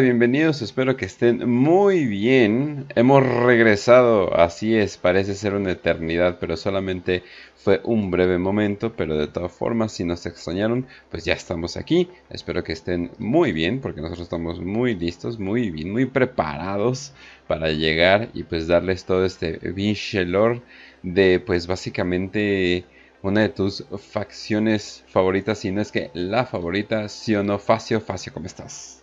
[0.00, 2.86] Bienvenidos, espero que estén muy bien.
[2.94, 7.22] Hemos regresado, así es, parece ser una eternidad, pero solamente
[7.54, 12.10] fue un breve momento, pero de todas formas, si nos extrañaron, pues ya estamos aquí.
[12.28, 17.14] Espero que estén muy bien, porque nosotros estamos muy listos, muy bien, muy preparados
[17.46, 20.62] para llegar y pues darles todo este vinchelor
[21.02, 22.84] de pues básicamente
[23.22, 28.00] una de tus facciones favoritas, si no es que la favorita, sí o no, Facio,
[28.02, 28.95] Facio, ¿cómo estás?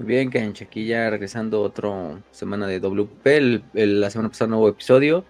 [0.00, 1.90] Muy bien, Kench, aquí ya regresando otra
[2.30, 3.26] semana de WP.
[3.74, 5.26] El, la semana pasada no hubo episodio.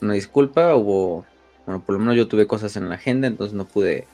[0.00, 1.26] Una disculpa, hubo.
[1.66, 4.06] Bueno, por lo menos yo tuve cosas en la agenda, entonces no pude,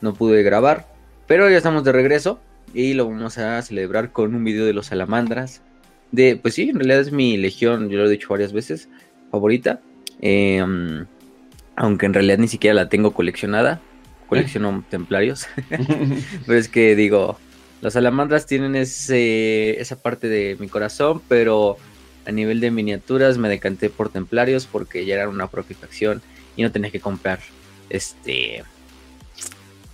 [0.00, 0.88] no pude grabar.
[1.26, 2.40] Pero ya estamos de regreso
[2.72, 5.60] y lo vamos a celebrar con un video de los salamandras.
[6.12, 8.88] De, pues sí, en realidad es mi legión, yo lo he dicho varias veces,
[9.30, 9.82] favorita.
[10.22, 11.04] Em,
[11.76, 13.82] aunque en realidad ni siquiera la tengo coleccionada.
[14.28, 15.46] Colecciono templarios.
[16.46, 17.38] Pero es que digo,
[17.80, 21.76] las salamandras tienen ese, esa parte de mi corazón, pero
[22.26, 26.20] a nivel de miniaturas me decanté por templarios porque ya era una propia facción
[26.56, 27.40] y no tenía que comprar
[27.88, 28.64] este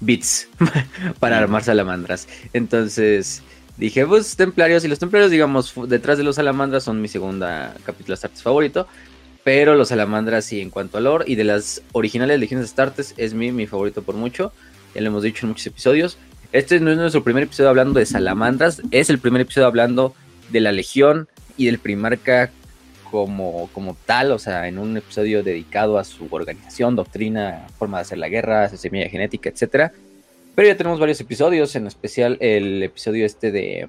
[0.01, 0.49] bits
[1.21, 2.27] para armar salamandras.
[2.53, 3.43] Entonces
[3.77, 8.15] dije, pues templarios y los templarios, digamos, detrás de los salamandras son mi segunda capítulo
[8.15, 8.89] Astartes favorito.
[9.45, 13.35] Pero los salamandras sí, en cuanto a lore y de las originales legiones Astartes es
[13.35, 14.53] mi, mi favorito por mucho.
[14.95, 16.17] Ya lo hemos dicho en muchos episodios.
[16.53, 20.15] Este no es nuestro primer episodio hablando de salamandras, es el primer episodio hablando
[20.51, 22.51] de la Legión y del Primarca
[23.11, 28.03] como, como tal, o sea, en un episodio dedicado a su organización, doctrina, forma de
[28.03, 29.93] hacer la guerra, su semilla genética, etc.
[30.55, 33.87] Pero ya tenemos varios episodios, en especial el episodio este de,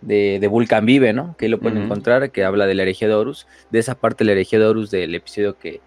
[0.00, 1.36] de, Vulcan Vive, ¿no?
[1.36, 4.24] Que ahí lo pueden encontrar, que habla de la herejía de Horus, de esa parte
[4.24, 5.80] de la herejía de Horus del episodio que,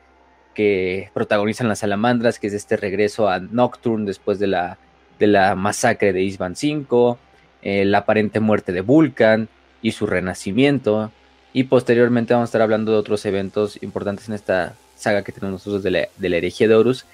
[0.53, 4.77] que protagonizan las salamandras, que es este regreso a Nocturne después de la
[5.21, 7.19] de la masacre de Isban 5,
[7.61, 9.49] eh, la aparente muerte de Vulcan
[9.83, 11.11] y su renacimiento.
[11.53, 15.53] Y posteriormente vamos a estar hablando de otros eventos importantes en esta saga que tenemos
[15.53, 17.05] nosotros de la, de herejía de Horus,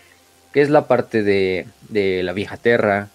[0.53, 1.67] que es la parte de,
[2.23, 3.09] la vieja Terra,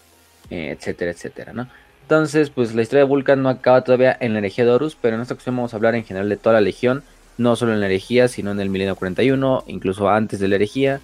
[0.50, 1.68] eh, etcétera, etcétera, ¿no?
[2.02, 5.16] Entonces, pues la historia de Vulcan no acaba todavía en la herejía de Horus, pero
[5.16, 7.02] en esta ocasión vamos a hablar en general de toda la legión,
[7.38, 11.00] no solo en la herejía, sino en el milenio 41, incluso antes de la herejía,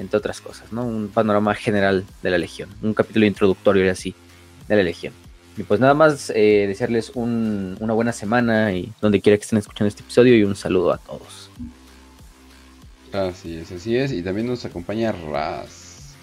[0.00, 0.84] entre otras cosas, ¿no?
[0.84, 4.14] Un panorama general de la Legión, un capítulo introductorio y así
[4.68, 5.12] de la Legión.
[5.56, 9.88] Y pues nada más eh, desearles una buena semana y donde quiera que estén escuchando
[9.88, 11.50] este episodio y un saludo a todos.
[13.12, 14.12] Así es, así es.
[14.12, 16.14] Y también nos acompaña Raz.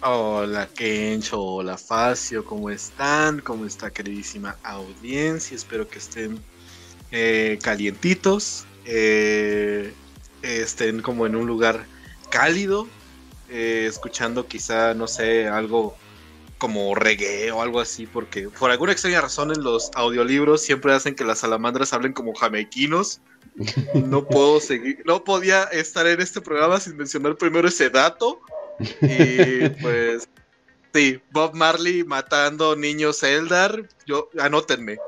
[0.00, 3.40] Hola Kencho, hola Facio, ¿cómo están?
[3.40, 5.56] ¿Cómo está queridísima audiencia?
[5.56, 6.38] Espero que estén
[7.10, 9.92] eh, calientitos, eh,
[10.42, 11.84] estén como en un lugar
[12.30, 12.86] cálido,
[13.50, 15.96] eh, escuchando quizá, no sé, algo
[16.58, 21.14] como reggae o algo así, porque por alguna extraña razón en los audiolibros siempre hacen
[21.14, 23.20] que las salamandras hablen como jamaiquinos.
[23.94, 28.40] No puedo seguir, no podía estar en este programa sin mencionar primero ese dato.
[29.00, 30.28] Y pues,
[30.94, 34.98] sí, Bob Marley matando niños Eldar, yo, anótenme,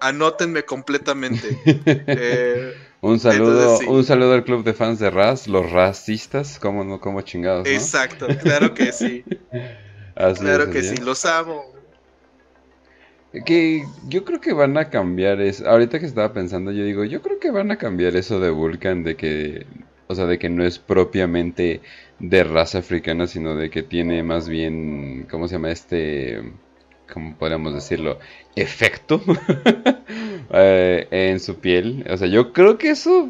[0.00, 1.58] anótenme completamente.
[2.06, 7.00] Eh, un saludo, un saludo al club de fans de Raz, los racistas, como no,
[7.00, 7.68] como chingados.
[7.68, 9.24] Exacto, claro que sí.
[10.38, 11.64] claro que sí, los amo.
[13.44, 15.68] Que yo creo que van a cambiar eso.
[15.68, 19.04] Ahorita que estaba pensando, yo digo, yo creo que van a cambiar eso de Vulcan,
[19.04, 19.66] de que,
[20.06, 21.82] o sea, de que no es propiamente
[22.18, 26.42] de raza africana, sino de que tiene más bien, ¿cómo se llama este?
[27.12, 28.18] ¿Cómo podríamos decirlo?
[28.54, 29.22] Efecto
[30.50, 32.06] Eh, en su piel.
[32.08, 33.28] O sea, yo creo que eso.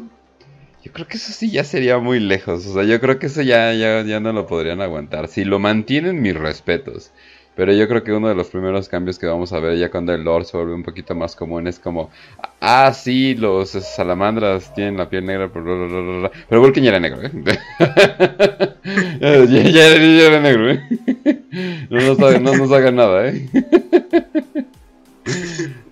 [0.83, 2.65] Yo creo que eso sí ya sería muy lejos.
[2.65, 5.27] O sea, yo creo que eso ya, ya, ya no lo podrían aguantar.
[5.27, 7.11] Si lo mantienen, mis respetos.
[7.59, 10.13] Pero yo creo que uno de los primeros cambios que vamos a ver ya cuando
[10.13, 12.09] el lore se vuelve un poquito más común es como,
[12.61, 17.29] ah, sí, los salamandras tienen la piel negra, pero Vulcan ya era negro, ¿eh?
[19.73, 20.81] ya, era negro, ¿eh?
[21.89, 23.49] no, nos no nos hagan nada, ¿eh?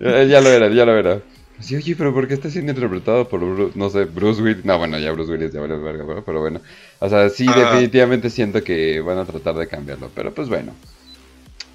[0.00, 1.20] ya lo era, ya lo era.
[1.60, 3.42] Sí, oye, pero ¿por qué está siendo interpretado por,
[3.76, 4.64] no sé, Bruce Willis?
[4.64, 6.62] No, bueno, ya Bruce Willis ya vale verga, pero bueno.
[6.98, 7.58] O sea, sí, ah.
[7.58, 10.72] definitivamente siento que van a tratar de cambiarlo, pero pues bueno.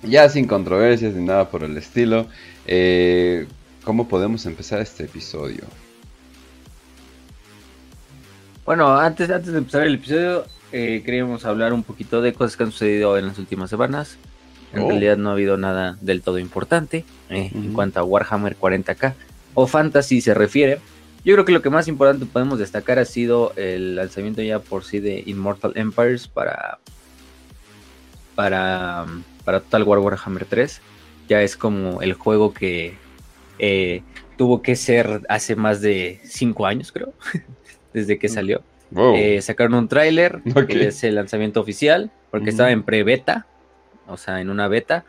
[0.03, 2.27] Ya sin controversias ni nada por el estilo,
[2.67, 3.47] eh,
[3.83, 5.63] ¿cómo podemos empezar este episodio?
[8.65, 12.63] Bueno, antes, antes de empezar el episodio, eh, queríamos hablar un poquito de cosas que
[12.63, 14.17] han sucedido en las últimas semanas.
[14.73, 14.88] En oh.
[14.89, 19.13] realidad no ha habido nada del todo importante eh, en cuanto a Warhammer 40k
[19.53, 20.79] o Fantasy se refiere.
[21.23, 24.83] Yo creo que lo que más importante podemos destacar ha sido el lanzamiento ya por
[24.83, 26.79] sí de Immortal Empires para
[28.35, 29.05] para,
[29.44, 30.81] para Total War Warhammer 3.
[31.30, 32.95] ya es como el juego que
[33.60, 34.01] eh,
[34.38, 37.13] tuvo que ser hace más de cinco años, creo,
[37.94, 38.62] desde que salió.
[39.16, 43.48] Eh, sacaron un tráiler, que es el lanzamiento oficial, porque estaba en pre-beta,
[44.07, 45.06] o sea, en una beta,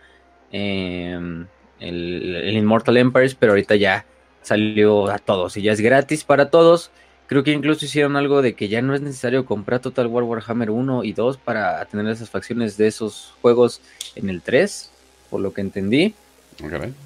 [0.53, 1.47] em,
[1.81, 4.07] el, el, Immortal Empires, pero ahorita ya
[4.41, 6.91] salió a todos y ya es gratis para todos.
[7.27, 10.71] Creo que incluso hicieron algo de que ya no es necesario comprar Total War Warhammer
[10.71, 13.81] 1 y 2 para tener esas facciones de esos juegos
[14.15, 14.91] en el 3,
[15.31, 16.15] por lo que entendí.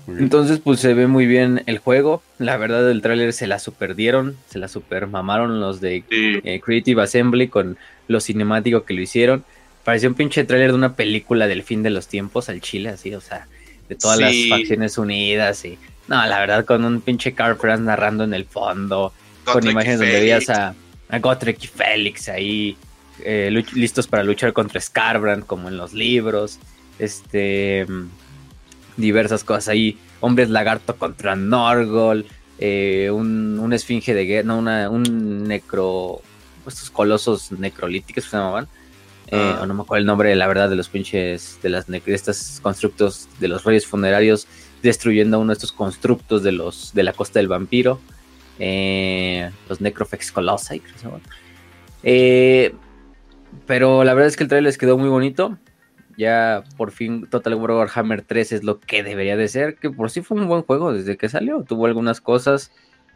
[0.06, 2.22] Entonces, pues se ve muy bien el juego.
[2.38, 7.02] La verdad, el tráiler se la superdieron, se la super mamaron los de eh, Creative
[7.02, 7.78] Assembly con
[8.08, 9.44] lo cinemático que lo hicieron.
[9.84, 13.14] Pareció un pinche tráiler de una película del fin de los tiempos al chile, así,
[13.14, 13.46] o sea,
[13.88, 15.78] de todas las facciones unidas y...
[16.08, 19.12] No, la verdad, con un pinche Carl narrando en el fondo,
[19.52, 20.74] con imágenes donde veías a,
[21.08, 22.76] a Gotrek y Félix ahí
[23.24, 26.58] eh, listos para luchar contra Scarbrand, como en los libros.
[26.98, 27.86] Este
[28.96, 29.98] diversas cosas ahí.
[30.20, 32.26] Hombres lagarto contra Norgol.
[32.58, 34.46] Eh, un, esfinge de guerra.
[34.46, 36.20] No, una, un necro.
[36.66, 38.68] Estos colosos necrolíticos que se llamaban.
[39.30, 39.60] Eh, ah.
[39.62, 41.58] o no me acuerdo el nombre, la verdad, de los pinches.
[41.62, 44.46] De, las, de estos constructos de los reyes funerarios.
[44.82, 48.00] Destruyendo uno de estos constructos de los de la costa del vampiro.
[48.58, 52.78] Eh, los Necrofex Colossi, creo que se llaman.
[53.66, 55.58] pero la verdad es que el trailer les quedó muy bonito
[56.18, 60.10] ya por fin Total War Warhammer 3 es lo que debería de ser, que por
[60.10, 62.72] sí fue un buen juego desde que salió, tuvo algunas cosas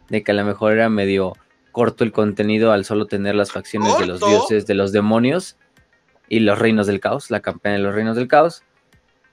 [0.09, 1.33] de que a lo mejor era medio
[1.73, 5.56] corto el contenido al solo tener las facciones de los dioses, de los demonios
[6.29, 8.62] y los reinos del caos, la campaña de los reinos del caos.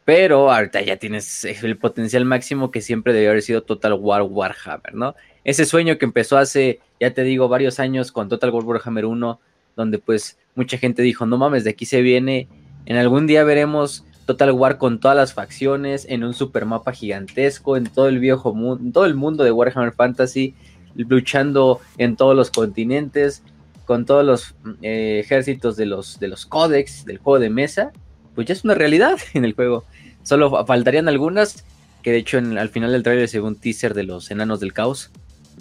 [0.04, 4.96] Pero ahorita ya tienes el potencial máximo que siempre debió haber sido Total War Warhammer,
[4.96, 5.16] ¿no?
[5.44, 9.40] Ese sueño que empezó hace, ya te digo, varios años con Total War Warhammer 1,
[9.76, 12.48] donde pues mucha gente dijo, no mames, de aquí se viene
[12.90, 17.86] en algún día veremos Total War con todas las facciones, en un supermapa gigantesco, en
[17.86, 20.56] todo el viejo mundo, todo el mundo de Warhammer Fantasy,
[20.96, 23.44] luchando en todos los continentes,
[23.86, 27.92] con todos los eh, ejércitos de los, de los códex del juego de mesa,
[28.34, 29.86] pues ya es una realidad en el juego.
[30.24, 31.66] Solo faltarían algunas,
[32.02, 35.12] que de hecho al final del trailer se un teaser de los enanos del caos.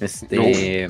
[0.00, 0.89] Este.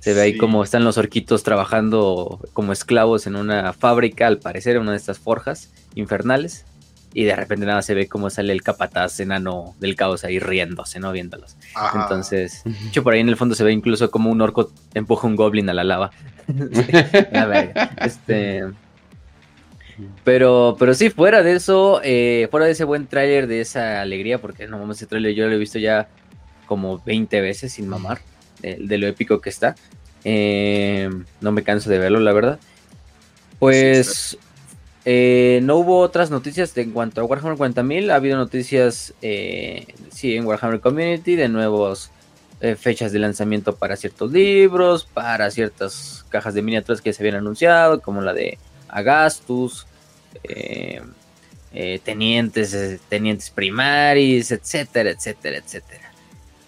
[0.00, 4.76] Se ve ahí como están los orquitos trabajando como esclavos en una fábrica, al parecer,
[4.76, 6.64] en una de estas forjas infernales.
[7.12, 11.00] Y de repente nada se ve como sale el capataz enano del caos ahí riéndose,
[11.00, 11.10] ¿no?
[11.12, 11.56] Viéndolos.
[11.94, 15.34] Entonces, hecho por ahí en el fondo se ve incluso como un orco empuja un
[15.34, 16.10] goblin a la lava.
[17.34, 18.64] a ver, este.
[20.24, 24.40] Pero, pero sí, fuera de eso, eh, fuera de ese buen tráiler, de esa alegría,
[24.40, 26.08] porque no mames, ese tráiler yo lo he visto ya
[26.66, 28.20] como 20 veces sin mamar,
[28.60, 29.74] de, lo épico que está.
[30.24, 31.08] Eh,
[31.40, 32.58] no me canso de verlo, la verdad.
[33.58, 34.36] Pues
[35.04, 38.10] eh, no hubo otras noticias en cuanto a Warhammer 40.000.
[38.10, 42.10] Ha habido noticias, eh, sí, en Warhammer Community de nuevos
[42.78, 48.00] fechas de lanzamiento para ciertos libros, para ciertas cajas de miniaturas que se habían anunciado,
[48.00, 48.58] como la de
[48.88, 49.86] Agastus,
[52.02, 56.05] tenientes, tenientes primaris, etcétera, etcétera, etcétera.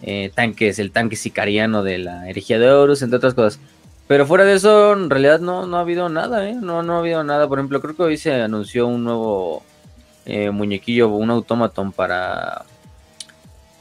[0.03, 3.61] Eh, tanques, el tanque sicariano de la herejía de Horus, entre otras cosas.
[4.07, 6.55] Pero fuera de eso, en realidad no, no ha habido nada, ¿eh?
[6.55, 7.49] No, no ha habido nada.
[7.49, 9.63] Por ejemplo, creo que hoy se anunció un nuevo
[10.25, 12.65] eh, muñequillo, un automaton para,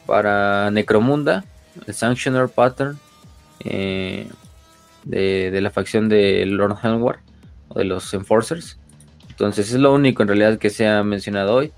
[0.06, 1.46] para Necromunda,
[1.86, 3.00] el Sanctioner Pattern
[3.64, 7.20] de, de, la facción de Lord Helmwar,
[7.70, 8.78] o de los Enforcers.
[9.30, 11.72] Entonces es lo único en realidad que se ha mencionado hoy.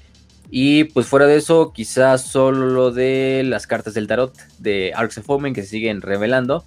[0.52, 5.20] Y pues fuera de eso, quizás solo lo de las cartas del tarot de Arcs
[5.20, 6.66] of Omen que se siguen revelando,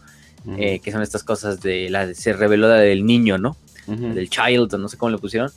[0.58, 3.56] eh, que son estas cosas de la se reveló la del niño, ¿no?
[3.86, 5.50] Del child, no sé cómo le pusieron,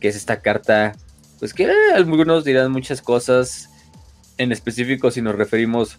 [0.00, 0.96] que es esta carta,
[1.38, 3.70] pues que algunos dirán muchas cosas,
[4.36, 5.98] en específico si nos referimos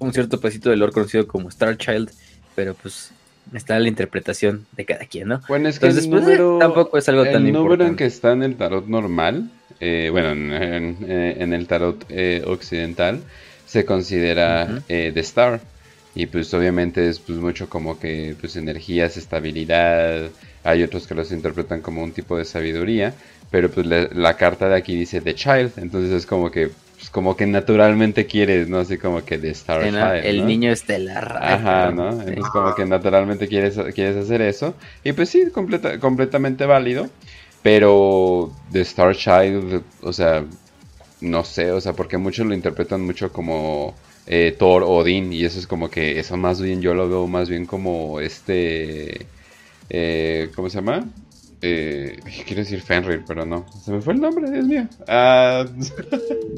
[0.00, 2.10] a un cierto pedacito del lore conocido como Star Child,
[2.54, 3.10] pero pues
[3.54, 5.40] está la interpretación de cada quien, ¿no?
[5.48, 7.58] Bueno, es que el pues, número, tampoco es algo tan importante.
[7.58, 9.50] El número en que está en el tarot normal
[9.80, 13.22] eh, bueno, en, eh, el tarot eh, occidental
[13.66, 15.60] se considera The Star.
[16.14, 20.30] Y pues obviamente es pues mucho como que pues energías, estabilidad.
[20.64, 23.14] Hay otros que los interpretan como un tipo de sabiduría.
[23.50, 25.72] Pero pues la, carta de aquí dice The Child.
[25.76, 26.70] Entonces es como que
[27.06, 28.78] pues, como que naturalmente quieres, ¿no?
[28.78, 30.24] Así como que The Star Child.
[30.24, 31.38] El niño estelar.
[31.40, 32.10] Ajá, ¿no?
[32.10, 34.74] Entonces como que naturalmente quieres, quieres hacer eso.
[35.04, 37.08] Y pues sí, completa, completamente válido.
[37.62, 40.44] Pero de Star Child, o sea,
[41.20, 43.94] no sé, o sea, porque muchos lo interpretan mucho como
[44.26, 47.26] eh, Thor o Odin, y eso es como que eso más bien yo lo veo
[47.26, 49.26] más bien como este,
[49.90, 51.08] eh, ¿cómo se llama?
[51.62, 53.66] Eh, quiero decir Fenrir, pero no.
[53.82, 54.86] Se me fue el nombre, Dios mío.
[55.08, 55.64] Ah,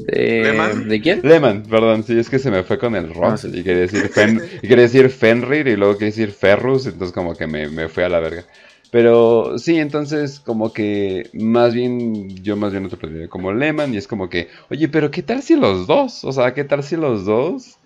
[0.07, 0.89] ¿De, ¿Lehman?
[0.89, 1.21] ¿de quién?
[1.23, 3.23] Lehman, perdón, sí, es que se me fue con el Ross.
[3.23, 3.47] Ah, sí.
[3.53, 7.35] Y quería decir, Fen- y quería decir Fenrir y luego quería decir Ferrus, entonces como
[7.35, 8.45] que me, me fue a la verga.
[8.91, 13.97] Pero sí, entonces como que más bien, yo más bien otro diría como Lehman y
[13.97, 16.23] es como que, oye, pero ¿qué tal si los dos?
[16.23, 17.77] O sea, ¿qué tal si los dos?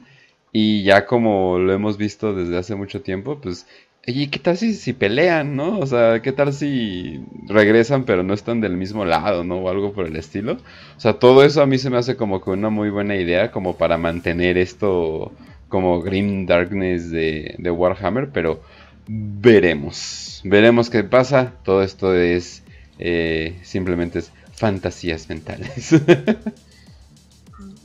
[0.52, 3.66] Y ya como lo hemos visto desde hace mucho tiempo, pues,
[4.08, 5.80] oye, ¿qué tal si, si pelean, no?
[5.80, 9.58] O sea, ¿qué tal si regresan pero no están del mismo lado, no?
[9.58, 10.58] O algo por el estilo.
[10.98, 13.52] O sea, todo eso a mí se me hace como que una muy buena idea
[13.52, 15.32] como para mantener esto
[15.70, 18.62] como Grim Darkness de, de Warhammer, pero
[19.08, 20.42] veremos.
[20.44, 21.54] Veremos qué pasa.
[21.64, 22.64] Todo esto es
[23.00, 25.96] eh, simplemente es fantasías mentales.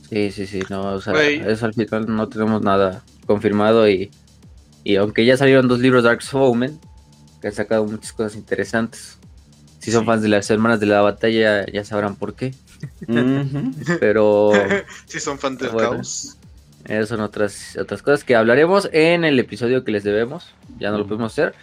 [0.09, 1.39] Sí, sí, sí, no, o sea, Güey.
[1.47, 4.09] eso al final no tenemos nada confirmado y,
[4.89, 6.79] y aunque ya salieron dos libros de Dark Omen,
[7.41, 9.17] que han sacado muchas cosas interesantes.
[9.79, 10.07] Si son Sí.
[10.07, 12.53] fans de las hermanas de la batalla ya sabrán por qué,
[13.99, 14.51] pero
[15.05, 15.91] si son fans del Bueno.
[15.91, 16.37] caos.
[16.85, 20.97] esas son otras, otras cosas que hablaremos en el episodio que les debemos, ya no
[20.97, 21.53] lo pudimos hacer,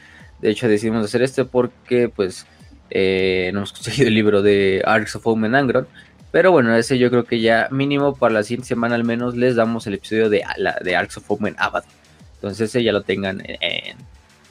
[0.40, 2.46] de hecho decidimos hacer este porque pues
[2.90, 5.86] eh, no hemos conseguido el libro de Arcs of Omen Angron,
[6.32, 9.56] pero bueno, ese yo creo que ya mínimo para la siguiente semana al menos les
[9.56, 11.90] damos el episodio de, la, de Arcs of Omen Abaddon.
[12.36, 13.96] Entonces ese ya lo tengan en,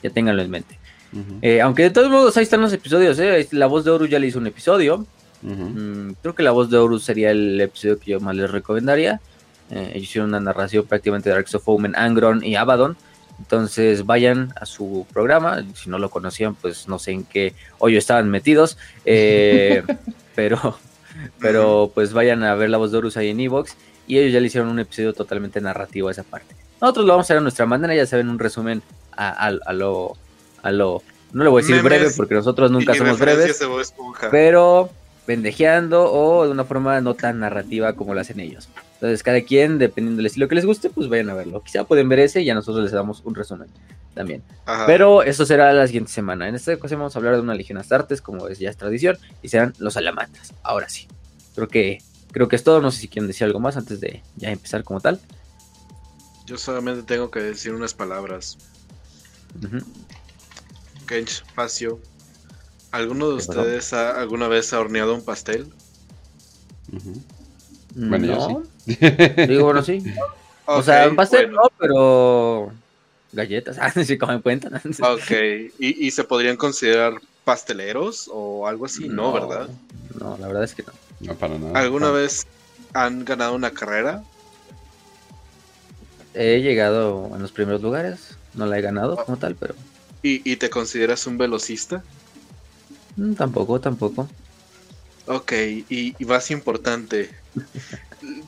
[0.02, 0.78] ya tenganlo en mente.
[1.40, 3.48] Eh, aunque de todos modos ahí están los episodios, ¿eh?
[3.52, 5.06] La voz de Horus ya le hizo un episodio.
[5.42, 9.20] Mm, creo que la voz de Horus sería el episodio que yo más les recomendaría.
[9.70, 12.96] Eh, ellos hicieron una narración prácticamente de Arcs of Omen, Angron y Abaddon.
[13.38, 15.64] Entonces vayan a su programa.
[15.74, 18.78] Si no lo conocían, pues no sé en qué hoyo estaban metidos.
[19.04, 19.82] Eh,
[20.34, 20.78] pero,
[21.38, 23.76] pero pues vayan a ver la voz de Horus ahí en Evox.
[24.06, 26.54] Y ellos ya le hicieron un episodio totalmente narrativo a esa parte.
[26.80, 28.82] Nosotros lo vamos a hacer a nuestra manera, ya saben, un resumen
[29.16, 30.16] a, a- a lo,
[30.62, 31.02] a lo.
[31.32, 33.58] No le voy a decir Memes breve porque nosotros nunca somos breves
[34.30, 34.90] pero
[35.26, 38.68] pendejeando o de una forma no tan narrativa como lo hacen ellos.
[38.94, 41.62] Entonces, cada quien, dependiendo del estilo que les guste, pues vayan a verlo.
[41.62, 43.68] Quizá pueden ver ese y a nosotros les damos un resumen
[44.14, 44.42] también.
[44.64, 44.86] Ajá.
[44.86, 46.48] Pero eso será la siguiente semana.
[46.48, 49.18] En esta ocasión vamos a hablar de una Legión Astartes, como es ya es tradición,
[49.42, 50.54] y serán los salamandras.
[50.62, 51.08] Ahora sí.
[51.54, 51.98] Creo que,
[52.32, 52.80] creo que es todo.
[52.80, 55.20] No sé si quieren decir algo más antes de ya empezar como tal.
[56.46, 58.56] Yo solamente tengo que decir unas palabras.
[61.06, 62.00] Kench, Facio.
[62.92, 65.66] ¿Alguno de ustedes ha, alguna vez ha horneado un pastel?
[67.94, 68.62] Bueno, yo no.
[69.46, 70.02] Digo, bueno, sí.
[70.66, 71.62] o sea, un pastel bueno.
[71.62, 72.72] no, pero
[73.32, 73.76] galletas.
[73.80, 74.76] Ah, sí, como cuentan.
[74.76, 75.30] Ok,
[75.80, 79.08] ¿Y, y se podrían considerar pasteleros o algo así?
[79.08, 79.68] No, ¿verdad?
[80.18, 80.92] No, la verdad es que no.
[81.20, 81.78] No, para nada.
[81.78, 82.46] ¿Alguna vez
[82.92, 84.22] han ganado una carrera?
[86.36, 88.38] He llegado en los primeros lugares.
[88.54, 89.74] No la he ganado como tal, pero
[90.22, 92.04] ¿Y, y te consideras un velocista?
[93.16, 94.32] mm, tampoco, tampoco.
[95.26, 95.52] Ok,
[95.88, 97.36] y, y más importante,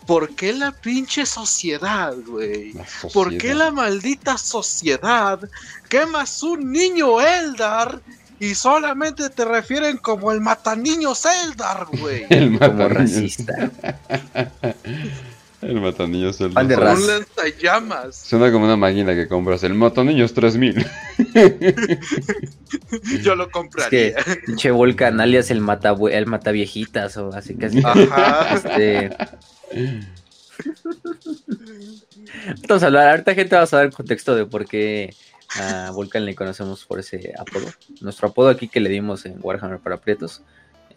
[0.07, 2.75] ¿por qué la pinche sociedad, güey?
[2.75, 3.55] La ¿Por qué sociedad.
[3.55, 5.41] la maldita sociedad
[5.89, 8.03] quemas un niño Eldar
[8.41, 12.27] y solamente te refieren como el mataniños Eldar, güey?
[12.31, 13.73] El Como racista.
[15.61, 15.79] El.
[15.79, 17.01] El Fan de Con raza.
[17.01, 18.17] un lanzallamas.
[18.17, 19.63] Suena como una máquina que compras.
[19.65, 20.87] El mataniños 3000.
[23.23, 24.15] Yo lo Es compraría.
[24.15, 27.81] que pinche Volcan alias el mata el mata viejitas o así casi.
[27.85, 28.55] Ajá.
[28.55, 29.11] Este.
[32.69, 35.15] Vamos a hablar, ahorita gente vamos a dar el contexto de por qué
[35.59, 37.67] a Volcan le conocemos por ese apodo.
[38.01, 40.43] Nuestro apodo aquí que le dimos en Warhammer para Prietos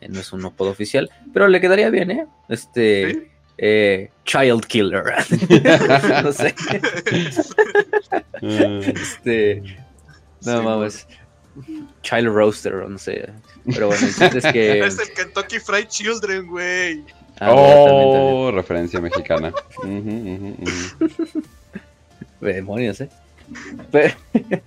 [0.01, 2.27] eh, no es un apodo oficial, pero le quedaría bien, ¿eh?
[2.49, 3.11] Este.
[3.13, 3.23] ¿Sí?
[3.61, 5.03] Eh, Child Killer.
[6.23, 6.53] no sé.
[8.41, 9.61] Ah, Este.
[10.43, 11.07] No Sí, mames.
[12.01, 13.29] Child Roaster, no sé.
[13.71, 14.79] Pero bueno, el es que.
[14.85, 17.03] Es el Kentucky Fried Children, güey.
[17.39, 18.33] Ah, bueno, también, también.
[18.35, 19.53] oh, referencia mexicana.
[19.77, 21.43] Ujú, ujú.
[22.41, 23.09] Demonios, eh.
[23.91, 24.13] Pero-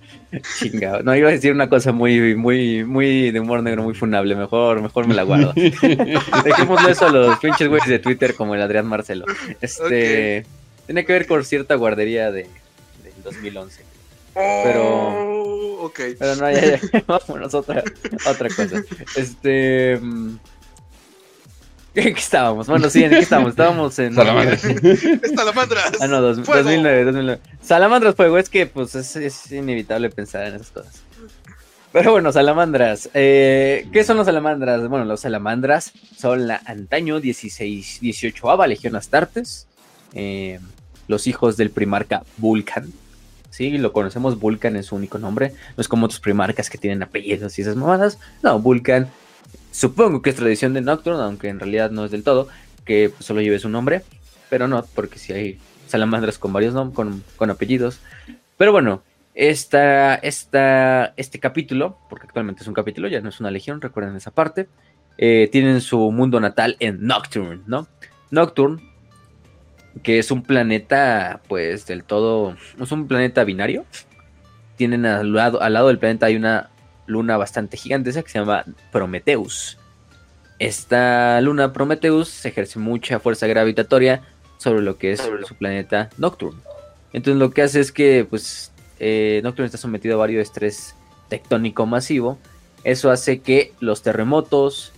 [0.59, 1.01] Chingado.
[1.03, 4.35] No iba a decir una cosa muy, muy, muy de humor negro, muy funable.
[4.35, 5.53] Mejor, mejor me la guardo.
[6.43, 9.25] Dejémoslo eso a los pinches güeyes de Twitter como el Adrián Marcelo.
[9.61, 10.45] Este.
[10.85, 12.43] Tiene que ver con cierta guardería de,
[13.03, 13.83] del 2011.
[14.33, 15.35] Pero-
[15.77, 15.99] Oh, ok.
[16.19, 16.79] Pero no, ya, ya.
[17.07, 17.83] Vámonos otra,
[18.25, 18.83] a otra cosa.
[19.15, 19.99] Este.
[21.95, 22.67] Mm, ¿Qué, estábamos?
[22.67, 23.51] Bueno, sí, ¿en qué estábamos?
[23.51, 24.15] Estábamos en.
[24.15, 24.61] Salamandras.
[25.35, 25.91] Salamandras.
[26.01, 26.63] Ah, no, dos- Fuego.
[26.63, 27.41] 2009, 2009.
[27.61, 31.01] Salamandras Fuego, es que pues es, es inevitable pensar en esas cosas.
[31.91, 33.09] Pero bueno, salamandras.
[33.13, 34.87] Eh, ¿Qué son los salamandras?
[34.89, 39.67] Bueno, los salamandras son la antaño 16, 18 Legión Astartes.
[40.13, 40.59] eh,
[41.07, 42.91] los hijos del primarca Vulcan.
[43.49, 45.53] Sí, lo conocemos, Vulcan es su único nombre.
[45.77, 48.17] No es como otros primarcas que tienen apellidos y esas mamadas.
[48.43, 49.09] No, Vulcan,
[49.75, 52.47] supongo que es tradición de Nocturne, aunque en realidad no es del todo,
[52.85, 54.03] que solo lleve su nombre.
[54.49, 57.99] Pero no, porque si hay salamandras con varios nombres, con, apellidos.
[58.57, 59.03] Pero bueno,
[59.33, 64.15] esta, esta, este capítulo, porque actualmente es un capítulo, ya no es una legión, recuerden
[64.15, 64.69] esa parte,
[65.17, 67.87] eh, tienen su mundo natal en Nocturne, ¿no?
[68.31, 68.81] Nocturne,
[70.03, 73.85] que es un planeta, pues, del todo, es un planeta binario.
[74.77, 76.69] Tienen al lado, al lado del planeta hay una
[77.05, 79.77] luna bastante gigantesca que se llama Prometheus.
[80.59, 84.21] Esta luna Prometheus ejerce mucha fuerza gravitatoria
[84.57, 86.59] sobre lo que es su planeta Nocturne.
[87.13, 90.95] Entonces lo que hace es que, pues, eh, Nocturne está sometido a varios estrés
[91.29, 92.37] tectónico masivo.
[92.83, 94.93] Eso hace que los terremotos,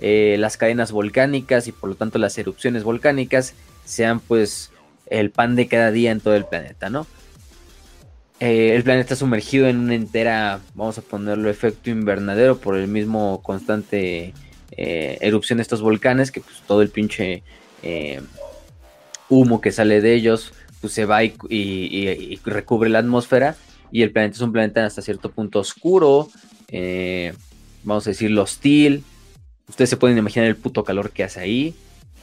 [0.00, 3.54] eh, las cadenas volcánicas y por lo tanto las erupciones volcánicas
[3.84, 4.70] sean pues
[5.06, 7.06] el pan de cada día en todo el planeta, ¿no?
[8.44, 13.40] Eh, el planeta sumergido en una entera, vamos a ponerlo, efecto invernadero por el mismo
[13.42, 14.34] constante
[14.74, 17.42] erupción de estos volcanes, que pues todo el pinche
[19.28, 23.56] humo que sale de ellos pues se va y, recubre la atmósfera.
[23.92, 26.28] Y el planeta es un planeta hasta cierto punto oscuro,
[26.68, 27.34] eh,
[27.84, 29.04] vamos a decirlo hostil.
[29.68, 31.74] Ustedes se pueden imaginar el puto calor que hace ahí.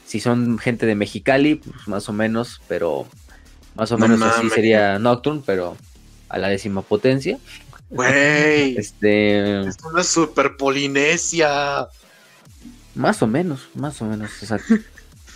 [0.06, 3.08] Si son gente de Mexicali, pues más o menos, pero
[3.76, 5.78] más o menos así sería Nocturne, pero
[6.30, 7.38] a la décima potencia.
[7.90, 8.76] Güey.
[8.78, 9.62] Este.
[9.62, 11.88] Es una super Polinesia.
[12.96, 14.32] Más o menos, más o menos.
[14.42, 14.76] Exacto.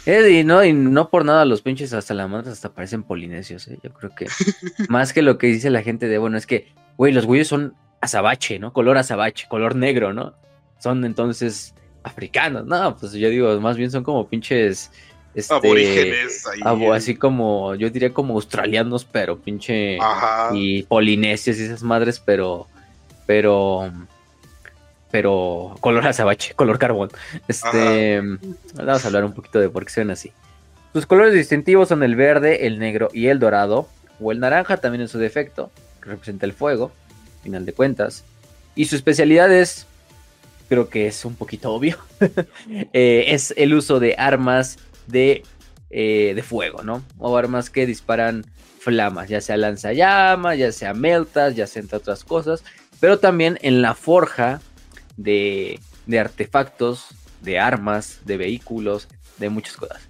[0.05, 3.79] y no, y no por nada los pinches hasta la madre hasta parecen polinesios, ¿eh?
[3.83, 4.27] Yo creo que
[4.89, 7.75] más que lo que dice la gente de, bueno, es que, güey, los güeyes son
[8.01, 8.73] azabache, ¿no?
[8.73, 10.33] Color azabache, color negro, ¿no?
[10.79, 11.73] Son entonces
[12.03, 14.91] africanos, no, pues yo digo, más bien son como pinches...
[15.35, 16.87] Este, Aborígenes ahí.
[16.93, 19.97] así como, yo diría como australianos, pero pinche...
[19.99, 20.49] Ajá.
[20.53, 22.67] Y polinesios y esas madres, pero...
[23.25, 23.91] Pero
[25.13, 27.11] pero color azabache, color carbón.
[27.47, 28.19] Este,
[28.73, 30.31] vamos a hablar un poquito de por qué se ven así.
[30.91, 33.87] Sus colores distintivos son el verde, el negro y el dorado,
[34.19, 35.69] o el naranja también en su defecto,
[36.01, 36.91] que representa el fuego,
[37.43, 38.23] final de cuentas.
[38.73, 39.85] Y su especialidad es,
[40.67, 41.99] creo que es un poquito obvio,
[42.93, 45.43] eh, es el uso de armas de,
[45.89, 47.03] eh, de fuego, ¿no?
[47.17, 48.45] O armas que disparan
[48.79, 52.63] flamas, ya sea lanzallamas, ya sea meltas, ya sea entre otras cosas,
[52.99, 54.61] pero también en la forja
[55.17, 55.79] de,
[56.17, 57.07] artefactos,
[57.41, 59.07] de armas, de vehículos,
[59.39, 60.01] de muchas cosas.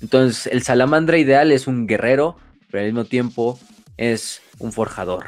[0.00, 2.36] Entonces, el salamandra ideal es un guerrero,
[2.70, 3.58] pero al mismo tiempo
[3.96, 5.26] es un forjador.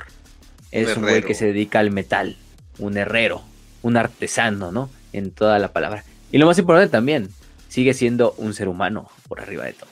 [0.70, 2.36] Es un güey que se dedica al metal,
[2.78, 3.42] un herrero,
[3.82, 4.90] un artesano, ¿no?
[5.12, 6.04] En toda la palabra.
[6.30, 7.30] Y lo más importante también,
[7.68, 9.90] sigue siendo un ser humano por arriba de todo.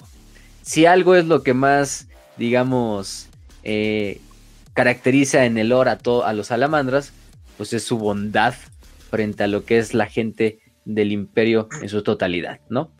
[0.62, 3.28] Si algo es lo que más, digamos,
[3.62, 4.20] eh,
[4.74, 7.12] caracteriza en el oro a, a los salamandras,
[7.56, 8.54] pues es su bondad
[9.10, 12.90] frente a lo que es la gente del imperio en su totalidad, ¿no?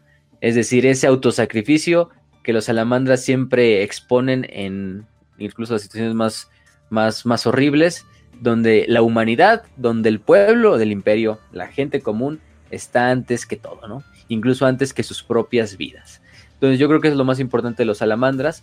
[0.41, 2.11] Es decir, ese autosacrificio
[2.43, 5.07] que los salamandras siempre exponen en
[5.39, 6.51] incluso las situaciones más,
[6.91, 8.07] más, más horribles,
[8.41, 13.87] donde la humanidad, donde el pueblo del imperio, la gente común, está antes que todo,
[13.89, 14.03] ¿no?
[14.29, 16.21] Incluso antes que sus propias vidas.
[16.55, 18.63] Entonces yo creo que es lo más importante de los salamandras.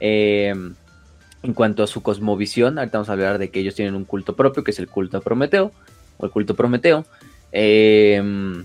[0.00, 0.54] Eh,
[1.44, 4.34] en cuanto a su cosmovisión, ahorita vamos a hablar de que ellos tienen un culto
[4.34, 5.72] propio, que es el culto a Prometeo,
[6.16, 7.04] o el culto Prometeo,
[7.52, 8.64] em,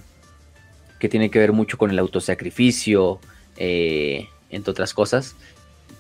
[0.98, 3.20] que tiene que ver mucho con el autosacrificio,
[3.58, 5.36] eh, entre otras cosas.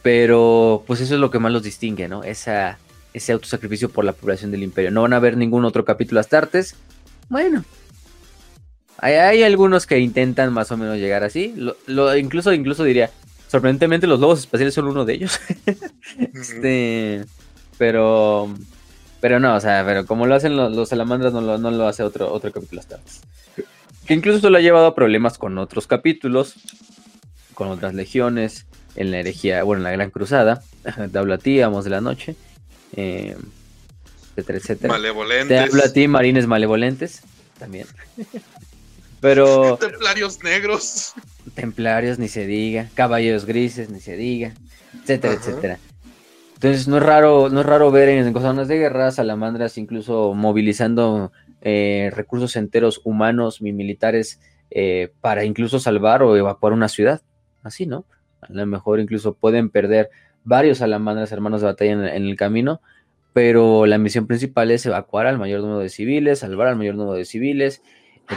[0.01, 2.23] Pero pues eso es lo que más los distingue, ¿no?
[2.23, 2.79] Esa,
[3.13, 4.91] ese autosacrificio por la población del imperio.
[4.91, 6.75] No van a ver ningún otro capítulo Astartes.
[7.27, 7.65] Bueno.
[9.01, 11.53] Hay, algunos que intentan más o menos llegar así.
[11.85, 13.09] Lo, incluso, incluso diría,
[13.47, 15.39] sorprendentemente los lobos espaciales son uno de ellos.
[16.33, 17.25] este,
[17.77, 18.53] pero
[19.21, 22.03] pero no, o sea, pero como lo hacen los, salamandras, no lo, no lo, hace
[22.03, 22.99] otro, otro capítulo hasta
[24.05, 26.55] Que incluso se lo ha llevado a problemas con otros capítulos,
[27.53, 30.63] con otras legiones, en la herejía, bueno, en la Gran Cruzada.
[31.11, 32.35] Te hablo a ti, Amos de la Noche,
[32.95, 33.35] eh,
[34.31, 34.93] etcétera, etcétera.
[34.93, 35.47] Malevolentes.
[35.47, 37.21] Te hablo a ti, Marines Malevolentes,
[37.57, 37.87] también.
[39.21, 39.77] Pero.
[39.79, 41.13] Templarios negros.
[41.55, 42.89] Templarios, ni se diga.
[42.93, 44.53] Caballeros grises, ni se diga.
[45.01, 45.79] Etcétera, etcétera.
[46.55, 51.31] Entonces no es raro, no es raro ver en zonas de guerra salamandras incluso movilizando
[51.61, 57.21] eh, recursos enteros humanos y militares eh, para incluso salvar o evacuar una ciudad.
[57.63, 58.05] Así, ¿no?
[58.41, 60.09] A lo mejor incluso pueden perder
[60.43, 62.81] varios salamandras hermanos de batalla en, el camino,
[63.33, 67.17] pero la misión principal es evacuar al mayor número de civiles, salvar al mayor número
[67.17, 67.81] de civiles,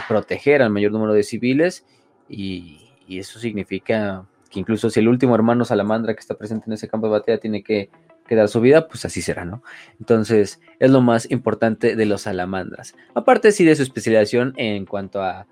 [0.07, 1.85] proteger al mayor número de civiles
[2.29, 6.73] y, y eso significa que incluso si el último hermano salamandra que está presente en
[6.73, 7.89] ese campo de batalla tiene que
[8.27, 9.63] que dar su vida, pues así será, ¿no?
[9.99, 12.95] Entonces, es lo más importante de los salamandras.
[13.13, 15.47] Aparte, sí, de su especialización en cuanto a,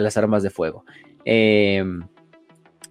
[0.00, 0.84] las armas de fuego.
[1.24, 2.06] Em,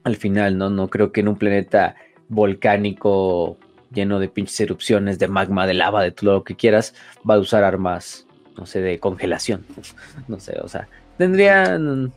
[0.03, 0.69] al final, ¿no?
[0.69, 1.95] No creo que en un planeta
[2.27, 3.57] volcánico
[3.93, 6.93] lleno de pinches erupciones, de magma, de lava, de todo lo que quieras,
[7.27, 8.24] va a usar armas,
[8.57, 9.65] no sé, de congelación.
[10.27, 10.87] no sé, o sea,
[11.17, 12.13] tendrían...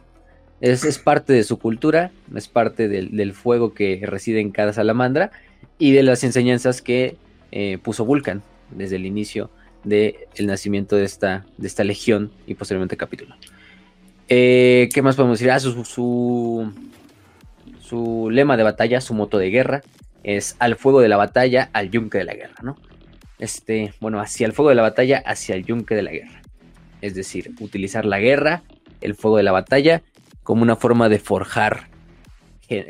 [0.60, 5.30] Es, parte de su cultura, es parte del, fuego que reside en cada salamandra
[5.78, 7.16] y de las enseñanzas que
[7.52, 9.50] eh, puso Vulcan desde el inicio
[9.84, 13.36] del nacimiento de esta, de esta legión y posteriormente capítulo.
[14.28, 15.52] Eh, ¿Qué más podemos decir?
[15.52, 16.72] Ah, su, su,
[17.80, 19.82] su lema de batalla, su moto de guerra,
[20.24, 22.76] es al fuego de la batalla, al yunque de la guerra, ¿no?
[23.38, 26.42] Este, bueno, hacia el fuego de la batalla, hacia el yunque de la guerra.
[27.00, 28.62] Es decir, utilizar la guerra,
[29.00, 30.02] el fuego de la batalla,
[30.42, 31.88] como una forma de forjar,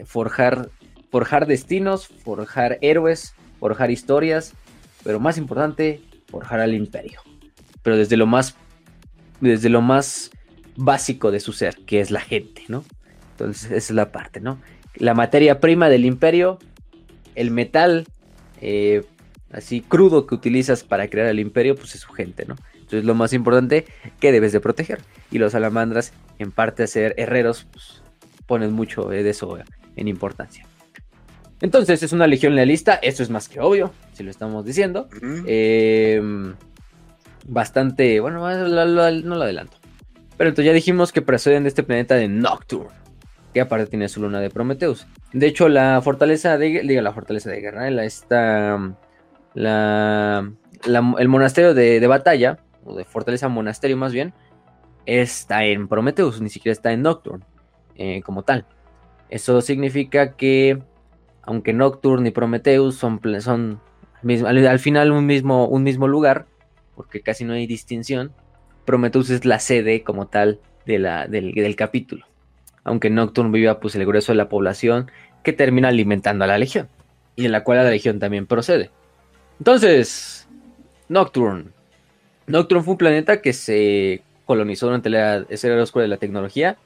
[0.07, 0.71] forjar,
[1.11, 4.55] forjar destinos, forjar héroes, forjar historias,
[5.05, 7.21] pero más importante, forjar al imperio.
[7.83, 8.57] Pero desde lo más,
[9.41, 10.31] desde lo más
[10.77, 12.85] básico de su ser, que es la gente, ¿no?
[13.33, 14.59] Entonces, esa es la parte, ¿no?
[14.95, 16.59] La materia prima del imperio
[17.39, 18.07] el metal
[18.61, 19.05] eh,
[19.51, 22.57] así crudo que utilizas para crear el imperio, pues es su gente, ¿no?
[22.75, 23.87] Entonces lo más importante
[24.21, 25.01] que debes de proteger.
[25.31, 28.03] Y los salamandras, en parte a ser herreros, pues,
[28.47, 29.59] ponen mucho de eso
[29.97, 30.67] en importancia.
[31.61, 35.09] Entonces es una legión lealista, eso es más que obvio, si lo estamos diciendo.
[35.47, 36.55] Em,
[37.47, 39.77] bastante, bueno, no lo adelanto.
[40.37, 42.91] Pero entonces ya dijimos que proceden de este planeta de Nocturne
[43.53, 45.07] que aparte tiene su luna de Prometheus.
[45.33, 48.95] De hecho, la fortaleza de, diga, la fortaleza de guerra, la, esta,
[49.55, 50.51] la,
[50.85, 54.33] el monasterio de, batalla, o de fortaleza monasterio más bien,
[55.07, 57.45] está en Prometheus, ni siquiera está en Nocturne
[57.97, 58.67] eh, como tal.
[59.31, 60.83] Eso significa que,
[61.43, 63.21] aunque Nocturne y Prometheus son,
[64.25, 66.47] al, final un mismo, un mismo lugar,
[66.95, 68.33] porque casi no hay distinción,
[68.85, 72.29] Prometheus es la sede como tal de la, del capítulo
[72.89, 75.11] aunque Nocturne viva pues el grueso de la población
[75.43, 76.89] que termina alimentando a la Legión,
[77.37, 78.91] y en la cual la Legión también procede.
[79.59, 80.47] Entonces,
[81.09, 81.67] Nocturne.
[82.47, 86.77] Nocturne fue un planeta que se colonizó durante la era oscura de la tecnología.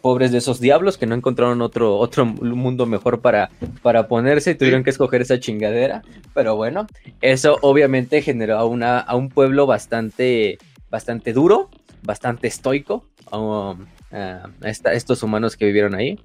[0.00, 3.50] Pobres de esos diablos que no encontraron otro, otro mundo mejor para,
[3.82, 6.02] para ponerse y tuvieron que escoger esa chingadera.
[6.34, 6.86] Pero bueno,
[7.20, 11.68] eso obviamente generó a, una, a un pueblo bastante, bastante duro,
[12.02, 13.04] bastante estoico.
[13.32, 16.18] Um, a, estos humanos que vivieron ahí.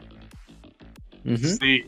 [1.36, 1.84] Sí.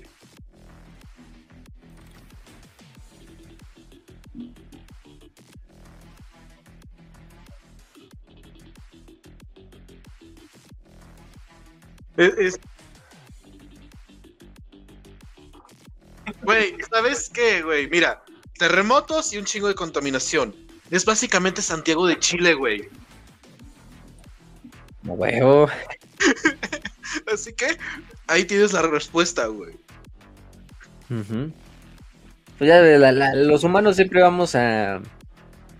[16.43, 17.89] Güey, ¿sabes qué, güey?
[17.89, 18.23] Mira,
[18.57, 20.55] terremotos y un chingo de contaminación.
[20.91, 22.87] Es básicamente Santiago de Chile, güey.
[25.03, 25.67] Huevo.
[27.33, 27.77] Así que
[28.27, 29.75] ahí tienes la respuesta, güey.
[32.57, 32.81] Pues ya,
[33.33, 35.01] los humanos siempre vamos a.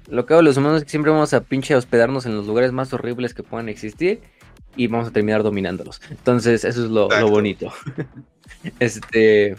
[0.07, 2.71] Lo que hago los humanos es que siempre vamos a pinche hospedarnos en los lugares
[2.71, 4.21] más horribles que puedan existir
[4.75, 6.01] y vamos a terminar dominándolos.
[6.09, 7.71] Entonces, eso es lo, lo bonito.
[8.79, 9.55] este.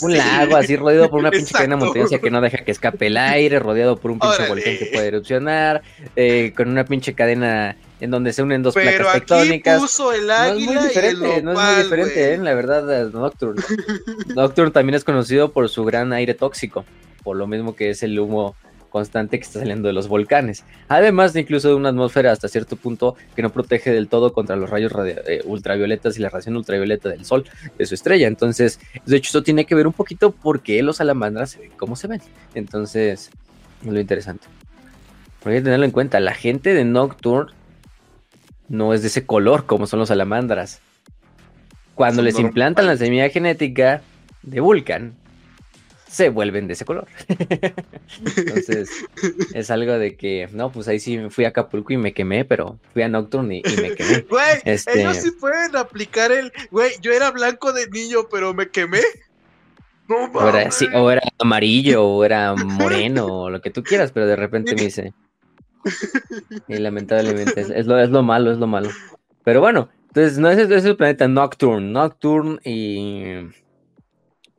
[0.00, 3.16] Un lago así rodeado por una pinche cadena montañosa que no deja que escape el
[3.16, 5.82] aire, rodeado por un pinche volcán que puede erupcionar,
[6.14, 9.80] eh, con una pinche cadena en donde se unen dos placas tectónicas.
[9.80, 12.38] Puso el no es muy diferente, no es muy diferente, ¿eh?
[12.38, 13.60] la verdad, Nocturne.
[14.36, 16.84] Nocturne también es conocido por su gran aire tóxico,
[17.24, 18.54] por lo mismo que es el humo
[18.92, 20.64] constante que está saliendo de los volcanes.
[20.86, 24.54] Además de incluso de una atmósfera hasta cierto punto que no protege del todo contra
[24.54, 27.44] los rayos eh, ultravioletas y la radiación ultravioleta del sol
[27.78, 28.28] de su estrella.
[28.28, 31.96] Entonces, de hecho, eso tiene que ver un poquito porque los salamandras se ven como
[31.96, 32.20] se ven.
[32.54, 33.30] Entonces,
[33.84, 34.46] es lo interesante.
[35.44, 36.20] Hay que tenerlo en cuenta.
[36.20, 37.52] La gente de Nocturne
[38.68, 40.80] no es de ese color como son los salamandras.
[41.94, 44.02] Cuando les implantan la semilla genética
[44.42, 45.14] de Vulcan,
[46.12, 47.06] se vuelven de ese color.
[48.36, 48.90] Entonces,
[49.54, 52.78] es algo de que, no, pues ahí sí fui a Acapulco y me quemé, pero
[52.92, 54.20] fui a Nocturne y, me quemé.
[54.28, 55.00] Güey, este...
[55.00, 59.00] ellos sí pueden aplicar el, güey, yo era blanco de niño, pero me quemé.
[60.06, 64.12] No, o, era, sí, o era amarillo, o era moreno, o lo que tú quieras,
[64.12, 65.14] pero de repente me hice.
[66.68, 68.90] Y lamentablemente es, lo, es lo malo, es lo malo.
[69.44, 71.90] Pero bueno, entonces no es, es el planeta Nocturne.
[71.90, 73.48] Nocturne y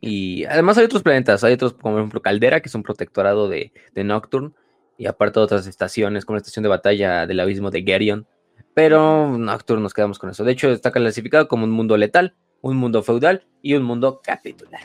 [0.06, 3.48] y además hay otros planetas, hay otros, como por ejemplo Caldera, que es un protectorado
[3.48, 4.52] de, Nocturne,
[4.98, 8.28] y aparte otras estaciones, como la estación de batalla del abismo de Gerion.
[8.74, 10.44] Pero Nocturne nos quedamos con eso.
[10.44, 14.82] De hecho, está clasificado como un mundo letal, un mundo feudal y un mundo capitular.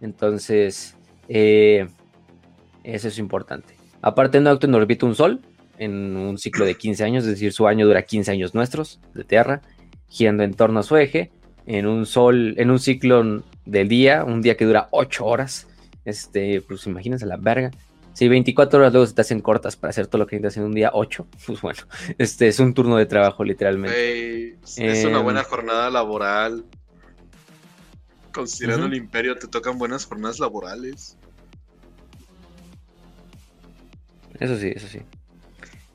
[0.00, 0.96] Entonces,
[1.28, 1.86] eh,
[2.82, 3.76] eso es importante.
[4.02, 5.42] Aparte, Nocturne orbita un sol
[5.78, 9.22] en un ciclo de 15 años, es decir, su año dura 15 años nuestros de
[9.22, 9.62] Tierra,
[10.08, 11.30] girando en torno a su eje,
[11.66, 15.66] en un sol, en un ciclo del día, un día que dura 8 horas.
[16.04, 17.70] Este, pues imagínense la verga.
[18.14, 20.62] Si 24 horas luego se te hacen cortas para hacer todo lo que necesitas en
[20.64, 21.82] un día, 8, pues bueno,
[22.18, 24.56] este es un turno de trabajo literalmente.
[24.78, 26.64] es una buena em, jornada laboral.
[28.32, 31.18] Considerando el imperio, te tocan buenas jornadas laborales.
[34.38, 35.00] Eso sí, eso sí.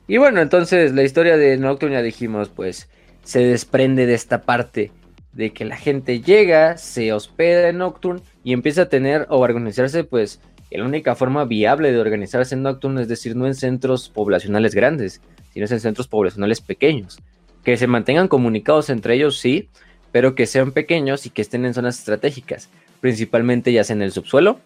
[0.07, 2.89] Y bueno, entonces la historia de Nocturne ya dijimos, pues
[3.23, 4.91] se desprende de esta parte
[5.33, 10.03] de que la gente llega, se hospeda en Nocturne y empieza a tener o organizarse,
[10.03, 14.73] pues la única forma viable de organizarse en Nocturne, es decir, no en centros poblacionales
[14.73, 15.21] grandes,
[15.53, 17.19] sino en centros poblacionales pequeños.
[17.63, 19.69] Que se mantengan comunicados entre ellos, sí,
[20.11, 24.11] pero que sean pequeños y que estén en zonas estratégicas, principalmente ya sea en el
[24.11, 24.59] subsuelo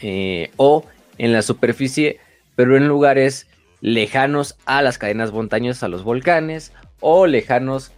[0.00, 0.84] eh, o
[1.18, 2.20] en la superficie,
[2.54, 3.46] pero en lugares
[3.80, 7.92] lejanos a las cadenas montañosas, a los volcanes, o lejanos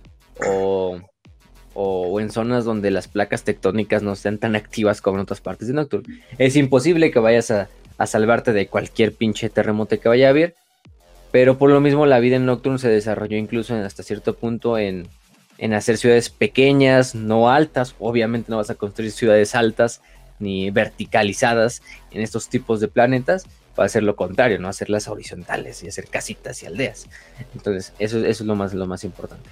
[0.46, 1.00] o
[1.80, 5.68] o, en zonas donde las placas tectónicas no sean tan activas como en otras partes
[5.68, 6.22] de Nocturne.
[6.36, 7.68] Es imposible que vayas a,
[8.04, 10.56] salvarte de cualquier pinche terremoto que vaya a haber,
[11.30, 15.06] pero por lo mismo la vida en Nocturne se desarrolló incluso hasta cierto punto en,
[15.58, 20.00] en hacer ciudades pequeñas, no altas, obviamente no vas a construir ciudades altas
[20.40, 23.46] ni verticalizadas en estos tipos de planetas,
[23.78, 27.06] va a ser lo contrario, no hacerlas horizontales y hacer casitas y aldeas.
[27.54, 29.48] Entonces, eso, eso es lo más, lo más importante.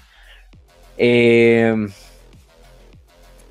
[0.98, 1.88] Eh,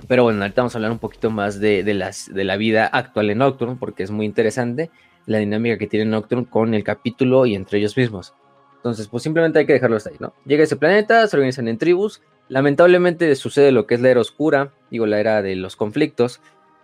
[0.07, 3.29] pero bueno, ahorita vamos a hablar un poquito más de, las, de la vida actual
[3.29, 4.89] en Nocturne, porque es muy interesante
[5.25, 8.33] la dinámica que tiene Nocturne con el capítulo y entre ellos mismos.
[8.77, 10.33] Entonces, pues simplemente hay que dejarlo hasta ahí, ¿no?
[10.45, 12.21] Llega ese planeta, se organizan en tribus.
[12.49, 16.39] Lamentablemente sucede lo que es la era oscura, digo, la era de los conflictos.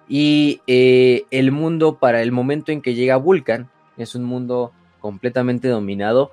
[0.07, 5.67] Y eh, el mundo, para el momento en que llega Vulcan, es un mundo completamente
[5.67, 6.31] dominado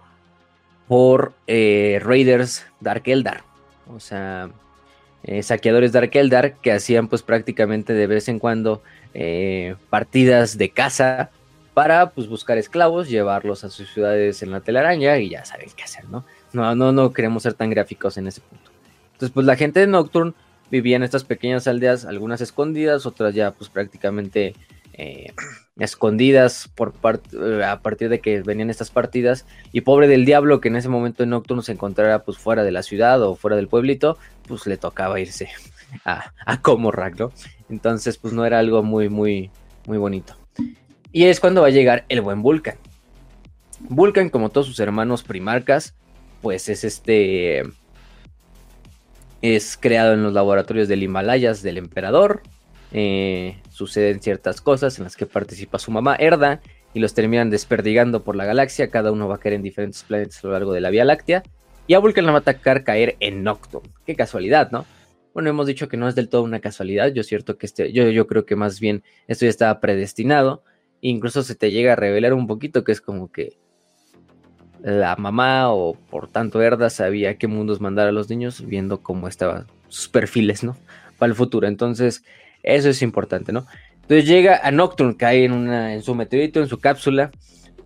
[0.87, 3.45] por eh, Raiders Dark Eldar.
[3.95, 4.51] O sea,
[5.25, 8.83] eh, saqueadores de Arkeldar que hacían pues prácticamente de vez en cuando
[9.15, 11.31] eh, partidas de caza
[11.75, 15.85] para pues buscar esclavos, llevarlos a sus ciudades en la telaraña y ya saben qué
[15.85, 16.25] hacer, ¿no?
[16.53, 18.71] No, no, no queremos ser tan gráficos en ese punto.
[19.13, 20.35] Entonces pues la gente de Nocturne
[20.71, 24.55] vivía en estas pequeñas aldeas, algunas escondidas, otras ya pues prácticamente
[24.99, 25.33] eh,
[25.79, 26.93] escondidas por
[27.65, 29.47] a partir de que venían estas partidas.
[29.73, 32.73] Y pobre del diablo que en ese momento en Nocturno se encontrara pues fuera de
[32.73, 35.49] la ciudad o fuera del pueblito, pues le tocaba irse
[36.05, 37.31] a, a Comorrack.
[37.71, 39.51] Entonces pues no era algo muy, muy,
[39.87, 40.37] muy bonito.
[41.13, 42.77] Y es cuando va a llegar el buen Vulcan.
[43.81, 45.95] Vulcan, como todos sus hermanos primarcas,
[46.43, 47.63] pues es este...
[49.41, 52.43] Es creado en los laboratorios del Himalayas del emperador,
[52.93, 56.61] eh, suceden ciertas cosas en las que participa su mamá Erda
[56.95, 58.91] y los terminan desperdigando por la galaxia.
[58.91, 61.43] Cada uno va a caer en diferentes planetas a lo largo de la Vía Láctea.
[61.87, 63.91] Y a Vulcan la va a atacar caer en Nocturne.
[64.05, 64.85] Qué casualidad, ¿no?
[65.33, 67.13] Bueno, hemos dicho que no es del todo una casualidad.
[67.13, 70.63] Yo cierto que este, yo, yo creo que más bien esto ya estaba predestinado.
[71.01, 73.59] Incluso se te llega a revelar un poquito que es como que
[74.83, 79.29] la mamá o por tanto Erda sabía qué mundos mandar a los niños viendo cómo
[79.29, 80.77] estaban sus perfiles, ¿no?
[81.19, 81.67] Para el futuro.
[81.67, 82.23] Entonces,
[82.63, 83.67] eso es importante, ¿no?
[84.03, 87.31] Entonces llega a Nocturne, cae en, en su meteorito, en su cápsula,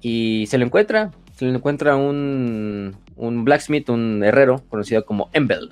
[0.01, 5.69] y se le encuentra, se le encuentra un, un blacksmith, un herrero, conocido como Embel.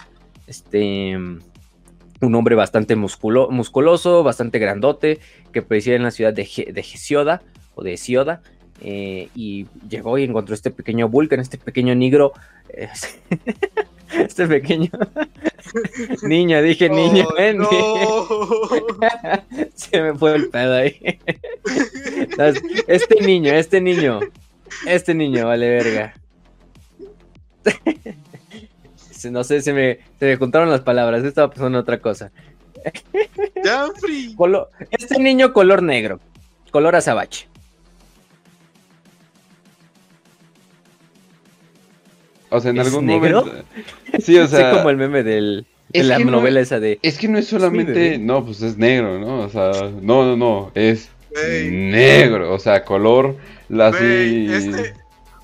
[0.47, 5.21] Este, un hombre bastante musculoso, bastante grandote,
[5.53, 6.49] que presidía en la ciudad de,
[7.75, 8.43] o de Hesioda,
[8.81, 12.33] eh, y llegó y encontró este pequeño Vulcan, este pequeño negro.
[14.12, 14.90] este pequeño
[16.23, 17.27] niño, dije niño,
[19.75, 21.19] Se me fue el pedo ahí.
[22.87, 24.21] este niño, este niño,
[24.87, 26.14] este niño, vale verga.
[29.31, 32.33] No sé, se me, se me juntaron las palabras, estaba pensando en otra cosa.
[34.90, 36.21] este niño color negro,
[36.71, 37.51] color azabache.
[42.51, 43.53] O sea, en algún momento.
[44.21, 44.71] Sí, o sea.
[44.71, 46.99] Es como el meme del, de la novela esa de.
[47.03, 48.19] Es que no es solamente.
[48.19, 49.41] no, pues es negro, ¿no?
[49.41, 49.71] O sea,
[50.03, 50.73] no, no, no.
[50.75, 51.09] Es
[51.71, 52.53] negro.
[52.53, 53.37] O sea, color.
[53.79, 54.49] Así.
[54.53, 54.95] Este,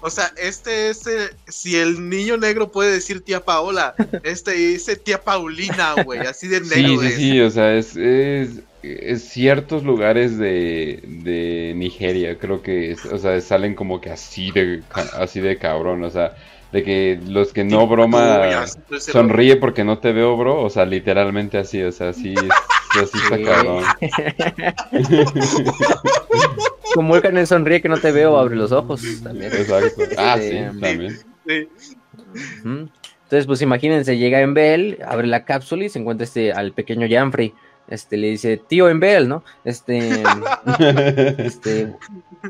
[0.01, 1.05] O sea, este es
[1.49, 6.61] si el niño negro puede decir tía Paola, este dice tía Paulina, güey, así de
[6.61, 7.03] negro.
[7.03, 13.19] Sí, sí, sí, o sea, es, es, ciertos lugares de, de Nigeria, creo que, o
[13.19, 14.83] sea, salen como que así de,
[15.14, 16.37] así de cabrón, o sea,
[16.72, 18.66] de que los que no broma
[18.98, 22.35] sonríe porque no te veo, bro, o sea, literalmente así, o sea, así,
[22.90, 23.85] así está cabrón.
[26.94, 29.52] Como el el sonríe que no te veo, abre los ojos también.
[29.52, 30.02] Exacto.
[30.16, 31.18] Ah, sí, también.
[32.64, 37.07] Entonces, pues imagínense, llega en Bell, abre la cápsula y se encuentra este al pequeño
[37.11, 37.52] Janfrey
[37.88, 39.44] este, le dice, tío en Bell, ¿no?
[39.64, 40.22] Este,
[41.38, 41.94] este,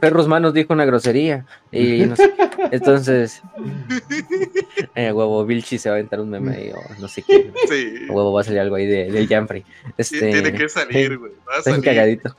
[0.00, 1.44] Perros Manos dijo una grosería.
[1.70, 2.32] Y no sé,
[2.70, 3.42] entonces,
[4.94, 7.52] eh, huevo, Vilchi se va a aventar un meme ahí, o no sé qué.
[7.68, 8.06] Sí.
[8.08, 9.64] Huevo, va a salir algo ahí de, del Janfrey.
[9.96, 11.32] Este, tiene que salir, güey.
[11.58, 12.36] Está cagadito.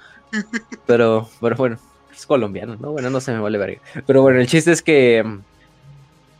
[0.85, 1.79] Pero, pero bueno,
[2.13, 2.91] es colombiano, ¿no?
[2.91, 3.81] Bueno, no se me vale verga.
[4.05, 5.23] Pero bueno, el chiste es que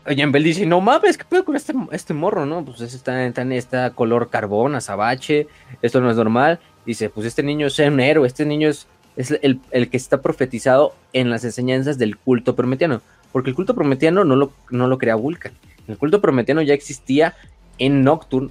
[0.08, 2.64] Bell dice, no mames, ¿qué pedo con este, este morro, no?
[2.64, 5.46] Pues está, en esta color carbón, azabache,
[5.82, 6.60] esto no es normal.
[6.86, 10.94] Dice, pues este niño es un héroe, este niño es, es el, que está profetizado
[11.12, 13.02] en las enseñanzas del culto prometiano.
[13.32, 15.52] Porque el culto prometiano no lo, no lo crea Vulcan.
[15.86, 17.34] El culto prometiano ya existía
[17.78, 18.50] en Nocturne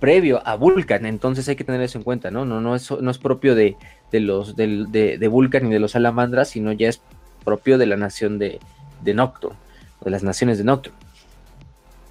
[0.00, 2.44] previo a Vulcan, entonces hay que tener eso en cuenta, ¿no?
[2.44, 3.76] No, no, es, no es propio de,
[4.12, 7.00] los de, de, Vulcan ni de los salamandras, sino ya es
[7.44, 8.60] propio de la nación de,
[9.02, 9.56] de Nocturne
[10.04, 10.98] de las naciones de Nocturne.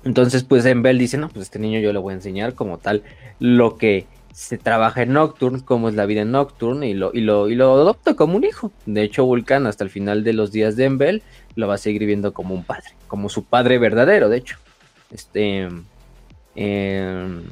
[0.03, 3.01] Entonces, pues Bell dice, no, pues este niño yo le voy a enseñar como tal
[3.39, 7.21] lo que se trabaja en Nocturne, cómo es la vida en Nocturne, y lo, y
[7.21, 8.71] lo, y lo adopta como un hijo.
[8.85, 11.23] De hecho, Vulcan hasta el final de los días de Embel
[11.55, 14.57] lo va a seguir viendo como un padre, como su padre verdadero, de hecho.
[15.09, 15.69] Este.
[16.55, 17.43] Em,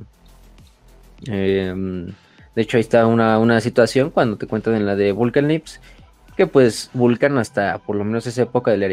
[1.25, 2.07] em,
[2.55, 5.79] de hecho, ahí está una, una, situación cuando te cuentan en la de Vulcan Lips,
[6.35, 8.87] que pues Vulcan hasta por lo menos esa época de la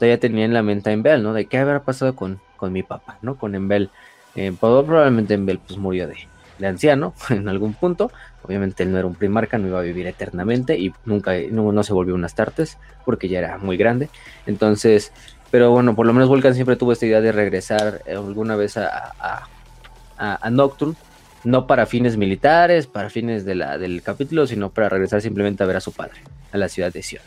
[0.00, 1.34] todavía tenía en la mente a Embel, ¿no?
[1.34, 3.36] De qué habrá pasado con, con mi papá, ¿no?
[3.36, 3.90] Con Embel.
[4.34, 6.16] Eh, probablemente Embel pues murió de,
[6.58, 8.10] de, anciano en algún punto.
[8.42, 11.92] Obviamente él no era un primarca, no iba a vivir eternamente y nunca no, se
[11.92, 14.08] volvió un Astartes porque ya era muy grande.
[14.46, 15.12] Entonces,
[15.50, 18.78] pero bueno, por lo menos Vulcan siempre tuvo esta idea de regresar eh, alguna vez
[18.78, 19.48] a, a,
[20.16, 20.94] a, Nocturne.
[21.44, 25.80] No para fines militares, para fines del capítulo, sino para regresar simplemente a ver a
[25.80, 26.20] su padre,
[26.52, 27.22] a la ciudad de Sion.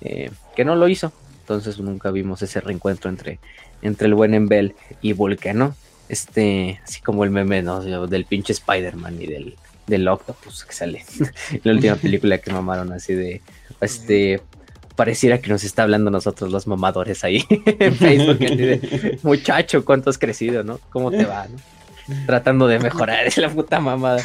[0.00, 3.38] Eh, que no lo hizo, entonces nunca vimos ese reencuentro entre,
[3.82, 5.74] entre el buen Embel y Vulcano.
[6.08, 11.04] Este, así como el meme del pinche Spider-Man y del, del Octopus que sale
[11.64, 13.40] la última película que mamaron así de
[13.80, 14.40] este
[14.96, 18.38] pareciera que nos está hablando nosotros los mamadores ahí en Facebook
[19.22, 21.46] muchacho cuánto has crecido no cómo te va
[22.26, 24.20] tratando de mejorar es la puta mamada.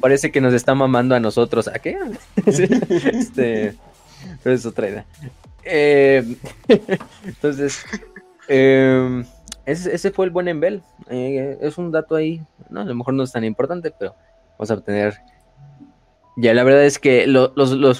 [0.00, 1.96] Parece que nos está mamando a nosotros a qué
[2.46, 3.74] este
[4.42, 5.06] pero es otra idea
[5.68, 6.36] eh,
[7.24, 7.84] entonces,
[8.48, 9.24] em,
[9.66, 10.82] ese, fue el buen Embel.
[11.10, 12.80] Eh, es un dato ahí, ¿no?
[12.80, 14.14] a lo mejor no es tan importante, pero
[14.52, 15.18] vamos a obtener.
[16.36, 17.50] Ya, la verdad es que los,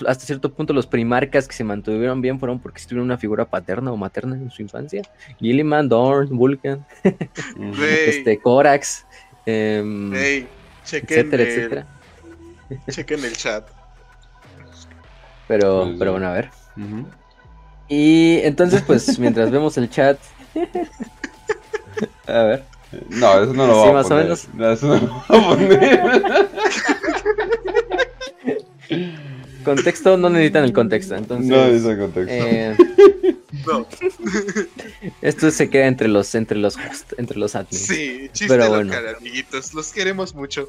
[0.07, 3.91] hasta cierto punto los primarcas que se mantuvieron bien fueron porque tuvieron una figura paterna
[3.91, 5.03] o materna en su infancia.
[5.41, 6.87] Gilliman, Dorn, Vulcan,
[8.07, 9.05] este, Corax,
[9.45, 11.87] em, etcétera, etcétera.
[12.89, 13.69] Chequen el chat.
[15.49, 16.51] Pero, pero bueno, a ver.
[17.89, 20.19] Y entonces, pues, mientras vemos el chat.
[22.27, 22.65] A ver.
[23.11, 24.49] No, eso no lo sí, a más O menos.
[24.55, 26.49] No, eso no lo va a poner.
[29.65, 31.15] contexto, no necesitan el contexto.
[31.15, 32.33] Entonces, no necesitan contexto.
[32.35, 32.77] Eh,
[33.67, 33.87] no.
[35.21, 36.77] Esto se queda entre los, entre los
[37.19, 37.87] entre los admins.
[37.87, 38.95] Sí, chiste Pero bueno.
[38.95, 39.75] local, amiguitos.
[39.75, 40.69] Los queremos mucho.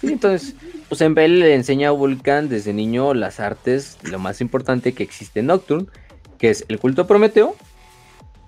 [0.00, 0.54] Sí, entonces,
[0.88, 5.40] pues Embel le enseña a Vulcan desde niño las artes, lo más importante que existe
[5.40, 5.88] en Nocturne,
[6.44, 7.56] que es el culto Prometeo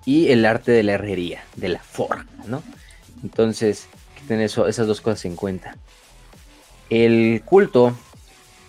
[0.05, 2.61] y el arte de la herrería, de la forja, ¿no?
[3.23, 5.75] Entonces, hay que tener eso, esas dos cosas en cuenta.
[6.91, 7.97] El culto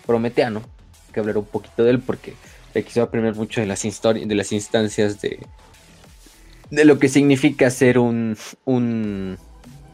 [0.06, 2.36] prometeano, hay que hablar un poquito de él porque
[2.72, 5.40] le quiso aprender mucho de las, de las instancias de,
[6.70, 9.36] de lo que significa ser un, un,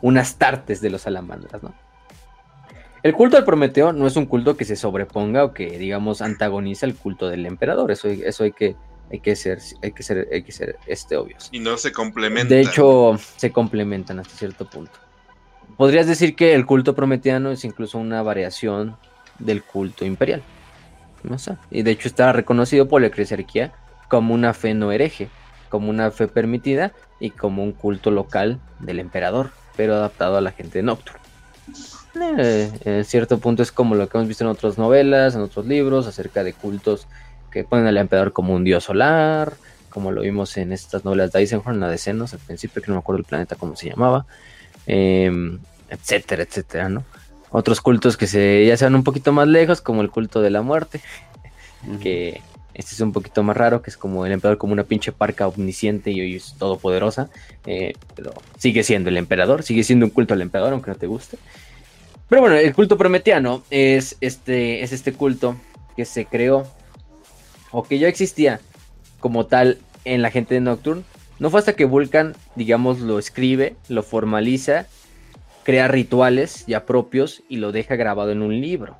[0.01, 1.75] un Astartes de los salamandras, ¿no?
[3.03, 6.87] El culto al Prometeo no es un culto que se sobreponga o que, digamos, antagoniza
[6.87, 7.90] el culto del emperador.
[7.90, 8.77] Eso, eso hay que
[9.11, 11.49] hay que ser, hay que ser, hay que ser este, obvios.
[11.53, 12.49] Y no se complementan.
[12.49, 14.93] De hecho, se complementan hasta cierto punto.
[15.77, 18.96] Podrías decir que el culto prometiano es incluso una variación
[19.38, 20.42] del culto imperial.
[21.23, 21.57] No sé.
[21.71, 23.73] Y de hecho está reconocido por la eclesiarquía
[24.09, 25.29] como una fe no hereje,
[25.69, 30.52] como una fe permitida y como un culto local del emperador, pero adaptado a la
[30.52, 31.21] gente de Nocturne.
[32.38, 35.67] Eh, en cierto punto es como lo que hemos visto en otras novelas, en otros
[35.67, 37.09] libros, acerca de cultos
[37.55, 39.55] que ponen al emperador como un dios solar,
[39.88, 42.94] como lo vimos en estas novelas de Eisenhorn, la de Senos, al principio, que no
[42.94, 44.27] me acuerdo el planeta cómo se llamaba,
[44.87, 47.05] em, etcétera, etcétera, ¿no?
[47.50, 50.50] Otros cultos que se, ya se van un poquito más lejos, como el culto de
[50.50, 51.00] la muerte,
[52.02, 52.40] que
[52.75, 55.46] este es un poquito más raro, que es como el emperador como una pinche parca
[55.46, 57.31] omnisciente y hoy es todopoderosa,
[57.67, 61.07] eh, pero sigue siendo el emperador, sigue siendo un culto al emperador, aunque no te
[61.07, 61.38] guste.
[62.29, 65.55] Pero bueno, el culto prometeano es este, es este culto
[65.96, 66.67] que se creó
[67.75, 68.60] o que ya existía
[69.20, 71.02] como tal en la gente de Nocturne.
[71.38, 74.87] No fue hasta que Vulcan, digamos, lo escribe, lo formaliza,
[75.64, 78.96] crea rituales ya propios y lo deja grabado en un libro.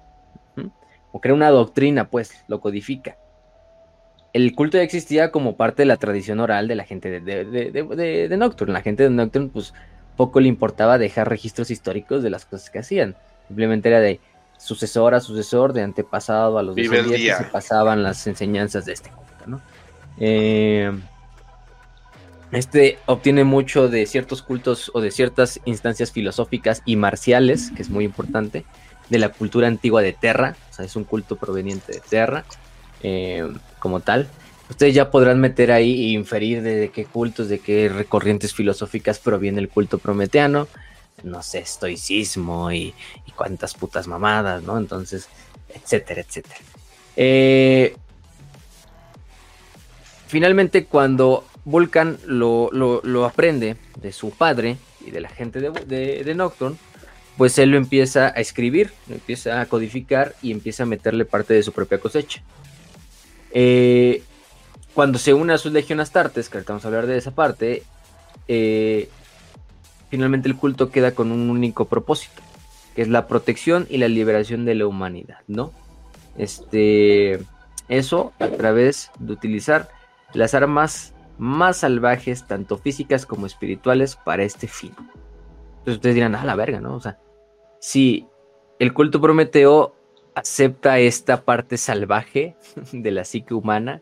[1.12, 3.16] O crea una doctrina, pues, lo codifica
[4.35, 8.37] el culto ya existía como parte de la tradición oral de la gente de, de,
[8.37, 8.75] Nocturne.
[8.75, 9.72] La gente de Nocturne, pues
[10.16, 13.14] poco le importaba dejar registros históricos de las cosas que hacían.
[13.47, 14.18] Simplemente era de
[14.65, 19.47] sucesor a sucesor, de antepasado a los descendientes, se pasaban las enseñanzas de este culto,
[19.47, 19.61] ¿no?
[20.19, 20.93] Eh,
[22.53, 27.91] este obtiene mucho de ciertos cultos o de ciertas instancias filosóficas y marciales, que es
[27.91, 28.65] muy importante,
[29.09, 32.45] de la cultura antigua de Terra, o sea, es un culto proveniente de Terra.
[33.07, 33.47] Eh,
[33.79, 34.27] como tal.
[34.71, 39.61] Ustedes ya podrán meter ahí e inferir de qué cultos, de qué recorrientes filosóficas proviene
[39.61, 40.69] el culto prometeano.
[41.25, 42.95] No sé, estoicismo y,
[43.27, 44.79] y cuántas putas mamadas, ¿no?
[44.79, 45.29] Entonces,
[45.75, 46.61] etcétera, etcétera.
[47.16, 47.97] Eh,
[50.27, 56.77] finalmente, cuando Vulcan lo, aprende de su padre y de la gente de, de, Nocturne,
[57.37, 61.55] pues él lo empieza a escribir, lo empieza a codificar y empieza a meterle parte
[61.55, 62.43] de su propia cosecha.
[63.51, 64.22] Eh,
[64.95, 67.83] cuando se une a sus Legión Astartes, que ahorita vamos a hablar de esa parte,
[68.47, 69.09] eh,
[70.15, 72.41] finalmente el culto queda con un único propósito,
[72.95, 75.73] que es la protección y la liberación de la humanidad, ¿no?
[76.39, 77.41] Este,
[77.89, 79.89] eso a través de utilizar
[80.33, 84.93] las armas más salvajes, tanto físicas como espirituales, para este fin.
[85.79, 86.95] Entonces ustedes dirán, ah, la verga, ¿no?
[86.95, 87.19] O sea,
[87.81, 88.29] si
[88.79, 89.97] el culto Prometeo
[90.37, 92.55] acepta esta parte salvaje
[92.93, 94.01] de la psique humana.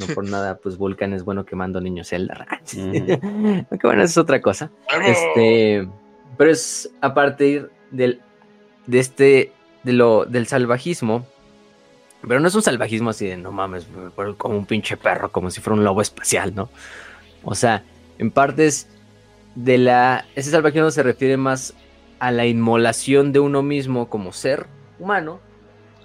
[0.00, 2.46] No por nada, pues Vulcan es bueno quemando niños Zelda.
[2.74, 3.20] Aunque
[3.82, 4.70] bueno, eso es otra cosa.
[5.04, 5.86] Este,
[6.36, 8.22] pero es a partir del,
[8.86, 11.26] de este, de lo, del salvajismo.
[12.26, 13.86] Pero no es un salvajismo así de no mames,
[14.36, 16.68] como un pinche perro, como si fuera un lobo espacial, ¿no?
[17.44, 17.84] O sea,
[18.18, 18.88] en partes
[19.54, 20.26] de la.
[20.34, 21.74] Ese salvajismo se refiere más
[22.18, 24.66] a la inmolación de uno mismo como ser
[24.98, 25.40] humano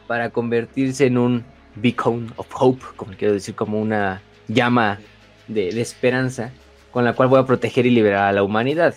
[0.08, 1.46] para convertirse en un
[1.76, 5.00] beacon of hope, como quiero decir, como una llama
[5.48, 6.52] de, esperanza
[6.92, 8.96] con la cual voy a proteger y liberar a la humanidad.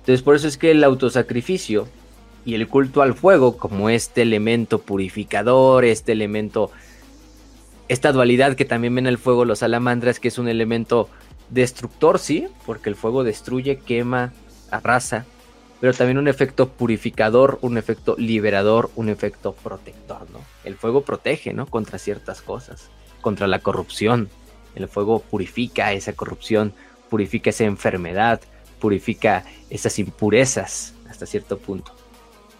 [0.00, 1.88] Entonces por eso es que el autosacrificio
[2.44, 6.70] y el culto al fuego como este elemento purificador, este elemento,
[7.88, 11.08] esta dualidad que también ven el fuego los salamandras, que es un elemento
[11.50, 14.32] destructor, sí, porque el fuego destruye, quema,
[14.70, 15.26] arrasa,
[15.80, 20.40] pero también un efecto purificador, un efecto liberador, un efecto protector, ¿no?
[20.64, 21.66] El fuego protege, ¿no?
[21.66, 24.30] Contra ciertas cosas, contra la corrupción.
[24.74, 26.72] El fuego purifica esa corrupción,
[27.10, 28.40] purifica esa enfermedad,
[28.80, 31.92] purifica esas impurezas hasta cierto punto.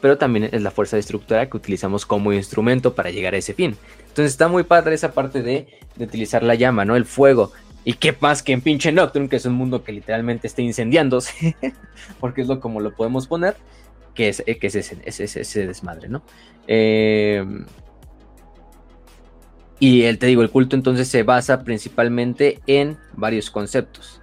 [0.01, 3.77] Pero también es la fuerza destructora que utilizamos como instrumento para llegar a ese fin.
[4.01, 6.97] Entonces está muy padre esa parte de, de utilizar la llama, ¿no?
[6.97, 7.53] El fuego,
[7.89, 11.55] y qué más que en pinche Nocturne, que es un mundo que literalmente está incendiándose,
[12.21, 13.55] porque es lo como lo podemos poner,
[14.13, 16.21] que es, que es ese, desmadre, ¿no?
[16.67, 17.65] Em,
[19.79, 24.21] y el, te digo, el culto entonces se basa principalmente en varios conceptos.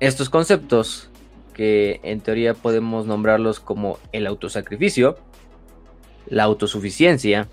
[0.00, 1.10] Estos conceptos,
[1.52, 5.18] que en teoría podemos nombrarlos como el autosacrificio,
[6.28, 7.46] la autosuficiencia,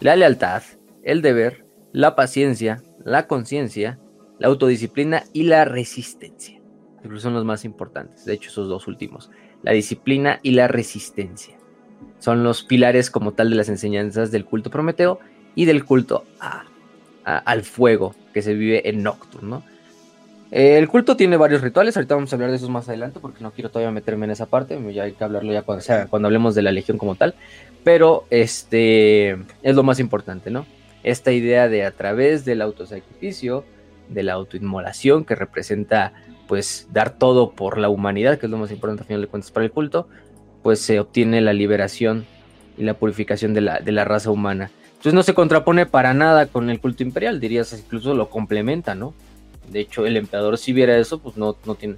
[0.00, 0.62] la lealtad,
[1.02, 3.98] el deber, la paciencia, la conciencia,
[4.38, 6.60] la autodisciplina y la resistencia.
[7.16, 9.30] son los más importantes, de hecho esos dos últimos.
[9.62, 11.56] La disciplina y la resistencia.
[12.18, 15.20] Son los pilares como tal de las enseñanzas del culto prometeo
[15.54, 16.24] y del culto
[17.24, 19.60] al fuego que se vive en Nocturne.
[20.50, 23.50] El culto tiene varios rituales, ahorita vamos a hablar de esos más adelante porque no
[23.50, 26.62] quiero todavía meterme en esa parte, ya hay que hablarlo ya cuando, cuando hablemos de
[26.62, 27.34] la legión como tal,
[27.82, 29.30] pero este
[29.62, 30.64] es lo más importante, ¿no?
[31.02, 33.64] Esta idea de a través del autosacrificio,
[34.08, 36.12] de la autoinmolación que representa
[36.46, 39.50] pues dar todo por la humanidad, que es lo más importante al final de cuentas
[39.50, 40.08] para el culto,
[40.62, 42.26] pues se obtiene la liberación
[42.76, 44.70] y la purificación de la, de la raza humana.
[44.92, 49.14] Entonces no se contrapone para nada con el culto imperial, dirías, incluso lo complementa, ¿no?
[49.70, 51.96] De hecho, el emperador si viera eso, pues no, no tiene...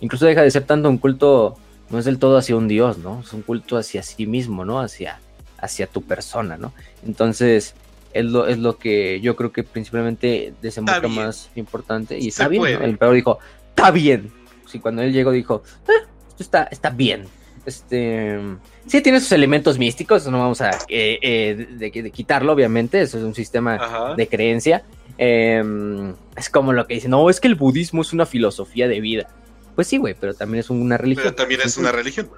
[0.00, 1.56] Incluso deja de ser tanto un culto,
[1.90, 3.20] no es del todo hacia un dios, ¿no?
[3.20, 4.80] Es un culto hacia sí mismo, ¿no?
[4.80, 5.20] Hacia,
[5.58, 6.72] hacia tu persona, ¿no?
[7.06, 7.74] Entonces,
[8.14, 12.18] es lo, es lo que yo creo que principalmente desemboca más importante.
[12.18, 13.38] Y está bien, el emperador dijo,
[13.70, 14.32] está bien.
[14.66, 17.26] Sí, cuando él llegó dijo, eh, esto está, está bien.
[17.64, 18.40] Este,
[18.86, 23.24] sí tiene sus elementos místicos, no vamos a eh, eh, de, quitarlo, obviamente, eso es
[23.24, 24.84] un sistema de creencia.
[25.18, 29.00] Em, es como lo que dice, no, es que el budismo es una filosofía de
[29.00, 29.28] vida.
[29.74, 31.24] Pues sí, güey, pero también es una religión.
[31.24, 32.28] Pero también es una religión.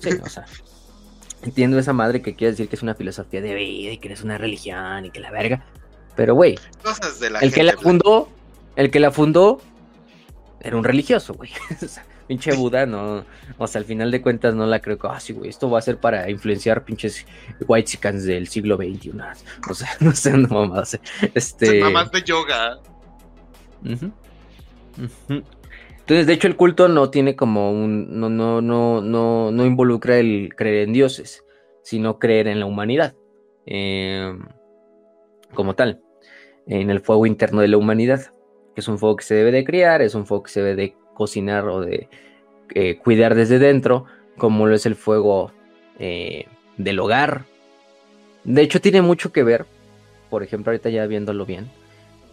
[0.00, 0.44] Sí, o sea,
[1.44, 4.22] entiendo esa madre que quiere decir que es una filosofía de vida y que es
[4.22, 5.64] una religión y que la verga.
[6.16, 6.58] Pero, güey,
[7.40, 8.28] el que la fundó,
[8.76, 9.60] el que la fundó
[10.60, 11.50] era un religioso, güey.
[12.26, 13.24] pinche Buda, no.
[13.58, 15.78] O sea, al final de cuentas no la creo que, ah, sí, güey, esto va
[15.78, 17.26] a ser para influenciar pinches
[17.66, 19.12] white chickens del siglo XXI.
[19.70, 20.98] O sea, no sé, no mamás.
[21.34, 21.80] Este.
[21.80, 22.78] Mamás de yoga.
[26.04, 28.20] Entonces, de hecho, el culto no tiene como un.
[28.20, 31.46] No, no, no, no, no involucra el creer en dioses,
[31.82, 33.14] sino creer en la humanidad.
[33.64, 34.44] Em,
[35.54, 36.02] como tal.
[36.66, 38.34] En el fuego interno de la humanidad.
[38.74, 40.76] Que es un fuego que se debe de criar, es un fuego que se debe
[40.76, 42.10] de cocinar o de
[42.74, 44.04] eh, cuidar desde dentro,
[44.36, 45.52] como lo es el fuego
[45.98, 46.44] eh,
[46.76, 47.44] del hogar.
[48.42, 49.64] De hecho, tiene mucho que ver,
[50.28, 51.70] por ejemplo, ahorita ya viéndolo bien,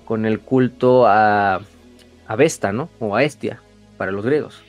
[0.04, 1.62] con el culto a,
[2.32, 2.90] a Vesta, ¿no?
[3.00, 3.62] O a Estia,
[3.98, 4.64] para los griegos.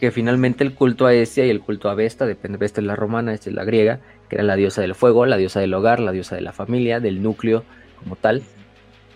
[0.00, 2.96] Que finalmente el culto a Estia y el culto a Vesta, depende, Vesta es la
[2.96, 6.00] romana, esta es la griega, que era la diosa del fuego, la diosa del hogar,
[6.00, 7.64] la diosa de la familia, del núcleo
[7.98, 8.42] como tal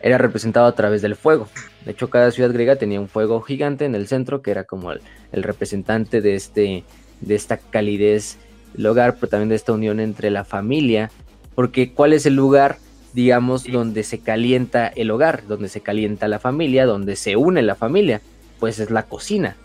[0.03, 1.49] era representado a través del fuego.
[1.87, 4.93] De hecho, cada ciudad griega tenía un fuego gigante en el centro que era como
[4.93, 5.01] el,
[5.33, 6.85] representante de, este,
[7.21, 8.37] de esta calidez
[8.75, 11.11] del hogar, pero también de esta unión entre la familia.
[11.55, 12.79] Porque ¿cuál es el lugar,
[13.13, 17.75] digamos, donde se calienta el hogar, donde se calienta la familia, donde se une la
[17.75, 18.21] familia?
[18.59, 19.57] Pues es la cocina.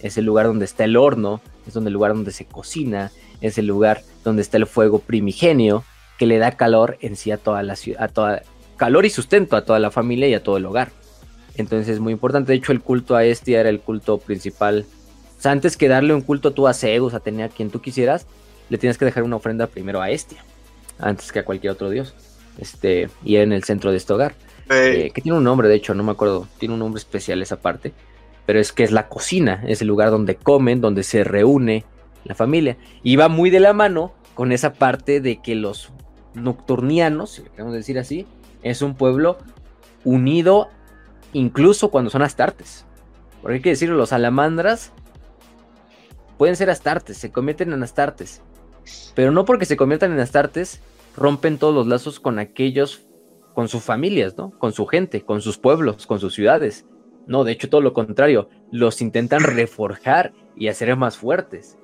[0.00, 3.58] Es el lugar donde está el horno, es donde el lugar donde se cocina, es
[3.58, 5.84] el lugar donde está el fuego primigenio
[6.18, 8.42] que le da calor en sí a toda la ciudad, a toda,
[8.76, 10.90] calor y sustento a toda la familia y a todo el hogar.
[11.54, 12.52] Entonces es muy importante.
[12.52, 14.86] De hecho, el culto a este era el culto principal.
[15.38, 17.80] O sea, antes que darle un culto tú a Zeus, a tener a quien tú
[17.80, 18.26] quisieras,
[18.70, 20.36] le tienes que dejar una ofrenda primero a este,
[20.98, 22.14] antes que a cualquier otro dios.
[22.58, 24.34] Este, y era en el centro de este hogar.
[24.70, 26.48] Eh, que tiene un nombre, de hecho, no me acuerdo.
[26.58, 27.92] Tiene un nombre especial esa parte.
[28.46, 31.84] Pero es que es la cocina, es el lugar donde comen, donde se reúne
[32.24, 32.76] la familia.
[33.02, 35.90] Y va muy de la mano con esa parte de que los
[36.34, 38.26] nocturnianos, si le queremos decir así,
[38.62, 39.38] es un pueblo
[40.04, 40.68] unido
[41.32, 42.84] incluso cuando son astartes.
[43.40, 44.92] Porque hay que decirlo, los salamandras
[46.38, 48.40] pueden ser astartes, se convierten en astartes.
[49.14, 50.80] Pero no porque se conviertan en astartes,
[51.16, 53.02] rompen todos los lazos con aquellos,
[53.54, 54.50] con sus familias, ¿no?
[54.58, 56.86] Con su gente, con sus pueblos, con sus ciudades.
[57.26, 61.78] No, de hecho todo lo contrario, los intentan reforjar y hacer más fuertes.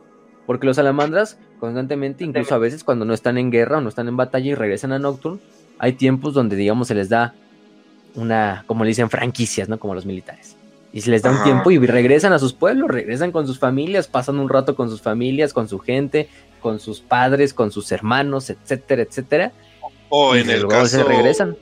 [0.47, 4.09] Porque los salamandras constantemente, incluso a veces cuando no están en guerra o no están
[4.09, 5.41] en batalla y regresan a Nocturne,
[5.79, 7.35] hay tiempos donde, digamos, se les da
[8.15, 9.79] una, como le dicen, franquicias, ¿no?
[9.79, 10.57] Como los militares.
[10.93, 14.09] Y se les da un tiempo y regresan a sus pueblos, regresan con sus familias,
[14.09, 18.51] pasan un rato con sus familias, con su gente, con sus padres, con sus hermanos,
[18.51, 19.53] etcétera, etcétera.
[20.09, 20.99] O en el caso.
[20.99, 21.57] Se regresan.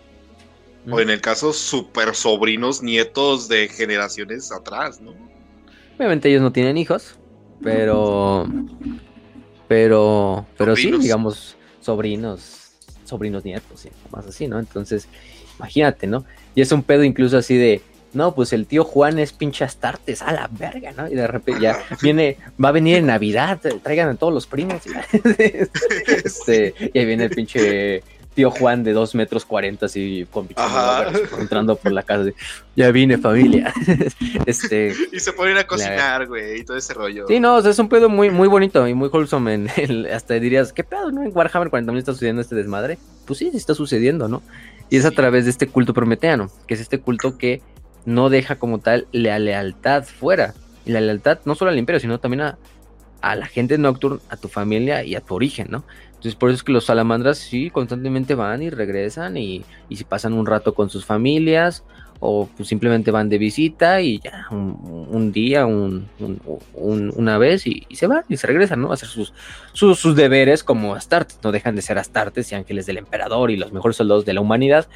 [0.91, 5.15] O en el caso, super sobrinos, nietos de generaciones atrás, ¿no?
[5.97, 7.19] Obviamente ellos no tienen hijos,
[7.63, 8.47] pero.
[9.67, 10.47] Pero.
[10.57, 12.73] Pero sí, digamos, sobrinos,
[13.05, 14.59] sobrinos nietos y más así, ¿no?
[14.59, 15.09] Entonces,
[15.59, 16.25] imagínate, ¿no?
[16.55, 17.83] Y es un pedo incluso así de,
[18.13, 21.09] no, pues el tío Juan es pinche Astartes, a la verga, ¿no?
[21.09, 24.83] Y de repente ya viene, va a venir en Navidad, traigan a todos los primos.
[26.09, 28.03] este, y ahí viene el pinche
[28.37, 30.47] tío Juan de dos metros cuarenta así con
[31.41, 32.31] entrando por la casa.
[32.77, 33.73] ya vine familia.
[34.47, 37.27] este, y se ponen a cocinar, güey, y todo ese rollo.
[37.27, 39.55] Sí, no, o sea, es un pedo muy, muy bonito y muy wholesome.
[39.55, 41.23] En el, hasta dirías, ¿qué pedo, no?
[41.23, 42.99] En Warhammer 40.000 está sucediendo este desmadre.
[43.25, 44.43] Pues sí, sí está sucediendo, ¿no?
[44.91, 47.63] Y es a través de este culto prometeano, que es este culto que
[48.07, 50.55] no deja como tal la lealtad fuera.
[50.87, 52.59] Y la lealtad no solo al imperio, sino también a,
[53.21, 55.85] a la gente nocturna, a tu familia y a tu origen, ¿no?
[56.09, 60.05] Entonces por eso es que los salamandras sí constantemente van y regresan y, y si
[60.05, 61.85] pasan un rato con sus familias
[62.21, 66.09] o pues simplemente van de visita y ya un, día, un,
[66.75, 68.91] una vez y, se van y se regresan, ¿no?
[68.91, 69.33] A hacer sus,
[69.73, 73.73] sus, deberes como Astartes, no dejan de ser Astartes y ángeles del emperador y los
[73.73, 74.89] mejores soldados de la humanidad,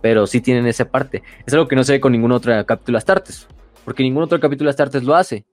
[0.00, 1.22] pero sí tienen esa parte.
[1.46, 3.48] Es algo que no se ve con ningún otro capítulo Astartes,
[3.84, 5.44] porque ningún otro capítulo Astartes lo hace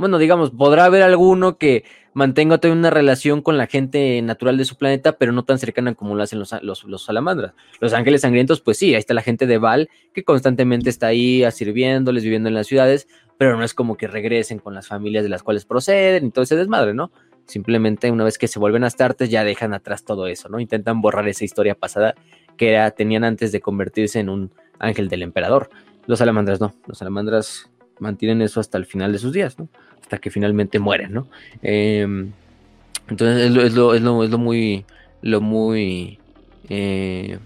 [0.00, 4.64] bueno, digamos, podrá haber alguno que mantenga todavía una relación con la gente natural de
[4.64, 7.52] su planeta, pero no tan cercana como lo hacen los, los, salamandras.
[7.80, 11.44] Los ángeles sangrientos, pues sí, ahí está la gente de Val, que constantemente está ahí
[11.50, 15.28] sirviéndoles, viviendo en las ciudades, pero no es como que regresen con las familias de
[15.28, 17.12] las cuales proceden y todo ese desmadre, ¿no?
[17.44, 20.60] Simplemente una vez que se vuelven a Astartes ya dejan atrás todo eso, ¿no?
[20.60, 22.14] Intentan borrar esa historia pasada
[22.60, 25.70] que tenían antes de convertirse en un ángel del emperador.
[26.06, 29.56] Los salamandras no, los salamandras mantienen eso hasta el final de sus días.
[30.02, 31.26] Hasta que finalmente mueren, ¿no?
[31.62, 32.32] Em,
[33.08, 34.84] entonces es lo, es lo, es lo, es lo muy,
[35.22, 36.18] lo muy,
[36.68, 37.38] eh,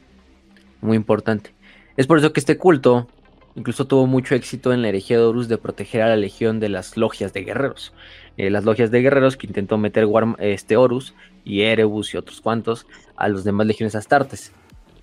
[0.80, 1.54] muy importante.
[1.96, 3.06] Es por eso que este culto
[3.54, 6.70] incluso tuvo mucho éxito en la herejía de Horus de proteger a la legión de
[6.70, 7.92] las logias de guerreros.
[8.36, 10.08] Eh, las logias de guerreros que intentó meter
[10.40, 14.52] este Horus y Erebus y otros cuantos a los demás legiones astartes.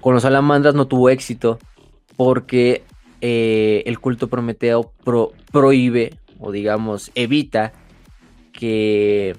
[0.02, 1.60] Con los salamandras no tuvo éxito
[2.18, 2.84] porque
[3.22, 4.92] eh, el culto prometeo
[5.52, 7.72] prohíbe o digamos evita
[8.52, 9.36] que,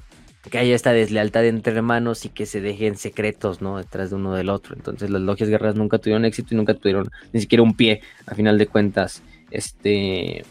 [0.52, 3.78] haya esta deslealtad entre hermanos y que se dejen secretos ¿no?
[3.78, 4.74] detrás de uno del otro.
[4.76, 8.34] Entonces las logias guerreras nunca tuvieron éxito y nunca tuvieron ni siquiera un pie a
[8.34, 10.44] final de cuentas este,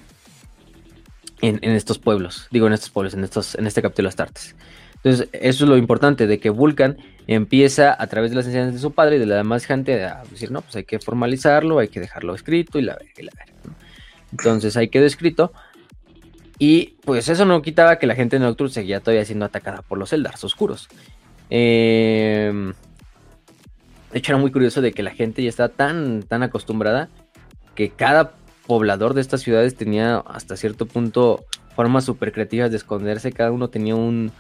[1.41, 2.47] en, estos pueblos.
[2.51, 4.55] Digo en estos pueblos, en, estos, en este capítulo Astartes.
[5.03, 6.97] Entonces, eso es lo importante, de que Vulcan
[7.33, 10.23] empieza a través de las enseñanzas de su padre y de la demás gente a
[10.29, 13.31] decir, no, pues hay que formalizarlo, hay que dejarlo escrito y la verga, y la
[13.37, 13.77] verga.
[14.31, 15.53] Entonces ahí quedó escrito.
[16.59, 19.97] Y pues eso no quitaba que la gente de Nocturne seguía todavía siendo atacada por
[19.97, 20.89] los Eldars oscuros.
[21.49, 22.73] Em,
[24.11, 27.09] de hecho, era muy curioso de que la gente ya estaba tan, tan acostumbrada
[27.75, 28.33] que cada
[28.67, 33.31] poblador de estas ciudades tenía hasta cierto punto formas súper creativas de esconderse.
[33.31, 34.31] Cada uno tenía un,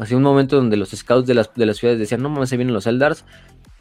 [0.00, 2.56] Hacía un momento donde los scouts de las, de las ciudades decían, no mames, se
[2.56, 3.24] vienen los Eldars.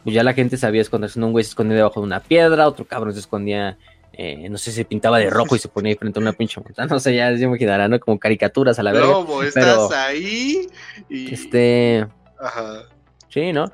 [0.04, 1.20] Pues ya la gente sabía esconderse.
[1.20, 3.78] Un güey se escondía debajo de una piedra, otro cabrón se escondía,
[4.14, 6.60] eh, no sé, se pintaba de rojo y se ponía ahí frente a una pinche
[6.62, 6.88] montaña.
[6.92, 8.00] No sé, ya se imaginarán, ¿no?
[8.00, 9.02] Como caricaturas a la vez.
[9.02, 10.68] No, estás ahí
[11.10, 11.34] y...
[11.34, 12.08] Este...
[12.40, 12.84] Ajá.
[13.30, 13.72] Sí, ¿no?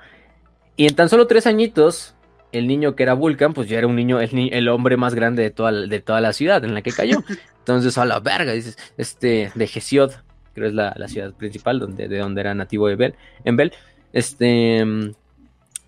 [0.75, 2.15] Y en tan solo tres añitos,
[2.51, 5.43] el niño que era Vulcan, pues ya era un niño, el, el hombre más grande
[5.43, 7.23] de toda, de toda la ciudad en la que cayó.
[7.59, 10.11] Entonces, a la verga, dices, este, de Gesiod,
[10.53, 13.73] creo es la, ciudad principal donde, de donde era nativo en Bel.
[14.11, 14.85] Este,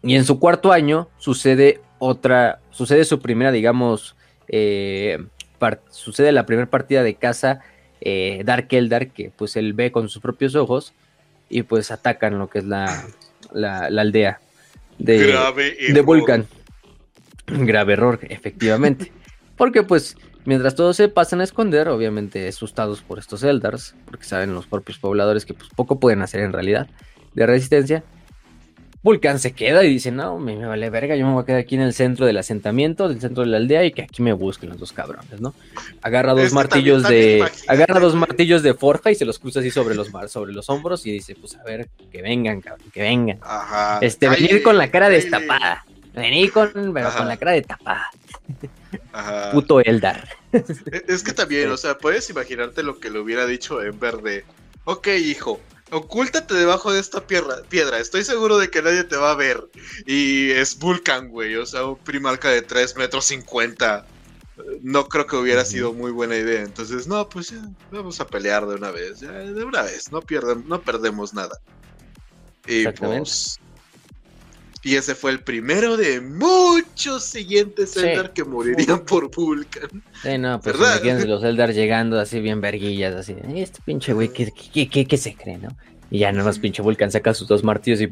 [0.04, 4.16] y en su cuarto año sucede otra, sucede su primera, digamos,
[4.48, 5.24] eh,
[5.90, 7.62] sucede la primera partida de caza
[8.02, 10.94] eh, Dark Eldar, que pues él ve con sus propios ojos
[11.50, 13.06] y pues atacan lo que es la,
[13.54, 14.40] la, aldea
[15.00, 15.36] de,
[15.94, 16.46] de Vulcan.
[17.48, 19.12] Grave error, efectivamente.
[19.56, 24.54] Porque pues Mientras todos se pasan a esconder, obviamente asustados por estos Eldars, porque saben
[24.54, 26.88] los propios pobladores que pues poco pueden hacer en realidad
[27.34, 28.04] de resistencia,
[29.06, 31.76] Vulcan se queda y dice, no, me, vale verga, yo me voy a quedar aquí
[31.76, 34.70] en el centro del asentamiento, del centro de la aldea y que aquí me busquen
[34.70, 35.54] los dos cabrones, ¿no?
[36.02, 37.48] Agarra dos martillos de...
[37.68, 41.06] agarra dos martillos de forja y se los cruza así sobre los, sobre los hombros
[41.06, 43.38] y dice, pues a ver, que vengan, cabrón, que vengan.
[43.42, 44.00] Ajá.
[44.02, 45.86] Este, venir con la cara destapada.
[46.16, 47.64] Venir con, pero con la cara de
[49.52, 50.28] Puto Eldar.
[50.52, 54.46] E, es que también, o sea, puedes imaginarte lo que le hubiera dicho en verde.
[54.86, 55.60] Ok, hijo,
[55.92, 58.00] ocúltate debajo de esta piedra, piedra.
[58.00, 59.64] Estoy seguro de que nadie te va a ver.
[60.06, 61.56] Y es Vulcan, güey.
[61.56, 64.06] O sea, un primarca de 3 metros 50.
[64.82, 66.62] No creo que hubiera sido muy buena idea.
[66.62, 67.62] Entonces, no, pues ya,
[67.92, 69.20] vamos a pelear de una vez.
[69.20, 70.12] Ya, de una vez.
[70.12, 70.22] No,
[70.66, 71.60] no perdemos nada.
[72.68, 73.60] Y pues
[74.86, 79.90] y ese fue el primero de muchos siguientes Eldar que morirían por Vulcan.
[80.22, 83.36] Sí, no, pues imagínense los Eldar llegando así bien verguillas, así.
[83.56, 84.54] Este pinche güey, ¿qué,
[84.88, 85.70] qué, qué, se cree, no?
[86.12, 88.10] Y ya nada más pinche Vulcan saca sus dos martillos y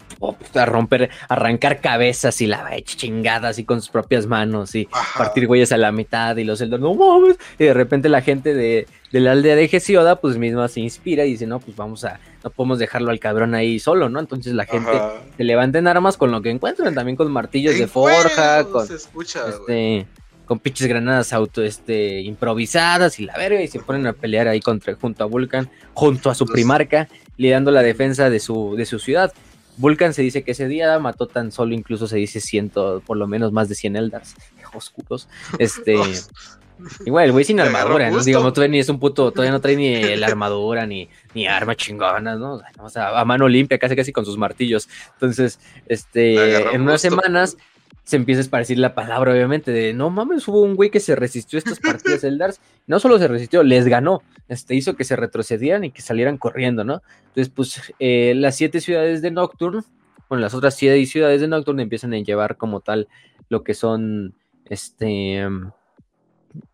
[0.56, 4.88] a romper, arrancar cabezas y la chingada así con sus propias manos y
[5.18, 7.38] partir güeyes a la mitad y los Eldar, no mames.
[7.60, 11.26] Y de repente la gente de, de la aldea de Gesioda, pues misma se inspira
[11.26, 14.20] y dice, no, pues vamos a, no podemos dejarlo al cabrón ahí solo, ¿no?
[14.20, 14.92] Entonces la gente
[15.38, 20.08] se levanta en armas con lo que encuentran, también con martillos de forja, con, este,
[20.54, 24.60] con pinches granadas auto, este, improvisadas y la verga, y se ponen a pelear ahí
[24.60, 29.00] contra, junto a Vulcan, junto a su primarca, liderando la defensa de su, de su
[29.00, 29.34] ciudad.
[29.78, 33.26] Vulcan se dice que ese día mató tan solo, incluso se dice ciento, por lo
[33.26, 34.36] menos más de 100 Eldars
[34.76, 35.28] oscuros.
[35.58, 35.98] Este,
[37.04, 38.24] Igual, el güey sin armadura, ¿no?
[38.24, 41.78] Digamos, todavía ni es un puto, todavía no trae ni la armadura, ni, ni armas
[41.78, 42.62] chingonas, ¿no?
[42.78, 44.88] O sea, a mano limpia, casi casi con sus martillos.
[45.14, 47.58] Entonces, este, en unas semanas
[48.04, 51.16] se empieza a esparcir la palabra, obviamente, de no mames, hubo un güey que se
[51.16, 52.60] resistió a estas partidas Eldars.
[52.88, 54.22] No solo se resistió, les ganó.
[54.48, 57.02] Este hizo que se retrocedieran y que salieran corriendo, ¿no?
[57.20, 59.84] Entonces, pues, eh, las siete ciudades de Nocturne,
[60.28, 63.08] bueno, las otras siete ciudades de Nocturne empiezan a llevar como tal
[63.50, 64.36] lo que son,
[64.66, 65.48] este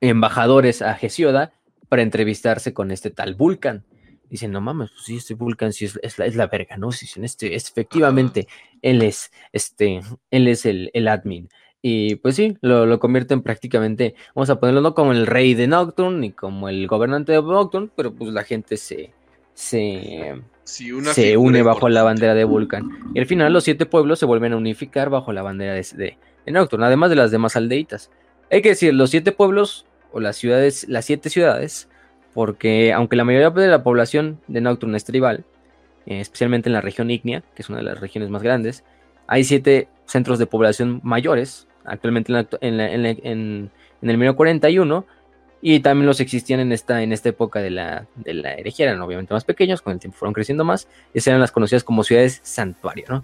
[0.01, 1.53] embajadores a Gesioda
[1.87, 3.83] para entrevistarse con este tal Vulcan.
[4.29, 6.91] Dicen, no mames, pues sí, este Vulcan sí es, la, es la, verga, ¿no?
[6.91, 8.47] Dicen, este, es, efectivamente,
[8.81, 10.01] él es, este,
[10.31, 11.49] él es el, el admin.
[11.81, 15.67] Y pues sí, lo, lo convierten prácticamente, vamos a ponerlo no como el rey de
[15.67, 19.13] Nocturne ni como el gobernante de Nocturne, pero pues la gente se,
[19.53, 23.11] se, se une bajo la bandera de Vulcan.
[23.13, 26.53] Y al final los siete pueblos se vuelven a unificar bajo la bandera de, en
[26.53, 28.11] Nocturne, además de las demás aldeitas.
[28.51, 31.87] Hay que decir, los siete pueblos o las ciudades, las siete ciudades,
[32.33, 35.45] porque aunque la mayoría de la población de Nocturne es tribal,
[36.09, 38.83] eh, especialmente en la región ígnea, que es una de las regiones más grandes,
[39.27, 45.05] hay siete centros de población mayores, actualmente en, en, el 1941,
[45.61, 49.01] y también los existían en esta, en esta época de la, de la herejía, eran
[49.01, 52.41] obviamente más pequeños, con el tiempo fueron creciendo más, y eran las conocidas como ciudades
[52.43, 53.23] santuario, ¿no?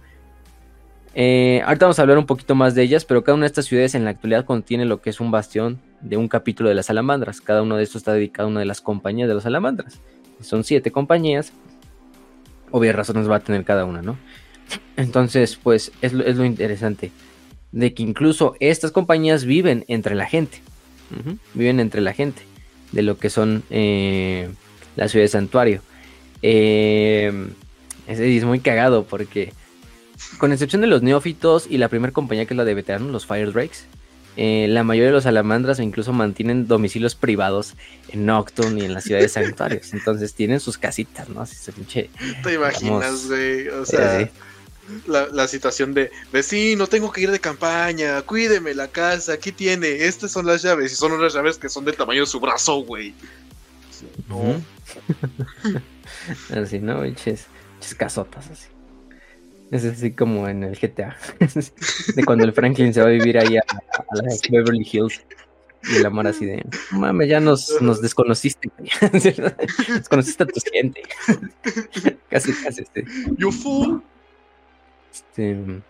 [1.18, 3.66] Eh, ahorita vamos a hablar un poquito más de ellas, pero cada una de estas
[3.66, 6.88] ciudades en la actualidad contiene lo que es un bastión de un capítulo de las
[6.88, 7.40] salamandras.
[7.40, 10.02] Cada uno de estos está dedicado a una de las compañías de las salamandras.
[10.42, 11.54] Son siete compañías.
[12.72, 14.18] Obvias razones va a tener cada una, ¿no?
[14.97, 17.11] Entonces, pues es lo, es lo interesante.
[17.72, 20.61] De que incluso estas compañías viven entre la gente.
[21.53, 22.43] Viven entre la gente.
[22.91, 24.49] De lo que son eh,
[24.95, 25.82] las ciudades santuario.
[26.41, 27.47] Eh,
[28.07, 29.53] es muy cagado porque
[30.38, 33.26] con excepción de los neófitos y la primera compañía que es la de veteranos, los
[33.26, 33.86] Fire Drakes,
[34.38, 37.76] eh, la mayoría de los salamandras incluso mantienen domicilios privados
[38.10, 39.94] en Nocturne y en las ciudades santuarios.
[39.94, 41.42] Entonces tienen sus casitas, ¿no?
[41.42, 42.10] Así se pinche.
[42.44, 43.68] ¿Te imaginas, güey?
[43.70, 44.30] O sea,
[45.08, 50.32] la, situación de vecino, tengo que ir de campaña, cuídeme la casa, aquí tiene, estas
[50.32, 53.14] son las llaves y son unas llaves que son del tamaño de su brazo, güey.
[54.28, 54.62] No.
[56.62, 57.02] así, ¿no?
[57.02, 57.48] Pinches
[57.98, 58.74] casotas así.
[59.76, 61.17] Es así como en el GTA.
[62.15, 63.63] de cuando el Franklin se va a vivir ahí a,
[64.13, 65.21] la Beverly Hills.
[65.91, 68.71] Y el amor así de, mames, ya nos, nos desconociste.
[69.89, 71.01] desconociste a tu gente.
[72.30, 72.84] casi, casi.
[72.84, 73.05] Este.
[73.38, 74.01] You fool.
[75.11, 75.82] Este.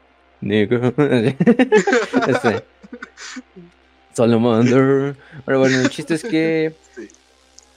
[2.28, 2.64] este.
[4.14, 5.16] Solomon.
[5.46, 6.74] Pero bueno, el chiste es que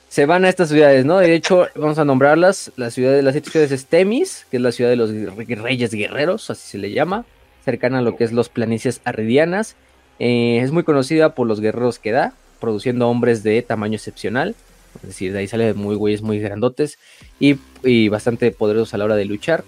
[0.08, 1.18] se van a estas ciudades, ¿no?
[1.18, 2.72] De hecho, vamos a nombrarlas.
[2.76, 5.92] La ciudad de las siete ciudades es Temis, que es la ciudad de los reyes
[5.92, 7.26] guerreros, así se le llama,
[7.64, 9.76] cercana a lo que es los planicies arridianas.
[10.18, 14.54] Eh, es muy conocida por los guerreros que da, produciendo hombres de tamaño excepcional.
[15.02, 16.98] Es decir, de ahí salen muy güeyes muy grandotes
[17.38, 19.64] y, bastante poderosos a la hora de luchar.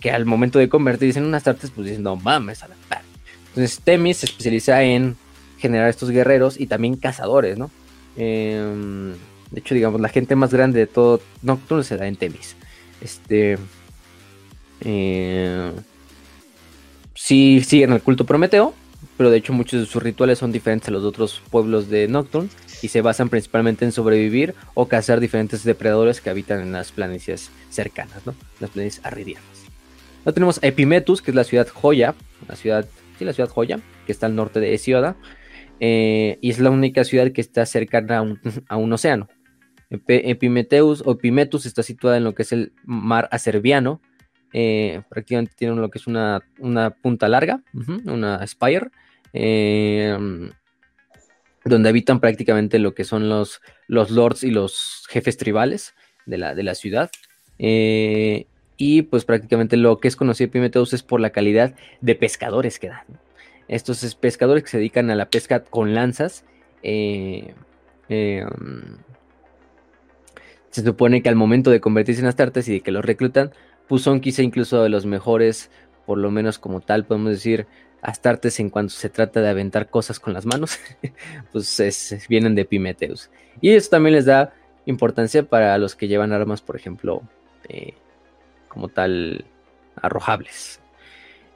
[0.00, 3.02] Que al momento de convertirse en unas tartes, pues dicen, no mames, a la par.
[3.48, 5.16] Entonces, Temis se especializa en
[5.58, 7.70] generar estos guerreros y también cazadores, ¿no?
[8.16, 9.14] Eh,
[9.50, 12.56] de hecho, digamos, la gente más grande de todo Nocturne se da en Temis.
[13.00, 13.58] Este.
[14.82, 15.72] Eh,
[17.14, 18.74] sí siguen el culto Prometeo,
[19.16, 22.48] pero de hecho muchos de sus rituales son diferentes a los otros pueblos de Nocturne
[22.80, 27.50] y se basan principalmente en sobrevivir o cazar diferentes depredadores que habitan en las planicies
[27.68, 28.34] cercanas, ¿no?
[28.60, 29.44] Las planicies arridianas.
[30.24, 32.14] Luego tenemos Epimetus, que es la ciudad joya,
[32.48, 32.86] la ciudad,
[33.18, 35.16] sí, la ciudad joya, que está al norte de Hesioda,
[35.80, 38.18] eh, y es la única ciudad que está cercana
[38.68, 39.28] a un océano.
[39.90, 44.00] Epimeteus o Epimetus está situada en lo que es el mar acerbiano.
[44.52, 46.42] Eh, prácticamente tiene lo que es una,
[47.02, 47.62] punta larga,
[48.04, 48.90] una spire,
[49.32, 50.16] eh,
[51.64, 55.94] donde habitan prácticamente lo que son los, los lords y los jefes tribales
[56.26, 57.10] de la, de la ciudad.
[57.58, 62.78] Eh, y pues prácticamente lo que es conocido Epimeteus es por la calidad de pescadores
[62.78, 63.04] que dan.
[63.68, 66.44] Estos pescadores que se dedican a la pesca con lanzas.
[66.82, 67.54] Eh,
[70.70, 73.52] se supone que al momento de convertirse en Astartes y de que los reclutan,
[73.88, 75.70] pues son quizá incluso de los mejores,
[76.06, 77.66] por lo menos como tal, podemos decir,
[78.02, 80.78] Astartes en cuanto se trata de aventar cosas con las manos,
[81.52, 83.30] pues vienen de Pimeteus.
[83.60, 84.54] Y eso también les da
[84.86, 87.22] importancia para los que llevan armas, por ejemplo,
[87.68, 87.94] eh,
[88.68, 89.44] como tal,
[89.96, 90.80] arrojables.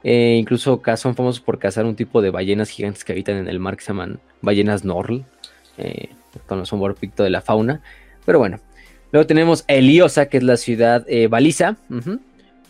[0.03, 3.59] Eh, incluso son famosos por cazar un tipo de ballenas gigantes que habitan en el
[3.59, 5.25] mar que se llaman ballenas Norl,
[5.79, 6.09] eh,
[6.45, 7.81] con un picto de la fauna.
[8.23, 8.59] Pero bueno,
[9.11, 11.77] Luego tenemos Eliosa, que es la ciudad eh, baliza.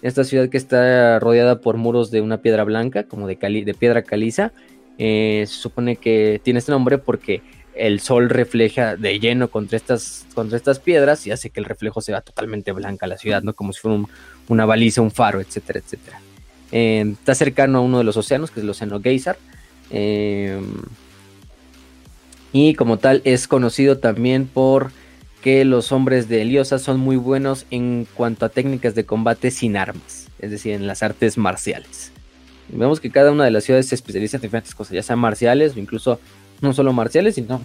[0.02, 3.36] Esta ciudad que está rodeada por muros de una piedra blanca, como de,
[3.80, 4.52] piedra caliza.
[4.98, 7.42] Eh, se supone que tiene este nombre porque
[7.74, 12.00] el sol refleja de lleno contra estas, contra estas piedras y hace que el reflejo
[12.02, 13.54] sea totalmente blanca la ciudad, ¿no?
[13.54, 14.04] Como si fuera
[14.48, 16.22] una baliza, un faro, etcétera, etcétera.
[16.72, 19.38] Eh, está cercano a uno de los océanos, que es el océano Geysar.
[22.54, 24.92] y como tal es conocido también por
[25.46, 29.78] que los hombres de Eliosa son muy buenos en cuanto a técnicas de combate sin
[29.78, 32.12] armas, es decir, en las artes marciales.
[32.70, 35.76] vemos que cada una de las ciudades se especializa en diferentes cosas, ya sean marciales
[35.76, 36.20] o incluso
[36.62, 37.62] no solo marciales, sino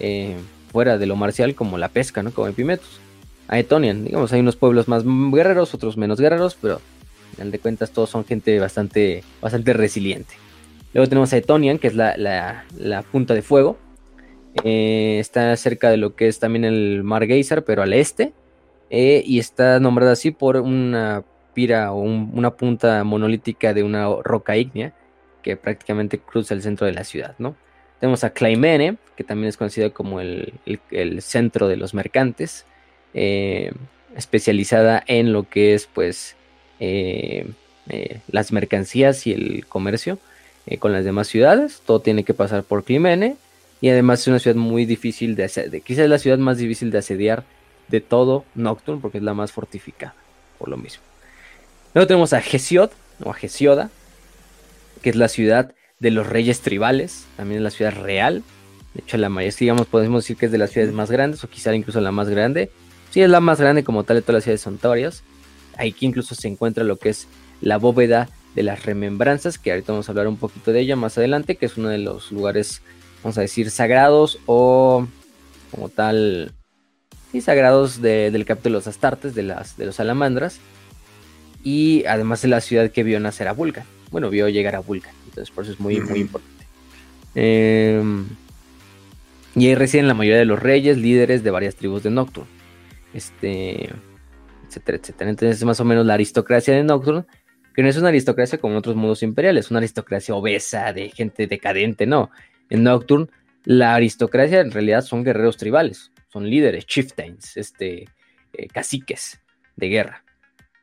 [0.00, 0.34] eh,
[0.72, 2.30] fuera de lo marcial como la pesca, ¿no?
[2.30, 3.00] Como Epimetus.
[3.48, 7.90] Aetonian, digamos, hay unos pueblos más guerreros, otros menos guerreros, pero al final de cuentas
[7.90, 10.36] todos son gente bastante, bastante resiliente.
[10.94, 13.76] Luego tenemos a Etonian, que es la punta de fuego,
[14.62, 18.32] eh, está cerca de lo que es también el Mar Geysar, pero al este.
[18.90, 21.24] Eh, y está nombrada así por una
[21.54, 24.92] pira o una punta monolítica de una roca ígnea
[25.42, 27.56] que prácticamente cruza el centro de la ciudad, ¿no?
[28.00, 30.52] Tenemos a Claimene, que también es conocido como el,
[31.20, 32.66] centro de los mercantes,
[33.14, 33.72] eh,
[34.16, 36.36] especializada en lo que es, pues,
[38.26, 40.18] las mercancías y el comercio
[40.80, 41.82] con las demás ciudades.
[41.86, 43.36] Todo tiene que pasar por Climene
[43.84, 45.82] y además es una ciudad muy difícil de asediar.
[45.82, 47.44] Quizás es la ciudad más difícil de asediar
[47.88, 50.14] de todo Nocturne porque es la más fortificada,
[50.58, 51.02] por lo mismo.
[51.92, 52.88] Luego tenemos a Hesiod,
[53.22, 53.90] o a Hesioda,
[55.02, 58.42] que es la ciudad de los reyes tribales, también es la ciudad real.
[58.94, 61.50] De hecho, la mayoría, digamos, podemos decir que es de las ciudades más grandes, o
[61.50, 62.70] quizá incluso la más grande.
[63.10, 65.24] Sí, es la más grande como tal de todas las ciudades santuarias.
[65.76, 67.28] Aquí incluso se encuentra lo que es
[67.60, 71.18] la bóveda de las remembranzas, que ahorita vamos a hablar un poquito de ella más
[71.18, 72.80] adelante, que es uno de los lugares,
[73.24, 75.08] vamos a decir, sagrados o
[75.70, 76.52] como tal,
[77.32, 80.60] sí, sagrados del capítulo de los Astartes, de, las, de los salamandras
[81.64, 83.84] y además es la ciudad que vio nacer a Vulcan.
[84.10, 86.66] Bueno, vio llegar a Vulcan, entonces por eso es muy, muy importante.
[87.34, 88.26] Em,
[89.56, 92.48] y ahí residen la mayoría de los reyes, líderes de varias tribus de Nocturne.
[93.14, 93.88] Este,
[94.68, 95.30] etcétera, etcétera.
[95.30, 97.24] Entonces es más o menos la aristocracia de Nocturne,
[97.74, 101.08] que no es una aristocracia como en otros mundos imperiales, es una aristocracia obesa, de
[101.08, 102.30] gente decadente, no.
[102.70, 103.28] En Nocturne,
[103.64, 108.08] la aristocracia en realidad son guerreros tribales, son líderes, chieftains, este,
[108.52, 109.40] eh, caciques
[109.76, 110.24] de guerra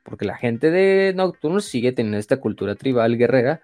[0.04, 3.62] porque la gente de Nocturne sigue teniendo esta cultura tribal guerrera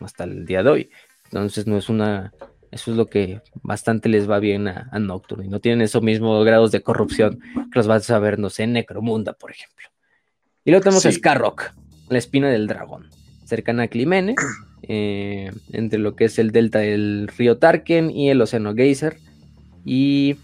[0.00, 0.90] hasta el día de hoy.
[1.24, 2.32] Entonces no es una,
[2.70, 5.46] eso es lo que bastante les va bien a, Nocturne.
[5.46, 8.64] Y no tienen esos mismos grados de corrupción que los vas a ver, no sé,
[8.64, 9.88] en Necromunda, por ejemplo.
[10.64, 11.72] Y luego tenemos a Scarrock,
[12.08, 13.08] la espina del dragón,
[13.44, 14.34] cercana a Climene,
[14.82, 19.16] eh, entre lo que es el delta del río Tarken y el océano Geyser.
[19.84, 20.36] Y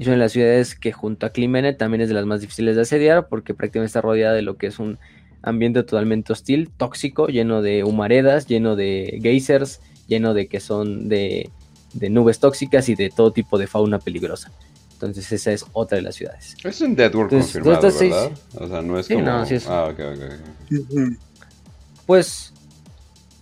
[0.00, 2.80] y son las ciudades que junto a Climene también es de las más difíciles de
[2.80, 4.98] asediar porque prácticamente está rodeada de lo que es un
[5.42, 11.50] ambiente totalmente hostil, tóxico, lleno de humaredas, lleno de geysers, lleno de que son de,
[11.92, 14.50] nubes tóxicas y de todo tipo de fauna peligrosa.
[14.94, 16.56] Entonces esa es otra de las ciudades.
[16.64, 18.32] Es un Dead World confirmado, ¿verdad?
[18.54, 19.20] O sea, no es como...
[19.20, 19.66] No, sí es...
[19.68, 21.18] Ah, ok, ok.
[22.06, 22.54] Pues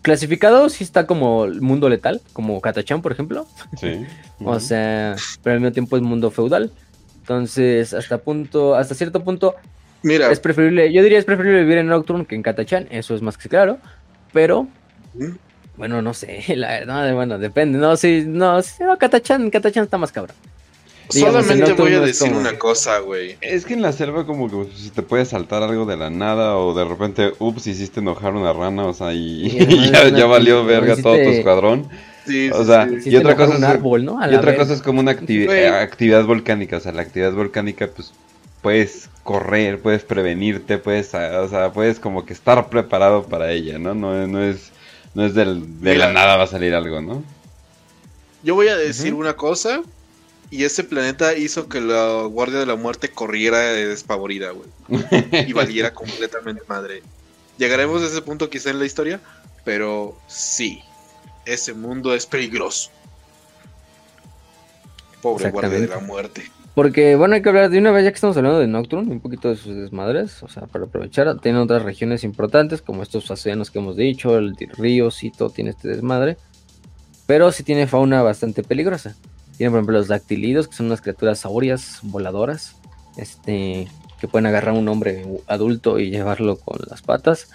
[0.09, 3.47] clasificado sí está como el mundo letal, como Katachan, por ejemplo.
[3.79, 4.07] Sí.
[4.45, 6.73] o sea, pero al mismo tiempo es mundo feudal.
[7.21, 9.55] Entonces, hasta punto, hasta cierto punto,
[10.03, 10.33] Mira.
[10.33, 13.37] es preferible, yo diría es preferible vivir en Nocturne que en Katachan, eso es más
[13.37, 13.79] que claro,
[14.33, 14.67] pero
[15.77, 19.99] bueno, no sé, la verdad, bueno, depende, no, sí, no, sí, no Katachan, Katachan está
[19.99, 20.37] más cabrón.
[21.09, 23.37] Solamente voy a decir una cosa, güey.
[23.41, 26.57] Es que en la selva como que se te puede saltar algo de la nada
[26.57, 29.49] o de repente, ups, hiciste enojar una rana, o sea, y,
[30.17, 31.89] ya, valió verga todo tu escuadrón.
[32.27, 34.19] Sí, o sea, y otra cosa es, árbol, ¿no?
[34.31, 38.13] y otra cosa es como una actividad volcánica, o sea, la actividad volcánica pues
[38.61, 43.95] puedes correr, puedes prevenirte, puedes, o sea, puedes como que estar preparado para ella, ¿no?
[43.95, 44.73] No, no es
[45.15, 47.23] no es del, de la nada va a salir algo, ¿no?
[48.43, 49.83] Yo voy a decir una cosa
[50.51, 54.69] y ese planeta hizo que la Guardia de la Muerte corriera despavorida, güey.
[55.47, 57.03] y valiera completamente madre.
[57.59, 59.21] Llegaremos a ese punto quizá en la historia,
[59.65, 60.83] pero sí,
[61.45, 62.91] ese mundo es peligroso.
[65.21, 66.51] Pobre Guardia de la Muerte.
[66.75, 69.21] Porque, bueno, hay que hablar de una vez ya que estamos hablando de Nocturne, un
[69.21, 73.73] poquito de sus desmadres, o sea, para aprovechar, tiene otras regiones importantes, como estos océanos
[73.73, 76.37] que hemos dicho, el río, todo tiene este desmadre,
[77.27, 79.17] pero sí tiene fauna bastante peligrosa.
[79.59, 82.77] Tienen, por ejemplo, los dactilidos, que son unas criaturas saurias voladoras,
[83.17, 83.89] este,
[84.21, 87.51] que pueden agarrar a un hombre adulto y llevarlo con las patas.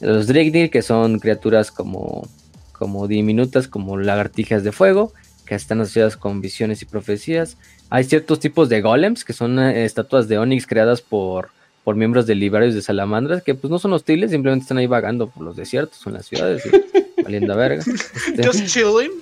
[0.00, 2.28] Los Dregnir, que son criaturas como,
[2.72, 5.14] como diminutas, como lagartijas de fuego,
[5.46, 7.56] que están asociadas con visiones y profecías.
[7.88, 11.48] Hay ciertos tipos de golems, que son eh, estatuas de Onix creadas por,
[11.82, 15.30] por miembros de liberarios de salamandras, que pues no son hostiles, simplemente están ahí vagando
[15.30, 16.62] por los desiertos en las ciudades,
[17.24, 17.82] valiendo a verga.
[17.82, 19.12] Este, Just chilling.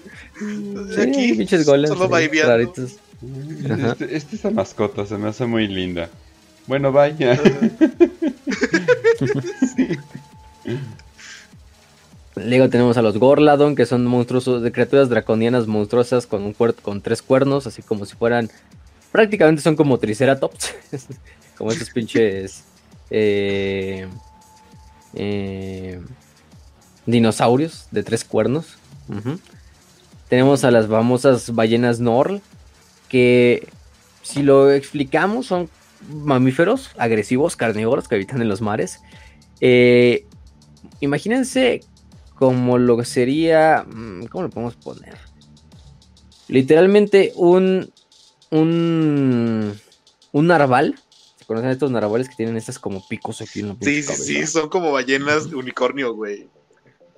[0.98, 1.96] Aquí, pinches golems.
[1.96, 2.08] Solo
[3.62, 6.10] Este, este, esta mascota se me hace muy linda.
[6.66, 7.40] Bueno, vaya.
[12.36, 17.00] Luego tenemos a los Gorladon, que son monstruosos, de criaturas draconianas monstruosas con un con
[17.00, 18.50] tres cuernos, así como si fueran.
[19.10, 20.74] Prácticamente son como Triceratops.
[21.56, 22.64] como esos pinches.
[23.10, 24.06] Eh,
[25.14, 26.00] eh,
[27.06, 28.76] dinosaurios de tres cuernos.
[30.28, 32.40] Tenemos a las famosas ballenas Norl,
[33.08, 33.68] que
[34.22, 35.70] si lo explicamos son
[36.08, 39.00] mamíferos agresivos, carnívoros que habitan en los mares.
[39.60, 40.26] Eh,
[41.00, 41.80] imagínense
[42.34, 45.16] como lo que sería, mm, ¿cómo lo podemos poner?
[46.48, 47.92] Literalmente un,
[48.50, 49.74] un,
[50.32, 50.96] un narval.
[51.38, 54.46] ¿Se conocen estos narvales que tienen estas como picos aquí en la Sí, sí, sí,
[54.46, 56.48] son como ballenas de unicornio, güey.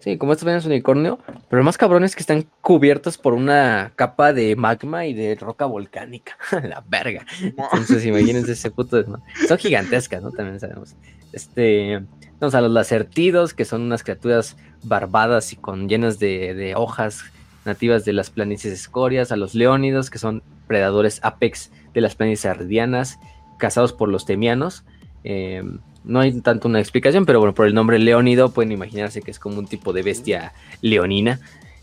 [0.01, 1.19] Sí, como estos venas unicornio,
[1.49, 5.35] pero lo más cabrón es que están cubiertos por una capa de magma y de
[5.35, 6.37] roca volcánica.
[6.63, 7.27] la verga.
[7.43, 9.05] Entonces, imagínense ese puto.
[9.49, 10.31] Son gigantescas, ¿no?
[10.31, 10.95] También sabemos.
[11.33, 12.03] Este.
[12.41, 17.25] Vamos a los lacertidos, que son unas criaturas barbadas y con llenas de, de hojas
[17.65, 19.33] nativas de las planicies escorias.
[19.33, 23.19] A los leónidos, que son predadores apex de las planicies ardianas,
[23.59, 24.85] cazados por los temianos.
[25.25, 25.65] Eh,
[26.09, 29.39] no hay tanto una explicación, pero bueno, por el nombre Leónido pueden imaginarse que es
[29.39, 31.39] como un tipo de bestia leonina.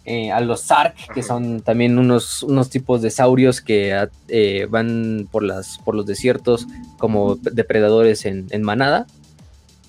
[0.08, 5.28] Eh, a los Sark, que son también unos, unos tipos de saurios que eh, van
[5.32, 6.68] por, las, por los desiertos
[7.00, 9.08] como depredadores en, manada.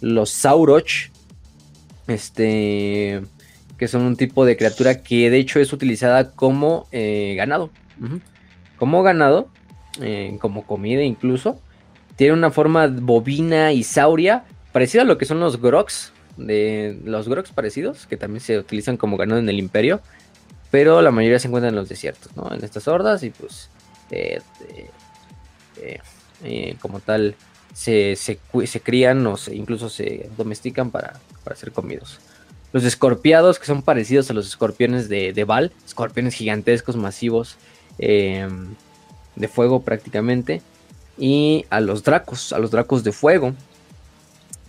[0.01, 1.11] Los Sauroch,
[2.07, 3.21] este,
[3.77, 7.71] que son un tipo de criatura que de hecho es utilizada como eh, ganado.
[8.79, 9.49] Como ganado,
[10.41, 11.61] como comida incluso.
[12.17, 17.29] Tiene una forma bovina y sauria, parecida a lo que son los grox, de los
[17.29, 20.01] grox parecidos, que también se utilizan como ganado en el imperio,
[20.71, 22.53] pero la mayoría se encuentran en los desiertos, ¿no?
[22.53, 23.71] En estas hordas y pues
[24.11, 24.41] eh,
[25.79, 26.01] eh,
[26.45, 27.35] eh, como tal
[27.75, 28.39] se, se,
[28.83, 31.15] crían o incluso se domestican para,
[31.55, 32.19] ser comidos.
[32.73, 37.57] Los escorpiados, que son parecidos a los escorpiones de, de Val, escorpiones gigantescos, masivos,
[37.99, 40.61] de fuego prácticamente
[41.19, 43.55] y a los dracos, a los dracos de fuego,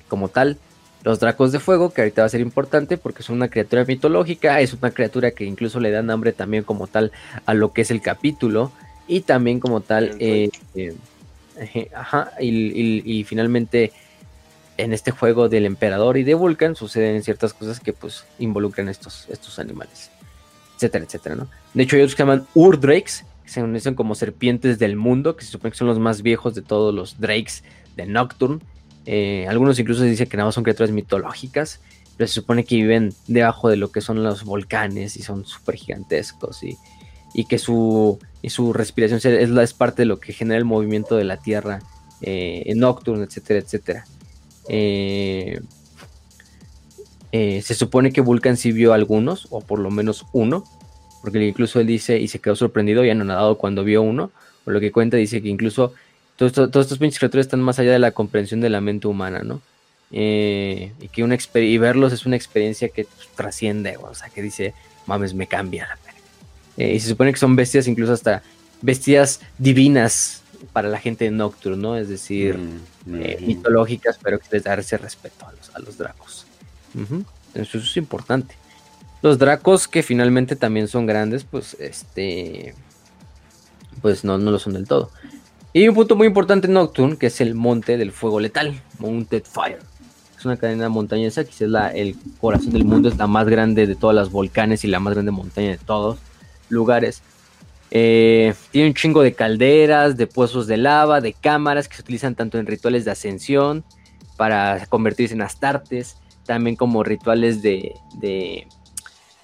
[0.07, 0.57] como tal.
[1.03, 4.59] Los dracos de fuego, que ahorita va a ser importante porque son una criatura mitológica,
[4.59, 7.11] es una criatura que incluso le da nombre también como tal
[7.45, 8.71] a lo que es el capítulo
[9.07, 13.93] y también como tal, eh, eh, ajá, y, finalmente
[14.75, 19.27] en este juego del emperador y de Vulcan suceden ciertas cosas que pues involucran estos,
[19.29, 20.11] estos animales,
[20.75, 21.47] etcétera, etcétera, ¿no?
[21.73, 25.71] De hecho que se llaman Urdrakes, se conocen como serpientes del mundo, que se supone
[25.71, 27.63] que son los más viejos de todos los Drakes
[27.95, 28.59] de Nocturne.
[29.05, 31.79] Eh, algunos incluso dicen que nada más son criaturas mitológicas,
[32.17, 35.75] pero se supone que viven debajo de lo que son los volcanes y son súper
[35.75, 36.77] gigantescos y,
[37.45, 41.23] que su, y su respiración es, es, parte de lo que genera el movimiento de
[41.23, 41.79] la Tierra
[42.21, 44.05] eh, en Nocturne, etcétera, etcétera.
[44.67, 45.61] Eh,
[47.31, 50.63] se supone que Vulcan sí vio algunos, o por lo menos uno,
[51.21, 54.31] porque incluso él dice y se quedó sorprendido y anonadado cuando vio uno,
[54.63, 55.93] por lo que cuenta dice que incluso
[56.35, 59.61] todos estos pinches criaturas están más allá de la comprensión de la mente humana, ¿no?
[60.11, 64.41] Eh, y que una y verlos es una experiencia que pues, trasciende, o sea, que
[64.41, 64.73] dice,
[65.05, 65.97] mames, me cambia la
[66.77, 68.43] eh, y se supone que son bestias, incluso hasta
[68.81, 70.43] bestias divinas
[70.73, 71.97] para la gente de Nocturne, ¿no?
[71.97, 73.47] Es decir, mm, eh, mm.
[73.47, 76.45] mitológicas, pero que les da ese respeto a los, a los dracos.
[77.53, 78.55] Eso es importante.
[79.21, 82.75] Los dracos que finalmente también son grandes, pues este
[84.01, 85.11] pues no, no lo son del todo.
[85.73, 89.43] Y un punto muy importante en Nocturne, que es el monte del fuego letal, Mounted
[89.43, 89.79] Fire.
[90.37, 93.95] Es una cadena montañosa, que es el corazón del mundo, es la más grande de
[93.95, 96.19] todas las volcanes y la más grande montaña de todos
[96.69, 97.21] lugares.
[97.89, 102.35] Eh, tiene un chingo de calderas, de pozos de lava, de cámaras que se utilizan
[102.35, 103.83] tanto en rituales de ascensión
[104.35, 107.93] para convertirse en astartes, también como rituales de,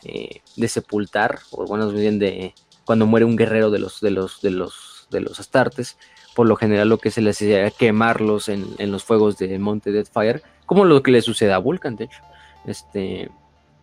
[0.06, 2.54] eh, de sepultar, o bueno, bien de
[2.86, 5.98] cuando muere un guerrero de los, de los, de los, de los Astartes,
[6.36, 10.42] por lo general lo que se les hacía quemarlos en, los fuegos de Monte Deathfire,
[10.66, 12.22] como lo que le sucede a Vulcan, de hecho.
[12.66, 13.30] Este,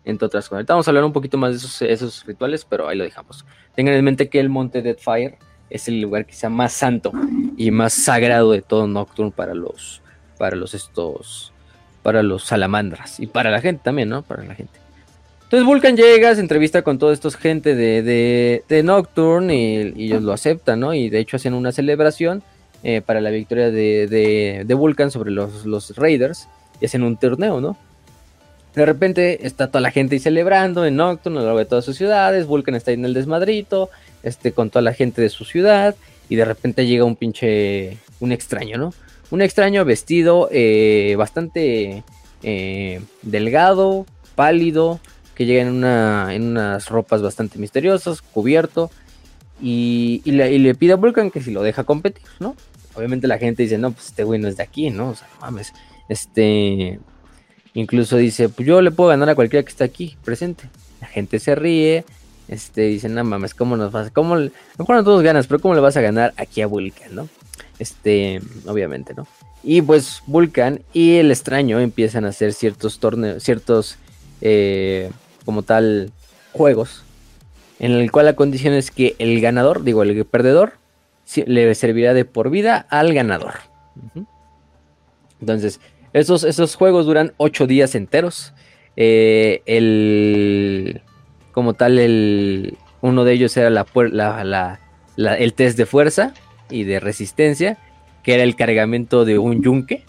[0.03, 0.65] entre otras cosas.
[0.65, 3.45] vamos a hablar un poquito más de esos, esos rituales, pero ahí lo dejamos.
[3.75, 5.37] Tengan en mente que el Monte Deathfire
[5.69, 7.11] es el lugar quizá más santo
[7.55, 10.01] y más sagrado de todo Nocturne para los,
[10.37, 11.53] para los estos,
[12.03, 14.23] para los salamandras y para la gente también, ¿no?
[14.23, 14.80] Para la gente.
[15.51, 20.31] Entonces Vulcan llega, se entrevista con toda esta gente de, de, Nocturne y, ellos lo
[20.31, 20.93] aceptan, ¿no?
[20.93, 22.41] Y de hecho hacen una celebración
[22.83, 26.47] eh, para la victoria de, de, Vulcan sobre los, los, Raiders
[26.79, 27.75] y hacen un torneo, ¿no?
[28.75, 31.83] De repente está toda la gente ahí celebrando en Nocturne a lo largo de todas
[31.83, 33.89] sus ciudades, Vulcan está ahí en el desmadrito,
[34.23, 35.97] este, con toda la gente de su ciudad
[36.29, 38.93] y de repente llega un pinche, un extraño, ¿no?
[39.31, 42.05] Un extraño vestido eh, bastante
[42.41, 45.01] eh, delgado, pálido,
[45.35, 48.91] que llega en, una, en unas ropas bastante misteriosas, cubierto,
[49.61, 52.55] y, le, pide a Vulcan que si lo deja competir, ¿no?
[52.95, 55.09] Obviamente la gente dice, no, pues este güey no es de aquí, ¿no?
[55.09, 55.73] O sea, mames,
[56.09, 56.99] este...
[57.73, 60.65] Incluso dice, pues yo le puedo ganar a cualquiera que está aquí presente.
[60.99, 62.03] La gente se ríe,
[62.49, 64.11] este, dice, no mames, ¿cómo nos vas.
[64.11, 64.51] ¿Cómo le...
[64.77, 67.29] Mejor no todos ganas, pero ¿cómo le vas a ganar aquí a Vulcan, no?
[67.79, 69.25] Este, obviamente, ¿no?
[69.63, 73.97] Y pues Vulcan y el extraño empiezan a hacer ciertos torneos, ciertos
[74.41, 75.09] eh,
[75.45, 76.11] como tal
[76.51, 77.03] juegos,
[77.79, 80.73] en el cual la condición es que el ganador, digo, el perdedor,
[81.45, 83.53] le servirá de por vida al ganador.
[85.39, 85.79] Entonces,
[86.13, 88.53] esos, esos juegos duran ocho días enteros.
[88.95, 91.01] eh, el,
[91.51, 94.79] como tal, el, uno de ellos era la, la,
[95.15, 96.33] la, el test de fuerza
[96.69, 97.77] y de resistencia,
[98.23, 100.03] que era el cargamento de un yunque.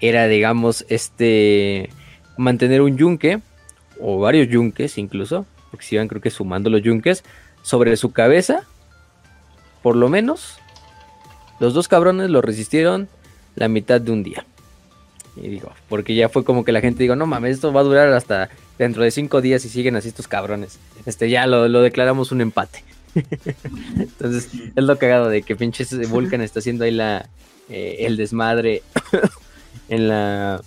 [0.00, 1.90] Era, digamos, este,
[2.38, 3.40] mantener un yunque,
[4.00, 7.24] o varios yunques incluso, porque si iban creo que sumando los yunques,
[7.62, 8.62] sobre su cabeza,
[9.82, 10.58] por lo menos,
[11.60, 13.08] los dos cabrones lo resistieron
[13.56, 14.46] la mitad de un día.
[15.36, 17.84] Y digo, porque ya fue como que la gente digo, no mames, esto va a
[17.84, 20.78] durar hasta dentro de cinco días y siguen así estos cabrones.
[21.06, 22.84] Este, ya lo, declaramos un empate.
[23.98, 27.28] Entonces, es lo cagado de que pinches Vulcan está haciendo ahí la,
[27.68, 28.82] eh, el desmadre
[29.88, 30.60] en la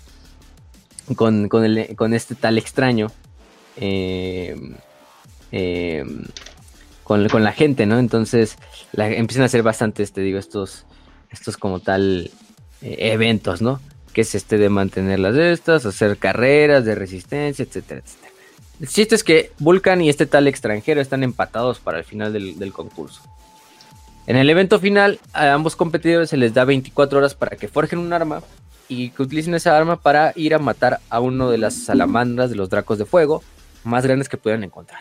[1.15, 3.11] con, con, este tal extraño.
[3.77, 4.55] Eh,
[5.51, 6.05] eh,
[7.03, 7.99] con, con, la gente, ¿no?
[7.99, 8.57] Entonces
[8.93, 10.85] empiezan a hacer bastante, este, digo, estos,
[11.31, 12.31] estos como tal
[12.81, 13.79] eventos, ¿no?
[14.13, 18.33] que es este de mantener las estas, hacer carreras de resistencia, etcétera, etcétera.
[18.79, 22.73] El chiste es que Vulcan y este tal extranjero están empatados para el final del,
[22.73, 23.21] concurso.
[24.27, 27.99] En el evento final, a ambos competidores se les da 24 horas para que forjen
[27.99, 28.41] un arma
[28.91, 32.57] y que utilicen esa arma para ir a matar a uno de las salamandras de
[32.57, 33.41] los dracos de fuego
[33.85, 34.99] más grandes que puedan encontrar.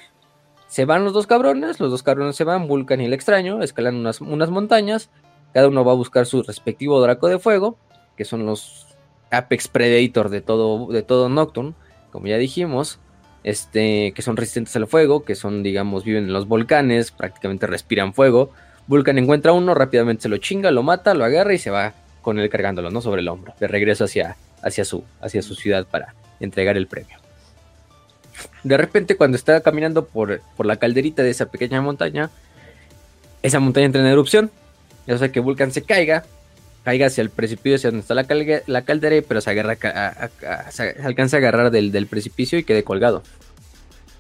[0.68, 3.97] Se van los dos cabrones, los dos cabrones se van, Vulcan y el extraño, escalan
[3.97, 5.11] unas, unas montañas,
[5.53, 7.78] cada uno va a buscar su respectivo draco de fuego,
[8.16, 8.86] que son los
[9.32, 11.74] Apex Predator de todo, de todo Nocturne,
[12.12, 13.01] como ya dijimos,
[13.43, 18.14] este, que son resistentes al fuego, que son, digamos, viven en los volcanes, prácticamente respiran
[18.14, 18.53] fuego.
[18.86, 22.38] Vulcan encuentra uno, rápidamente se lo chinga, lo mata, lo agarra y se va con
[22.38, 23.00] él cargándolo, ¿no?
[23.00, 27.18] Sobre el hombro, de regreso hacia, hacia, su, hacia su ciudad para entregar el premio.
[28.62, 32.30] De repente, cuando está caminando por, por la calderita de esa pequeña montaña,
[33.42, 34.50] esa montaña entra en erupción.
[35.06, 36.24] Eso hace que Vulcan se caiga,
[36.84, 39.76] caiga hacia el precipicio, hacia donde está la, caldera, pero se, agarra
[40.70, 43.22] se alcanza a agarrar del, precipicio y quede colgado.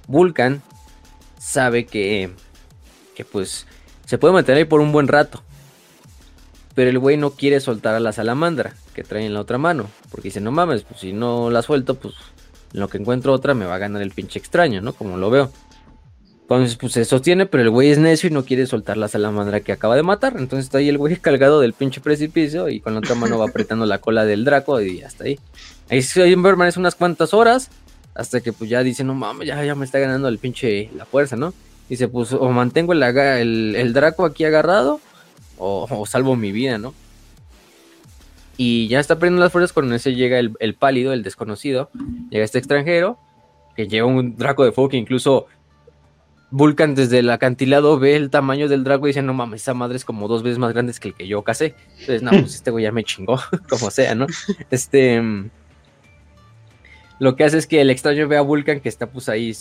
[0.06, 0.62] Vulcan
[1.38, 2.30] sabe que,
[3.14, 3.66] que pues
[4.06, 5.42] se puede mantener ahí por un buen rato.
[6.74, 9.86] Pero el güey no quiere soltar a la salamandra que trae en la otra mano.
[10.10, 12.14] Porque dice, no mames, pues si no la suelto, pues
[12.72, 14.92] en lo que encuentro otra me va a ganar el pinche extraño, ¿no?
[14.92, 15.50] Como lo veo.
[16.42, 19.60] Entonces, pues se sostiene, pero el güey es necio y no quiere soltar la salamandra
[19.60, 20.34] que acaba de matar.
[20.36, 23.46] Entonces está ahí el güey cargado del pinche precipicio y con la otra mano va
[23.46, 25.38] apretando la cola del Draco y hasta ahí.
[25.88, 27.70] Ahí se permanece unas cuantas horas
[28.14, 31.04] hasta que pues ya dice, no mames, ya, ya me está ganando el pinche la
[31.04, 31.54] fuerza, ¿no?
[31.88, 35.00] Dice, pues o mantengo el, el, Draco aquí agarrado
[35.60, 36.94] o, salvo mi vida, ¿no?
[38.56, 41.90] Y ya está perdiendo las fuerzas cuando ese llega el, pálido, el desconocido,
[42.30, 43.18] llega este extranjero
[43.76, 45.46] que lleva un Draco de fuego que incluso
[46.50, 49.96] Vulcan desde el acantilado ve el tamaño del drago y dice, no mames, esa madre
[49.96, 51.74] es como dos veces más grande que el que yo casé.
[51.92, 54.26] Entonces, no, pues este güey ya me chingó, como sea, ¿no?
[54.70, 55.22] Este...
[57.20, 59.54] Lo que hace es que el extraño ve a Vulcan que está pues ahí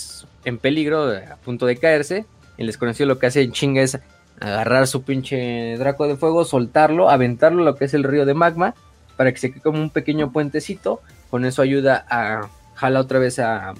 [0.45, 2.25] en peligro, a punto de caerse.
[2.57, 3.99] El desconocido lo que hace en chinga es
[4.39, 8.33] agarrar su pinche draco de fuego, soltarlo, aventarlo a lo que es el río de
[8.33, 8.75] magma,
[9.17, 11.01] para que se quede como un pequeño puentecito.
[11.29, 13.73] Con eso ayuda a jala otra vez a,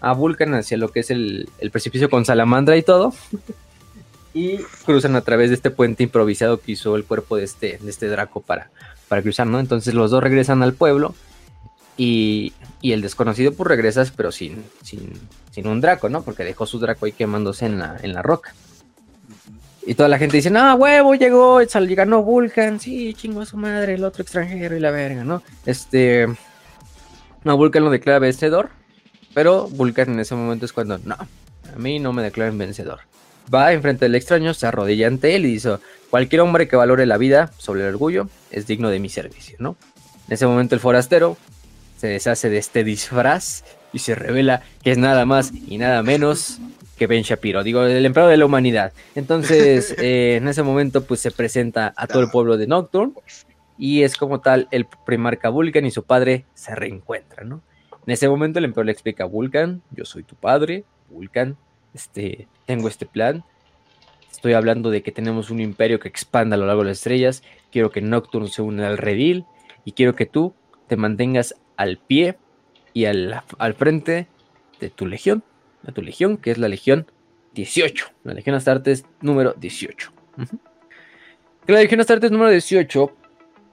[0.00, 3.12] a Vulcan hacia lo que es el, precipicio con salamandra y todo.
[4.34, 7.90] y cruzan a través de este puente improvisado que hizo el cuerpo de este, de
[7.90, 8.70] este Draco para,
[9.08, 9.60] para cruzar, ¿no?
[9.60, 11.14] Entonces los dos regresan al pueblo
[11.96, 12.52] y,
[12.82, 16.22] el desconocido pues regresa, pero sin, sin, un Draco, ¿no?
[16.22, 18.54] Porque dejó su Draco ahí quemándose en la, en la roca.
[19.86, 23.94] Y toda la gente dice, no, huevo, llegó, ganó Vulcan, sí, chingo a su madre,
[23.94, 25.42] el otro extranjero y la verga, ¿no?
[25.64, 26.26] Este...
[27.42, 28.68] No, Vulcan lo declara vencedor
[29.34, 33.00] pero Vulcan en ese momento es cuando, no, a mí no me declaran vencedor.
[33.52, 35.78] Va enfrente del extraño, se arrodilla ante él y dice,
[36.08, 39.76] cualquier hombre que valore la vida sobre el orgullo es digno de mi servicio, ¿no?
[40.28, 41.36] En ese momento el forastero
[41.98, 46.58] se deshace de este disfraz y se revela que es nada más y nada menos
[47.00, 48.92] que Ben Shapiro, digo, el emperador de la humanidad.
[49.14, 53.14] Entonces, eh, en ese momento, pues se presenta a todo el pueblo de Nocturne
[53.78, 57.62] y es como tal el primarca Vulcan y su padre se reencuentran, ¿no?
[58.06, 61.56] En ese momento el emperador le explica a Vulcan, yo soy tu padre, Vulcan,
[61.94, 63.44] este, tengo este plan.
[64.30, 67.42] Estoy hablando de que tenemos un imperio que expanda a lo largo de las estrellas.
[67.72, 69.46] Quiero que Nocturne se una al redil
[69.86, 70.52] y quiero que tú
[70.86, 72.36] te mantengas al pie
[72.92, 73.42] y al,
[73.78, 74.26] frente
[74.80, 75.42] de tu legión,
[75.82, 77.06] de tu legión, que es la legión
[77.54, 80.12] 18, la legión Astartes número 18.
[81.66, 83.12] La legión Astartes número 18,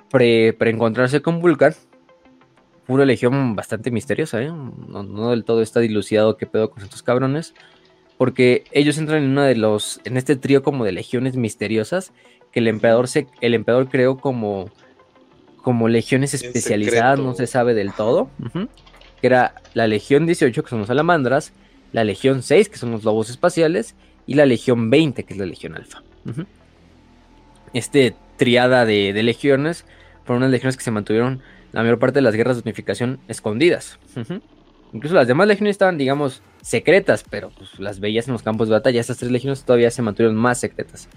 [0.10, 1.74] pre, pre encontrarse con Vulcan,
[2.88, 4.50] una legión bastante misteriosa, ¿eh?
[4.50, 7.54] No, del todo está dilucidado qué pedo con estos cabrones.
[8.18, 10.02] Porque ellos entran en uno de los.
[10.06, 12.14] en este trío como de legiones misteriosas.
[12.52, 13.28] Que el emperador se.
[13.42, 14.72] El emperador creó como.
[15.62, 18.30] como legiones especializadas, no se sabe del todo.
[19.22, 21.52] que era la Legión 18, que son los salamandras,
[21.92, 23.96] la Legión 6, que son los lobos espaciales,
[24.26, 26.04] y la Legión 20, que es la Legión Alfa.
[27.74, 29.86] Este triada de, de legiones
[30.26, 31.42] fueron unas legiones que se mantuvieron
[31.72, 34.00] la mayor parte de las guerras de unificación escondidas.
[34.94, 38.74] Incluso las demás legiones estaban, digamos, secretas, pero pues, las veías en los campos de
[38.74, 39.00] batalla.
[39.00, 41.10] Estas tres legiones todavía se mantuvieron más secretas.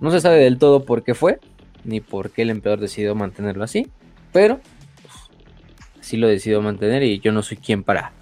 [0.00, 1.40] No se sabe del todo por qué fue,
[1.84, 3.88] ni por qué el emperador decidió mantenerlo así,
[4.32, 4.60] pero
[5.02, 8.12] pues, así lo decidió mantener y yo no soy quien para,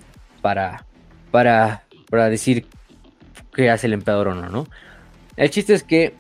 [0.41, 0.87] para,
[1.37, 2.65] para, para decir
[3.55, 4.67] qué hace el emperador o no, ¿no?
[5.37, 6.15] El chiste es que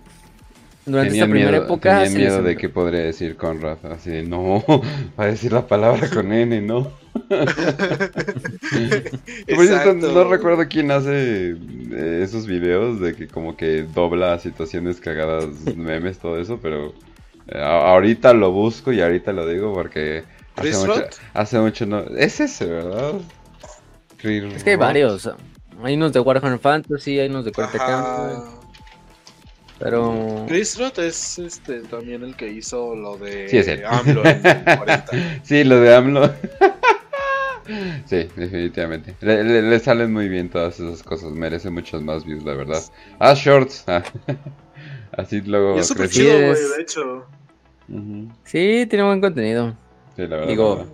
[0.85, 3.79] durante Tenía esta primera época tenía miedo de qué podría decir Conrad.
[3.87, 4.63] Así de, no,
[5.19, 6.93] va a decir la palabra con N, ¿no?
[7.31, 7.49] Por
[9.47, 9.95] Exacto.
[9.95, 11.53] no recuerdo quién hace
[11.93, 16.93] eh, esos videos de que como que dobla situaciones cagadas, memes, todo eso, pero
[17.49, 20.25] eh, ahorita lo busco y ahorita lo digo porque
[20.57, 22.01] hace ¿Chris mucho, hace mucho no...
[22.01, 23.15] Es ese, ¿verdad?
[24.23, 25.31] Es que hay varios.
[25.83, 27.87] Hay unos de Warhammer Fantasy, hay unos de Corte Ajá.
[27.87, 28.61] Campo,
[29.79, 30.45] pero...
[30.49, 33.85] Chris Roth es este también el que hizo lo de Sí, es él.
[33.85, 35.05] AMLO en el 40.
[35.43, 36.27] Sí, lo de AMLO.
[38.07, 39.15] sí, definitivamente.
[39.21, 41.33] Le, le- le salen muy bien todas esas cosas.
[41.33, 42.83] Merece muchos más views, la verdad.
[43.19, 43.85] Ah, shorts.
[43.87, 44.03] Ah.
[45.13, 47.27] Así luego Y es súper chido, Sí, güey, es- de hecho.
[48.45, 49.77] Sí, tiene buen contenido.
[50.17, 50.49] Sí, la verdad.
[50.49, 50.93] Digo, la verdad.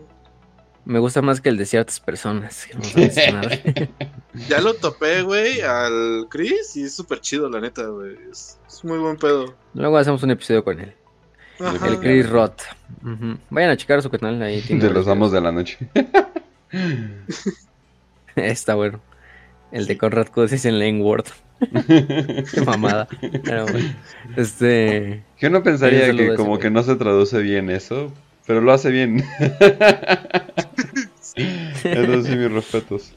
[0.84, 2.66] Me gusta más que el de ciertas personas.
[2.66, 3.88] que.
[4.48, 8.16] Ya lo topé, güey, al Chris y es súper chido, la neta, güey.
[8.30, 9.54] Es, es muy buen pedo.
[9.74, 10.94] Luego hacemos un episodio con él.
[11.60, 11.86] Ajá.
[11.86, 12.62] El Chris Roth.
[13.50, 14.62] Vayan a checar su canal ahí.
[14.62, 15.78] tiene De los amos de la noche.
[18.36, 19.00] Está bueno.
[19.70, 21.26] El de Conrad Cosis en Lane Word.
[21.60, 23.06] Qué mamada.
[23.44, 23.94] Pero bueno.
[24.36, 25.22] Este.
[25.38, 28.12] Yo no pensaría que como que no se traduce bien eso,
[28.46, 29.24] pero lo hace bien.
[31.84, 33.12] Entonces sí, mis respetos.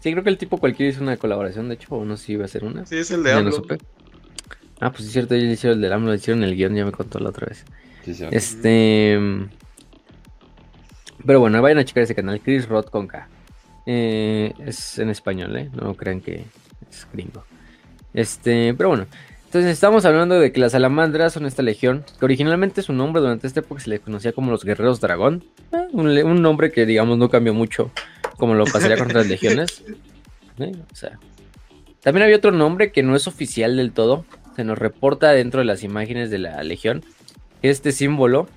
[0.00, 1.68] Sí, creo que el tipo cualquiera hizo una colaboración.
[1.68, 2.86] De hecho, o no sé si iba a ser una.
[2.86, 3.52] Sí, es el de AMLO.
[3.52, 3.78] supe.
[4.80, 5.34] Ah, pues sí, es cierto.
[5.34, 6.74] Ellos hicieron el del AMLO, hicieron el guion.
[6.74, 7.64] Ya me contó la otra vez.
[8.04, 8.24] Sí, sí.
[8.30, 9.18] Este.
[11.26, 13.28] Pero bueno, vayan a checar ese canal, Chris Roth con K.
[13.86, 15.68] Eh, es en español, ¿eh?
[15.72, 16.44] No crean que
[16.88, 17.44] es gringo.
[18.14, 19.06] Este, pero bueno.
[19.48, 23.46] Entonces estamos hablando de que las salamandras son esta legión, que originalmente su nombre durante
[23.46, 25.42] esta época se le conocía como los guerreros dragón.
[25.72, 27.90] Eh, un, nombre que digamos no cambió mucho
[28.36, 29.82] como lo pasaría con otras legiones.
[30.60, 31.20] Eh, O sea,
[32.02, 34.24] también había otro nombre que no es oficial del todo.
[34.56, 37.04] Se nos reporta dentro de las imágenes de la legión.
[37.62, 38.48] Este símbolo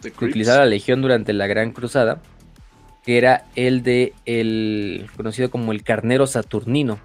[0.00, 2.22] que utilizaba la Legión durante la Gran Cruzada,
[3.04, 6.98] que era el de el conocido como el carnero saturnino,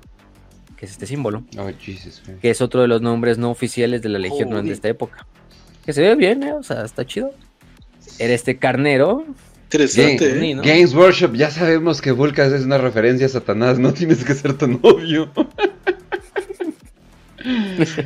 [0.83, 4.09] que es este símbolo, Oh, Jesus, que es otro de los nombres no oficiales de
[4.09, 5.25] la Legión durante esta época.
[5.85, 6.51] Que se ve bien, ¿eh?
[6.51, 7.31] o sea, está chido.
[8.19, 9.23] Era este carnero,
[9.71, 10.55] Interesante, Game- ¿eh?
[10.61, 14.55] Games Workshop, ya sabemos que Vulcas es una referencia a Satanás, no tienes que ser
[14.57, 15.31] tan obvio.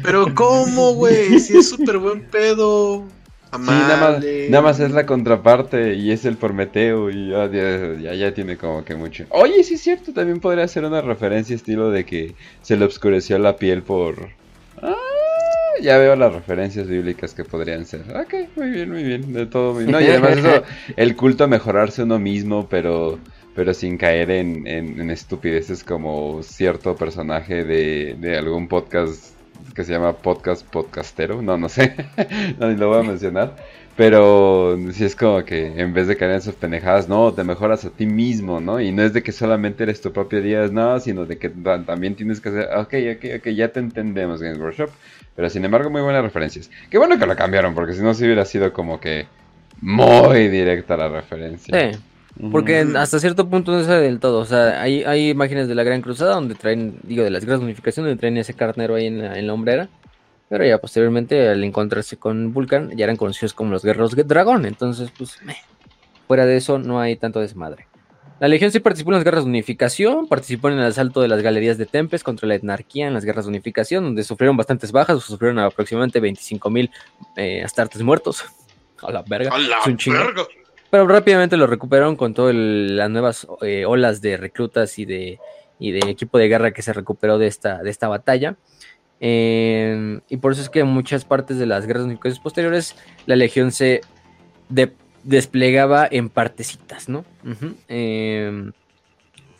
[0.04, 1.40] Pero ¿cómo, güey?
[1.40, 3.06] Si es súper buen pedo.
[3.52, 4.50] Sí, nada más, Amable.
[4.50, 8.96] nada más es la contraparte y es el Prometeo y ya, ya, tiene como que
[8.96, 9.26] mucho.
[9.30, 13.40] Oye, sí es cierto, también podría ser una referencia estilo de que se le oscureció
[13.40, 14.30] la piel por...
[14.82, 14.96] Ah,
[15.82, 18.02] ya veo las referencias bíblicas que podrían ser.
[18.16, 19.92] Ok, muy bien, muy bien, de todo muy bien.
[19.92, 20.64] No, y además eso,
[20.98, 23.20] el culto a mejorarse uno mismo, pero
[23.56, 29.36] pero sin caer en, en- en estupideces como cierto personaje de, de algún podcast
[29.78, 31.96] que se llama Podcast Podcastero, no, no sé,
[32.60, 33.56] no, ni lo voy a mencionar,
[33.96, 37.86] pero si es como que en vez de caer en esas pendejadas, no, te mejoras
[37.86, 38.82] a ti mismo, ¿no?
[38.82, 41.84] Y no es de que solamente eres tu propio día, no, sino de que ta-
[41.84, 44.90] también tienes que hacer, ok, ok, ok, ya te entendemos Games Workshop,
[45.36, 46.70] pero sin embargo muy buenas referencias.
[46.90, 49.28] Qué bueno que lo cambiaron, porque si no, si hubiera sido como que
[49.82, 51.92] muy directa la referencia.
[51.92, 51.98] sí,
[52.52, 54.40] Porque hasta cierto punto no es del todo.
[54.40, 57.60] O sea, hay, hay imágenes de la Gran Cruzada donde traen, digo, de las Guerras
[57.60, 59.90] de Unificación, donde traen ese carnero ahí en la, en la hombrera.
[60.50, 64.66] Pero ya posteriormente, al encontrarse con Vulcan, ya eran conocidos como los guerreros de dragón.
[64.66, 65.58] Entonces, pues, meh.
[66.28, 67.88] fuera de eso, no hay tanto desmadre.
[68.40, 71.42] La Legión sí participó en las guerras de unificación, participó en el asalto de las
[71.42, 75.24] galerías de Tempes contra la etnarquía en las guerras de unificación, donde sufrieron bastantes bajas,
[75.24, 76.92] sufrieron aproximadamente 25.000
[77.36, 78.46] eh, astartes muertos.
[79.02, 79.54] A la verga.
[79.54, 80.18] A la es un chingo.
[80.18, 80.44] verga.
[80.90, 85.40] Pero rápidamente lo recuperaron con todas las nuevas eh, olas de reclutas y de,
[85.80, 88.56] y de equipo de guerra que se recuperó de esta, de esta batalla.
[89.20, 92.96] Eh, y por eso es que en muchas partes de las guerras unificaciones posteriores
[93.26, 94.02] la legión se
[94.70, 94.94] de-
[95.24, 97.26] desplegaba en partecitas, ¿no?
[97.90, 98.72] Eh,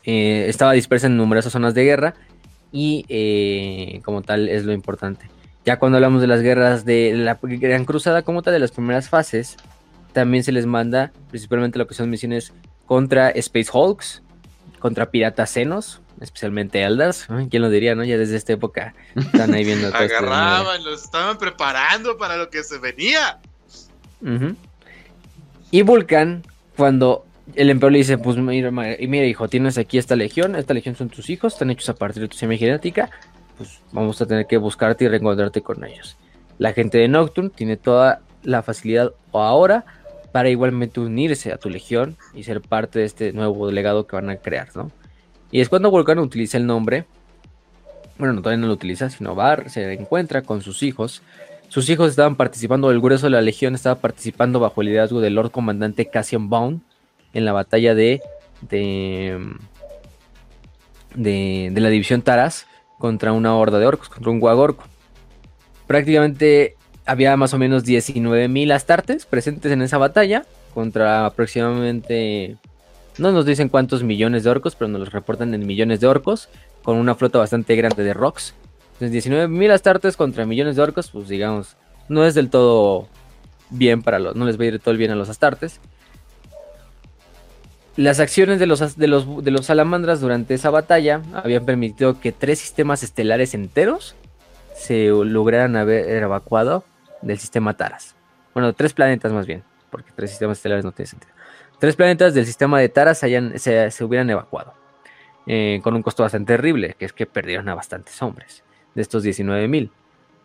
[0.06, 2.14] eh, estaba dispersa en numerosas zonas de guerra
[2.72, 5.28] y eh, como tal es lo importante.
[5.66, 9.10] Ya cuando hablamos de las guerras de la Gran Cruzada como tal, de las primeras
[9.10, 9.58] fases,
[10.18, 12.52] también se les manda principalmente lo que son misiones
[12.88, 14.24] contra Space Hulks,
[14.80, 17.28] contra piratas senos, especialmente Eldars.
[17.52, 18.04] ¿Quién lo diría, no?
[18.04, 19.92] Ya desde esta época están ahí viendo.
[19.92, 23.38] todo este Agarraban, los estaban preparando para lo que se venía.
[25.70, 26.44] Y Vulcan,
[26.76, 27.24] cuando
[27.54, 31.10] el emperador le dice, pues mira, mira, hijo, tienes aquí esta legión, esta legión son
[31.10, 33.12] tus hijos, están hechos a partir de tu semigenética,
[33.56, 36.18] pues vamos a tener que buscarte y reencontrarte con ellos.
[36.58, 39.86] La gente de Nocturne tiene toda la facilidad ahora
[40.38, 44.30] para igualmente unirse a tu legión y ser parte de este nuevo legado que van
[44.30, 44.92] a crear, ¿no?
[45.50, 47.06] Y es cuando Vulcan utiliza el nombre,
[48.20, 51.24] bueno, no todavía no lo utiliza, sino va, se encuentra con sus hijos.
[51.70, 55.34] Sus hijos estaban participando, el grueso de la legión estaba participando bajo el liderazgo del
[55.34, 56.82] Lord Comandante Cassian Bound
[57.34, 58.22] en la batalla de,
[58.62, 59.44] de,
[61.16, 62.68] de, la división Taras
[63.00, 64.86] contra una horda de orcos, contra un guagorco.
[65.88, 66.76] Prácticamente
[67.08, 72.58] había más o menos 19.000 astartes presentes en esa batalla contra aproximadamente
[73.18, 76.50] no nos dicen cuántos millones de orcos, pero nos los reportan en millones de orcos,
[76.84, 78.54] con una flota bastante grande de rocks.
[79.00, 81.78] Entonces 19.000 astartes contra millones de orcos, pues digamos,
[82.10, 83.08] no es del todo
[83.70, 85.80] bien para los, no les va a ir todo el bien a los astartes.
[87.96, 92.32] Las acciones de los, de los, de los salamandras durante esa batalla habían permitido que
[92.32, 94.14] tres sistemas estelares enteros
[94.76, 96.84] se lograran haber evacuado
[97.28, 98.16] del sistema Taras.
[98.54, 101.34] Bueno, tres planetas más bien, porque tres sistemas estelares no tiene sentido.
[101.80, 103.60] Tres planetas del sistema de Taras se,
[103.92, 104.74] se, hubieran evacuado,
[105.46, 108.64] eh, con un costo bastante terrible, que es que perdieron a bastantes hombres
[108.96, 109.92] de estos 19.000.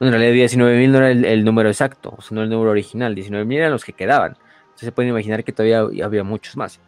[0.00, 3.84] en realidad 19.000 no era el, número exacto, sino el número original, 19.000 eran los
[3.84, 4.36] que quedaban.
[4.64, 6.80] Entonces se pueden imaginar que todavía había muchos más.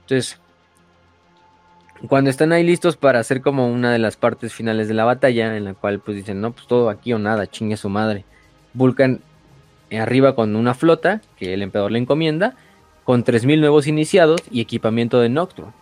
[0.00, 0.40] Entonces,
[2.08, 5.56] cuando están ahí listos para hacer como una de las partes finales de la batalla,
[5.56, 8.24] en la cual pues dicen, no, pues todo aquí o nada, chingue su madre.
[8.76, 9.20] Vulcan
[9.90, 12.54] arriba con una flota que el emperador le encomienda
[13.04, 15.72] con 3.000 nuevos iniciados y equipamiento de Nocturne.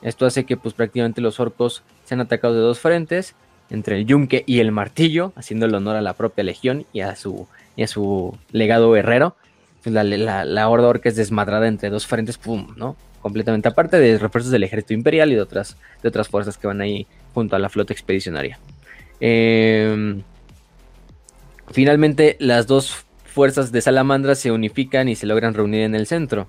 [0.00, 3.34] Esto hace que pues prácticamente los orcos sean atacados de dos frentes,
[3.70, 7.16] entre el yunque y el martillo, haciendo el honor a la propia legión y a
[7.16, 7.48] su,
[8.50, 9.36] legado guerrero.
[9.82, 12.96] Pues, la, horda orca es desmadrada entre dos frentes, pum, ¿no?
[13.20, 16.80] Completamente aparte de refuerzos del ejército imperial y de otras, de otras fuerzas que van
[16.80, 18.58] ahí junto a la flota expedicionaria.
[19.20, 20.22] Em,
[21.70, 26.46] finalmente, las dos fuerzas de salamandras se unifican y se logran reunir en el centro.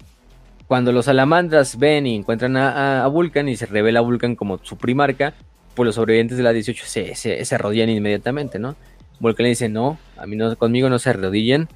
[0.67, 4.77] Cuando los salamandras ven y encuentran a, Vulcan y se revela a Vulcan como su
[4.77, 5.33] primarca,
[5.75, 8.75] pues los sobrevivientes de la 18 se, se, arrodillan inmediatamente, ¿no?
[9.19, 11.67] Vulcan le dice, no, a mí no, conmigo no se arrodillen,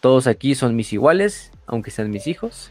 [0.00, 2.70] todos aquí son mis iguales, aunque sean mis hijos,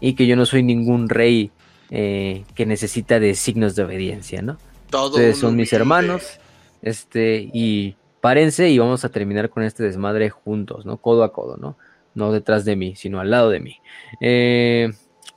[0.00, 1.50] y que yo no soy ningún rey
[1.90, 4.58] eh, que necesita de signos de obediencia, ¿no?
[4.90, 6.38] Todos Ustedes son mis hermanos,
[6.82, 10.96] este, y párense y vamos a terminar con este desmadre juntos, ¿no?
[10.96, 11.76] Codo a codo, ¿no?
[12.14, 13.78] No detrás de mí, sino al lado de mí.
[14.20, 14.92] Eh,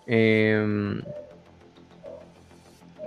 [0.06, 1.02] em,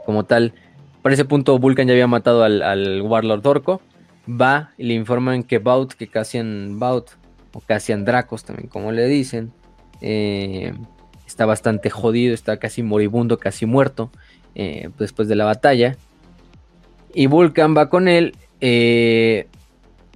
[0.04, 0.52] como tal,
[1.00, 3.80] para ese punto Vulcan ya había matado al, Warlord Orco.
[4.28, 7.10] Va y le informan que Baut, que Cassian Baut,
[7.52, 9.52] o Cassian Dracos también como le dicen,
[10.00, 10.74] eh,
[11.24, 14.10] está bastante jodido, está casi moribundo, casi muerto
[14.56, 15.96] eh, después de la batalla.
[17.14, 18.34] Y Vulcan va con él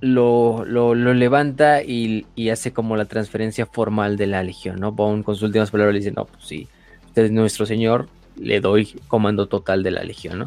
[0.03, 4.91] lo, lo, levanta y, hace como la transferencia formal de la legión, ¿no?
[4.91, 6.69] Bone con sus últimas palabras le dice, no, pues sí,
[7.07, 10.47] usted es nuestro señor, le doy comando total de la legión, ¿no?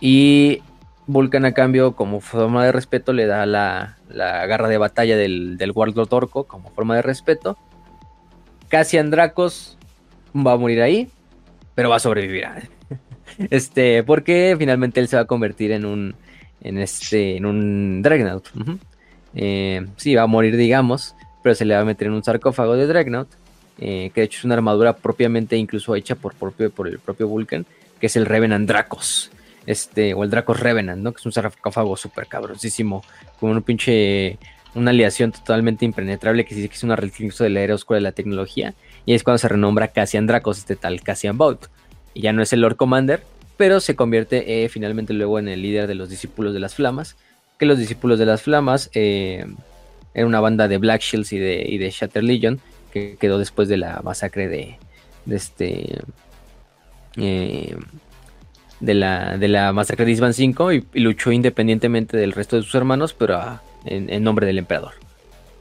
[0.00, 0.62] Y
[1.08, 5.58] Vulcan a cambio, como forma de respeto, le da la, la garra de batalla del,
[5.58, 7.58] del Warlord Orco como forma de respeto.
[8.68, 9.78] Casi Andracos
[10.34, 11.10] va a morir ahí,
[11.74, 12.46] pero va a sobrevivir.
[13.50, 16.14] Este, porque finalmente él se va a convertir en un
[16.60, 18.48] en, este, en un Dreadnought.
[19.34, 22.74] Eh, sí, va a morir, digamos, pero se le va a meter en un sarcófago
[22.74, 23.28] de Dreadnought,
[23.78, 27.28] eh, que de hecho es una armadura propiamente incluso hecha por, propio, por el propio
[27.28, 27.66] Vulcan,
[28.00, 29.30] que es el Revenant Dracos.
[29.66, 31.12] Este, o el Dracos Revenant, ¿no?
[31.12, 33.04] Que es un sarcófago súper cabrosísimo,
[33.40, 34.38] con un pinche
[34.76, 38.02] una aleación totalmente impenetrable que dice que es una reliquia de la era oscura de
[38.02, 38.74] la tecnología.
[39.06, 41.66] Y es cuando se renombra Cassian Dracos, este tal Cassian Bout.
[42.12, 43.22] Y ya no es el Lord Commander,
[43.56, 47.16] pero se convierte eh, finalmente luego en el líder de los discípulos de las flamas,
[47.58, 49.46] que los discípulos de las flamas eh,
[50.14, 52.60] era una banda de Black Shields y de, Shatter Legion,
[52.92, 54.78] que quedó después de la masacre de,
[55.24, 55.98] de este...
[57.16, 57.76] Eh,
[58.80, 62.74] de la, de la masacre de Isban 5 y, luchó independientemente del resto de sus
[62.74, 64.92] hermanos, pero ah, en, nombre del emperador.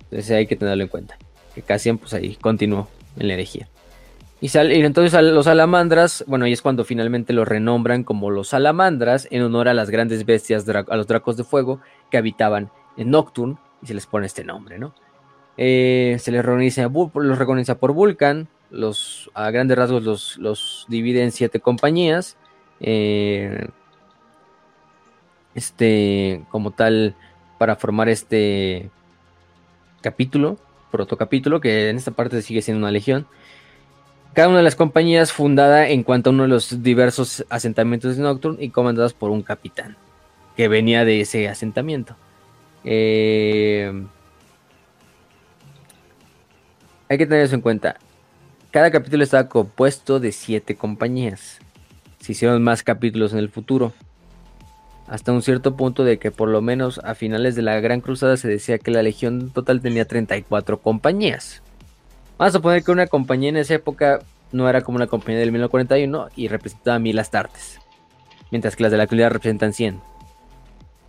[0.04, 1.18] Entonces hay que tenerlo en cuenta.
[1.54, 3.68] Que Cassian pues ahí continuó en la herejía.
[4.46, 9.42] Y, entonces los salamandras, bueno, y es cuando finalmente los renombran como los salamandras en
[9.42, 11.80] honor a las grandes bestias, a los dracos de fuego
[12.12, 14.94] que habitaban en Nocturne, y se les pone este nombre, ¿no?
[15.58, 21.32] Eh, se les, los recogniza por Vulcan, los, a grandes rasgos los, los divide en
[21.32, 22.38] siete compañías.
[22.82, 23.68] Eh,
[25.56, 27.16] este, como tal,
[27.58, 28.92] para formar este
[30.02, 30.58] capítulo,
[30.92, 33.26] protocapítulo, que en esta parte sigue siendo una legión.
[34.36, 38.24] Cada una de las compañías fundada en cuanto a uno de los diversos asentamientos de
[38.24, 39.96] Nocturne y comandadas por un capitán
[40.58, 42.18] que venía de ese asentamiento.
[42.84, 44.06] Eh,
[47.08, 47.96] hay que tener eso en cuenta.
[48.72, 51.60] Cada capítulo estaba compuesto de siete compañías.
[52.20, 53.94] Se hicieron más capítulos en el futuro.
[55.08, 58.36] Hasta un cierto punto de que por lo menos a finales de la Gran Cruzada
[58.36, 61.62] se decía que la Legión total tenía 34 compañías.
[62.38, 64.20] Vamos a suponer que una compañía en esa época
[64.52, 67.80] no era como una compañía del 1941 y representaba mil astartes.
[68.52, 70.02] Mientras que las de la actualidad representan 100.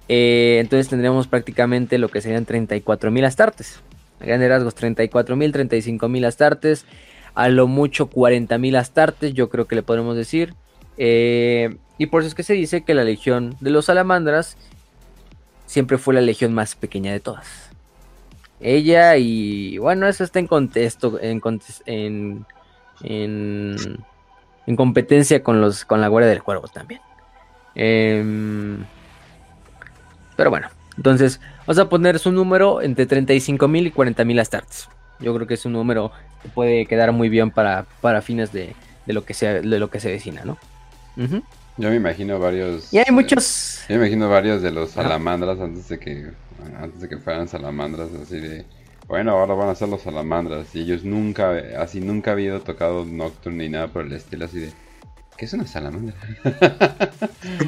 [0.08, 3.80] Eh, entonces tendríamos prácticamente lo que serían 34.000 astartes.
[4.20, 6.86] A grandes rasgos, 34.000, 35.000 astartes.
[7.34, 10.54] A lo mucho 40.000 astartes, yo creo que le podemos decir.
[10.96, 14.56] Eh, y por eso es que se dice que la legión de los salamandras
[15.66, 17.65] siempre fue la legión más pequeña de todas.
[18.60, 21.42] Ella y bueno, eso está en contexto, en,
[21.86, 22.46] en,
[23.02, 23.76] en,
[24.66, 27.00] en competencia con, los, con la Guardia del Cuervo también.
[27.74, 28.24] Eh,
[30.36, 34.88] pero bueno, entonces vamos a poner su número entre 35.000 y 40.000 astartes.
[35.18, 36.12] Yo creo que es un número
[36.42, 38.74] que puede quedar muy bien para, para fines de,
[39.06, 40.58] de, lo que sea, de lo que se vecina, ¿no?
[41.78, 42.92] Yo me imagino varios.
[42.92, 43.80] Y hay muchos.
[43.88, 46.30] Yo me imagino varios de los salamandras antes de que
[46.78, 48.64] antes de que fueran salamandras, así de.
[49.08, 50.74] Bueno, ahora van a ser los salamandras.
[50.74, 54.72] Y ellos nunca, así nunca habían tocado Nocturne ni nada por el estilo, así de.
[55.36, 56.14] ¿Qué es una salamandra?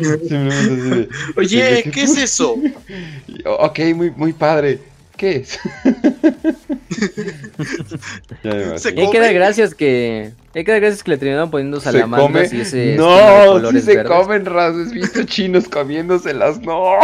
[0.01, 2.56] de, Oye, ¿qué, ¿qué es eso?
[3.44, 4.81] ok, muy, muy padre.
[5.19, 5.59] ¿Qué es?
[8.86, 10.31] hay que dar gracias que.
[10.55, 12.94] Hay que dar gracias que le terminaron poniendo salamandras y ese.
[12.97, 14.12] No, si se verdes.
[14.12, 16.93] comen razas, visto chinos comiéndoselas, no.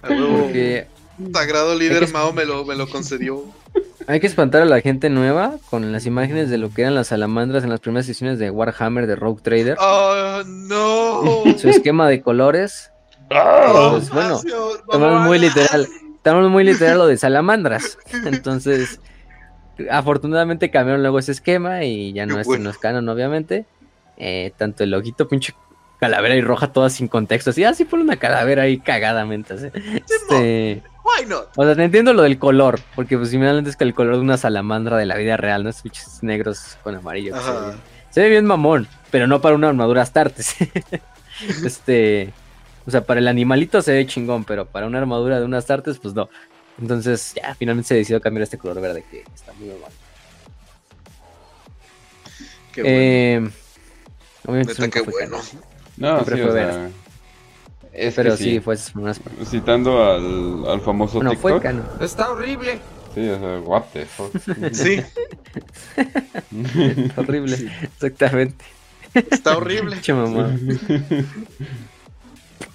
[0.00, 0.86] Porque
[1.32, 2.12] Sagrado líder que...
[2.12, 3.44] Mao me lo, me lo concedió.
[4.06, 7.08] Hay que espantar a la gente nueva con las imágenes de lo que eran las
[7.08, 9.76] salamandras en las primeras sesiones de Warhammer de Rogue Trader.
[9.78, 11.44] ¡Oh, no!
[11.58, 12.90] Su esquema de colores.
[13.30, 15.86] Oh, pues bueno, estamos muy literal.
[16.16, 17.98] Estamos muy literal lo de salamandras.
[18.24, 19.00] Entonces,
[19.90, 22.64] afortunadamente cambiaron luego ese esquema y ya no es, bueno.
[22.64, 23.66] no es canon, obviamente.
[24.16, 25.54] Eh, tanto el ojito pinche
[26.00, 27.50] calavera y roja todas sin contexto.
[27.50, 29.58] Así, así pone una calavera ahí cagadamente.
[29.58, 29.66] ¿sí?
[29.94, 31.50] Este, Why not?
[31.56, 34.20] O sea, te entiendo lo del color, porque pues finalmente es que el color de
[34.20, 35.72] una salamandra de la vida real, ¿no?
[35.72, 37.36] Switches negros con amarillo.
[37.40, 37.76] Se ve,
[38.10, 40.56] se ve, bien mamón, pero no para una armadura Astartes.
[41.64, 42.32] este,
[42.86, 45.98] o sea, para el animalito se ve chingón, pero para una armadura de unas Astartes,
[45.98, 46.28] pues no.
[46.80, 49.92] Entonces, ya, finalmente se decidió cambiar este color verde que está muy normal.
[52.72, 52.96] Qué bueno.
[52.96, 53.50] Eh,
[54.46, 55.38] obviamente qué bueno.
[56.00, 56.90] No, sí, o sea,
[57.92, 59.20] es pero sí, sí, fue unas...
[59.44, 61.50] Citando al, al famoso no, TikTok.
[61.50, 61.84] fue cano.
[62.00, 62.80] Está horrible.
[63.14, 64.32] Sí, o sea, what the fuck.
[64.72, 65.02] Sí.
[67.16, 67.68] horrible, sí.
[67.82, 68.64] exactamente.
[69.12, 69.96] Está horrible.
[70.08, 70.56] mamá.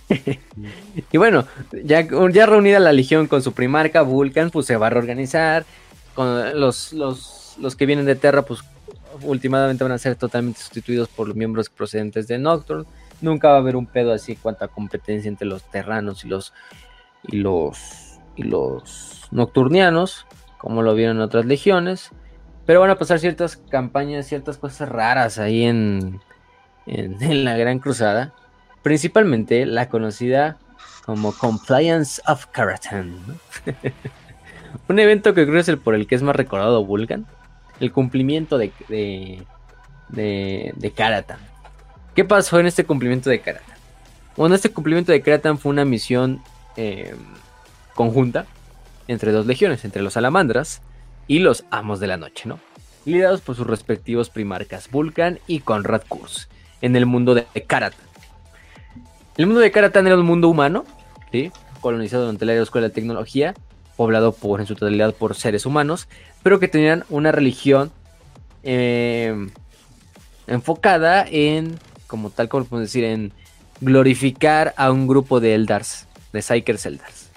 [1.11, 1.47] y bueno,
[1.83, 5.65] ya, ya reunida la legión con su primarca Vulcan, pues se va a reorganizar.
[6.13, 8.61] Con los, los, los que vienen de Terra, pues
[9.21, 12.85] últimamente van a ser totalmente sustituidos por los miembros procedentes de Nocturne.
[13.21, 16.27] Nunca va a haber un pedo así en cuanto a competencia entre los terranos y
[16.27, 16.53] los
[17.23, 20.25] y los y los nocturnianos,
[20.57, 22.11] como lo vieron en otras legiones.
[22.65, 26.19] Pero van a pasar ciertas campañas, ciertas cosas raras ahí en,
[26.87, 28.33] en, la Gran Cruzada.
[28.83, 30.57] Principalmente la conocida
[31.05, 33.15] como Compliance of Karatan.
[34.89, 37.25] un evento que creo es el por el que es más recordado Vulcan.
[37.79, 39.43] El cumplimiento de, de,
[40.09, 41.39] de, de Karatan.
[42.15, 43.75] ¿Qué pasó en este cumplimiento de Karatan?
[44.37, 46.41] Bueno, este cumplimiento de Karatan fue una misión
[46.77, 47.13] eh,
[47.93, 48.45] conjunta
[49.09, 50.81] entre dos legiones, entre los salamandras
[51.27, 52.57] y los amos de la noche, ¿no?
[53.03, 56.47] Liderados por sus respectivos primarcas Vulcan y Conrad Kurz,
[56.81, 57.99] en el mundo de Karatan.
[59.35, 60.85] El mundo de Karatan era un mundo humano,
[61.33, 61.51] ¿sí?
[61.81, 63.53] colonizado durante la era de tecnología,
[63.97, 66.07] poblado por, en su totalidad por seres humanos,
[66.43, 67.91] pero que tenían una religión
[68.63, 69.49] eh,
[70.47, 71.77] enfocada en
[72.07, 73.33] como tal, como podemos decir, en
[73.81, 77.29] glorificar a un grupo de Eldars, de Psykers Eldars,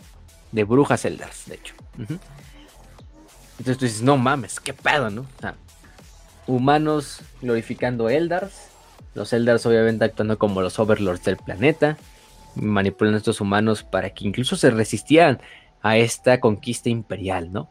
[0.53, 1.75] de brujas Eldars, de hecho.
[1.99, 5.23] Entonces tú dices, no mames, qué pedo, ¿no?
[5.23, 5.55] O sea,
[6.47, 8.69] humanos glorificando Eldars,
[9.15, 11.97] los Eldars obviamente actuando como los overlords del planeta,
[12.55, 15.41] manipulando a estos humanos para que incluso se resistieran
[15.83, 17.71] a esta conquista imperial, ¿no?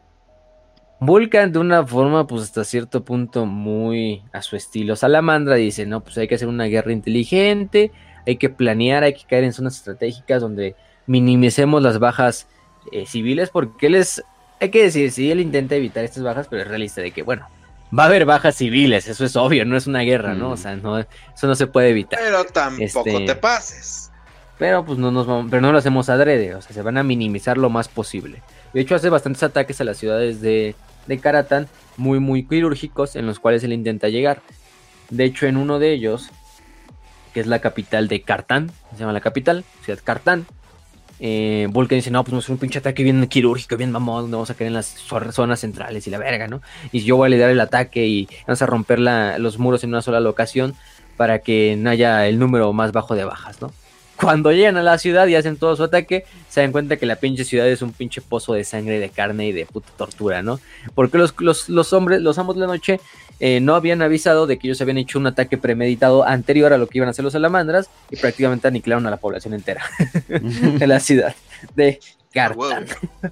[1.00, 6.00] Vulcan de una forma, pues hasta cierto punto muy a su estilo Salamandra dice, no,
[6.00, 7.92] pues hay que hacer una guerra inteligente,
[8.26, 10.74] hay que planear, hay que caer en zonas estratégicas donde
[11.06, 12.48] minimicemos las bajas
[12.90, 14.24] eh, civiles, porque él es,
[14.60, 17.46] hay que decir, si él intenta evitar estas bajas, pero es realista de que, bueno,
[17.96, 20.50] va a haber bajas civiles, eso es obvio, no es una guerra, ¿no?
[20.50, 22.18] O sea, no, eso no se puede evitar.
[22.20, 24.10] Pero tampoco Este, te pases.
[24.58, 27.04] Pero pues no nos vamos, pero no lo hacemos adrede, o sea, se van a
[27.04, 28.42] minimizar lo más posible.
[28.74, 30.74] De hecho, hace bastantes ataques a las ciudades de,
[31.08, 31.66] de Karatan,
[31.96, 34.40] muy, muy quirúrgicos, en los cuales él intenta llegar.
[35.10, 36.30] De hecho, en uno de ellos,
[37.34, 40.46] que es la capital de Kartan, se llama la capital, ciudad Kartan,
[41.20, 44.36] eh, Vulcan dice, no, pues vamos a un pinche ataque bien quirúrgico, bien mamón, donde
[44.36, 46.62] vamos a caer en las zonas centrales y la verga, ¿no?
[46.92, 50.02] Y yo voy a liderar el ataque y vamos a romper los muros en una
[50.02, 50.74] sola locación
[51.16, 53.72] para que no haya el número más bajo de bajas, ¿no?
[54.20, 57.16] Cuando llegan a la ciudad y hacen todo su ataque, se dan cuenta que la
[57.16, 60.58] pinche ciudad es un pinche pozo de sangre, de carne y de puta tortura, ¿no?
[60.94, 63.00] Porque los, los, los hombres, los amos de la noche,
[63.40, 66.88] eh, no habían avisado de que ellos habían hecho un ataque premeditado anterior a lo
[66.88, 69.84] que iban a hacer los salamandras y prácticamente aniquilaron a la población entera
[70.28, 71.34] de la ciudad
[71.74, 72.00] de.
[72.30, 72.86] Cartan.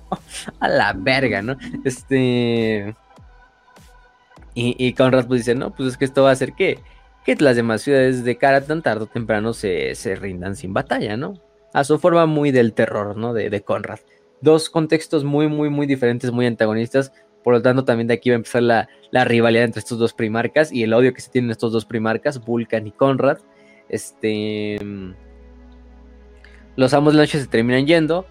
[0.60, 1.56] a la verga, ¿no?
[1.84, 2.94] Este.
[4.54, 6.78] Y, y Conrad pues dice, no, pues es que esto va a hacer que,
[7.26, 11.42] que las demás ciudades de Karatan tarde o temprano se, se rindan sin batalla, ¿no?
[11.74, 13.34] A su forma muy del terror, ¿no?
[13.34, 13.98] De, de Conrad.
[14.40, 17.12] Dos contextos muy, muy, muy diferentes, muy antagonistas.
[17.42, 20.12] Por lo tanto, también de aquí va a empezar la, la rivalidad entre estos dos
[20.12, 23.38] primarcas y el odio que se tienen estos dos primarcas, Vulcan y Conrad.
[23.88, 24.78] Este.
[26.76, 28.26] Los amos de la noche se terminan yendo.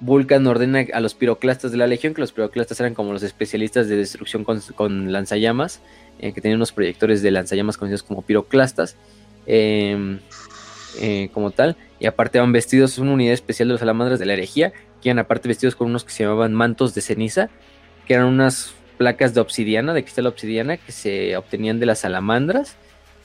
[0.00, 3.88] Vulcan ordena a los piroclastas de la Legión, que los piroclastas eran como los especialistas
[3.88, 5.82] de destrucción con, con lanzallamas,
[6.20, 8.96] eh, que tenían unos proyectores de lanzallamas conocidos como piroclastas,
[9.46, 10.18] eh,
[10.98, 11.76] eh, como tal.
[11.98, 15.08] Y aparte van vestidos, es una unidad especial de los salamandras de la herejía, que
[15.08, 17.48] iban aparte vestidos con unos que se llamaban mantos de ceniza,
[18.06, 22.76] que eran unas placas de obsidiana, de cristal obsidiana, que se obtenían de las salamandras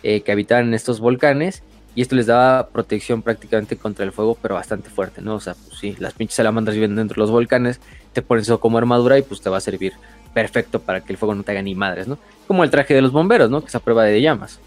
[0.03, 1.63] eh, que habitaban en estos volcanes.
[1.95, 5.35] Y esto les daba protección prácticamente contra el fuego, pero bastante fuerte, ¿no?
[5.35, 7.79] O sea, pues sí, las pinches salamandras viven dentro de los volcanes,
[8.11, 9.93] te pones eso como armadura y pues te va a servir
[10.35, 12.19] perfecto para que el fuego no te haga ni madres, ¿no?
[12.45, 13.61] Como el traje de los bomberos, ¿no?
[13.61, 14.59] Que es a prueba de llamas.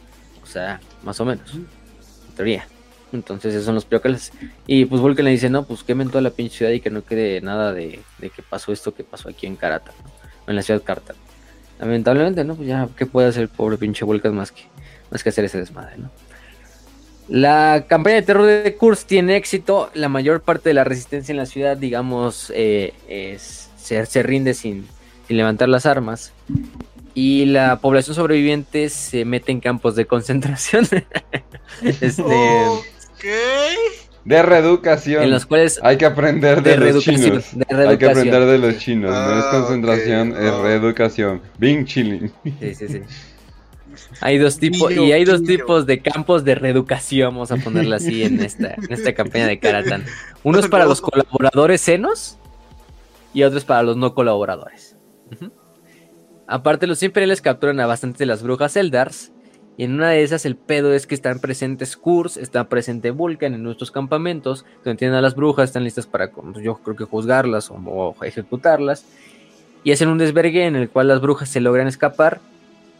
[0.43, 1.55] O sea, más o menos.
[1.55, 2.66] En teoría.
[3.12, 4.32] Entonces esos son los piroclastas.
[4.66, 7.05] Y pues Vulcan le dice, no, pues quemen toda la pinche ciudad y que no
[7.05, 10.11] quede nada de, de que pasó esto que pasó aquí en Karata, ¿no?
[10.47, 11.15] O en la ciudad de Karata.
[11.78, 12.55] Lamentablemente, ¿no?
[12.57, 14.62] Pues ya, ¿qué puede hacer el pobre pinche Vulcan más que,
[15.11, 16.11] más que hacer ese desmadre, ¿no?
[17.28, 19.90] La campaña de terror de Kurz tiene éxito.
[19.93, 24.55] La mayor parte de la resistencia en la ciudad, digamos, eh, es- se, se rinde
[24.55, 24.86] sin,
[25.29, 26.33] sin levantar las armas.
[27.15, 30.87] Y la población sobreviviente se mete en campos de concentración.
[31.83, 32.23] este.
[34.25, 35.23] De reeducación.
[35.23, 37.47] en los cuales Hay que aprender de, de los chinos.
[37.57, 39.11] de Hay que aprender de los chinos.
[39.11, 41.41] no es Ah, concentración, es reeducación.
[41.59, 42.31] Being chilling.
[42.61, 43.03] Sí, sí, sí.
[44.21, 48.23] Hay dos tipos y hay dos tipos de campos de reeducación, vamos a ponerla así
[48.23, 50.05] en esta, en esta campaña de Karatan.
[50.45, 52.37] Uno es para los colaboradores senos
[53.35, 54.95] y otro es para los no colaboradores.
[56.47, 59.33] Aparte, los imperiales capturan a bastantes de las brujas Eldars.
[59.77, 63.55] Y en una de esas el pedo es que están presentes Kurz, está presente Vulcan
[63.55, 67.71] en nuestros campamentos, donde tienen a las brujas, están listas para, yo creo que juzgarlas
[67.71, 69.05] o, o ejecutarlas.
[69.85, 72.41] Y hacen un desvergue en el cual las brujas se logran escapar.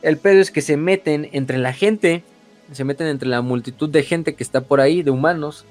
[0.03, 2.23] El pedo es que se meten entre la gente,
[2.71, 5.65] se meten entre la multitud de gente que está por ahí, de humanos.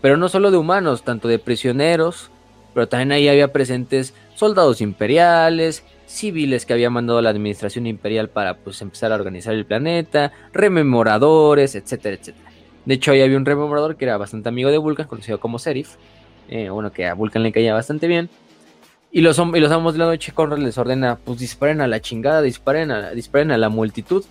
[0.00, 2.30] Pero no solo de humanos, tanto de prisioneros,
[2.74, 8.58] pero también ahí había presentes soldados imperiales, civiles que había mandado la administración imperial para
[8.58, 12.50] pues empezar a organizar el planeta, rememoradores, etcétera, etcétera.
[12.84, 15.96] De hecho, ahí había un rememorador que era bastante amigo de Vulcan, conocido como Serif.
[16.48, 18.30] eh, bueno, que a Vulcan le caía bastante bien.
[19.10, 22.00] Y los, y los amos de la noche, Conrad les ordena, pues disparen a la
[22.00, 24.24] chingada, disparen a, disparen a la multitud.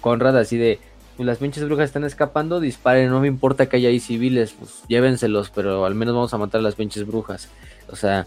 [0.00, 0.78] Conrad así de,
[1.16, 4.82] pues las pinches brujas están escapando, disparen, no me importa que haya ahí civiles, pues
[4.88, 7.50] llévenselos, pero al menos vamos a matar a las pinches brujas.
[7.90, 8.26] O sea,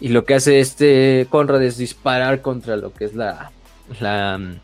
[0.00, 3.52] y lo que hace este Conrad es disparar contra lo que es la,
[4.00, 4.60] la, mm,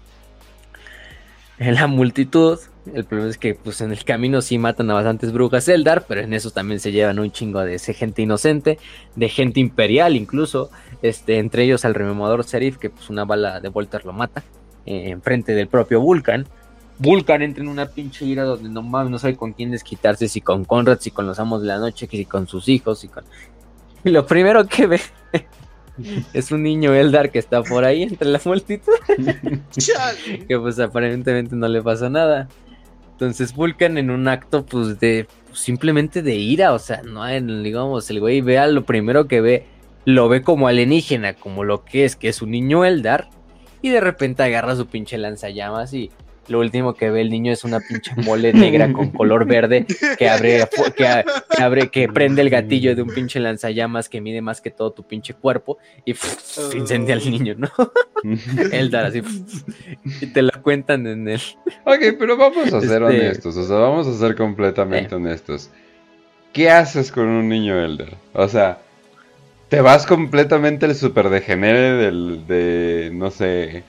[1.59, 2.59] la multitud.
[2.95, 6.21] El problema es que pues en el camino sí matan a bastantes brujas Eldar, pero
[6.21, 8.79] en eso también se llevan un chingo de ese gente inocente,
[9.17, 10.71] de gente imperial incluso,
[11.03, 14.45] este, entre ellos al rememorador Serif, que pues una bala de Volter lo mata,
[14.87, 16.47] eh, enfrente del propio Vulcan.
[16.99, 20.41] Vulcan entra en una pinche ira donde no mames, no sabe con quién desquitarse, si
[20.41, 23.25] con Conrad, si con los amos de la noche, si con sus hijos, y con...
[24.07, 25.01] Y lo primero que ve
[26.33, 28.93] es un niño Eldar que está por ahí entre la multitud.
[30.49, 32.49] Que pues aparentemente no le pasa nada.
[33.13, 38.09] Entonces Vulcan en un acto pues de pues, simplemente de ira, o sea, no digamos,
[38.11, 39.67] el güey vea lo primero que ve
[40.05, 43.29] lo ve como alienígena, como lo que es, que es un niño Eldar,
[43.83, 46.11] y de repente agarra su pinche lanzallamas y
[46.49, 49.87] lo último que ve el niño es una pinche mole negra con color verde
[50.19, 50.65] que abre,
[50.97, 54.93] que, abre, que prende el gatillo de un pinche lanzallamas que mide más que todo
[54.93, 56.15] tu pinche cuerpo y
[56.75, 57.71] incendia al niño, ¿no?
[58.73, 59.23] Eldar así
[60.21, 61.41] y te lo cuentan en el.
[61.85, 65.17] Ok, pero vamos a ser este, honestos, o sea, vamos a ser completamente eh.
[65.17, 65.71] honestos.
[66.53, 68.15] ¿Qué haces con un niño Elder?
[68.33, 68.79] O sea,
[69.69, 73.85] te vas completamente el super degenere del, de, no sé,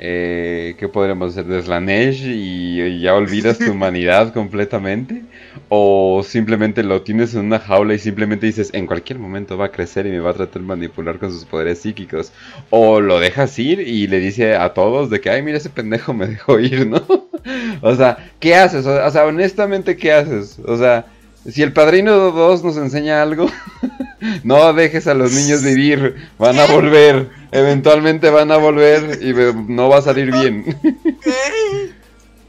[0.00, 1.46] eh, ¿qué podríamos hacer?
[1.46, 5.22] De Slanesh y, ya olvidas tu humanidad completamente.
[5.68, 9.72] O simplemente lo tienes en una jaula y simplemente dices, en cualquier momento va a
[9.72, 12.32] crecer y me va a tratar de manipular con sus poderes psíquicos.
[12.70, 16.14] O lo dejas ir y le dice a todos de que, ay, mira ese pendejo
[16.14, 17.02] me dejó ir, ¿no?
[17.82, 18.86] o sea, ¿qué haces?
[18.86, 20.60] O sea, honestamente, ¿qué haces?
[20.64, 21.06] O sea...
[21.50, 23.50] Si el Padrino 2 nos enseña algo,
[24.44, 29.32] no dejes a los niños vivir, van a volver, eventualmente van a volver y
[29.72, 30.76] no va a salir bien.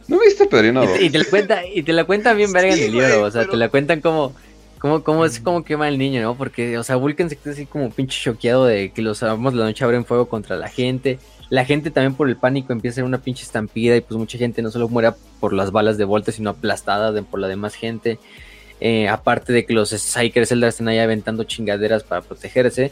[0.07, 1.01] ¿No viste Padrino 2?
[1.01, 3.45] Y te, la cuenta, y te la cuentan bien verga en el libro, o sea,
[3.45, 4.33] te la cuentan como,
[4.79, 6.35] como, como es como quema el niño, ¿no?
[6.35, 9.59] Porque, o sea, Vulcan se queda así como pinche choqueado de que los amos de
[9.59, 11.19] la noche abren fuego contra la gente.
[11.49, 14.37] La gente también por el pánico empieza a ser una pinche estampida y pues mucha
[14.37, 18.19] gente no solo muere por las balas de Volta, sino aplastada por la demás gente.
[18.81, 22.91] Eh, aparte de que los Psychers Eldar estén ahí aventando chingaderas para protegerse.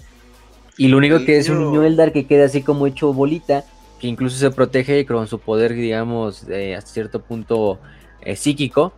[0.78, 3.64] Y lo único que es un niño Eldar que queda así como hecho bolita,
[4.00, 7.80] que incluso se protege con su poder, digamos, eh, a cierto punto
[8.22, 8.94] eh, psíquico.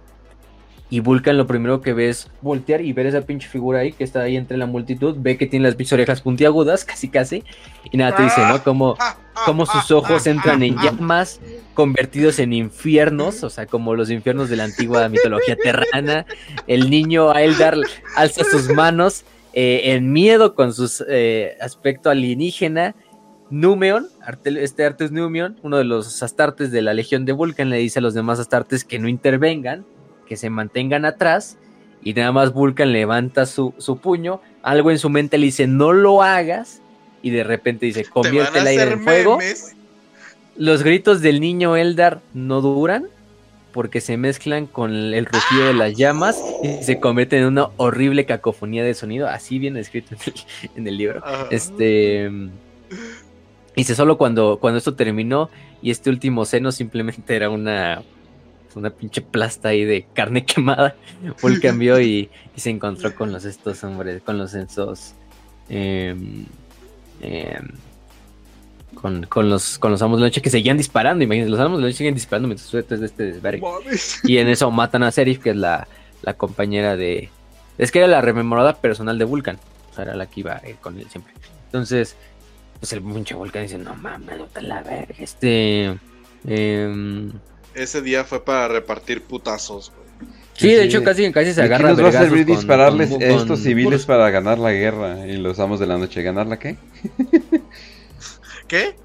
[0.92, 4.04] Y Vulcan lo primero que ve es voltear y ver esa pinche figura ahí que
[4.04, 5.16] está ahí entre la multitud.
[5.20, 7.44] Ve que tiene las pinches orejas puntiagudas, casi casi.
[7.92, 8.64] Y nada, te dice, ¿no?
[8.64, 8.98] Como,
[9.46, 11.42] como sus ojos entran en llamas,
[11.76, 16.26] convertidos en infiernos, o sea, como los infiernos de la antigua mitología terrana.
[16.66, 17.78] El niño Aeldar
[18.16, 22.96] alza sus manos eh, en miedo con su eh, aspecto alienígena.
[23.52, 24.08] Numeon,
[24.44, 28.02] este Artes Numeon, uno de los astartes de la Legión de Vulcan, le dice a
[28.02, 29.86] los demás astartes que no intervengan
[30.30, 31.58] que se mantengan atrás
[32.04, 36.22] y nada más Vulcan levanta su, puño, algo en su mente le dice no lo
[36.22, 36.82] hagas
[37.24, 39.40] y de repente dice convierte el aire en fuego.
[40.56, 43.08] Los gritos del niño Eldar no duran
[43.74, 48.26] porque se mezclan con el rugido de las llamas y se convierten en una horrible
[48.26, 50.16] cacofonía de sonido, así viene escrito
[50.76, 51.24] en el, libro.
[51.50, 52.30] Este
[53.76, 55.50] dice solo cuando cuando esto terminó
[55.82, 58.04] y este último seno simplemente era una
[58.76, 60.96] una pinche plasta ahí de carne quemada.
[61.42, 65.14] Paul cambió y, y, se encontró con los estos hombres, con los estos.
[65.70, 66.46] Em,
[67.22, 67.68] em,
[68.96, 71.24] con, con, los, con los amos de noche que seguían disparando.
[71.24, 73.62] Imagínense, los amos de noche siguen disparando mientras sueltas de este desvergue.
[74.24, 75.88] Y en eso matan a Serif, que es la,
[76.22, 77.30] la, compañera de.
[77.78, 79.58] Es que era la rememorada personal de Vulcan.
[79.92, 81.34] O sea, era la que iba con él siempre.
[81.66, 82.16] Entonces,
[82.80, 85.16] pues el pinche Vulcan dice: No mames, no te la verga.
[85.18, 85.98] Este.
[86.48, 87.32] Eh,
[87.74, 89.92] ese día fue para repartir putazos,
[90.60, 91.92] Sí, de hecho casi, casi se agarra.
[91.92, 95.26] nos va a servir dispararles a estos civiles para ganar la guerra?
[95.26, 96.76] Y los amos de la noche, ¿ganar la qué?
[98.68, 98.96] ¿Qué?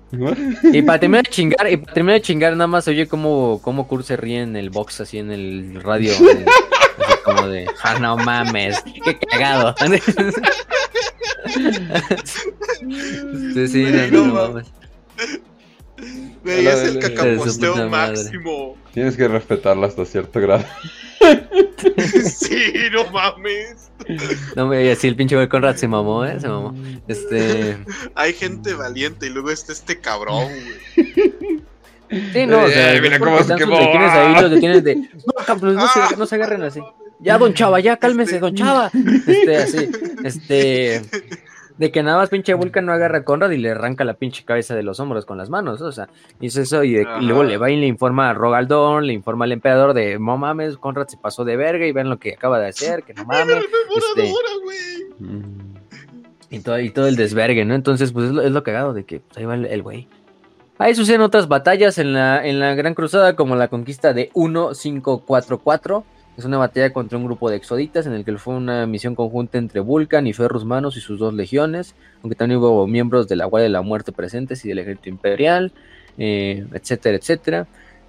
[0.73, 3.87] y para terminar de chingar, y para terminar de chingar, nada más oye cómo, cómo
[3.87, 6.13] Kurt se ríe en el box, así en el radio.
[7.25, 9.75] como de, ah, no mames, qué cagado.
[13.55, 14.67] sí, sí, no, no mames.
[16.43, 18.77] Güey, es el cacaposteo máximo.
[18.93, 20.65] Tienes que respetarlo hasta cierto grado.
[22.25, 23.91] sí, no mames.
[24.57, 26.75] No me así el pinche güey Conrad se mamó, eh, se mamó.
[27.09, 27.79] Este.
[28.15, 31.63] Hay gente valiente y luego está este cabrón, güey.
[32.33, 33.79] Sí, no, o sea, eh, mira cómo se quemó.
[33.79, 34.97] Tienes ahí los detienes de.
[35.61, 36.81] No, no, se, no se agarren así.
[37.21, 38.91] Ya, don Chava, ya cálmese, don Chava.
[39.27, 39.91] Este, así.
[40.23, 41.03] Este
[41.79, 44.45] de que nada más pinche Vulcan no agarra a Conrad y le arranca la pinche
[44.45, 46.09] cabeza de los hombros con las manos, o sea,
[46.41, 49.95] hizo eso y, luego le va y le informa a Rogaldón, le informa al emperador
[49.95, 53.03] de, no mames, Conrad se pasó de verga y ven lo que acaba de hacer,
[53.03, 53.65] que no mames.
[53.97, 54.33] Este,
[56.51, 57.75] y, todo, y todo el desvergue, ¿no?
[57.75, 60.07] Entonces, pues es lo, es lo cagado de que pues, ahí va el güey.
[60.79, 66.05] Ahí suceden otras batallas en la, en la Gran Cruzada, como la conquista de 1544
[66.37, 69.59] es una batalla contra un grupo de exoditas en el que fue una misión conjunta
[69.59, 73.45] entre Vulcan y Ferrus Manos y sus dos legiones, aunque también hubo miembros de la
[73.45, 75.73] Guardia de la Muerte presentes y del Ejército Imperial,
[76.19, 77.67] eh, etcétera, etcétera.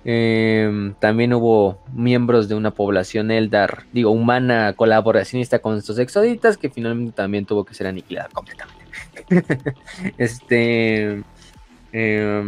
[0.07, 6.69] Eh, también hubo miembros de una población Eldar, digo, humana colaboracionista con estos exoditas, que
[6.69, 8.85] finalmente también tuvo que ser aniquilada completamente.
[10.17, 11.23] este.
[11.97, 12.43] Eh,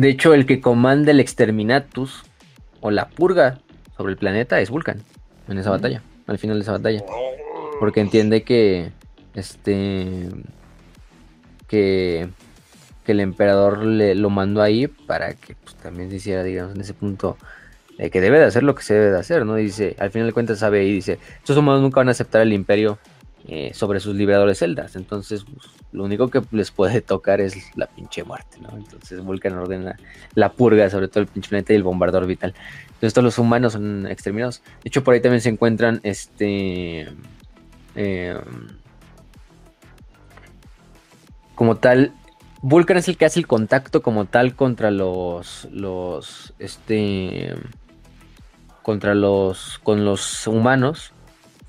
[0.00, 2.22] de hecho, el que comanda el Exterminatus
[2.80, 3.58] o la purga
[3.96, 5.02] sobre el planeta es Vulcan
[5.48, 7.02] en esa batalla, al final de esa batalla.
[7.80, 8.92] Porque entiende que.
[9.34, 10.28] Este.
[11.66, 12.28] Que.
[13.04, 16.80] Que el emperador le, lo mandó ahí para que pues, también se hiciera, digamos, en
[16.80, 17.36] ese punto.
[17.96, 19.56] De que debe de hacer lo que se debe de hacer, ¿no?
[19.56, 22.52] Dice, al final de cuentas sabe ahí, dice, estos humanos nunca van a aceptar el
[22.52, 22.98] imperio
[23.46, 24.96] eh, sobre sus liberadores celdas.
[24.96, 28.76] Entonces, pues, lo único que les puede tocar es la pinche muerte, ¿no?
[28.76, 29.96] Entonces, Vulcan ordena
[30.34, 32.54] la purga sobre todo el pinche planeta y el bombardador vital.
[32.86, 34.60] Entonces, todos los humanos son exterminados.
[34.82, 37.08] De hecho, por ahí también se encuentran este.
[37.94, 38.38] Eh,
[41.54, 42.12] como tal,
[42.60, 45.68] Vulcan es el que hace el contacto como tal contra los.
[45.70, 46.54] los.
[46.58, 47.54] este.
[48.82, 49.78] contra los.
[49.78, 51.14] con los humanos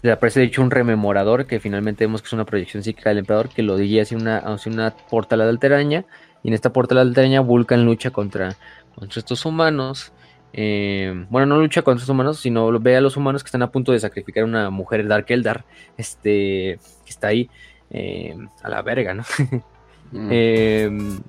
[0.01, 3.19] le aparece de hecho un rememorador que finalmente vemos que es una proyección psíquica del
[3.19, 6.05] emperador que lo guía hacia una, hacia una portalada alteraña.
[6.41, 8.55] Y en esta portalada alteraña Vulcan lucha contra,
[8.95, 10.13] contra estos humanos.
[10.53, 13.71] Eh, bueno, no lucha contra estos humanos, sino ve a los humanos que están a
[13.71, 15.65] punto de sacrificar a una mujer Dark Eldar.
[15.97, 17.49] Este, que está ahí
[17.89, 19.23] eh, a la verga, ¿no?
[20.11, 20.27] Mm.
[20.31, 21.19] Em,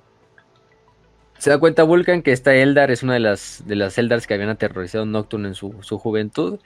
[1.37, 4.33] se da cuenta Vulcan que esta Eldar es una de las, de las Eldars que
[4.33, 6.61] habían aterrorizado Nocturne en su, su juventud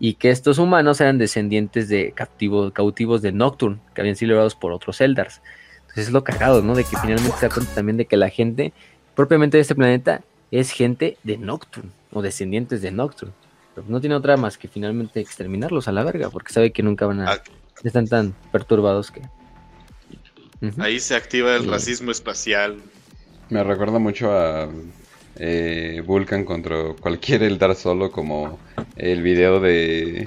[0.00, 4.54] y que estos humanos eran descendientes de cautivos, cautivos de Nocturne, que habían sido liberados
[4.54, 5.40] por otros Eldars.
[5.80, 6.74] Entonces es lo cagado, ¿no?
[6.74, 8.72] De que finalmente se da cuenta también de que la gente,
[9.16, 13.34] propiamente de este planeta, es gente de Nocturne, o descendientes de Nocturne.
[13.74, 17.06] Pero no tiene otra más que finalmente exterminarlos a la verga, porque sabe que nunca
[17.06, 17.32] van a...
[17.32, 17.42] Ah.
[17.82, 19.22] Están tan perturbados que...
[20.78, 22.78] Ahí se activa el racismo espacial.
[23.48, 24.68] Me recuerda mucho a
[25.38, 28.58] eh, Vulcan contra cualquier Eldar solo, como
[28.96, 30.26] el video de.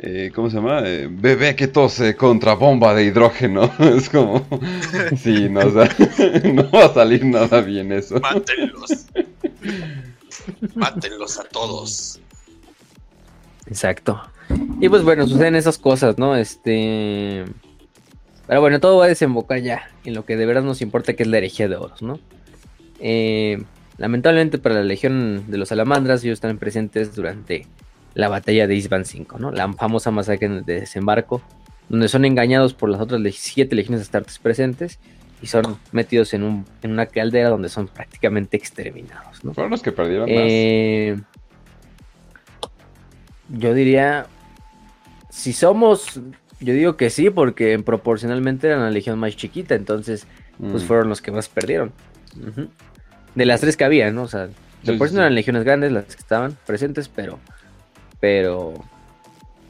[0.00, 0.82] Eh, ¿Cómo se llama?
[0.84, 3.70] Eh, bebé que tose contra bomba de hidrógeno.
[3.78, 4.46] es como.
[5.16, 8.18] sí, no, no va a salir nada bien eso.
[8.20, 9.06] Mátenlos.
[10.74, 12.20] Mátenlos a todos.
[13.66, 14.20] Exacto.
[14.80, 16.34] Y pues bueno, suceden esas cosas, ¿no?
[16.36, 17.44] Este.
[18.48, 21.22] Pero bueno, todo va a desembocar ya en lo que de verdad nos importa, que
[21.22, 22.18] es la herejía de Oros, ¿no?
[22.98, 23.62] Eh,
[23.98, 27.66] Lamentablemente para la Legión de los Salamandras, ellos están presentes durante
[28.14, 29.50] la batalla de Isban 5, ¿no?
[29.50, 31.42] La famosa masacre de desembarco,
[31.88, 35.00] donde son engañados por las otras siete legiones astartes presentes
[35.42, 39.52] y son metidos en, un, en una caldera donde son prácticamente exterminados, ¿no?
[39.52, 41.20] Fueron los que perdieron eh,
[43.48, 44.26] Yo diría,
[45.30, 46.20] si somos,
[46.60, 50.26] yo digo que sí, porque proporcionalmente eran la legión más chiquita, entonces,
[50.58, 50.86] pues mm.
[50.86, 51.92] fueron los que más perdieron.
[53.38, 54.22] De las tres que había, ¿no?
[54.22, 54.48] O sea,
[54.82, 57.38] de por sí no eran legiones grandes las que estaban presentes, pero.
[58.18, 58.74] Pero.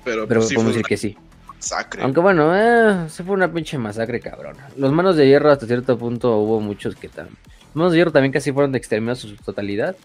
[0.05, 1.19] Pero, pero pues podemos decir que sí.
[1.55, 2.03] Masacre.
[2.03, 4.71] Aunque bueno, eh, se fue una pinche masacre cabrona.
[4.79, 7.37] Los manos de hierro hasta cierto punto hubo muchos que también.
[7.67, 9.97] Los manos de hierro también casi fueron de exterminados en su totalidad.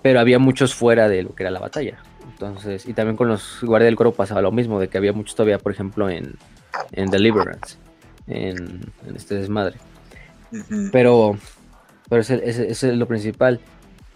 [0.00, 1.98] Pero había muchos fuera de lo que era la batalla.
[2.32, 5.34] Entonces, y también con los guardias del coro pasaba lo mismo, de que había muchos
[5.34, 6.36] todavía, por ejemplo, en,
[6.92, 7.76] en Deliverance,
[8.26, 9.76] en, en este desmadre.
[10.90, 11.36] Pero
[12.10, 13.60] pero eso es, lo principal.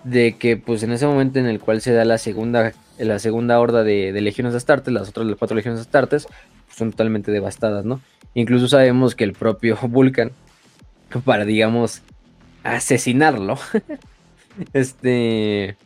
[0.02, 3.58] De que pues en ese momento en el cual se da la segunda, la segunda
[3.58, 8.02] horda de, legiones astartes, las otras las cuatro legiones astartes, pues, son totalmente devastadas, ¿no?
[8.34, 10.32] Incluso sabemos que el propio Vulcan,
[11.24, 12.02] para digamos
[12.64, 13.56] asesinarlo,
[14.74, 15.76] este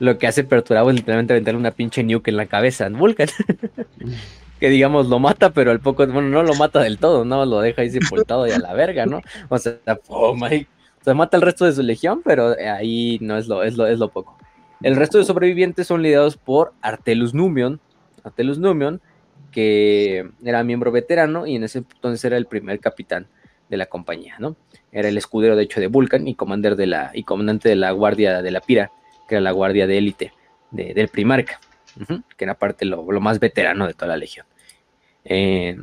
[0.00, 3.28] lo que hace Perturabo es literalmente aventarle una pinche nuke en la cabeza a Vulcan.
[4.60, 7.60] que digamos lo mata, pero al poco, bueno, no lo mata del todo, no, lo
[7.60, 9.20] deja ahí sepultado y a la verga, ¿no?
[9.48, 9.78] O sea,
[10.08, 10.66] oh my,
[11.04, 13.86] se mata el resto de su legión, pero eh, ahí no es lo, es lo,
[13.86, 14.38] es lo poco.
[14.82, 17.80] El resto de sobrevivientes son liderados por Artelus Numion,
[18.22, 19.00] Artelus Numion,
[19.50, 23.26] que era miembro veterano y en ese entonces era el primer capitán
[23.68, 24.56] de la compañía, ¿no?
[24.92, 27.90] Era el escudero de hecho de Vulcan y, comandante de la, y comandante de la
[27.92, 28.90] guardia de la Pira,
[29.28, 30.32] que era la guardia de élite
[30.70, 31.60] del Primarca,
[32.36, 34.46] que era parte lo, lo, más veterano de toda la legión.
[35.24, 35.76] Eh,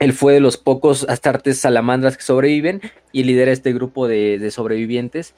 [0.00, 2.80] él fue de los pocos astartes salamandras que sobreviven
[3.12, 5.34] y lidera este grupo de, sobrevivientes,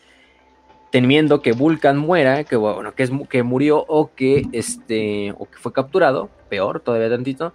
[0.92, 5.58] temiendo que Vulcan muera, que bueno, que, es, que murió o que, este, o que
[5.58, 7.52] fue capturado, peor todavía tantito,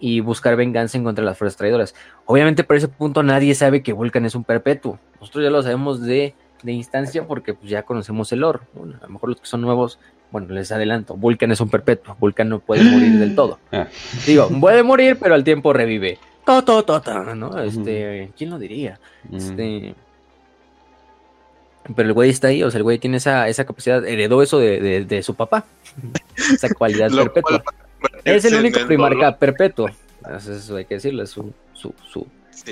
[0.00, 1.94] y buscar venganza en contra de las fuerzas traidoras.
[2.26, 4.98] Obviamente por ese punto nadie sabe que Vulcan es un perpetuo.
[5.20, 8.60] Nosotros ya lo sabemos de, instancia porque pues, ya conocemos el lore.
[8.74, 10.00] a lo mejor los que son nuevos,
[10.32, 12.16] bueno, les adelanto, Vulcan es un perpetuo.
[12.18, 13.60] Vulcan no puede morir del todo.
[13.70, 13.86] Ah.
[14.26, 16.18] Digo, puede morir, pero al tiempo revive.
[17.34, 17.58] ¿No?
[17.60, 18.98] Este, ¿quién lo diría?
[19.32, 19.94] Este.
[21.96, 24.58] Pero el güey está ahí, o sea, el güey tiene esa, esa capacidad, heredó eso
[24.58, 25.64] de, de, su papá.
[26.36, 27.62] esa cualidad perpetua.
[28.24, 29.88] Es el único primarca perpetuo.
[30.36, 32.26] Eso hay que decirlo, es su, su, su,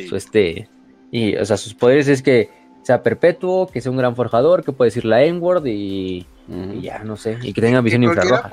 [0.09, 0.69] su, este.
[1.11, 2.51] Y, o sea, sus poderes es que
[2.83, 7.01] sea perpetuo, que sea un gran forjador, que puede decir la N-word y, y, ya,
[7.01, 8.49] no sé, y que tenga visión infrarroja.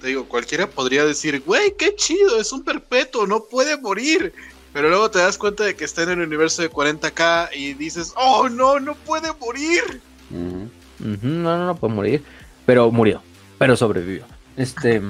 [0.00, 4.32] Te digo, cualquiera podría decir, güey, qué chido, es un perpetuo, no puede morir.
[4.72, 8.12] Pero luego te das cuenta de que está en el universo de 40k y dices,
[8.16, 10.00] oh no, no puede morir.
[10.30, 10.68] no,
[11.22, 12.24] no, no puede morir.
[12.66, 13.22] Pero murió,
[13.58, 14.24] pero sobrevivió.
[14.56, 15.02] Este.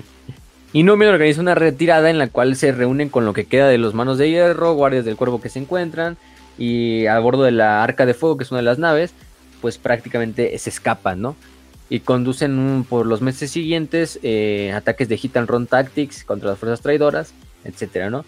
[0.72, 3.78] y me organiza una retirada en la cual se reúnen con lo que queda de
[3.78, 6.16] los manos de hierro, guardias del cuervo que se encuentran.
[6.56, 9.12] Y a bordo de la arca de fuego, que es una de las naves,
[9.60, 11.36] pues prácticamente se escapan, ¿no?
[11.90, 16.58] Y conducen por los meses siguientes eh, ataques de hit and run tactics contra las
[16.58, 17.32] fuerzas traidoras,
[17.64, 18.24] etcétera, ¿no?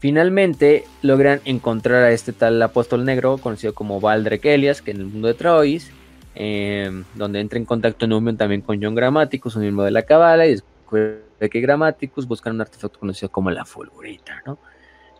[0.00, 5.06] Finalmente logran encontrar a este tal apóstol negro, conocido como Valdrek Elias, que en el
[5.06, 5.90] mundo de Trois,
[6.34, 10.02] em, donde entra en contacto en unión también con John Grammaticus, un miembro de la
[10.02, 11.20] Cabala, y descubre
[11.50, 14.58] que Grammaticus buscan un artefacto conocido como la Fulgurita, ¿no?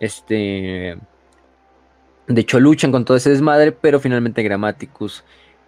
[0.01, 0.97] Este.
[2.27, 5.25] De hecho, luchan con todo ese desmadre, pero finalmente Grammaticus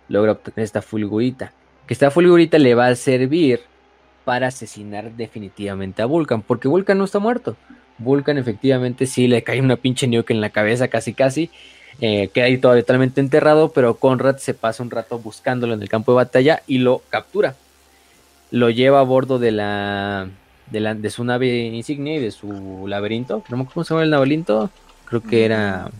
[0.08, 1.52] logra obtener esta Fulgurita.
[1.92, 3.60] Que esta Fulgurita le va a servir
[4.24, 7.54] para asesinar definitivamente a Vulcan, porque Vulcan no está muerto.
[7.98, 11.50] Vulcan efectivamente sí le cae una pinche nuke en la cabeza casi casi.
[12.00, 15.90] Eh, queda ahí todavía totalmente enterrado, pero Conrad se pasa un rato buscándolo en el
[15.90, 17.56] campo de batalla y lo captura.
[18.50, 20.30] Lo lleva a bordo de la
[20.70, 23.44] de, de su nave insignia y de su laberinto.
[23.50, 24.70] No me acuerdo cómo se llama el laberinto.
[25.04, 25.90] Creo que era.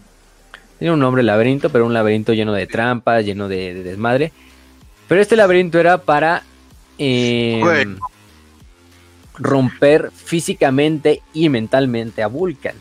[0.79, 4.33] Tiene un nombre laberinto, pero un laberinto lleno de trampas, lleno de, desmadre.
[5.09, 6.43] Pero este laberinto era para.
[6.99, 7.61] Eh,
[9.39, 12.77] romper físicamente y mentalmente a Vulcan.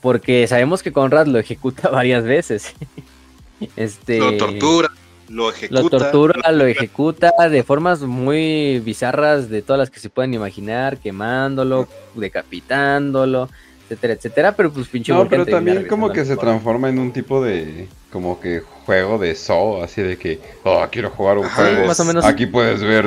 [0.00, 2.74] Porque sabemos que Conrad lo ejecuta varias veces.
[3.76, 4.90] este, lo tortura,
[5.28, 5.82] lo ejecuta.
[5.82, 10.98] Lo tortura, lo ejecuta de formas muy bizarras de todas las que se pueden imaginar,
[10.98, 13.48] quemándolo, decapitándolo,
[13.86, 14.52] etcétera, etcétera.
[14.52, 18.40] Pero pues pinche No, pero también como que se transforma en un tipo de como
[18.40, 21.86] que juego de zoo, así de que, oh, quiero jugar un juego.
[21.86, 22.24] Más o menos.
[22.24, 23.04] Aquí puedes ver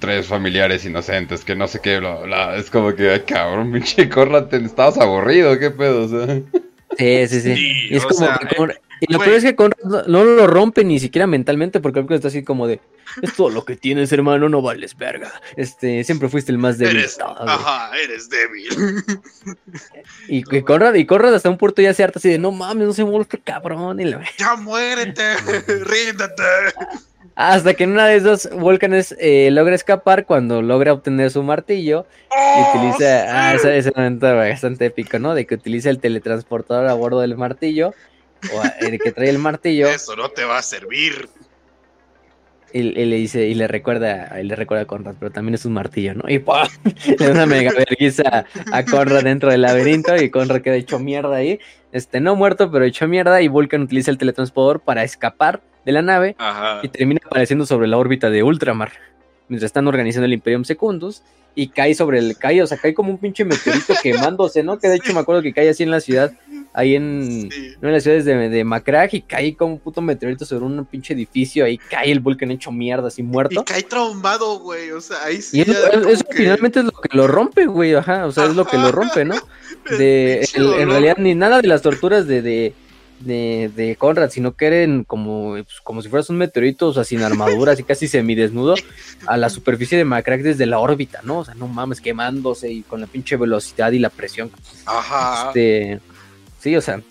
[0.00, 2.56] tres familiares inocentes que no sé qué, bla, bla.
[2.56, 6.40] Es como que, ay, cabrón, pinche córrate, estabas aburrido, qué pedo, o sea.
[6.96, 7.88] Sí, sí, sí.
[7.90, 11.26] y es como que, y lo peor es que Conrad no, lo rompe ni siquiera
[11.26, 12.80] mentalmente, porque está así como de,
[13.22, 15.32] es todo lo que tienes, hermano, no vales verga.
[15.56, 16.98] Este, siempre fuiste el más débil.
[16.98, 19.02] Eres, ajá, eres débil.
[20.28, 22.86] Y, y, Conrad, y Conrad hasta un puerto ya se harta así de, no mames,
[22.86, 24.00] no se mueve este cabrón.
[24.00, 25.36] Y Ya muérete,
[25.66, 26.42] ríndete.
[27.34, 32.04] Hasta que en una de esas Volcanes eh, logra escapar cuando logra obtener su martillo.
[32.30, 33.24] y ¡Oh, utiliza.
[33.28, 35.34] Ah, ese, momento bastante épico, ¿no?
[35.34, 37.94] De que utiliza el teletransportador a bordo del martillo
[38.52, 39.88] o el que trae el martillo.
[39.88, 41.28] Eso no te va a servir.
[42.72, 45.72] Y, le dice, y le recuerda, y le recuerda a Conrad, pero también es un
[45.72, 46.28] martillo, ¿no?
[46.28, 46.54] Y ¡pum!
[47.18, 51.36] le da una mega vergüenza a Conrad dentro del laberinto y Conrad queda hecho mierda
[51.36, 51.58] ahí.
[51.90, 53.42] Este, no muerto, pero hecho mierda.
[53.42, 56.36] Y Vulcan utiliza el teletransportador para escapar de la nave
[56.82, 58.92] y termina apareciendo sobre la órbita de Ultramar.
[59.48, 61.22] Mientras están organizando el Imperium Secundus
[61.56, 64.78] y cae sobre el cae, o sea, cae como un pinche meteorito quemándose, ¿no?
[64.78, 66.32] Que de hecho me acuerdo que cae así en la ciudad
[66.72, 70.64] ahí en, en las ciudades de, de Macrag y cae como un puto meteorito sobre
[70.64, 73.60] un pinche edificio, ahí cae el volcán hecho mierda, así muerto.
[73.60, 75.58] Y cae trombado, güey, o sea, ahí sí.
[75.58, 78.78] Y eso, finalmente es lo que lo rompe, güey, ajá, o sea, es lo que
[78.78, 79.34] lo rompe, ¿no?
[79.98, 82.74] De, en realidad ni nada de las torturas de, de
[83.20, 87.04] de, de, Conrad, sino que eran como, pues, como si fueras un meteorito, o sea,
[87.04, 88.74] sin armadura, así casi semidesnudo,
[89.26, 91.40] a la superficie de Macrack desde la órbita, ¿no?
[91.40, 94.50] O sea, no mames, quemándose y con la pinche velocidad y la presión.
[94.86, 95.48] Ajá.
[95.48, 96.00] Este,
[96.60, 97.02] Sí, o sea,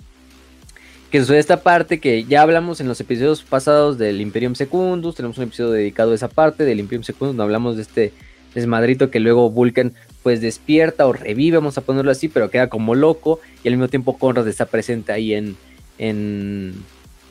[1.11, 5.37] que sucede esta parte que ya hablamos en los episodios pasados del Imperium Secundus, tenemos
[5.37, 8.13] un episodio dedicado a esa parte del Imperium Secundus, donde hablamos de este
[8.53, 9.93] desmadrito que luego Vulcan
[10.23, 13.87] pues despierta o revive, vamos a ponerlo así, pero queda como loco y al mismo
[13.87, 15.57] tiempo Conrad está presente ahí en
[15.97, 16.75] en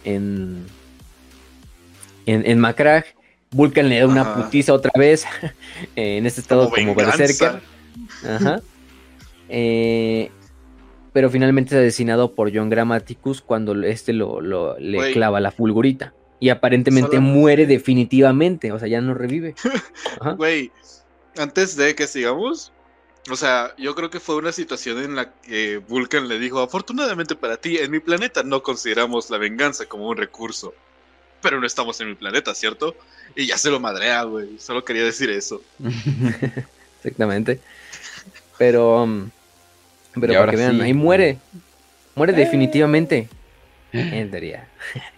[0.05, 0.67] en
[2.27, 3.07] en, en Macrag.
[3.51, 5.25] Vulcan le da una putiza otra vez
[5.97, 7.61] en este estado como, como berserker.
[8.25, 8.61] Ajá.
[9.49, 10.31] Eh,
[11.13, 16.13] pero finalmente es asesinado por John Grammaticus cuando este lo, le clava la fulgurita.
[16.41, 19.55] Y aparentemente muere definitivamente, o sea, ya no revive.
[20.37, 20.71] Güey,
[21.37, 22.73] antes de que sigamos,
[23.31, 27.35] o sea, yo creo que fue una situación en la que Vulcan le dijo, afortunadamente
[27.35, 30.75] para ti, en mi planeta no consideramos la venganza como un recurso.
[31.41, 32.97] Pero no estamos en mi planeta, ¿cierto?
[33.37, 34.59] Y ya se lo madrea, güey.
[34.59, 35.63] Solo quería decir eso.
[36.99, 37.61] Exactamente.
[38.59, 39.03] Pero...
[39.03, 39.31] Um,
[40.15, 41.39] pero para que vean, ahí muere.
[42.15, 43.29] Muere definitivamente.
[43.91, 44.69] En teoría.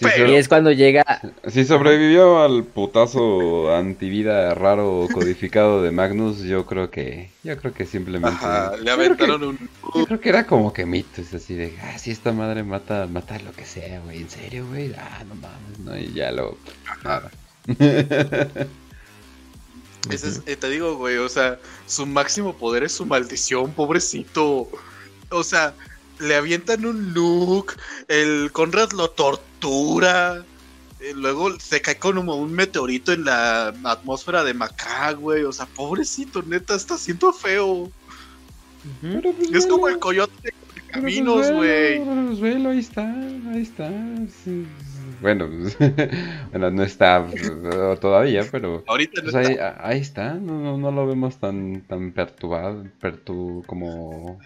[0.00, 1.04] y es cuando llega.
[1.46, 7.30] Si sobrevivió al putazo antivida raro codificado de Magnus, yo creo que.
[7.44, 8.38] Yo creo que simplemente.
[8.82, 9.58] le aventaron un.
[9.94, 11.74] Yo creo que era como que mito, es así de.
[11.82, 14.22] Ah, si esta madre mata, mata lo que sea, güey.
[14.22, 14.94] ¿En serio, güey?
[14.96, 15.98] Ah, no mames, no.
[15.98, 16.56] Y ya lo.
[17.04, 17.30] Nada.
[20.08, 24.68] Ese es, eh, te digo, güey, o sea, su máximo poder es su maldición, pobrecito.
[25.28, 25.74] O sea,
[26.18, 27.74] le avientan un look,
[28.08, 30.44] el Conrad lo tortura,
[31.00, 35.44] eh, luego se cae como un meteorito en la atmósfera de Macá, güey.
[35.44, 37.90] O sea, pobrecito, neta, está siendo feo.
[39.00, 42.04] pues Es como el coyote de caminos, güey.
[42.38, 43.14] Pues ahí está,
[43.52, 43.90] ahí está.
[44.44, 44.66] sí.
[45.20, 45.48] Bueno,
[46.50, 47.26] bueno, no está
[48.00, 49.86] todavía, pero Ahorita no pues ahí, está.
[49.86, 54.38] ahí está, no, no, no lo vemos tan, tan perturbado, pertu, como,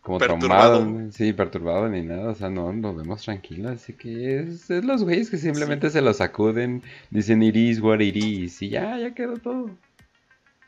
[0.00, 0.78] como Perturbado.
[0.80, 4.84] traumado, sí, perturbado ni nada, o sea, no, lo vemos tranquilo, así que es, es
[4.84, 9.14] los güeyes que simplemente se lo sacuden, dicen iris, what it is, y ya, ya
[9.14, 9.70] quedó todo.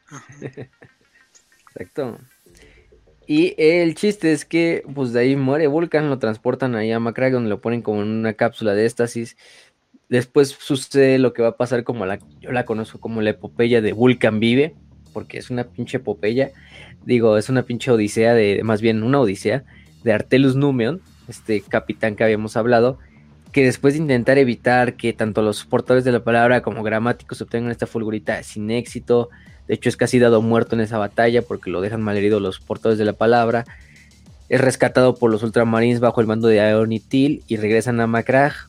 [1.70, 2.18] Exacto.
[3.32, 7.34] Y el chiste es que, pues de ahí muere Vulcan, lo transportan ahí a Macragge,
[7.34, 9.36] donde lo ponen como en una cápsula de éxtasis.
[10.08, 13.80] Después sucede lo que va a pasar como la, yo la conozco como la epopeya
[13.82, 14.74] de Vulcan vive,
[15.12, 16.50] porque es una pinche epopeya.
[17.04, 19.62] Digo, es una pinche odisea de, más bien una odisea
[20.02, 22.98] de Artelus Numeon, este capitán que habíamos hablado,
[23.52, 27.70] que después de intentar evitar que tanto los portadores de la palabra como gramáticos obtengan
[27.70, 29.30] esta fulgurita sin éxito,
[29.70, 32.98] de hecho es casi dado muerto en esa batalla porque lo dejan malherido los portadores
[32.98, 33.64] de la palabra,
[34.48, 37.00] es rescatado por los ultramarines bajo el mando de Aeon y
[37.46, 38.66] y regresan a Macragge,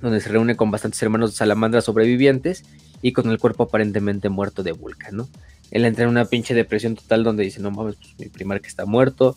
[0.00, 2.62] donde se reúne con bastantes hermanos de salamandras sobrevivientes
[3.02, 5.28] y con el cuerpo aparentemente muerto de Vulcan, ¿no?
[5.72, 8.86] Él entra en una pinche depresión total donde dice, no mames, pues, mi primarca está
[8.86, 9.36] muerto.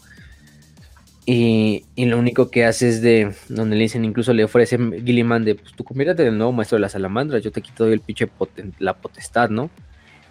[1.26, 5.44] Y, y lo único que hace es de, donde le dicen, incluso le ofrece Gilliman
[5.44, 8.28] de, pues tú conviértete el nuevo maestro de las salamandras, yo te quito el pinche
[8.28, 9.72] poten- la potestad, ¿no?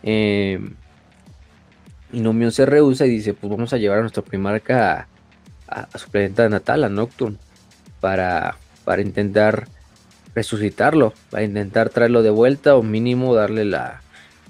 [0.03, 0.59] Eh,
[2.13, 5.07] y Numion se rehúsa y dice, pues vamos a llevar a nuestro primarca
[5.69, 7.37] a, su planeta natal, a Nocturne,
[8.01, 9.69] para, para intentar
[10.35, 14.01] resucitarlo, para intentar traerlo de vuelta o mínimo darle la,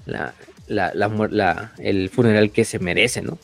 [0.05, 0.33] la-
[1.77, 3.37] el funeral que se merece, ¿no?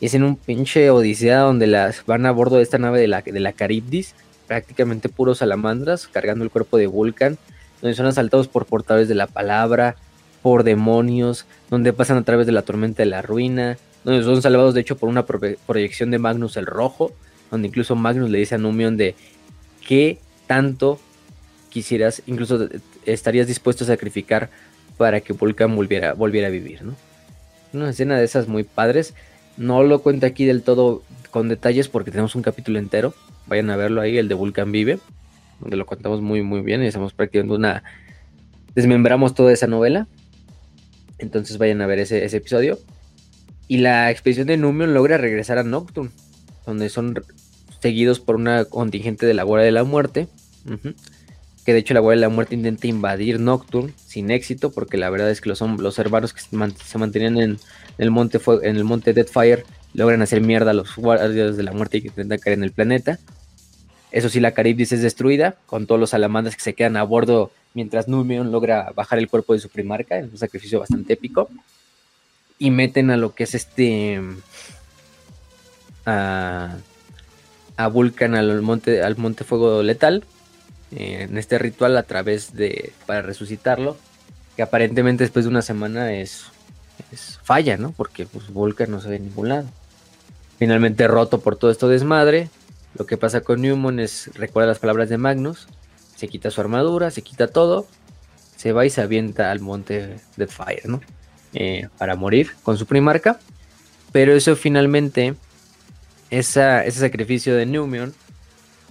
[0.00, 3.06] Y es en un pinche odisea donde las van a bordo de esta nave de
[3.06, 4.14] la, de la Caribdis,
[4.48, 7.38] prácticamente puros salamandras, cargando el cuerpo de Vulcan,
[7.80, 9.94] donde son asaltados por portadores de la palabra,
[10.42, 14.74] por demonios, donde pasan a través de la tormenta de la ruina, donde son salvados
[14.74, 17.12] de hecho por una proye- proyección de Magnus el Rojo,
[17.50, 19.14] donde incluso Magnus le dice a Numion de
[19.86, 21.00] qué tanto
[21.70, 22.68] quisieras, incluso
[23.06, 24.50] estarías dispuesto a sacrificar
[24.96, 26.94] para que Vulcan volviera, volviera a vivir, ¿no?
[27.72, 29.14] Una escena de esas muy padres.
[29.56, 33.14] No lo cuento aquí del todo con detalles porque tenemos un capítulo entero.
[33.46, 34.98] Vayan a verlo ahí, el de Vulcan Vive,
[35.60, 37.82] donde lo contamos muy muy bien y hacemos prácticamente una...
[38.74, 40.06] Desmembramos toda esa novela.
[41.22, 42.78] Entonces vayan a ver ese, episodio.
[43.68, 46.10] Y la expedición de Numion logra regresar a Nocturne,
[46.66, 47.22] donde son
[47.80, 50.28] seguidos por una contingente de la Guardia de la Muerte.
[51.64, 55.10] Que de hecho la Guardia de la Muerte intenta invadir Nocturne sin éxito, porque la
[55.10, 57.58] verdad es que los, los hermanos que se, man- se mantenían en,
[57.98, 62.38] el monte en Deadfire logran hacer mierda a los guardias de la muerte que intentan
[62.38, 63.18] caer en el planeta.
[64.10, 67.52] Eso sí, la Caribdis es destruida, con todos los salamandras que se quedan a bordo
[67.74, 71.48] mientras Numion logra bajar el cuerpo de su primarca, en un sacrificio bastante épico.
[72.58, 74.20] Y meten a lo que es este.
[76.06, 76.76] a,
[77.76, 80.24] a Vulcan al monte, al monte Fuego Letal.
[80.92, 82.92] eh, en este ritual a través de.
[83.06, 83.96] para resucitarlo.
[84.56, 86.44] Que aparentemente después de una semana es.
[87.10, 87.92] es falla, ¿no?
[87.92, 89.68] Porque pues, Vulcan no se ve en ningún lado.
[90.58, 92.48] Finalmente roto por todo esto desmadre.
[92.94, 94.30] Lo que pasa con Newman es.
[94.34, 95.66] recuerda las palabras de Magnus.
[96.22, 97.88] Se quita su armadura, se quita todo.
[98.56, 101.00] Se va y se avienta al monte Deadfire, ¿no?
[101.52, 103.40] eh, para morir con su primarca.
[104.12, 105.34] Pero eso finalmente,
[106.30, 108.14] ese sacrificio de Numion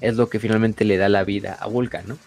[0.02, 2.18] es lo que finalmente le da la vida a Vulcan, ¿no?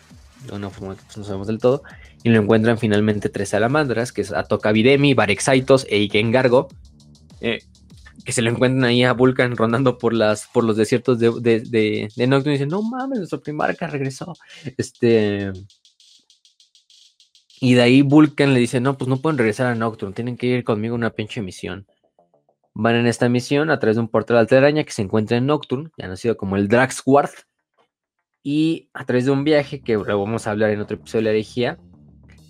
[0.47, 1.82] De una forma pues, no sabemos del todo.
[2.22, 6.68] Y lo encuentran finalmente tres salamandras, que es Atoka Videmi, Varexaitos e Ikengargo.
[7.43, 7.62] eh,
[8.25, 12.09] que se lo encuentran ahí a Vulcan rondando por las por los desiertos de, de,
[12.15, 14.35] de, Nocturne y dicen, no mames, nuestro primarca regresó.
[14.77, 15.53] Este.
[17.61, 20.47] Y de ahí Vulcan le dice, no, pues no pueden regresar a Nocturne, tienen que
[20.47, 21.87] ir conmigo a una pinche misión.
[22.75, 25.91] Van en esta misión a través de un portal alteraña que se encuentra en Nocturne,
[25.97, 27.31] ya nacido como el Draxward.
[28.43, 31.25] Y a través de un viaje que luego vamos a hablar en otro episodio de
[31.25, 31.79] la herejía,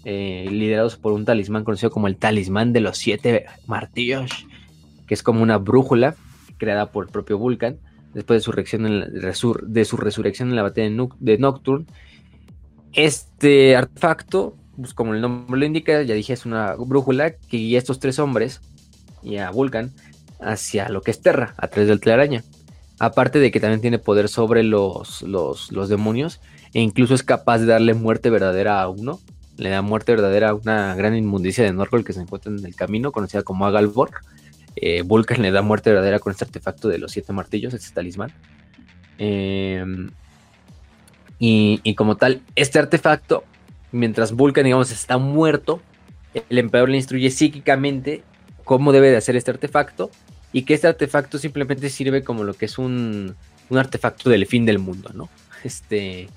[0.05, 4.47] eh, liderados por un talismán conocido como el talismán de los siete martillos,
[5.07, 6.15] que es como una brújula
[6.59, 7.79] creada por el propio Vulcan
[8.15, 8.53] después de su,
[9.97, 11.87] resurrección en la batalla de, Nocturne.
[12.93, 17.79] Este artefacto, pues como el nombre lo indica, ya dije, es una brújula que guía
[17.79, 18.61] a estos tres hombres
[19.23, 19.93] y a Vulcan
[20.41, 22.45] hacia lo que es Terra, a través del telaraña.
[23.01, 26.41] Aparte de que también tiene poder sobre los, los, los demonios
[26.73, 29.19] e incluso es capaz de darle muerte verdadera a uno
[29.57, 32.75] le da muerte verdadera a una gran inmundicia de Norgol que se encuentra en el
[32.75, 34.11] camino, conocida como Agalbor.
[34.77, 38.33] Eh, Vulcan le da muerte verdadera con este artefacto de los siete martillos, este talismán.
[39.19, 40.11] Em,
[41.39, 43.45] y, como tal, este artefacto,
[43.93, 45.83] mientras Vulcan, digamos, está muerto,
[46.49, 48.23] el emperador le instruye psíquicamente
[48.65, 50.11] cómo debe de hacer este artefacto
[50.53, 53.37] y que este artefacto simplemente sirve como lo que es un,
[53.69, 55.29] un artefacto del fin del mundo, ¿no?
[55.65, 56.29] Este,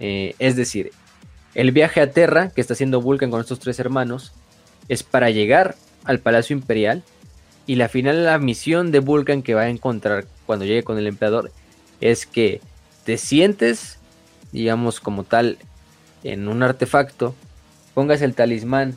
[0.00, 0.90] eh, es decir,
[1.54, 4.32] el viaje a Terra que está haciendo Vulcan con estos tres hermanos
[4.88, 7.02] es para llegar al Palacio Imperial
[7.68, 11.06] y la final la misión de Vulcan que va a encontrar cuando llegue con el
[11.06, 11.52] emperador
[12.00, 12.62] es que
[13.04, 13.98] te sientes,
[14.52, 15.58] digamos como tal,
[16.24, 17.34] en un artefacto,
[17.92, 18.96] pongas el talismán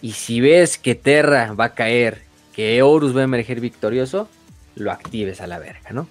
[0.00, 2.22] y si ves que Terra va a caer,
[2.54, 4.28] que Horus va a emerger victorioso,
[4.76, 6.06] lo actives a la verga, ¿no?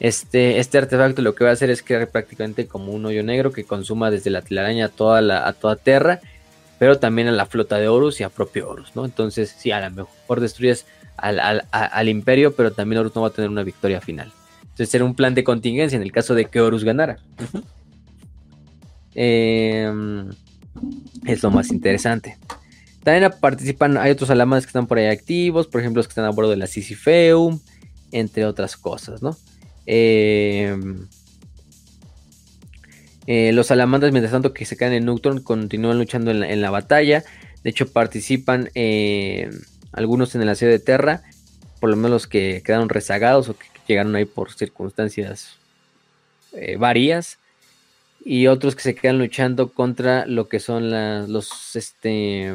[0.00, 3.52] Este, este artefacto lo que va a hacer es crear prácticamente como un hoyo negro
[3.52, 6.20] que consuma desde la telaraña a toda, la, toda Terra,
[6.78, 9.06] pero también a la flota de Horus y a propio Horus, ¿no?
[9.06, 10.84] Entonces, sí, a lo mejor destruyes
[11.18, 14.32] al, Imperio, pero también Horus no va a tener una victoria final.
[14.62, 17.18] Entonces, será un plan de contingencia en el caso de que Horus ganara.
[19.14, 20.28] Em,
[21.26, 22.38] es lo más interesante.
[23.02, 26.24] También participan, hay otros alamanes que están por ahí activos, por ejemplo, los que están
[26.24, 27.58] a bordo de la Sisypheum,
[28.12, 29.36] entre otras cosas, ¿no?
[29.86, 31.06] Em,
[33.26, 37.24] eh, los salamandras, mientras tanto que se quedan en Nocturne, continúan luchando en la, batalla.
[37.64, 39.50] De hecho, participan eh,
[39.92, 41.22] algunos en el asedio de Terra,
[41.80, 45.56] por lo menos los que quedaron rezagados o que, llegaron ahí por circunstancias
[46.52, 47.38] eh, varias.
[48.24, 50.90] Y otros que se quedan luchando contra lo que son
[51.32, 52.52] los, este,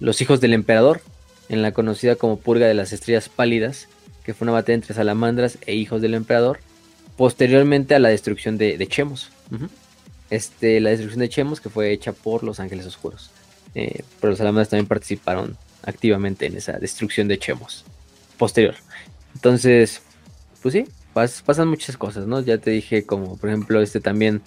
[0.00, 1.00] los hijos del emperador,
[1.48, 3.88] en la conocida como Purga de las Estrellas Pálidas
[4.24, 6.60] que fue una batalla entre salamandras e hijos del emperador,
[7.16, 9.30] posteriormente a la destrucción de, Chemos.
[10.30, 13.30] este, la destrucción de Chemos que fue hecha por los Ángeles Oscuros.
[13.74, 17.84] Eh, pero los salamandras también participaron activamente en esa destrucción de Chemos
[18.38, 18.74] posterior.
[19.34, 20.02] Entonces,
[20.62, 22.40] pues sí, pasan muchas cosas, ¿no?
[22.40, 24.42] Ya te dije como, por ejemplo, este también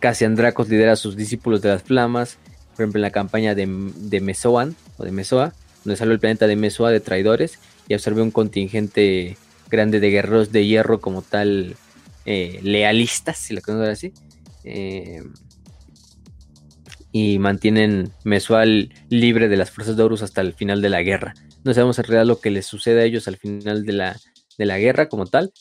[0.00, 2.38] Cassian Dracos lidera a sus discípulos de las flamas,
[2.74, 5.52] por ejemplo en la campaña de, de Mesoan o de Mesoa,
[5.84, 9.36] donde salió el planeta de Mesoa de traidores y absorbe un contingente
[9.70, 11.76] grande de guerreros de hierro como tal
[12.24, 14.12] eh, lealistas, si lo ver así.
[14.64, 15.22] Eh,
[17.12, 21.34] y mantienen Mesual libre de las fuerzas de Horus hasta el final de la guerra.
[21.62, 24.16] No sabemos en realidad lo que les sucede a ellos al final de la,
[24.58, 25.52] de la guerra como tal,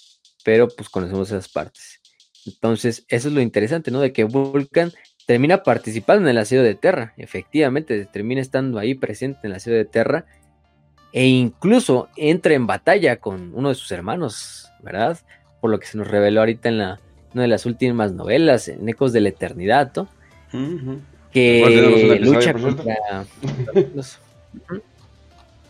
[0.44, 2.00] pero pues conocemos esas partes.
[2.46, 4.00] Entonces, eso es lo interesante, ¿no?
[4.00, 4.92] De que Vulcan
[5.28, 7.14] termina participando en el asedio de Terra.
[7.18, 10.26] Efectivamente, termina estando ahí presente en el asedio de Terra
[11.14, 15.20] e incluso entra en batalla con uno de sus hermanos, ¿verdad?
[15.60, 17.00] Por lo que se nos reveló ahorita en la,
[17.34, 20.08] una de las últimas novelas, en Ecos de la Eternidad, ¿no?
[21.32, 23.26] Que lucha contra...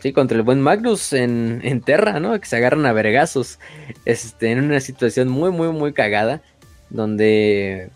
[0.00, 2.38] sí, contra el buen Magnus en, en, Terra, ¿no?
[2.40, 3.58] Que se agarran a vergazos.
[4.04, 6.42] Este, en una situación muy, muy, muy cagada.
[6.90, 7.90] Donde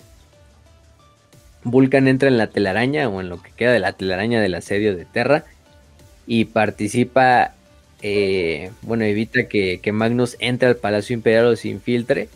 [1.65, 4.97] Vulcan entra en la telaraña, o en lo que queda de la telaraña del asedio
[4.97, 5.45] de Terra
[6.27, 7.55] y participa,
[8.03, 12.29] eh, bueno, evita que, Magnus entre al Palacio Imperial o se infiltre.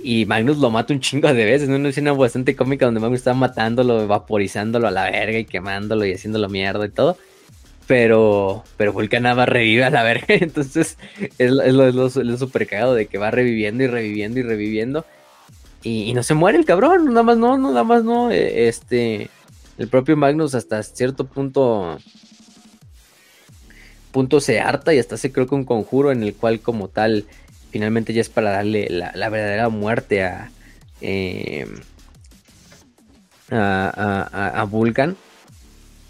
[0.00, 1.76] Y Magnus lo mata un chingo de veces, ¿no?
[1.76, 6.12] Una escena bastante cómica donde Magnus está matándolo, vaporizándolo a la verga y quemándolo y
[6.12, 7.16] haciéndolo mierda y todo.
[7.88, 10.26] Pero, pero Vulcanaba revive a la verga.
[10.28, 10.98] Entonces
[11.38, 15.04] es, lo, lo, super cagado de que va reviviendo y reviviendo y reviviendo.
[15.82, 18.30] Y, no se muere el cabrón, nada más no, nada más no.
[18.30, 19.30] E, este,
[19.78, 21.98] el propio Magnus hasta cierto punto
[24.12, 27.26] punto se harta y hasta se creo que un conjuro en el cual como tal
[27.70, 30.50] finalmente ya es para darle la, verdadera muerte a,
[31.00, 31.66] eh,
[33.50, 35.16] a, Vulcan.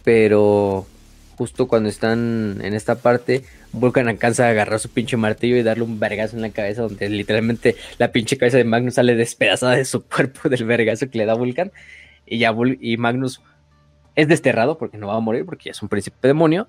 [0.05, 0.87] Pero
[1.37, 5.85] justo cuando están en esta parte, Vulcan alcanza a agarrar su pinche martillo y darle
[5.85, 9.85] un vergazo en la cabeza, donde literalmente la pinche cabeza de Magnus sale despedazada de
[9.85, 11.73] su cuerpo del vergazo que le da Vulcan.
[12.27, 13.41] Y ya y Magnus
[14.15, 16.69] es desterrado porque no va a morir, porque ya es un príncipe demonio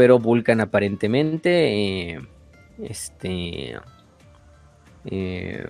[0.00, 2.20] pero Vulcan aparentemente eh,
[2.82, 3.76] este
[5.06, 5.66] eh,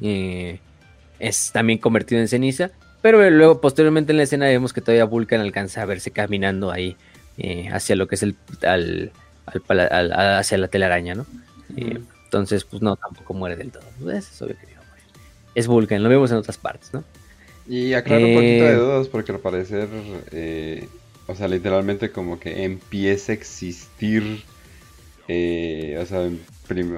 [0.00, 0.60] eh,
[1.18, 2.70] es también convertido en ceniza
[3.02, 6.96] pero luego posteriormente en la escena vemos que todavía Vulcan alcanza a verse caminando ahí
[7.72, 9.12] hacia lo que es el al,
[9.46, 11.26] hacia la telaraña no
[11.76, 14.80] entonces pues no tampoco muere del todo es obvio que no
[15.54, 17.04] es Vulcan lo vemos en otras partes no
[17.68, 19.88] y aclaro un poquito de dudas porque al parecer
[21.28, 24.42] o sea, literalmente como que empieza a existir,
[25.28, 26.26] eh, o, sea,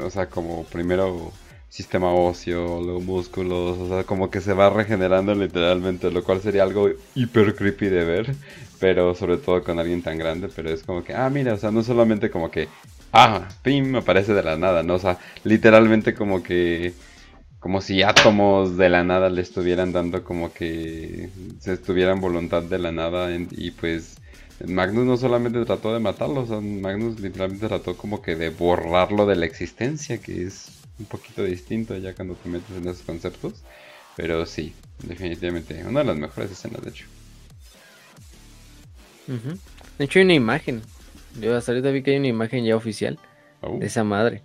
[0.03, 1.33] o sea, como primero
[1.69, 6.65] sistema óseo, los músculos, o sea, como que se va regenerando literalmente, lo cual sería
[6.65, 8.35] algo hiper creepy de ver,
[8.81, 11.71] pero sobre todo con alguien tan grande, pero es como que, ah, mira, o sea,
[11.71, 12.69] no solamente como que,
[13.13, 14.95] ah, pim, aparece de la nada, ¿no?
[14.95, 16.93] O sea, literalmente como que,
[17.61, 21.29] como si átomos de la nada le estuvieran dando como que
[21.61, 24.17] se estuvieran voluntad de la nada y pues
[24.66, 29.27] Magnus no solamente trató de matarlo, o sea, Magnus literalmente trató como que de borrarlo
[29.27, 30.69] de la existencia, que es
[30.99, 33.55] un poquito distinto ya cuando te metes en esos conceptos.
[34.16, 37.07] Pero sí, definitivamente, una de las mejores escenas, de hecho.
[39.99, 40.82] De hecho, hay una imagen.
[41.41, 43.19] Yo hasta ahorita vi que hay una imagen ya oficial
[43.62, 43.78] Oh.
[43.78, 44.43] de esa madre.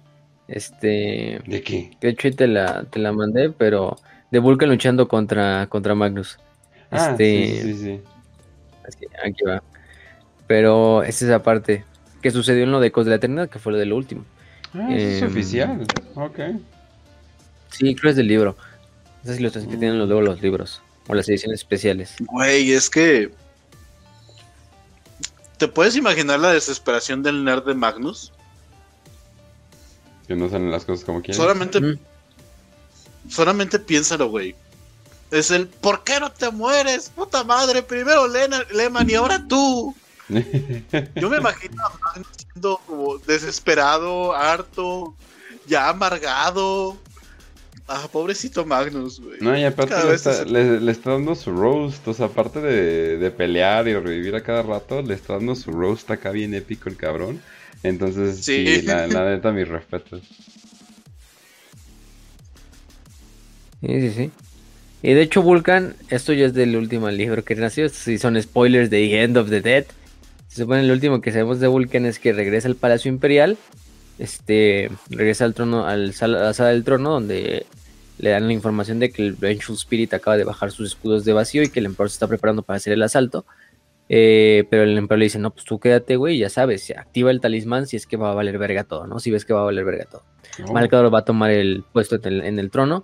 [0.48, 1.42] Este.
[1.48, 1.92] ¿De qué?
[2.02, 3.96] De hecho, te la, te la mandé, pero
[4.30, 6.38] de Vulcan luchando contra, contra Magnus.
[6.92, 7.48] Ah, Este.
[7.48, 8.02] sí, sí, sí.
[8.86, 9.64] Aquí, aquí va.
[10.48, 11.84] Pero es esa parte
[12.22, 14.26] que sucedió en lo de Ecos de la Eternidad, que fue lo de lo último.
[14.74, 15.88] Ah, es Em, oficial.
[16.16, 16.40] Ok.
[17.72, 18.56] Sí, creo que es del libro.
[19.24, 20.82] Esas ilustraciones que tienen los- luego los libros.
[21.08, 22.14] O las ediciones especiales.
[22.20, 23.32] Güey, es que.
[25.58, 28.32] ¿Te puedes imaginar la desesperación del nerd de Magnus?
[30.28, 31.36] Que no salen las cosas como quieren.
[31.36, 31.98] Solamente, Mm.
[33.30, 34.56] solamente piénsalo, güey.
[35.32, 37.10] Es el ¿por qué no te mueres?
[37.10, 39.96] Puta madre, primero Lena- Lehman y ahora tú.
[40.30, 45.14] Yo me imagino a Magnus siendo como desesperado, harto,
[45.68, 46.98] ya amargado.
[47.88, 49.38] Ah, pobrecito Magnus, güey.
[49.42, 52.08] No, y aparte le está, es- le- le está dando su roast.
[52.08, 55.72] O sea, aparte de, de pelear y revivir a cada rato, le está dando su
[55.72, 57.40] roast acá bien épico el cabrón.
[57.84, 58.82] Entonces, sí, Sí.
[58.88, 60.22] la, la neta, mis respetos.
[63.82, 64.32] Sí, sí, sí.
[65.04, 67.86] Y de hecho, Vulcan, esto ya es del último libro que nació.
[67.86, 69.86] Estos sí son spoilers de End of the Dead.
[70.56, 73.58] Se supone el último que sabemos de Vulcan es que regresa al Palacio Imperial.
[74.20, 77.66] Este regresa al trono, al sala- a la sala del trono, donde
[78.20, 81.34] le dan la información de que el Vengeful Spirit acaba de bajar sus escudos de
[81.34, 83.46] vacío y que el emperador se está preparando para hacer el asalto.
[84.08, 87.42] Eh, pero el emperador le dice: No, pues tú quédate, güey, ya sabes, activa el
[87.42, 89.20] talismán si es que va a valer verga todo, ¿no?
[89.20, 90.24] Si ves que va a valer verga todo.
[90.66, 93.04] Oh, Malcador va a tomar el puesto en el, en el trono.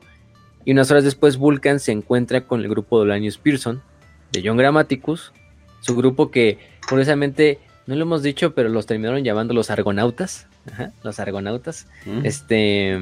[0.63, 3.81] Y unas horas después, Vulcan se encuentra con el grupo de Olanius Pearson,
[4.31, 5.33] de John Grammaticus.
[5.81, 10.47] Su grupo que, curiosamente, no lo hemos dicho, pero los terminaron llamando los Argonautas.
[10.71, 11.87] Ajá, los Argonautas.
[12.05, 12.25] mm.
[12.25, 12.99] Este.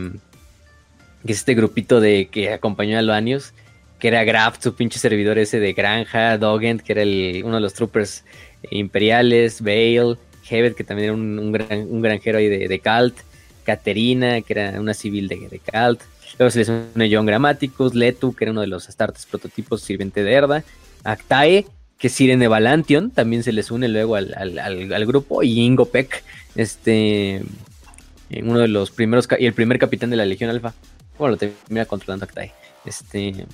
[1.25, 3.53] Que es este grupito de que acompañó a Olanius.
[3.99, 6.37] Que era Graft, su pinche servidor ese de Granja.
[6.37, 8.23] Dogent, que era el- uno de los troopers
[8.71, 9.61] imperiales.
[9.61, 10.17] Bale.
[10.49, 13.15] Hevet, que también era un, un gran- un granjero ahí de, de Calt.
[13.65, 16.01] Caterina, que era una civil de, de Calt.
[16.39, 20.23] Luego se les une John Grammaticus, Letu, que era uno de los Astartes prototipos sirviente
[20.23, 20.63] de Erda,
[21.03, 21.65] Actae,
[21.99, 26.23] que Sirene Valantion, también se les une luego al, al- al- grupo, y Ingo Peck,
[26.55, 27.43] este,
[28.41, 30.73] uno de los primeros, y el primer capitán de la Legión Alfa.
[31.17, 32.53] Bueno, lo termina controlando Actae.
[32.85, 33.45] Este,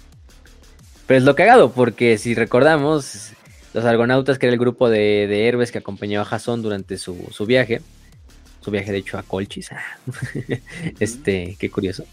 [1.07, 3.31] pero es lo cagado, porque si recordamos,
[3.73, 7.27] los Argonautas, que era el grupo de, de héroes que acompañaba a Jason durante su,
[7.31, 7.81] su viaje,
[8.61, 9.69] su viaje de hecho a Colchis,
[10.99, 12.05] este, qué curioso.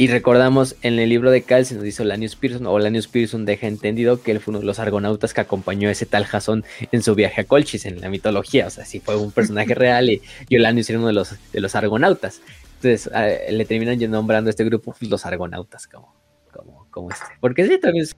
[0.00, 3.44] Y recordamos en el libro de Cal se nos dice Lanius Pearson, o Lanius Pearson
[3.44, 6.64] deja entendido que él fue uno de los argonautas que acompañó a ese tal Jason
[6.90, 8.66] en su viaje a Colchis, en la mitología.
[8.66, 11.60] O sea, sí fue un personaje real y, y Olanius era uno de los, de
[11.60, 12.40] los argonautas.
[12.76, 16.14] Entonces eh, le terminan nombrando a este grupo pues, los argonautas, como,
[16.50, 17.26] como, como este.
[17.38, 18.16] Porque sí, también es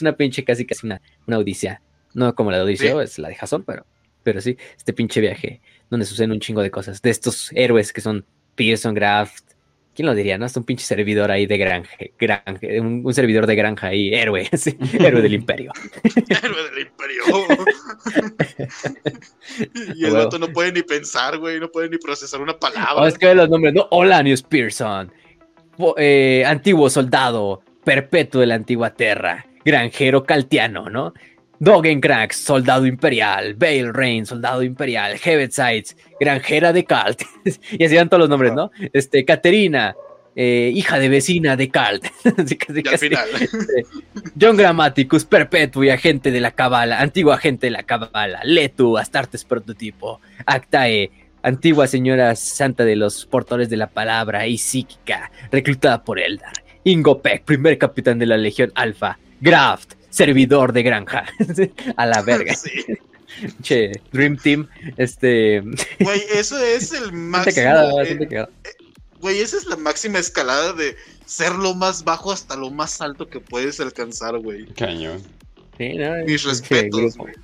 [0.00, 1.82] una pinche casi casi una, una odisea.
[2.14, 3.84] No como la de Odiseo, es la de Jason, pero,
[4.22, 5.60] pero sí, este pinche viaje
[5.90, 7.02] donde suceden un chingo de cosas.
[7.02, 8.24] De estos héroes que son
[8.54, 9.55] Pearson, Graft,
[9.96, 10.36] ¿Quién lo diría?
[10.36, 14.12] No, es un pinche servidor ahí de granja, granja un, un, servidor de granja ahí,
[14.12, 15.72] héroe, sí, héroe del imperio.
[16.28, 17.22] héroe del imperio.
[19.96, 22.96] y el vato no puede ni pensar, güey, no puede ni procesar una palabra.
[22.96, 23.88] Oh, es que los nombres, ¿no?
[23.90, 25.10] Olanius Pearson,
[25.96, 31.14] eh, antiguo soldado, perpetuo de la antigua tierra, granjero caltiano, ¿no?
[31.58, 37.22] Dogen Cracks, soldado imperial, Bale Rain, soldado imperial, Heavet Sides, granjera de Calt,
[37.72, 38.70] y así van todos los nombres, ¿no?
[38.92, 39.94] Este, Caterina,
[40.34, 42.04] eh, hija de vecina de Calt.
[42.24, 43.28] así, así, y al final.
[43.40, 43.86] Este,
[44.38, 49.44] John Grammaticus, perpetuo y agente de la cabala, antiguo agente de la cabala, Letu, Astartes
[49.44, 51.10] prototipo, Actae,
[51.42, 57.44] antigua señora santa de los portadores de la palabra y psíquica, reclutada por Eldar, Ingopek,
[57.44, 61.26] primer capitán de la Legión Alfa, Graft, servidor de granja.
[61.96, 62.54] a la verga.
[62.54, 62.70] Sí.
[63.62, 65.60] Che, Dream Team, este.
[66.00, 67.54] Güey, eso es el máximo.
[67.54, 68.50] Cagada, eh, cagada.
[69.20, 73.28] Güey, esa es la máxima escalada de ser lo más bajo hasta lo más alto
[73.28, 74.66] que puedes alcanzar, güey.
[74.74, 75.22] Cañón.
[75.76, 77.34] Sí, no, Mis respetos, güey.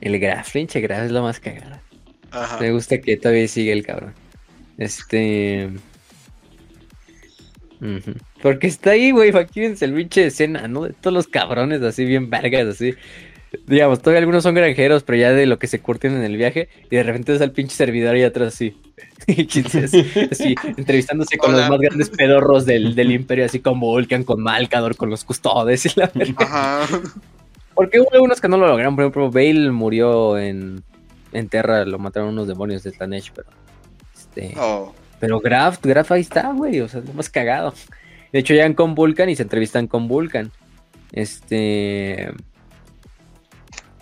[0.00, 1.82] El Graf, pinche Graf es lo más cagada.
[2.30, 2.58] Ajá.
[2.60, 4.14] Me gusta que todavía sigue el cabrón.
[4.76, 5.70] Este.
[8.42, 10.84] Porque está ahí, güey, imagínense el pinche escena, ¿no?
[10.84, 12.94] De todos los cabrones así, bien vergas, así.
[13.66, 16.68] Digamos, todavía algunos son granjeros, pero ya de lo que se curten en el viaje,
[16.90, 18.76] y de repente ves al pinche servidor ahí atrás así.
[19.28, 21.60] así, así, entrevistándose con Hola.
[21.60, 25.86] los más grandes pedorros del, del imperio, así como Vulcan, con Malcador, con los custodes
[25.86, 26.44] y la verga.
[26.44, 27.00] Ajá.
[27.74, 30.82] Porque hubo algunos que no lo lograron, por ejemplo, Bale murió en,
[31.32, 33.48] en Terra, lo mataron unos demonios de Slanesh, pero...
[34.14, 34.92] Este, Oh.
[35.20, 37.74] Pero Graf, Graf ahí está, güey, o sea, es lo más cagado.
[38.32, 40.50] De hecho, llegan con Vulcan y se entrevistan con Vulcan.
[41.12, 42.30] Este.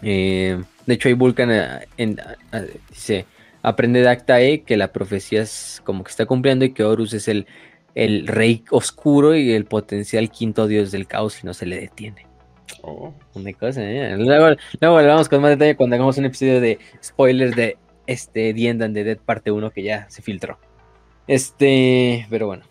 [0.02, 2.20] eh, de hecho, hay Vulcan eh, en-
[2.90, 3.24] dice:
[3.62, 7.14] Aprende de Acta E que la profecía es como que está cumpliendo y que Horus
[7.14, 7.46] es el,
[7.94, 12.26] el rey oscuro y el potencial quinto dios del caos y no se le detiene.
[12.82, 13.12] Oh.
[13.34, 14.16] Una cosa, ¿eh?
[14.16, 17.76] Luego, luego hablamos con más detalle cuando hagamos un episodio de spoilers de
[18.06, 20.58] este The End and the Dead parte 1 que ya se filtró.
[21.26, 22.64] Este, pero bueno.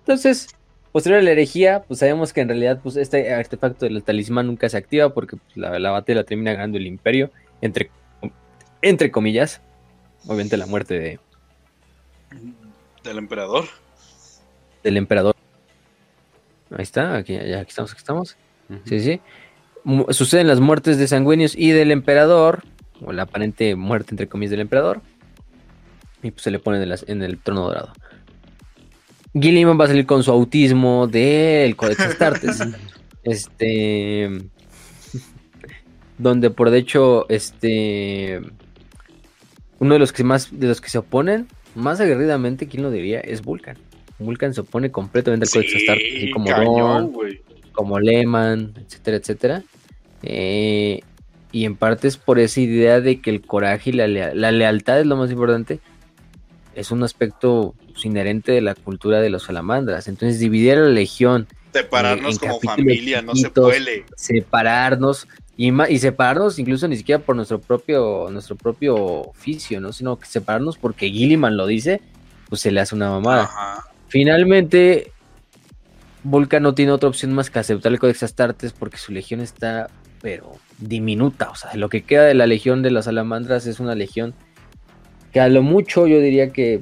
[0.00, 0.48] Entonces,
[0.92, 4.68] posterior a la herejía, pues sabemos que en realidad pues este artefacto del talismán nunca
[4.68, 7.30] se activa porque pues, la, la batalla la termina ganando el imperio,
[7.60, 7.90] entre,
[8.82, 9.60] entre comillas.
[10.26, 11.18] Obviamente la muerte de,
[13.02, 13.64] Del emperador.
[14.82, 15.34] del emperador.
[16.70, 18.36] Ahí está, aquí, ya, aquí estamos, aquí estamos.
[18.86, 19.20] Sí, sí.
[20.08, 22.64] Suceden las muertes de Sanguinius y del emperador,
[23.04, 25.02] o la aparente muerte entre comillas del emperador,
[26.24, 27.92] y pues se le pone en el trono dorado.
[29.38, 32.58] Gilliman va a salir con su autismo del Codex Astartes.
[33.24, 34.30] este.
[36.16, 38.40] Donde por de hecho, este.
[39.80, 43.20] Uno de los que más de los que se oponen, más aguerridamente, ¿quién lo diría?
[43.20, 43.76] Es Vulcan.
[44.18, 47.42] Vulcan se opone completamente al Codex Astartes, así como cañón, güey.
[47.72, 49.62] como Lehman, etcétera, etcétera.
[50.22, 51.00] Eh,
[51.50, 55.00] y en parte es por esa idea de que el coraje y la, la lealtad
[55.00, 55.80] es lo más importante.
[56.74, 60.08] Es un aspecto pues, inherente de la cultura de los salamandras.
[60.08, 64.06] Entonces, dividir a la legión, Separarnos en como familia no se puede.
[64.16, 65.26] separarnos
[65.56, 69.92] y, separarnos incluso ni siquiera por nuestro propio nuestro propio oficio, ¿no?
[69.92, 72.00] Sino que separarnos porque Gilliman lo dice,
[72.48, 73.44] pues se le hace una mamada.
[73.44, 73.90] Ajá.
[74.08, 75.12] Finalmente,
[76.22, 79.88] Vulcan no tiene otra opción más que aceptar el Codex Astartes porque su legión está,
[80.22, 81.50] pero diminuta.
[81.50, 84.34] O sea, lo que queda de la legión de las salamandras es una legión
[85.34, 86.80] que a lo mucho yo diría que.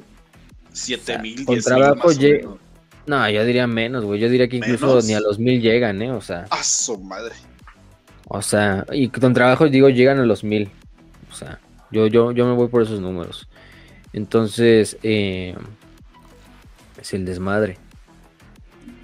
[0.71, 2.57] 7000, con 10000 trabajo más o lle- menos.
[3.05, 4.19] No, yo diría menos, güey.
[4.21, 5.05] Yo diría que incluso ¿Menos?
[5.05, 6.11] ni a los mil llegan, ¿eh?
[6.11, 7.35] O sea, ¡A su madre!
[8.29, 10.69] o sea, y con trabajo digo llegan a los mil.
[11.29, 11.59] O sea,
[11.91, 13.49] yo, yo, yo me voy por esos números.
[14.13, 15.53] Entonces, eh,
[17.01, 17.77] es el desmadre.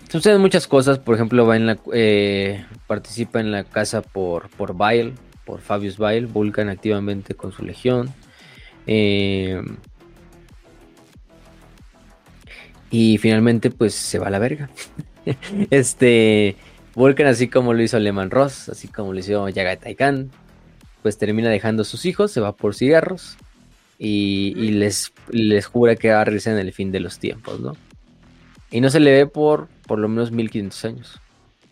[0.09, 4.75] Suceden muchas cosas, por ejemplo, va en la, eh, participa en la casa por, por
[4.77, 5.13] Bile,
[5.45, 8.09] por Fabius Bile, Vulcan activamente con su legión.
[8.91, 9.61] Eh,
[12.89, 14.67] y finalmente, pues se va a la verga.
[15.69, 16.55] este,
[16.95, 20.31] Vulcan, así como lo hizo Lehman Ross, así como lo hizo Yagatai Khan,
[21.03, 23.37] pues termina dejando a sus hijos, se va por cigarros
[23.99, 27.59] y, y les, les jura que va a regresar en el fin de los tiempos,
[27.59, 27.77] ¿no?
[28.71, 31.21] Y no se le ve por por lo menos 1500 años.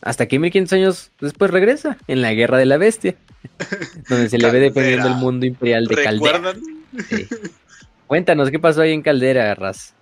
[0.02, 3.16] Hasta que 1500 años después regresa en la Guerra de la Bestia,
[4.10, 5.18] donde se le ve defendiendo Caldera.
[5.18, 6.38] el mundo imperial de Caldera.
[6.38, 6.77] ¿Recuerdan?
[8.08, 9.94] Cuéntanos, ¿qué pasó ahí en Caldera, Raz?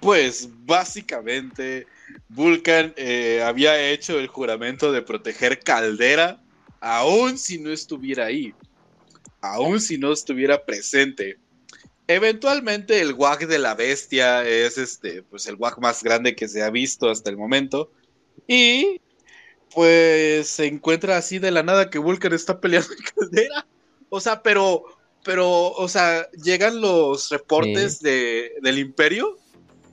[0.00, 1.86] Pues básicamente
[2.28, 6.40] Vulcan eh, había hecho el juramento de proteger Caldera
[6.80, 8.54] aún si no estuviera ahí,
[9.40, 11.38] aún si no estuviera presente.
[12.08, 16.62] Eventualmente el WAC de la bestia es este, pues el WAC más grande que se
[16.62, 17.90] ha visto hasta el momento.
[18.46, 19.00] Y
[19.74, 23.66] pues se encuentra así de la nada que Vulcan está peleando en Caldera.
[24.08, 24.84] O sea, pero,
[25.26, 29.36] pero, o sea, llegan los reportes de, del Imperio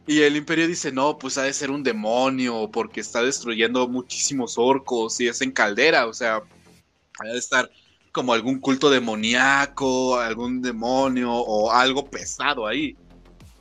[0.06, 4.60] y el Imperio dice, no, pues ha de ser un demonio porque está destruyendo muchísimos
[4.60, 6.44] orcos y es en Caldera, o sea,
[7.20, 7.72] ha de estar
[8.12, 12.96] como algún culto demoníaco, algún demonio o algo pesado ahí.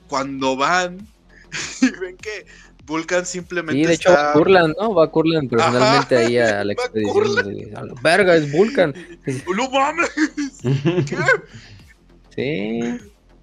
[0.09, 1.09] Cuando van
[1.81, 2.45] y ven que
[2.85, 4.27] Vulcan simplemente Sí, de hecho, está...
[4.29, 4.95] va Kurland, ¿no?
[4.95, 7.13] Va Kurland personalmente Ajá, ahí a la expedición.
[7.13, 7.57] Kurland.
[7.57, 8.95] y, A la verga, es Vulcan.
[9.57, 10.11] ¡No mames!
[11.07, 11.17] ¿Qué?
[12.35, 12.81] Sí.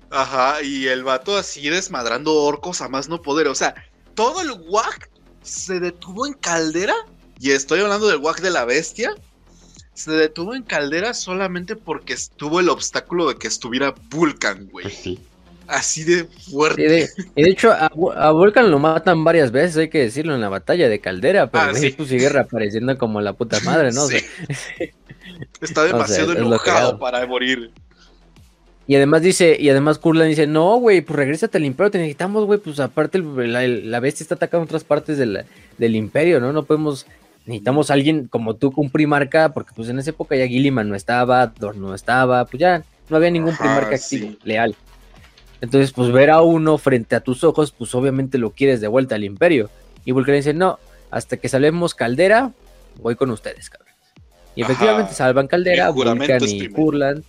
[0.10, 3.48] Ajá, y el vato así desmadrando orcos a más no poder.
[3.48, 3.76] O sea,
[4.16, 5.12] todo el WAC
[5.44, 6.96] se detuvo en caldera.
[7.40, 9.14] Y estoy hablando del WAC de la bestia.
[9.94, 14.90] Se detuvo en caldera solamente porque estuvo el obstáculo de que estuviera Vulcan, güey.
[14.90, 15.20] Sí.
[15.70, 16.82] Así de fuerte.
[16.82, 20.42] de, y de hecho, a, a Vulcan lo matan varias veces, hay que decirlo, en
[20.42, 21.92] la batalla de Caldera, pero Ah, sí.
[21.92, 24.04] pues sigue reapareciendo como la puta madre, ¿no?
[24.04, 24.90] O sea, Sí.
[25.62, 27.72] Está demasiado lo enojado para morir.
[28.88, 32.46] Y además dice, y además Kurlan dice, no, güey, pues regrésate al imperio, te necesitamos,
[32.46, 36.52] güey, pues aparte la, la, bestia está atacando otras partes del imperio, ¿no?
[36.52, 37.06] No podemos,
[37.46, 40.96] necesitamos a alguien como tú con primarca, porque pues en esa época ya Gilliman no
[40.96, 44.76] estaba, Thor no estaba, pues ya no había ningún primarca activo, leal.
[45.62, 49.16] Entonces, pues ver a uno frente a tus ojos, pues obviamente lo quieres de vuelta
[49.16, 49.70] al imperio.
[50.06, 50.80] Y Vulcan dice, no,
[51.12, 52.52] hasta que salvemos Caldera,
[53.02, 53.94] voy con ustedes, cabrón.
[54.56, 57.24] Y efectivamente salvan Caldera, Vulcan y Kurland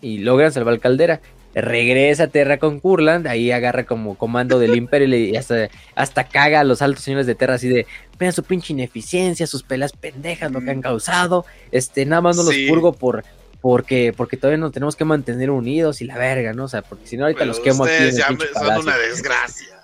[0.00, 1.20] y logran salvar Caldera.
[1.54, 6.60] Regresa a Terra con Kurland, ahí agarra como comando del Imperio y hasta, hasta caga
[6.60, 7.86] a los altos señores de Terra así de,
[8.18, 10.82] vean su pinche ineficiencia, sus pelas pendejas, lo que han mm.
[10.82, 13.24] causado, este, nada más no los purgo por,
[13.66, 16.64] porque, porque todavía nos tenemos que mantener unidos y la verga, ¿no?
[16.64, 17.94] O sea, porque si no ahorita los quemo aquí.
[17.94, 19.80] En ya son una desgracia.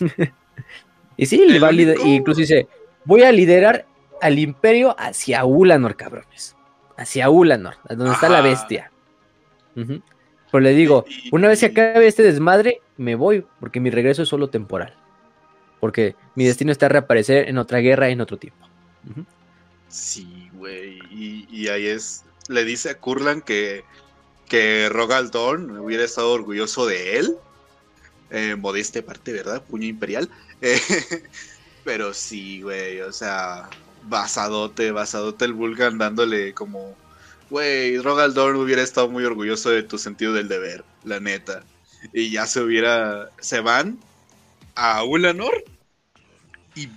[1.16, 2.66] y sí, le va a incluso dice,
[3.04, 3.86] voy a liderar
[4.20, 6.56] al imperio hacia Ulanor, cabrones
[6.96, 8.90] hacia Ulanor, donde está la bestia.
[9.74, 14.28] Pero le digo, una vez se acabe este desmadre, me voy, porque mi regreso es
[14.28, 14.96] solo temporal.
[15.78, 18.66] Porque mi destino está a reaparecer en otra guerra en otro tiempo.
[19.94, 20.98] Sí, güey.
[21.10, 22.23] Y, ahí es.
[22.48, 23.84] Le dice a Kurlan que,
[24.48, 27.36] que hubiera estado orgulloso de él.
[28.30, 29.62] Eh, modesta parte, ¿verdad?
[29.62, 30.28] Puño imperial.
[31.84, 33.00] pero sí, güey.
[33.02, 33.68] O sea,
[34.04, 36.96] basadote, basadote el Vulcan dándole como,
[37.50, 41.62] güey, Rogaldorn hubiera estado muy orgulloso de tu sentido del deber, la neta.
[42.12, 43.98] Y ya se hubiera, se van
[44.74, 45.64] a Ulanor
[46.74, 46.88] y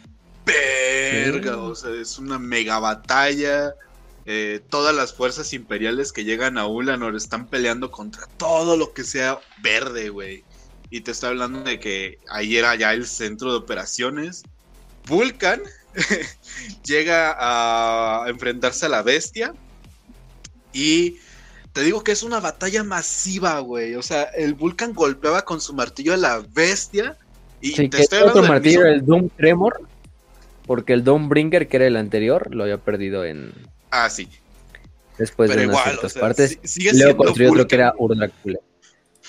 [0.45, 3.73] verga, o sea, es una mega batalla.
[4.29, 9.05] Eh, todas las fuerzas imperiales que llegan a Ulanor están peleando contra todo lo que
[9.05, 10.43] sea verde, güey.
[10.89, 14.43] Y te está hablando de que ahí era ya el centro de operaciones.
[15.07, 15.61] Vulcan
[16.83, 19.53] llega a enfrentarse a la bestia.
[20.73, 21.19] Y
[21.71, 23.95] te digo que es una batalla masiva, güey.
[23.95, 27.17] O sea, el Vulcan golpeaba con su martillo a la bestia.
[27.61, 29.79] Y te estoy otro martillo, el Doom Tremor.
[30.65, 33.53] Porque el Doom Bringer, que era el anterior, lo había perdido en.
[33.91, 34.27] Ah, sí.
[35.17, 36.59] Después de unas ciertas partes.
[36.93, 38.59] luego construyó otro que era Urdrakula.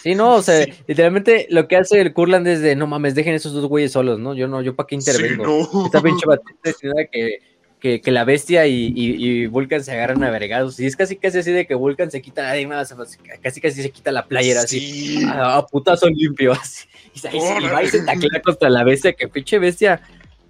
[0.02, 3.34] Sí, no, o sea, literalmente lo que hace el Kurland es de, no mames, dejen
[3.34, 4.32] esos dos güeyes solos, ¿no?
[4.34, 5.68] Yo no, yo para qué intervengo.
[5.86, 7.38] Esta pinche batalla que,
[7.80, 10.78] que, que, la bestia y, y, Vulcan se agarran a vergados.
[10.78, 12.94] Y es casi casi así de que Vulcan se quita, más,
[13.42, 16.86] casi casi se quita la playera así, a, putazo limpio, así.
[17.32, 20.00] Y, va y se taclea contra la bestia, que pinche bestia,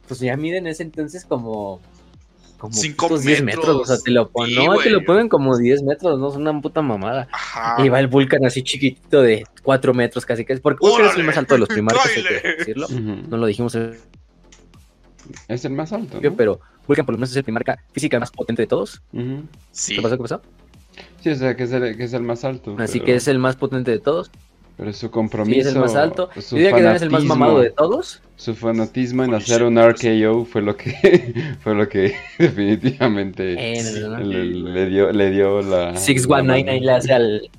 [0.06, 1.80] pues ya miren ese entonces como
[2.58, 3.68] como 5 10 metros.
[3.68, 6.28] O sea, te lo ponen, no, te lo ponen como 10 metros, ¿no?
[6.28, 7.28] Es una puta mamada.
[7.78, 11.24] Y va el Vulcan así chiquitito de 4 metros casi, que es porque es el
[11.24, 12.88] más alto de los primarios, hay que decirlo.
[12.88, 13.76] No lo dijimos.
[15.46, 16.20] Es el más alto.
[16.36, 19.02] Pero Vulcan por lo menos es el primarca física más potente de todos.
[19.72, 19.96] Sí.
[19.96, 20.16] ¿Qué pasó?
[20.16, 20.42] ¿Qué pasó?
[21.20, 22.74] Sí, o sea, que es el, que es el más alto.
[22.78, 24.30] Así que es el más potente de todos.
[24.78, 25.54] Pero su compromiso.
[25.54, 26.30] Sí, es el más alto.
[26.36, 28.22] Yo diría que es el más mamado de todos.
[28.36, 33.56] Su fanatismo en hacer un RKO fue lo que fue lo que definitivamente
[34.22, 35.96] le, dio, le dio la.
[35.96, 37.50] 6199 le hace al.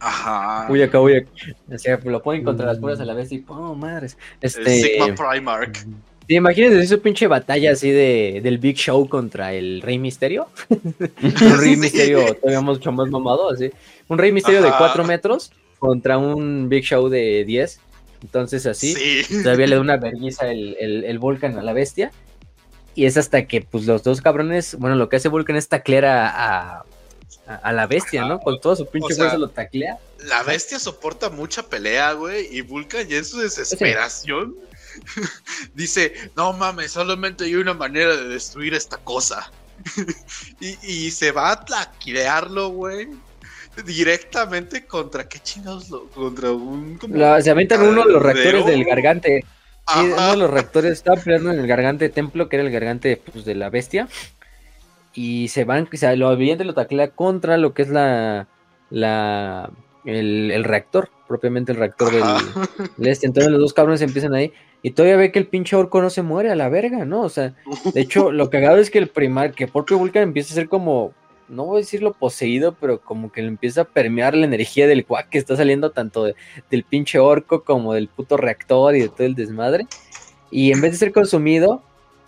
[0.00, 0.66] Ajá.
[0.68, 1.24] Uy, acá, uy,
[1.72, 4.18] O sea, lo ponen contra las puertas a la vez y ¡oh, madres!
[4.40, 4.80] Este.
[4.80, 5.86] Sigma Primark.
[6.26, 10.48] ¿Te imagínate esa pinche batalla así de, del Big Show contra el Rey Misterio?
[10.70, 13.70] un Rey Misterio todavía mucho más mamado, así.
[14.08, 17.80] Un Rey Misterio de 4 metros contra un Big Show de 10.
[18.22, 18.94] Entonces así,
[19.42, 22.10] todavía le da una vergüenza el, el, Vulcan a la bestia.
[22.94, 26.06] Y es hasta que pues los dos cabrones, bueno, lo que hace Vulcan es taclear
[26.06, 26.84] a,
[27.46, 28.40] a, la bestia, ¿no?
[28.40, 29.98] Con todo su pinche fuerza lo taclea.
[30.24, 34.56] La bestia soporta mucha pelea, güey, y Vulcan ya en su desesperación
[35.74, 39.52] dice, no mames, solamente hay una manera de destruir esta cosa.
[40.60, 43.08] y, y, se va a taclearlo, güey
[43.84, 46.98] directamente contra qué chingados lo, contra un
[47.40, 49.44] se aventan uno de los reactores del gargante.
[49.96, 53.44] Uno de los reactores estaba peleando en el gargante templo que era el gargante pues,
[53.44, 54.08] de la bestia.
[55.14, 58.48] Y se van o sea, lo evidente lo taclea contra lo que es la
[58.90, 59.70] la
[60.04, 63.26] el, reactor propiamente el reactor del, este.
[63.26, 66.22] Entonces los dos cabrones empiezan ahí y todavía ve que el pinche orco no se
[66.22, 67.22] muere a la verga, ¿no?
[67.22, 67.54] O sea,
[67.92, 71.12] de hecho, lo cagado es que el primar, que propio Vulcan empieza a ser como
[71.48, 75.04] no voy a decirlo poseído, pero como que le empieza a permear la energía del
[75.04, 79.26] cuac que está saliendo tanto del pinche orco como del puto reactor y de todo
[79.26, 79.86] el desmadre.
[80.50, 81.82] Y en vez de ser consumido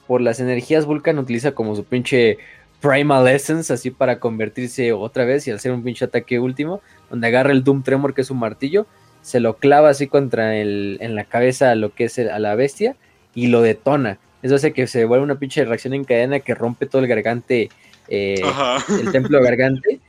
[0.06, 2.38] por las energías, Vulcan utiliza como su pinche
[2.80, 6.80] Primal Essence, así para convertirse otra vez y hacer un pinche ataque último,
[7.10, 8.86] donde agarra el Doom Tremor, que es un martillo,
[9.20, 12.54] se lo clava así contra el, en la cabeza a lo que es a la
[12.54, 12.96] bestia
[13.34, 14.18] y lo detona.
[14.42, 17.68] Eso hace que se vuelva una pinche reacción en cadena que rompe todo el gargante
[18.08, 18.42] eh,
[18.88, 20.00] el templo gargante.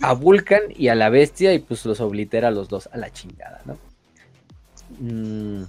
[0.00, 3.12] a Vulcan y a la bestia y pues los oblitera a los dos a la
[3.12, 3.78] chingada, ¿no?
[5.00, 5.64] Mm,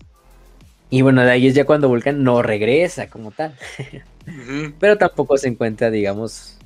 [0.89, 3.55] y bueno, de ahí es ya cuando Vulcan no regresa como tal.
[4.79, 6.57] Pero tampoco se encuentra, digamos,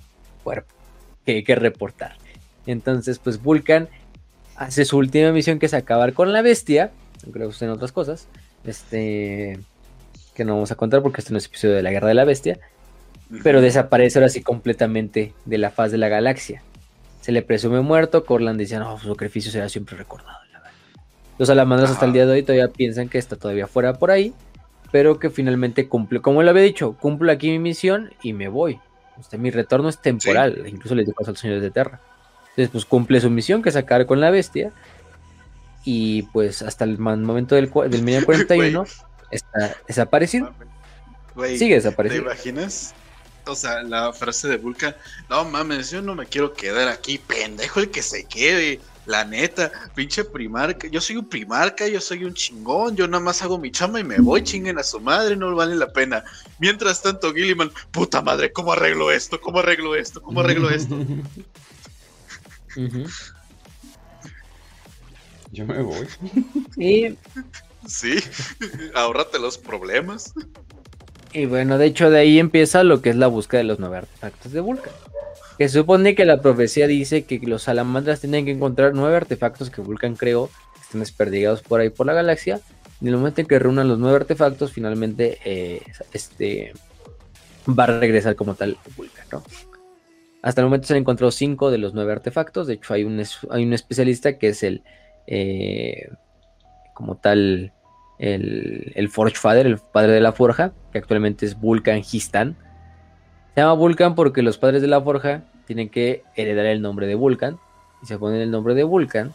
[0.44, 0.74] cuerpo
[1.26, 2.16] que, que reportar.
[2.66, 3.90] Entonces, pues Vulcan
[4.56, 6.92] hace su última misión que es acabar con la bestia.
[7.24, 8.28] Aunque le gusten otras cosas.
[8.64, 9.60] Este.
[10.36, 12.26] Que no vamos a contar porque este no es episodio de la guerra de la
[12.26, 12.60] bestia.
[13.44, 16.64] Pero desaparece ahora sí completamente de la faz de la galaxia.
[17.22, 18.26] Se le presume muerto.
[18.26, 20.40] Corland dice: No, su sacrificio será siempre recordado.
[21.38, 24.34] Los salamandras hasta el día de hoy todavía piensan que está todavía fuera por ahí.
[24.92, 28.80] Pero que finalmente cumple, como él había dicho, cumplo aquí mi misión y me voy.
[29.20, 30.64] Este, mi retorno es temporal.
[30.68, 32.02] Incluso le dijo a los señores de Terra.
[32.50, 34.72] Entonces, pues cumple su misión, que es acabar con la bestia.
[35.86, 38.84] Y pues hasta el momento del, del 41
[39.32, 40.52] está desaparecido.
[41.56, 42.24] Sigue desaparecido.
[42.24, 42.96] ¿Te imaginas?
[43.50, 44.96] O sea, la frase de Vulcan,
[45.30, 48.80] no mames, yo no me quiero quedar aquí, pendejo el que se quede.
[49.06, 53.42] La neta, pinche primarca, yo soy un primarca, yo soy un chingón, yo nada más
[53.42, 56.24] hago mi chama y me voy, chinguen a su madre, no vale la pena.
[56.60, 59.42] Mientras tanto, Gilliman, puta madre, ¿cómo arreglo esto?
[59.42, 60.22] ¿Cómo arreglo esto?
[60.22, 60.96] ¿Cómo arreglo esto?
[65.52, 66.08] Yo me voy.
[66.78, 67.18] Y...
[67.88, 68.18] Sí,
[68.94, 70.34] ahórrate los problemas.
[71.32, 73.98] Y bueno, de hecho de ahí empieza lo que es la búsqueda de los nueve
[73.98, 74.94] artefactos de Vulcan.
[75.58, 79.82] Que supone que la profecía dice que los salamandras tienen que encontrar nueve artefactos que
[79.82, 82.62] Vulcan creó, que están desperdigados por ahí por la galaxia.
[83.02, 85.82] Y en el momento en que reúnan los nueve artefactos, finalmente eh,
[86.14, 86.74] este,
[87.68, 89.44] va a regresar como tal Vulcan, ¿no?
[90.42, 92.68] Hasta el momento se han encontrado cinco de los nueve artefactos.
[92.68, 94.84] De hecho, hay un, hay un especialista que es el,
[95.28, 96.10] eh,
[96.94, 97.74] como tal,
[98.20, 102.56] el, el Forge Father, el padre de la forja, que actualmente es Vulcan Histan.
[103.56, 107.16] Se llama Vulcan porque los padres de la forja tienen que heredar el nombre de
[107.16, 107.58] Vulcan
[108.04, 109.34] y se ponen el nombre de Vulcan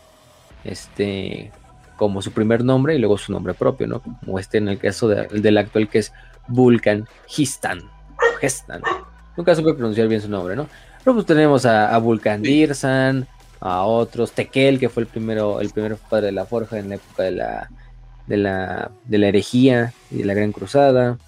[0.64, 1.50] este,
[1.96, 4.00] como su primer nombre y luego su nombre propio, ¿no?
[4.00, 6.12] Como este en el caso del actual que es
[6.48, 7.06] Vulcan
[7.36, 7.82] Histan.
[8.42, 8.82] Histan.
[9.36, 10.68] Nunca supe pronunciar bien su nombre, ¿no?
[11.02, 13.26] Pero pues tenemos a, Vulcan Dirsan,
[13.60, 16.94] a otros, Tekel, que fue el primero, el primer padre de la forja en la
[16.94, 17.70] época de la,
[18.26, 21.18] de la, de la herejía y de la Gran Cruzada,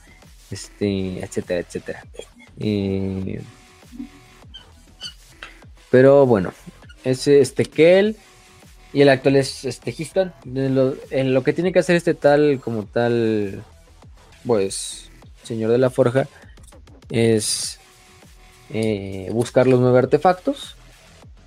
[0.51, 2.05] este, etcétera, etcétera.
[2.59, 3.40] Eh,
[5.90, 6.52] pero bueno,
[7.05, 8.16] es Tekel
[8.93, 10.32] y el actual es este Histon.
[10.44, 13.62] Lo, en lo que tiene que hacer este tal, como tal,
[14.47, 15.10] pues,
[15.43, 16.27] señor de la forja,
[17.10, 17.78] es
[18.70, 20.77] eh, buscar los nueve artefactos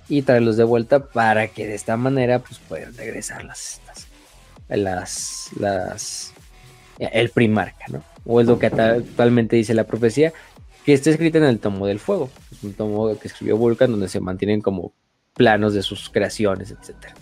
[0.08, 3.79] y traerlos de vuelta para que de esta manera pues puedan regresar las,
[4.76, 6.32] las, las,
[6.98, 8.02] el primarca, ¿no?
[8.24, 10.32] O es lo que actualmente dice la profecía,
[10.84, 14.08] que está escrita en el tomo del fuego, es un tomo que escribió Vulcan donde
[14.08, 14.92] se mantienen como
[15.34, 17.14] planos de sus creaciones, etcétera.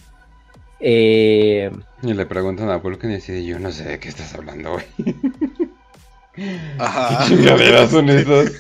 [0.81, 1.71] Eh,
[2.03, 4.79] y le preguntan a Vulcan y dice, yo no sé de qué estás hablando.
[6.79, 7.25] Ajá.
[7.29, 8.51] ¿Qué chingaderas son esas?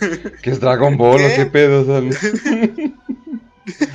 [0.43, 2.10] ¿Qué es Dragon Ball o qué pedo son?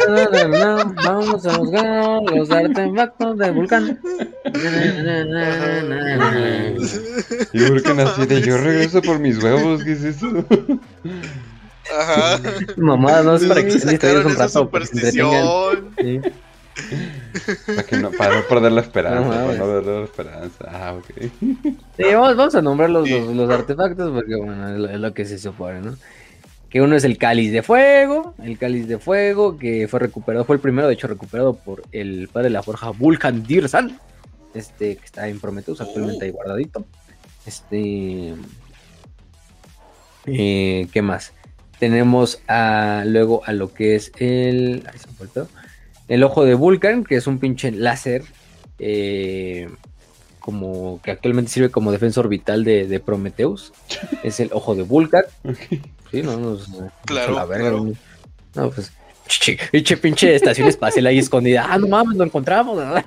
[0.08, 4.00] No, no, no, vamos a buscar los artefactos de Vulcan.
[7.54, 10.28] Y Vulcan así de yo regreso por mis huevos, ¿qué es eso?
[12.00, 12.40] Ajá.
[12.78, 14.70] Mamá, no es para que se Sacaron un rato.
[14.70, 15.44] para que se entretengan.
[15.44, 15.96] superstición.
[15.98, 16.22] Sí.
[17.68, 19.60] Para, que no, para no perder la esperanza, No para mames.
[19.60, 20.66] no perder la esperanza.
[20.68, 21.06] Ah, ok.
[21.98, 23.20] Sí, vamos, vamos a nombrar los, Sí.
[23.20, 25.96] los, los artefactos porque, bueno, es lo, es lo que se supone, ¿no?
[26.74, 30.56] Que uno es el cáliz de fuego, el cáliz de fuego que fue recuperado, fue
[30.56, 34.00] el primero, de hecho, recuperado por el padre de la forja Vulcan Dirsan,
[34.56, 36.84] este, que está en Prometheus, actualmente ahí guardadito.
[37.46, 38.34] Este.
[40.26, 41.34] eh, ¿Qué más?
[41.80, 44.84] Tenemos a, luego a lo que es el.
[44.92, 45.48] ahí se me.
[46.08, 48.24] El ojo de Vulcan, que es un pinche láser.
[48.80, 49.70] eh,
[50.40, 53.74] como que actualmente sirve como defensa orbital de, de Prometheus.
[54.24, 55.24] Es el ojo de Vulcan.
[56.14, 56.60] Sí, no,
[57.06, 57.92] Claro, la verga, claro.
[58.54, 58.70] no.
[58.70, 58.94] Pues.
[59.26, 61.66] Che, pinche, pinche estación espacial ahí escondida.
[61.68, 62.78] Ah, no mames, lo encontramos.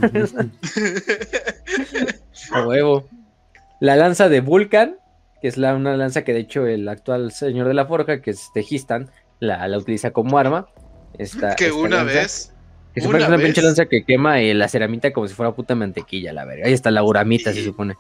[2.66, 3.08] huevo.
[3.78, 4.96] La lanza de Vulcan,
[5.40, 8.32] que es la, una lanza que de hecho el actual señor de la forja, que
[8.32, 9.08] es Tegistan,
[9.38, 10.66] la, la utiliza como arma.
[11.16, 12.52] Esta, que esta una lanza, vez.
[12.92, 15.52] Que se parece una una pinche lanza que quema eh, la ceramita como si fuera
[15.52, 16.66] puta mantequilla, la verga.
[16.66, 17.94] Ahí está la uramita, se supone.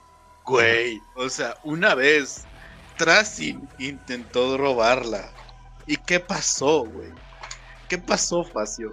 [0.46, 2.45] Güey, o sea, una vez
[2.96, 5.28] Tracin intentó robarla.
[5.86, 7.10] ¿Y qué pasó, güey?
[7.88, 8.92] ¿Qué pasó, Facio?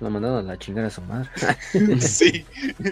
[0.00, 1.30] La mandaron a la chingada a su madre.
[2.00, 2.44] Sí,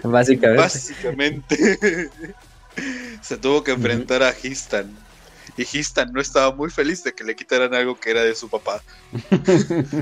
[0.03, 0.61] Básicamente.
[0.61, 2.09] básicamente.
[3.21, 4.89] Se tuvo que enfrentar a Histan.
[5.57, 8.49] Y Histan no estaba muy feliz de que le quitaran algo que era de su
[8.49, 8.81] papá.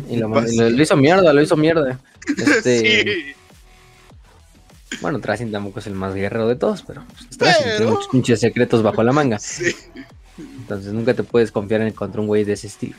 [0.08, 2.00] y lo hizo mierda, lo hizo mierda.
[2.38, 3.36] Este, Sí.
[5.02, 8.40] Bueno, Tracing tampoco es el más guerrero de todos, pero pues, Tracing tiene muchos pinches
[8.40, 9.38] secretos bajo la manga.
[9.40, 9.76] Sí,
[10.38, 12.96] Entonces nunca te puedes confiar en contra un güey de ese estilo.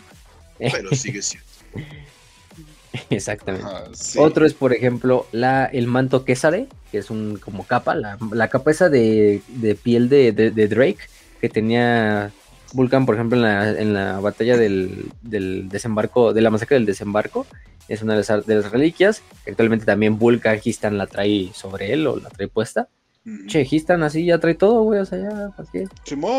[0.58, 1.46] pero sigue siendo.
[3.10, 3.66] Exactamente.
[3.66, 4.18] Ajá, sí.
[4.18, 8.48] Otro es, por ejemplo, la, el manto Quesare, que es un como capa, la, la
[8.48, 10.98] capa esa de, de piel de, de- de Drake,
[11.40, 12.32] que tenía
[12.72, 16.86] Vulcan, por ejemplo, en la, en la batalla del, del desembarco, de la masacre del
[16.86, 17.46] desembarco,
[17.88, 21.92] es una de las, de las reliquias, que actualmente también Vulcan Histan la trae sobre
[21.92, 22.88] él o la trae puesta.
[23.26, 23.46] Ujú.
[23.46, 25.84] Che, Histan así ya trae todo, güey, o sea, ya, ¿para qué?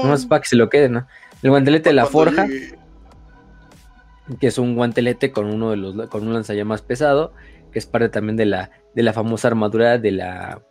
[0.06, 1.06] No es para que se lo quede, ¿no?
[1.44, 2.78] El guantelete de la forja, llegue-
[4.40, 7.34] que es un guantelete con uno de los con un lanzallamas pesado,
[7.72, 10.62] que es parte también de la, de la famosa armadura de la.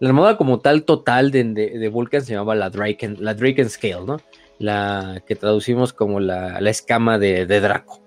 [0.00, 3.68] La armadura como tal total de, de, de Vulcan se llamaba la Draken, la Draken
[3.68, 4.18] Scale, ¿no?
[4.58, 8.00] La que traducimos como la, la escama de, de Draco.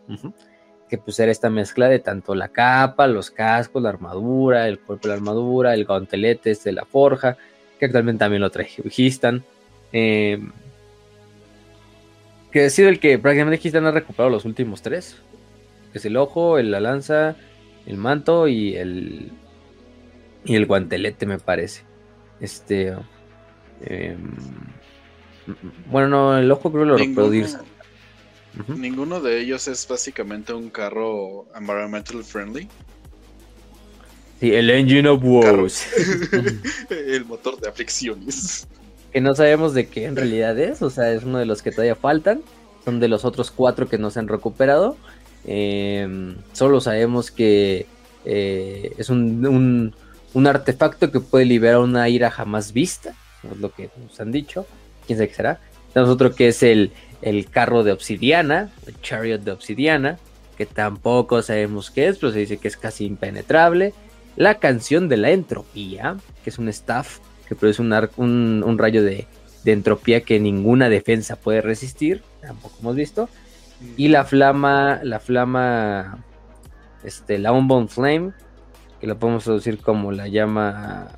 [0.89, 5.03] Que pues era esta mezcla de tanto la capa, los cascos, la armadura, el cuerpo
[5.03, 7.37] de la armadura, el guantelete este de la forja,
[7.79, 9.43] que actualmente también lo trae Histan.
[9.93, 10.39] Eh,
[12.51, 15.15] que ha sido el que prácticamente Histan ha recuperado los últimos tres.
[15.91, 17.35] Que es el ojo, el, la lanza,
[17.85, 19.31] el manto y el.
[20.43, 21.83] Y el guantelete, me parece.
[22.39, 22.93] Este.
[23.81, 24.35] em,
[25.89, 27.27] bueno, no, el ojo creo que lo Ninguno.
[28.59, 28.73] Ujú.
[28.73, 32.67] ninguno de ellos es básicamente un carro environmental friendly.
[34.39, 35.85] Sí, el Engine of Woes.
[36.89, 38.67] El motor de aflicciones.
[39.13, 41.71] que no sabemos de qué en realidad es, o sea, es uno de los que
[41.71, 42.41] todavía faltan,
[42.83, 44.97] son de los otros cuatro que no se han recuperado,
[45.45, 47.87] Eh, solo sabemos que
[48.25, 49.95] eh, es un, un-
[50.33, 53.15] un artefacto que puede liberar una ira jamás vista,
[53.51, 54.65] es lo que nos han dicho,
[55.05, 55.59] quién sabe qué será.
[55.93, 56.91] Tenemos otro que es el,
[57.21, 60.17] el carro de obsidiana, el chariot de obsidiana,
[60.57, 63.93] que tampoco sabemos qué es, pero se dice que es casi impenetrable.
[64.35, 69.03] La canción de la entropía, que es un staff que produce un, un, un rayo
[69.03, 69.27] de,
[69.63, 73.29] de entropía que ninguna defensa puede resistir, tampoco hemos visto.
[73.97, 76.23] Y la flama, la flama,
[77.03, 78.31] este, la Unbound Flame,
[78.99, 81.09] que la podemos traducir como la llama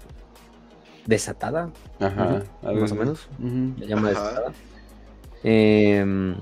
[1.05, 1.69] desatada,
[1.99, 2.23] Ajá.
[2.25, 3.27] Ujú, algo más o menos.
[3.79, 4.19] La llama Ajá.
[4.19, 4.53] desatada.
[5.43, 6.35] Em,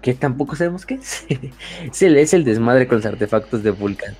[0.00, 1.26] que tampoco sabemos qué es.
[1.90, 4.14] es, el, es el desmadre con los artefactos de Vulcan.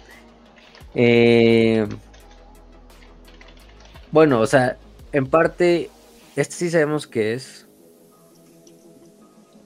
[0.94, 1.88] Em,
[4.10, 4.76] bueno, o sea,
[5.12, 5.90] en parte,
[6.36, 7.66] este sí sabemos qué es.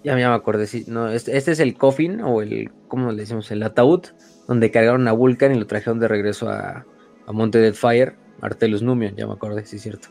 [0.05, 0.85] Ya, ya me acordé, sí.
[0.87, 3.51] No, este, este es el coffin, o el, ¿cómo le decimos?
[3.51, 4.05] El ataúd,
[4.47, 6.87] donde cargaron a Vulcan y lo trajeron de regreso a,
[7.27, 10.09] a Monte Deadfire, Artelus Numion, ya me acordé, sí es cierto.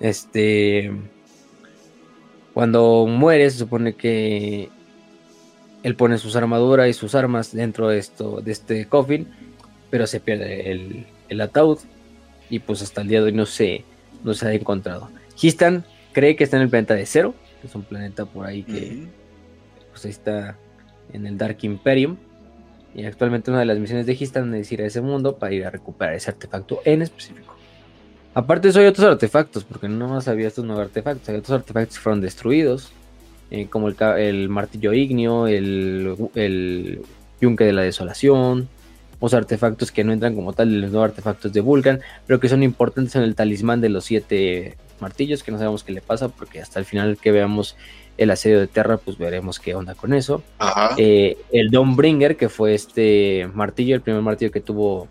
[0.00, 0.92] Este.
[2.52, 4.68] Cuando muere, se supone que
[5.82, 9.28] él pone sus armaduras y sus armas dentro de esto, de este coffin,
[9.90, 11.78] pero se pierde el, el ataúd.
[12.50, 13.84] Y pues hasta el día de hoy no se,
[14.22, 15.10] no se ha encontrado.
[15.40, 18.62] Histan cree que está en el planeta de Cero, que es un planeta por ahí
[18.62, 19.08] que
[19.90, 20.56] pues ahí está
[21.12, 22.16] en el Dark Imperium.
[22.94, 25.66] Y actualmente una de las misiones de Histan es ir a ese mundo para ir
[25.66, 27.53] a recuperar ese artefacto en específico.
[28.34, 31.28] Aparte de eso hay otros artefactos, porque no más había estos nuevos artefactos.
[31.28, 32.92] Hay otros artefactos que fueron destruidos,
[33.50, 37.02] eh, como el, martillo ignio, el, el
[37.40, 38.68] yunque de la desolación,
[39.20, 42.48] los artefactos que no entran como tal en los nuevos artefactos de Vulcan, pero que
[42.48, 46.28] son importantes en el talismán de los siete martillos, que no sabemos qué le pasa,
[46.28, 47.76] porque hasta el final que veamos
[48.16, 50.42] el asedio de Terra, pues veremos qué onda con eso.
[50.98, 55.08] Eh, el Dawnbringer, que fue este martillo, el primer martillo que tuvo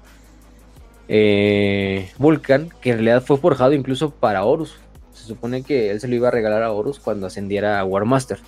[1.16, 4.78] eh, Vulcan, que en realidad fue forjado incluso para Horus.
[5.14, 8.40] Se supone que él se lo iba a regalar a Horus cuando ascendiera a Warmaster.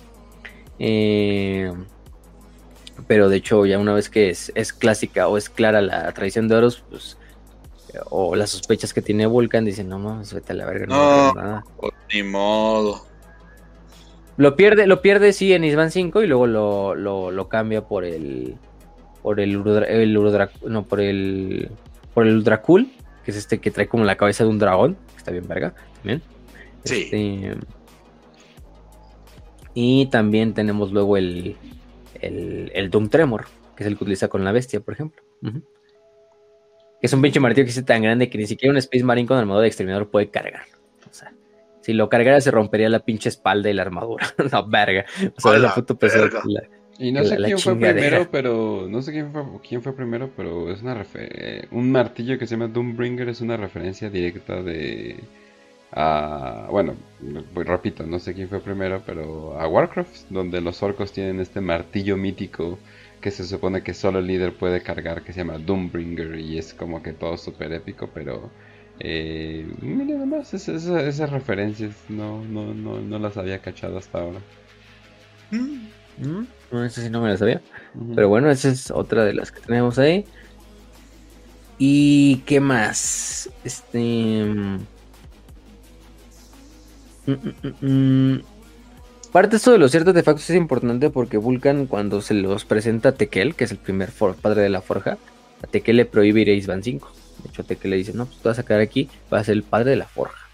[0.80, 1.72] Eh,
[3.06, 6.48] pero de hecho, ya una vez que es, es clásica o es clara la traición
[6.48, 7.16] de Horus, pues,
[8.10, 11.64] o las sospechas que tiene Vulcan, dicen, no mames, vete a la verga, no, nada.
[11.76, 13.06] Pues, ni modo.
[14.38, 18.04] Lo pierde, lo pierde sí en Isban 5 y luego lo, lo, lo cambia por
[18.04, 18.56] el
[19.22, 21.70] por el, el Urudra- no, por el
[22.16, 22.88] por el Uldracool,
[23.26, 25.74] que es este que trae como la cabeza de un dragón, que está bien verga
[25.96, 26.22] también.
[26.82, 27.02] Sí.
[27.02, 27.58] Este,
[29.74, 31.56] y también tenemos luego el,
[32.22, 33.44] el, el Doom Tremor,
[33.76, 35.22] que es el que utiliza con la bestia, por ejemplo.
[35.42, 39.28] Que es un pinche martillo que es tan grande que ni siquiera un Space Marine
[39.28, 40.62] con armadura de exterminador puede cargar.
[41.10, 41.34] O sea,
[41.82, 44.26] si lo cargara se rompería la pinche espalda y la armadura.
[44.50, 45.04] la verga.
[45.36, 46.30] O sea, la puta pesada
[46.98, 49.94] Y no La- sé la quién fue primero, pero no sé quién fue, quién fue
[49.94, 54.62] primero, pero es una refe- un martillo que se llama Doombringer es una referencia directa
[54.62, 55.16] de
[55.92, 56.96] a, bueno,
[57.54, 61.60] pues repito, no sé quién fue primero, pero a Warcraft, donde los orcos tienen este
[61.60, 62.78] martillo mítico
[63.20, 66.74] que se supone que solo el líder puede cargar, que se llama Doombringer y es
[66.74, 68.50] como que todo súper épico, pero
[69.00, 74.40] eh, mira nomás, esas, referencias no, no, no, no, las había cachado hasta ahora.
[76.18, 77.60] Mm, no, eso sí no me las sabía.
[78.14, 80.24] Pero bueno, esa es otra de las que tenemos ahí.
[81.78, 83.50] ¿Y qué más?
[83.64, 84.44] Este.
[87.26, 87.46] Mm,
[87.80, 88.40] mm,
[89.32, 93.10] Parte de esto de los ciertos artefactos es importante porque Vulcan, cuando se los presenta
[93.10, 95.18] a Tekel, que es el primer padre de la forja,
[95.62, 97.12] a Tekel le prohíbe ir a Isban 5.
[97.42, 99.56] De hecho, Tekel le dice: No, pues tú vas a quedar aquí, vas a ser
[99.56, 100.48] el padre de la forja.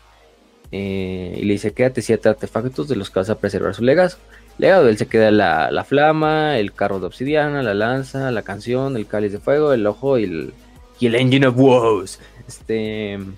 [0.73, 4.17] Eh, y le dice: Quédate siete artefactos de los que vas a preservar su legado.
[4.59, 8.97] Legado, él se queda la, la, flama, el carro de obsidiana, la lanza, la canción,
[8.97, 10.55] el cáliz de fuego, el ojo y el,
[11.01, 12.21] y el Engine of Woes.
[12.47, 13.15] Este.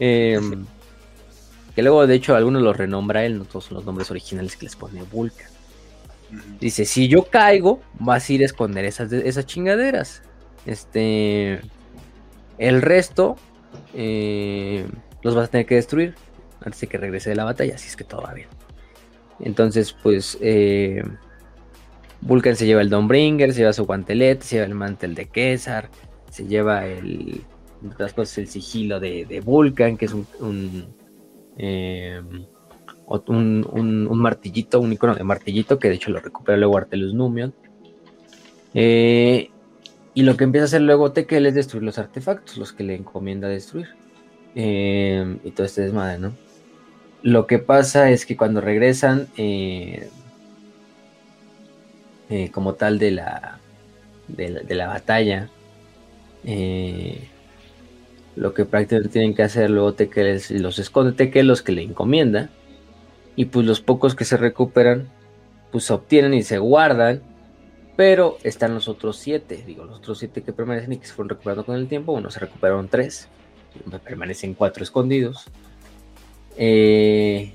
[0.00, 0.66] Em,
[1.76, 4.64] que luego, de hecho, algunos los renombra él, no todos son los nombres originales que
[4.64, 5.46] les pone Vulcan.
[6.60, 10.22] Dice: Si yo caigo, vas a ir a esconder esas, esas chingaderas.
[10.66, 11.60] Este.
[12.58, 13.36] El resto.
[13.94, 14.86] Eh,
[15.22, 16.14] los vas a tener que destruir
[16.60, 18.48] antes de que regrese de la batalla, así es que todo va bien.
[19.40, 21.02] Entonces, pues, eh,
[22.20, 25.90] Vulcan se lleva el Dawnbringer, se lleva su guantelete, se lleva el mantel de Kesar,
[26.30, 27.42] se lleva el,
[27.92, 30.26] otras cosas, el sigilo de, Vulcan, que es un,
[31.56, 32.44] em,
[33.06, 37.54] un, un, martillito, un icono de martillito, que de hecho lo recupera luego Artelus Numion.
[38.72, 39.50] Eh,
[40.14, 42.94] y lo que empieza a hacer luego Tekel es destruir los artefactos, los que le
[42.94, 43.88] encomienda destruir.
[44.54, 46.32] Em, y todo este desmadre, ¿no?
[47.24, 50.10] Lo que pasa es que cuando regresan, eh,
[52.28, 53.60] eh, como tal de la,
[54.28, 55.48] de la, batalla,
[56.44, 57.26] eh,
[58.36, 62.50] lo que prácticamente tienen que hacer luego Tekel los esconde Tekel, los que le encomienda,
[63.36, 65.08] y pues los pocos que se recuperan,
[65.72, 67.22] pues se obtienen y se guardan,
[67.96, 71.30] pero están los otros siete, digo, los otros siete que permanecen y que se fueron
[71.30, 73.28] recuperando con el tiempo, bueno, se recuperaron tres,
[74.04, 75.48] permanecen cuatro escondidos.
[76.56, 77.52] Eh,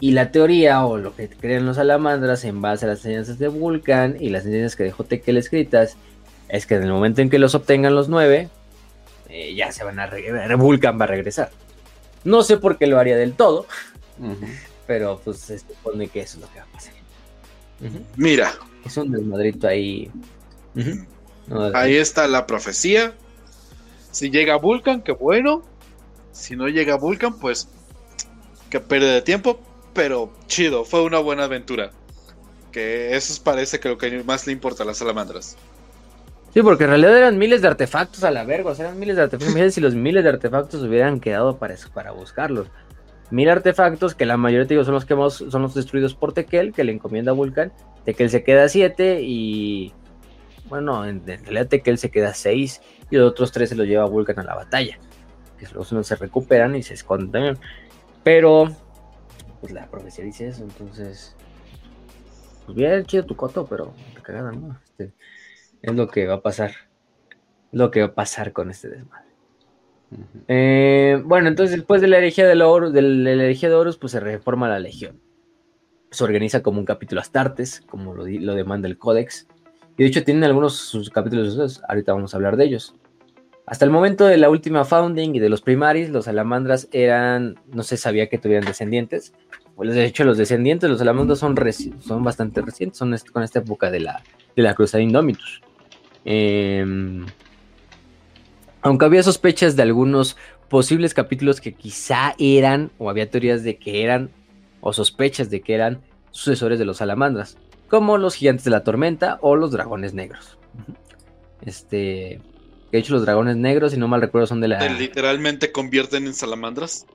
[0.00, 3.48] y la teoría o lo que creen los salamandras en base a las enseñanzas de
[3.48, 5.96] Vulcan y las enseñanzas que dejó Tekel escritas
[6.48, 8.48] es que en el momento en que los obtengan los nueve,
[9.28, 11.50] eh, ya se van a regresar, Vulcan va a regresar.
[12.24, 13.66] No sé por qué lo haría del todo,
[14.86, 16.94] pero pues se supone que eso es lo que va a pasar.
[18.16, 18.52] Mira.
[18.84, 20.10] Es un desmadrito ahí.
[21.74, 23.12] ahí está la profecía.
[24.10, 25.62] Si llega Vulcan, qué bueno.
[26.32, 27.68] Si no llega Vulcan, pues
[28.70, 29.60] que pérdida de tiempo,
[29.94, 31.90] pero chido, fue una buena aventura.
[32.72, 35.56] Que eso parece que lo que más le importa a las salamandras.
[36.52, 39.16] Sí, porque en realidad eran miles de artefactos a la verga, o sea, eran miles
[39.16, 39.74] de artefactos.
[39.74, 42.68] Si los miles de artefactos hubieran quedado para, para buscarlos.
[43.30, 46.72] Mil artefactos que la mayoría digo, son los que hemos, son los destruidos por Tekel,
[46.72, 47.72] que le encomienda a Vulcan.
[48.04, 49.92] Tekel se queda siete y.
[50.68, 52.80] Bueno, en, realidad Tekel se queda seis
[53.10, 54.98] y los otros tres se los lleva a Vulcan a la batalla.
[55.58, 57.58] Que los se recuperan y se esconden también.
[58.28, 58.68] Pero,
[59.62, 61.34] pues la profecía dice eso, entonces.
[62.66, 64.78] Pues bien, chido tu coto, pero te cagada, ¿no?
[64.84, 65.14] Este,
[65.80, 66.72] es lo que va a pasar.
[67.72, 69.30] Lo que va a pasar con este desmadre.
[70.46, 74.12] Eh, bueno, entonces después de la herejía de, Horus, de la herejía de Horus, pues
[74.12, 75.22] se reforma la legión.
[76.10, 79.48] Se organiza como un capítulo Astartes, como lo, lo demanda el Códex.
[79.96, 82.94] Y de hecho tienen algunos sus capítulos, ahorita vamos a hablar de ellos.
[83.68, 87.82] Hasta el momento de la última founding y de los primaris, los salamandras eran, no
[87.82, 89.34] se sabía que tuvieran descendientes.
[89.76, 91.54] Pues de hecho, los descendientes de los salamandras son,
[92.00, 94.22] son bastante recientes, son con esta época de la,
[94.56, 95.60] de la Cruzada Indomitus.
[96.24, 97.26] Em,
[98.80, 100.38] aunque había sospechas de algunos
[100.70, 104.30] posibles capítulos que quizá eran, o había teorías de que eran,
[104.80, 109.38] o sospechas de que eran sucesores de los salamandras, como los gigantes de la tormenta
[109.42, 110.56] o los dragones negros.
[111.60, 112.40] Este,
[112.90, 114.88] de hecho, los dragones negros, si no mal recuerdo, son de la.
[114.88, 117.06] Literalmente convierten en salamandras.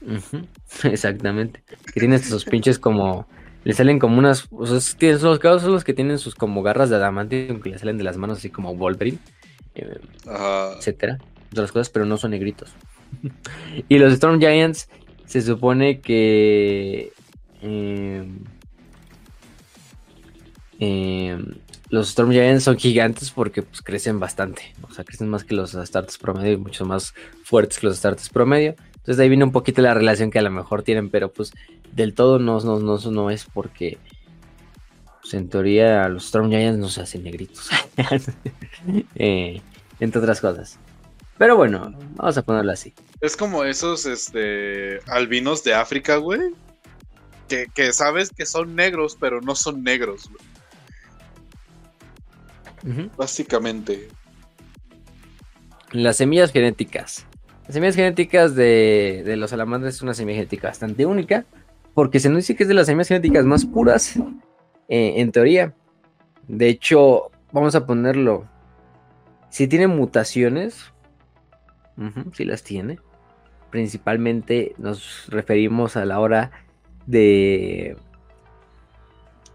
[0.82, 1.62] Exactamente.
[1.92, 3.28] Que tienen estos pinches como.
[3.62, 4.48] Le salen como unas.
[4.50, 7.70] O sea, tienen, los casos son los que tienen sus como garras de adamantium que
[7.70, 9.18] le salen de las manos así como Wolverine.
[9.76, 10.00] Eh,
[10.76, 11.18] etcétera.
[11.52, 12.72] Otras cosas, pero no son negritos.
[13.88, 14.88] y los Storm Giants
[15.26, 17.12] se supone que.
[17.62, 18.28] Eh,
[20.80, 21.38] eh,
[21.90, 24.74] los Storm Giants son gigantes porque pues, crecen bastante.
[24.82, 28.28] O sea, crecen más que los Astartes promedio y mucho más fuertes que los Astartes
[28.28, 28.76] promedio.
[28.86, 31.52] Entonces de ahí viene un poquito la relación que a lo mejor tienen, pero pues
[31.92, 33.98] del todo no, no, no, no es porque
[35.20, 37.68] pues, en teoría los Storm Giants no se hacen negritos.
[39.14, 39.60] Eh,
[40.00, 40.78] entre otras cosas.
[41.36, 42.94] Pero bueno, vamos a ponerlo así.
[43.20, 46.40] Es como esos este, albinos de África, güey.
[47.46, 50.49] Que, que sabes que son negros, pero no son negros, güey.
[53.16, 54.08] Básicamente.
[55.92, 57.26] Las semillas genéticas.
[57.64, 61.44] Las semillas genéticas de, de los salamandras es una semilla genética bastante única,
[61.94, 64.16] porque se nos dice que es de las semillas genéticas más puras,
[64.88, 65.74] eh, en teoría.
[66.48, 68.46] De hecho, vamos a ponerlo.
[69.50, 70.92] Si tiene mutaciones,
[72.32, 72.98] si las tiene.
[73.70, 76.50] Principalmente nos referimos a la hora
[77.06, 77.96] de,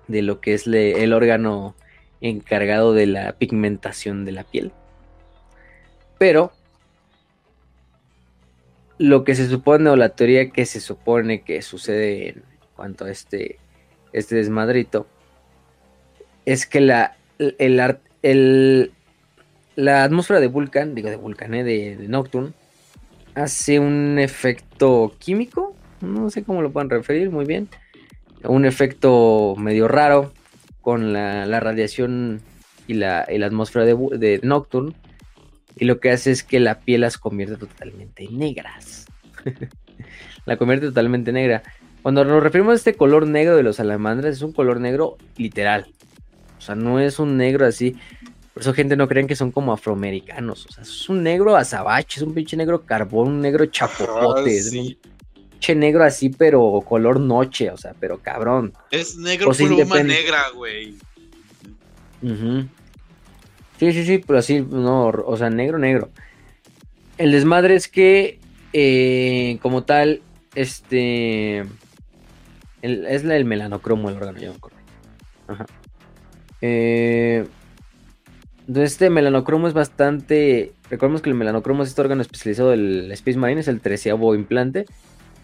[0.07, 1.75] de lo que es le- el órgano
[2.21, 4.71] encargado de la pigmentación de la piel.
[6.17, 6.51] Pero
[8.97, 12.43] lo que se supone o la teoría que se supone que sucede en
[12.75, 13.59] cuanto a este,
[14.13, 15.07] este desmadrito
[16.45, 18.91] es que la, el, el-
[19.75, 22.53] la atmósfera de Vulcan, digo de Vulcan, eh, de, de Nocturne,
[23.33, 27.67] hace un efecto químico, no sé cómo lo pueden referir muy bien,
[28.43, 30.31] un efecto medio raro
[30.85, 32.41] con la, la radiación
[32.85, 34.93] y la, y la atmósfera de, Nocturne,
[35.75, 39.07] y lo que hace es que la piel las convierte totalmente negras.
[40.45, 41.63] la convierte totalmente negra.
[42.03, 45.87] Cuando nos referimos a este color negro de los salamandras, es un color negro literal.
[46.59, 47.95] O sea, no es un negro así.
[48.53, 50.67] Por eso gente no creen que son como afroamericanos.
[50.67, 54.59] O sea, es un negro azabache, es un pinche negro carbón, un negro chapopote.
[54.59, 54.99] Ah, sí.
[55.55, 58.73] Pinche negro así, pero color noche, o sea, pero cabrón.
[58.91, 60.95] Es negro pluma negra, güey.
[63.79, 66.09] Sí, sí, sí, pero así, no, o sea, negro, negro.
[67.17, 68.39] El desmadre es que,
[68.73, 70.21] eh, como tal,
[70.55, 71.59] este.
[72.81, 74.75] el- es la- el melanocromo el órgano, ya me acordé.
[75.47, 75.65] Ajá.
[76.61, 77.45] Eh,
[78.67, 80.71] entonces, este melanocromo es bastante.
[80.89, 84.85] Recordemos que el melanocromo es este órgano especializado del Space Marine, es el treceavo implante,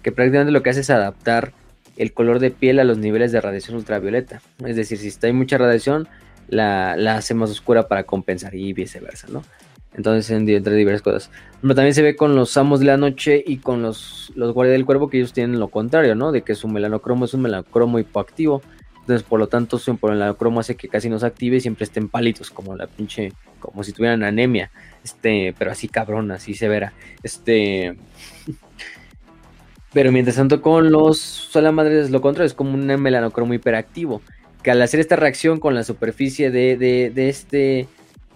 [0.02, 1.54] que prácticamente lo que hace es adaptar
[1.98, 4.42] el color de piel a los niveles de radiación ultravioleta.
[4.66, 6.08] Es decir, si está hay mucha radiación,
[6.48, 9.44] la, la hace más oscura para compensar y viceversa, ¿no?
[9.94, 11.30] Entonces, en- entre diversas cosas.
[11.62, 14.74] Pero también se ve con los amos de la noche y con los, los guardias
[14.74, 16.32] del cuervo que ellos tienen lo contrario, ¿no?
[16.32, 18.62] De que su melanocromo es un melanocromo hipoactivo.
[19.02, 22.08] Entonces, por lo tanto, su melanocromo hace que casi no se active y siempre estén
[22.08, 24.72] pálidos, como la pinche, como si tuvieran anemia.
[25.04, 26.94] Este, pero así cabrón, así severa.
[27.22, 27.98] Este.
[29.94, 31.20] Pero mientras tanto, con los
[31.52, 34.22] salamadres es lo contrario, es como un melanocromo hiperactivo.
[34.64, 37.88] Que al hacer esta reacción con la superficie de, de, este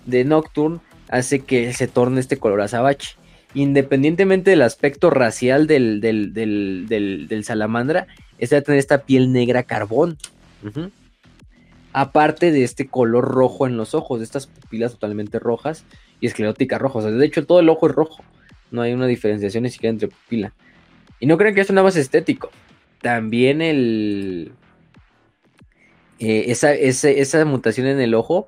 [0.05, 3.15] de Nocturne, hace que se torne este color azabache.
[3.53, 6.87] Independientemente del aspecto racial del, del, del,
[7.29, 10.17] del, salamandra, es de tener esta piel negra carbón.
[11.93, 15.85] Aparte de este color rojo en los ojos, de estas pupilas totalmente rojas
[16.19, 17.05] y escleróticas rojas.
[17.05, 18.23] De hecho, todo el ojo es rojo.
[18.71, 20.53] No hay una diferenciación ni siquiera entre pupila.
[21.19, 22.49] Y no crean que esto nada más es estético.
[23.01, 24.51] También el.
[26.19, 28.47] eh, esa, esa mutación en el ojo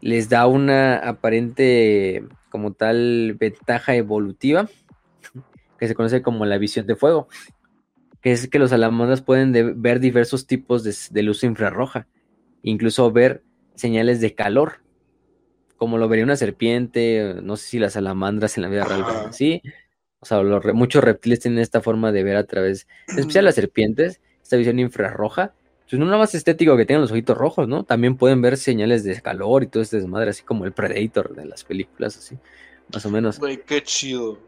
[0.00, 4.68] les da una aparente, como tal, ventaja evolutiva
[5.78, 7.28] que se conoce como la visión de fuego.
[8.20, 12.06] Que es que los salamandras pueden de- ver diversos tipos de, de luz infrarroja,
[12.62, 13.42] incluso ver
[13.74, 14.80] señales de calor,
[15.76, 19.62] como lo vería una serpiente, no sé si las salamandras en la vida real así,
[20.26, 23.54] o sea, los muchos reptiles tienen esta forma de ver a través, en especial las
[23.54, 25.52] serpientes, esta visión infrarroja.
[25.88, 27.84] Pues no nada más estético que tengan los ojitos rojos, ¿no?
[27.84, 31.44] También pueden ver señales de calor y todo este desmadre, así como el Predator de
[31.44, 32.36] las películas, así,
[32.92, 33.38] más o menos.
[33.38, 34.40] Güey, qué chido.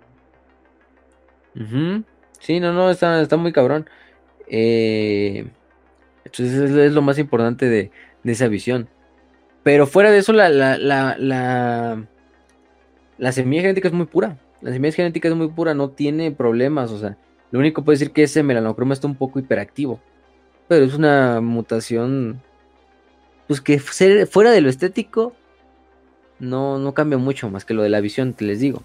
[1.54, 2.02] Ujú.
[2.40, 3.88] Sí, no, no, está, está muy cabrón.
[4.48, 5.46] Eh,
[6.24, 7.92] entonces es, es lo más importante de,
[8.24, 8.88] de esa visión.
[9.62, 12.04] Pero fuera de eso, la, la, la, la,
[13.16, 14.38] la semilla genética es muy pura.
[14.60, 16.90] La semilla genética es muy pura, no tiene problemas.
[16.90, 17.16] O sea,
[17.50, 20.00] lo único que puedo decir que ese melanocroma está un poco hiperactivo.
[20.66, 22.40] Pero es una mutación.
[23.46, 25.32] Pues que ser- fuera de lo estético.
[26.38, 28.82] No, no cambia mucho más que lo de la visión, te les digo.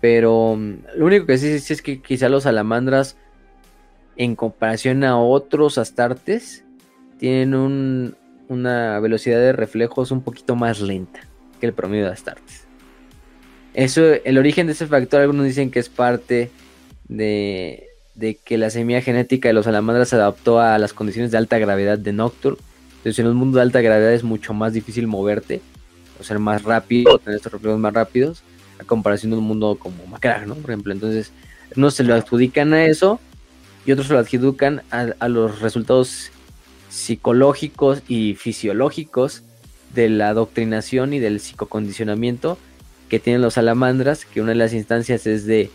[0.00, 3.16] Pero mm, lo único que sí, sí es que quizá los salamandras,
[4.16, 6.64] en comparación a otros astartes,
[7.18, 8.16] tienen un-
[8.48, 11.20] una velocidad de reflejos un poquito más lenta
[11.60, 12.63] que el promedio de astartes.
[13.74, 16.50] Eso, el origen de ese factor, algunos dicen que es parte
[17.08, 21.38] de, de que la semilla genética de los salamandras se adaptó a las condiciones de
[21.38, 22.58] alta gravedad de Nocturne.
[22.98, 25.60] Entonces, en un mundo de alta gravedad es mucho más difícil moverte,
[26.20, 28.42] o ser más rápido, o tener estos reflejos más rápidos,
[28.80, 30.54] a comparación de un mundo como Macra, ¿no?
[30.54, 31.32] Por ejemplo, entonces,
[31.76, 33.18] unos se lo adjudican a eso
[33.84, 36.30] y otros se lo adjudican a, a los resultados
[36.88, 39.42] psicológicos y fisiológicos
[39.94, 42.56] de la adoctrinación y del psicocondicionamiento
[43.14, 45.70] que tienen los salamandras, que una de las instancias es de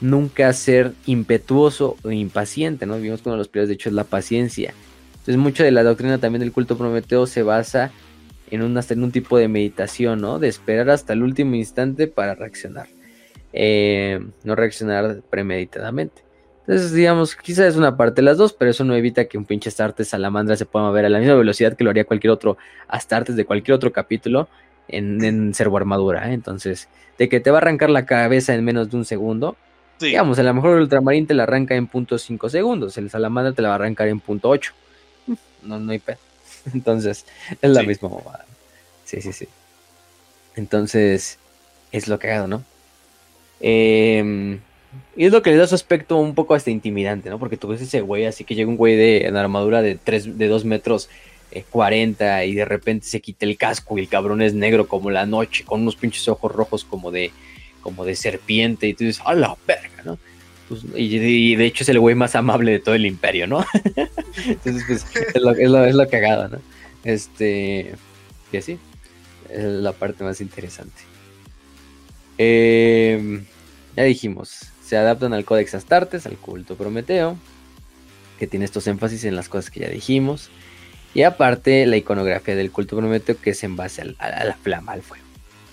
[0.00, 2.96] nunca ser impetuoso o impaciente, ¿no?
[2.98, 4.72] Vimos con los pilares, de hecho, es la paciencia.
[5.12, 7.90] Entonces, mucha de la doctrina también del culto prometeo se basa
[8.50, 10.38] en un, un tipo de meditación, ¿no?
[10.38, 12.86] De esperar hasta el último instante para reaccionar.
[13.52, 16.22] Eh, no reaccionar premeditadamente.
[16.60, 19.44] Entonces, digamos, quizás es una parte de las dos, pero eso no evita que un
[19.44, 22.56] pinche Astartes salamandra se pueda mover a la misma velocidad que lo haría cualquier otro
[22.88, 24.48] Astartes de cualquier otro capítulo
[24.88, 26.30] en, en servo armadura.
[26.30, 26.34] ¿eh?
[26.34, 26.88] Entonces,
[27.18, 29.56] de que te va a arrancar la cabeza en menos de un segundo,
[30.00, 33.52] digamos, a lo mejor el ultramarín te la arranca en punto .5 segundos, el salamandra
[33.52, 34.72] te la va a arrancar en punto .8
[35.62, 36.18] no, no hay pedo.
[36.74, 37.26] Entonces,
[37.60, 38.44] es la misma bobada.
[39.04, 39.48] Sí, sí, sí.
[40.56, 41.38] Entonces,
[41.92, 42.64] es lo cagado, ¿no?
[43.60, 44.60] Em,
[45.16, 47.38] y es lo que le da su aspecto un poco hasta intimidante, ¿no?
[47.38, 50.38] Porque tú ves ese güey, así que llega un güey de en armadura de, tres,
[50.38, 51.08] de 2 metros
[51.62, 55.10] 40 eh, y de repente se quita el casco y el cabrón es negro como
[55.10, 57.30] la noche, con unos pinches ojos rojos como de,
[57.80, 60.18] como de serpiente y tú dices, ¡a la verga, ¿no?
[60.68, 63.64] Pues, y, de hecho es el güey más amable de todo el imperio, ¿no?
[64.46, 65.52] Entonces, pues, es lo,
[65.84, 66.58] es, lo, cagado, ¿no?
[67.04, 67.94] Este,
[68.50, 68.78] y así,
[69.50, 71.02] es la parte más interesante.
[72.38, 73.44] Em,
[73.96, 77.36] ya dijimos, se adaptan al Codex Astartes, al culto Prometeo,
[78.38, 80.50] que tiene estos énfasis en las cosas que ya dijimos.
[81.14, 85.02] Y aparte, la iconografía del culto Prometeo, que es en base a, la flama, al
[85.02, 85.24] fuego,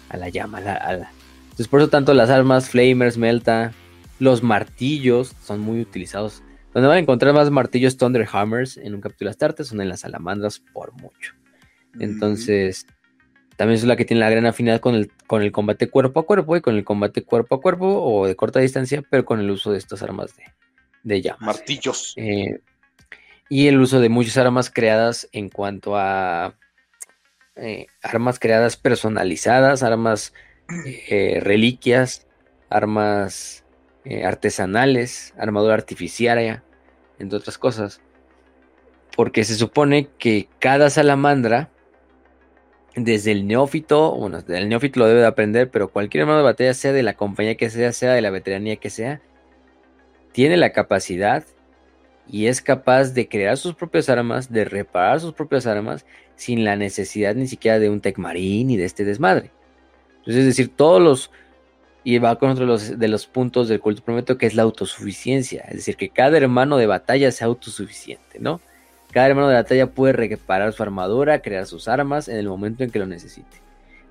[0.10, 1.12] a la llama, a la,
[1.44, 3.74] Entonces, por eso tanto las armas, Flamers, Melta,
[4.20, 6.44] los martillos son muy utilizados.
[6.74, 10.60] Donde van a encontrar más martillos Thunderhammers en un capítulo Astartes son en las salamandras
[10.60, 11.34] por mucho.
[12.00, 12.86] Entonces,
[13.58, 16.26] también es la que tiene la gran afinidad con el, con el combate cuerpo a
[16.26, 19.50] cuerpo y con el combate cuerpo a cuerpo o de corta distancia, pero con el
[19.50, 20.44] uso de estas armas de,
[21.04, 21.42] de llamas.
[21.42, 22.14] Martillos.
[22.16, 22.62] Eh,
[23.52, 26.56] y el uso de muchas armas creadas en cuanto a
[27.58, 30.34] eh, armas creadas personalizadas, armas
[31.10, 32.26] eh, reliquias,
[32.70, 33.66] armas
[34.06, 36.64] eh, artesanales, armadura artificial,
[37.20, 38.00] entre otras cosas.
[39.18, 41.70] Porque se supone que cada salamandra,
[42.96, 46.74] desde el neófito, bueno, el neófito lo debe de aprender, pero cualquier hermano de batalla,
[46.74, 49.20] sea de la compañía que sea, sea de la veteranía que sea,
[50.32, 51.44] tiene la capacidad
[52.28, 56.76] y es capaz de crear sus propias armas, de reparar sus propias armas, sin la
[56.76, 59.52] necesidad ni siquiera de un Tecmarín ni de este desmadre.
[60.20, 61.32] Entonces, es decir, todos los
[62.04, 65.78] y va con otro de los, puntos del culto prometo que es la autosuficiencia, es
[65.78, 68.60] decir, que cada hermano de batalla sea autosuficiente, ¿no?
[69.12, 72.90] Cada hermano de batalla puede reparar su armadura, crear sus armas en el momento en
[72.90, 73.62] que lo necesite.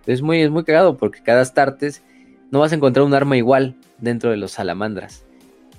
[0.01, 2.03] Entonces muy, es muy cagado porque cada Astartes
[2.51, 5.25] no vas a encontrar un arma igual dentro de los salamandras.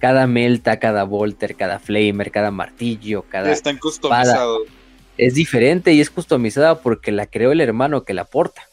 [0.01, 3.51] Cada melta, cada volter, cada flamer, cada martillo, cada...
[3.51, 4.63] Están customizados.
[5.17, 8.63] Es diferente y es customizada porque la creó el hermano que la porta.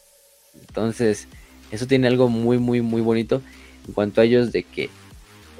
[0.59, 1.27] Entonces
[1.71, 3.41] eso tiene algo muy, muy, muy bonito
[3.87, 4.89] en cuanto a ellos de que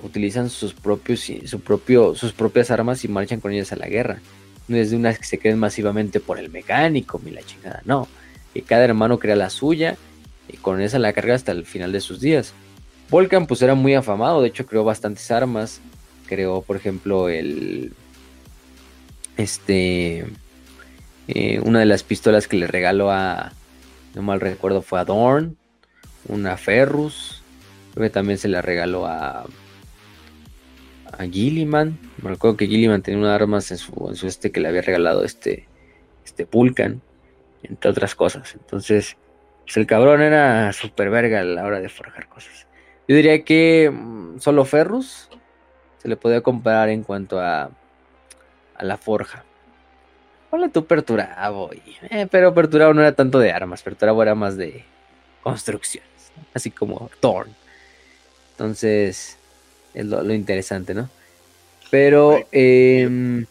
[0.03, 4.21] utilizan sus propios, su propio, sus propias armas y marchan con ellas a la guerra.
[4.67, 8.07] No es de unas que se creen masivamente por el mecánico, ni la chingada, no.
[8.53, 9.97] Que cada hermano crea la suya
[10.47, 12.53] y con esa la carga hasta el final de sus días.
[13.09, 15.81] Volcan pues era muy afamado, de hecho creó bastantes armas.
[16.27, 17.93] Creó, por ejemplo, el...
[19.37, 20.25] Este...
[21.27, 23.51] Eh, una de las pistolas que le regaló a...
[24.15, 25.57] No mal recuerdo, fue a Dorn
[26.27, 27.41] una Ferrus.
[27.93, 29.45] Creo que también se la regaló a,
[31.11, 31.97] a Gilliman.
[32.21, 35.67] Me recuerdo que Gilliman tenía unas armas en su, este que le había regalado este,
[36.23, 37.01] este Pulcan,
[37.63, 38.53] entre otras cosas.
[38.53, 39.17] Entonces,
[39.65, 42.67] pues el cabrón era super verga a la hora de forjar cosas.
[43.09, 45.27] Yo diría que mm, solo Ferrus
[45.97, 47.69] se le podía comparar en cuanto a,
[48.75, 49.43] a la forja.
[50.51, 51.71] Hola tú Perturabo,
[52.09, 54.85] eh, pero Perturabo no era tanto de armas, Perturabo era más de
[55.43, 56.03] construcción
[56.53, 57.53] así como Thorn.
[58.51, 59.37] Entonces,
[59.93, 61.09] es lo, interesante, ¿no?
[61.91, 63.45] Pero, em,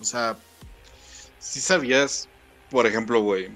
[0.00, 0.36] o sea,
[1.38, 2.28] si sabías,
[2.70, 3.48] por ejemplo, güey,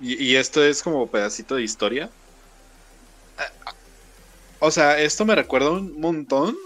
[0.00, 2.10] y, esto es como pedacito de historia.
[4.58, 6.56] O sea, esto me recuerda un montón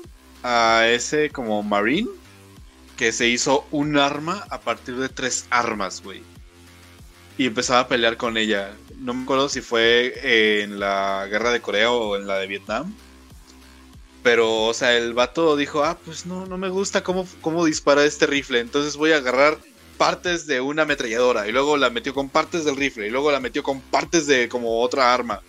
[0.42, 2.08] a ese como Marine
[2.96, 6.22] que se hizo un arma a partir de tres armas, güey.
[7.38, 11.60] Y empezaba a pelear con ella no me acuerdo si fue en la guerra de
[11.60, 12.94] Corea o en la de Vietnam.
[14.22, 18.04] Pero, o sea, el vato dijo, ah, pues no, no me gusta cómo, cómo dispara
[18.04, 18.60] este rifle.
[18.60, 19.58] Entonces voy a agarrar
[19.96, 21.48] partes de una ametralladora.
[21.48, 23.06] Y luego la metió con partes del rifle.
[23.06, 25.40] Y luego la metió con partes de como otra arma.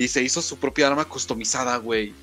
[0.00, 2.14] Y se hizo su propia arma customizada, güey.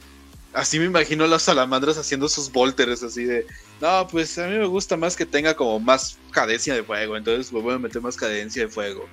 [0.51, 3.45] Así me imagino a las salamandras haciendo sus volters así de...
[3.79, 7.15] No, pues a mí me gusta más que tenga como más cadencia de fuego.
[7.15, 9.07] Entonces voy a meter más cadencia de fuego.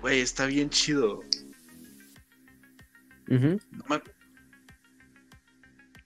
[0.00, 1.22] Güey, está bien chido.
[3.26, 3.58] No
[3.90, 4.00] me,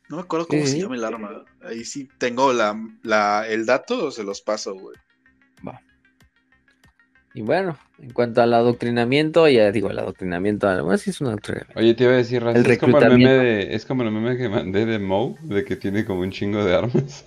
[0.08, 1.44] no me acuerdo cómo se llama el arma.
[1.62, 4.96] Ahí sí tengo la, la, el dato, se los paso, güey.
[5.64, 5.80] Va.
[7.32, 11.78] Y bueno, en cuanto al adoctrinamiento, ya digo, el adoctrinamiento, bueno, sí es un adoctrinamiento.
[11.78, 14.10] Oye, te iba a decir, Raza, El es como el meme de, es como el
[14.10, 17.24] meme que mandé de Moe, de que tiene como un chingo de armas.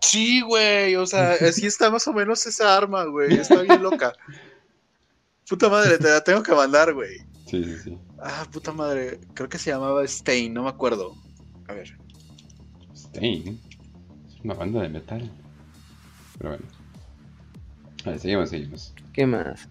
[0.00, 3.34] Sí, güey, o sea, así está más o menos esa arma, güey.
[3.34, 4.14] Está bien loca.
[5.48, 7.18] Puta madre, te la tengo que mandar, güey.
[7.46, 7.98] Sí, sí, sí.
[8.18, 9.20] Ah, puta madre.
[9.34, 11.14] Creo que se llamaba Stain, no me acuerdo.
[11.68, 11.98] A ver.
[12.94, 13.60] Stain.
[14.28, 15.30] Es una banda de metal.
[16.38, 16.77] Pero bueno.
[18.08, 18.94] A ver, seguimos, seguimos.
[19.12, 19.68] ¿Qué más?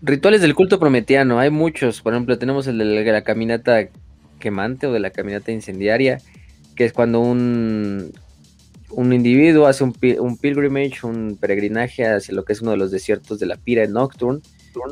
[0.00, 2.00] Rituales del culto prometiano, hay muchos.
[2.00, 3.88] Por ejemplo, tenemos el de la, caminata
[4.40, 6.22] quemante o de la caminata incendiaria,
[6.74, 8.12] que es cuando un,
[8.90, 13.38] un individuo hace un pilgrimage, un peregrinaje hacia lo que es uno de los desiertos
[13.38, 14.40] de la Pira en Nocturne.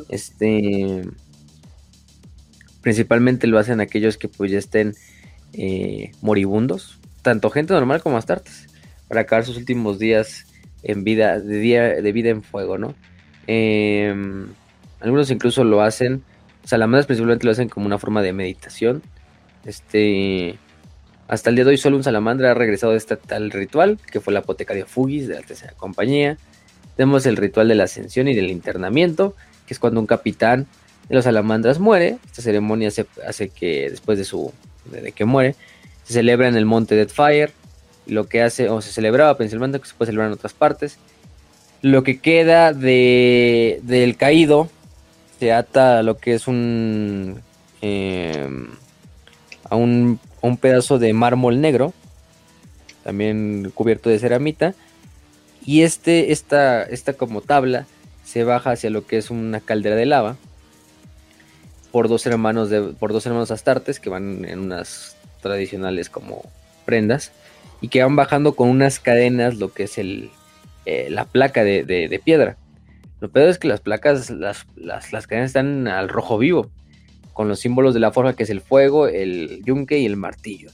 [0.09, 1.09] Este,
[2.81, 4.93] principalmente lo hacen aquellos que pues ya estén
[5.53, 8.67] eh, moribundos, tanto gente normal como astartes,
[9.07, 10.45] para acabar sus últimos días
[10.83, 12.95] en vida, de, día, de vida en fuego, ¿no?
[13.47, 14.47] Em,
[14.99, 16.23] algunos incluso lo hacen,
[16.63, 19.01] salamandras principalmente lo hacen como una forma de meditación.
[19.65, 20.57] Este,
[21.27, 24.21] hasta el día de hoy solo un salamandra ha regresado de este tal ritual, que
[24.21, 26.37] fue la apotecaria Fugis de la tercera compañía.
[26.95, 30.67] Tenemos el ritual de la ascensión y del internamiento, que es cuando un capitán
[31.09, 32.17] de los salamandras muere.
[32.25, 34.51] Esta ceremonia hace, hace que después de su
[34.85, 35.55] de, que muere,
[36.03, 37.51] se celebra en el monte Deadfire.
[38.07, 40.97] Lo que hace, o se celebraba principalmente, que se puede celebrar en otras partes.
[41.81, 44.69] Lo que queda de, del caído
[45.39, 47.41] se ata a lo que es un
[47.81, 48.49] eh,
[49.69, 51.93] a un, un pedazo de mármol negro,
[53.03, 54.73] también cubierto de ceramita,
[55.65, 57.85] y este, esta, esta como tabla
[58.23, 60.37] se baja hacia lo que es una caldera de lava
[61.91, 66.43] por dos hermanos de, por dos hermanos astartes que van en unas tradicionales como
[66.85, 67.31] prendas
[67.81, 70.29] y que van bajando con unas cadenas lo que es el,
[70.85, 72.57] eh, la placa de, de- piedra.
[73.19, 76.69] Lo peor es que las placas, las, las, las cadenas están al rojo vivo,
[77.33, 80.69] con los símbolos de la forja que es el fuego, el yunque y el martillo.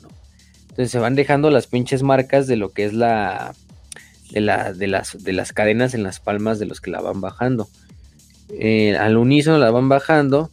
[0.62, 3.54] Entonces se van dejando las pinches marcas de lo que es la
[4.32, 7.22] de, la, de, las, de las cadenas en las palmas de los que la van
[7.22, 7.70] bajando.
[8.50, 10.50] Eh, al unísono la van bajando.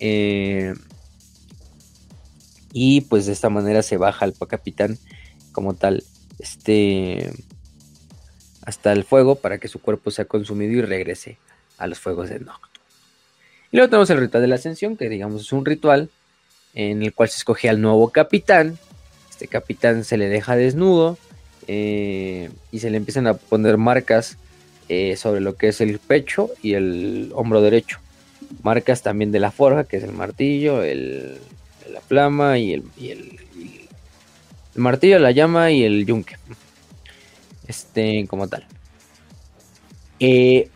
[0.00, 0.74] eh,
[2.72, 4.98] y pues de esta manera se baja el capitán
[5.54, 6.04] como tal.
[6.38, 7.30] Este
[8.66, 11.38] hasta el fuego para que su cuerpo sea consumido y regrese
[11.78, 12.74] a los fuegos de Nocturne.
[13.70, 16.08] Y luego tenemos el ritual de la ascensión, que digamos es un ritual
[16.74, 18.78] en el cual se escoge al nuevo capitán.
[19.30, 21.18] Este capitán se le deja desnudo
[21.66, 24.36] eh, y se le empiezan a poner marcas
[24.88, 27.98] eh, sobre lo que es el pecho y el hombro derecho.
[28.62, 31.38] Marcas también de la forja, que es el martillo, el,
[31.92, 33.40] la flama y el, y el,
[34.74, 36.36] el martillo, la llama y el yunque.
[37.66, 38.66] Este, como tal.
[40.20, 40.68] Eh,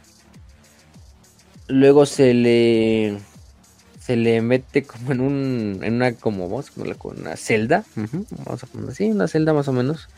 [1.68, 3.18] luego se le
[4.00, 7.84] se le mete como en un en una como ponerla con una celda.
[7.94, 10.08] Vamos a ponerlo así una celda más o menos.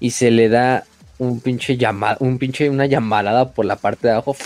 [0.00, 0.84] Y se le da
[1.18, 4.36] un pinche llamada un pinche una llamarada por la parte de abajo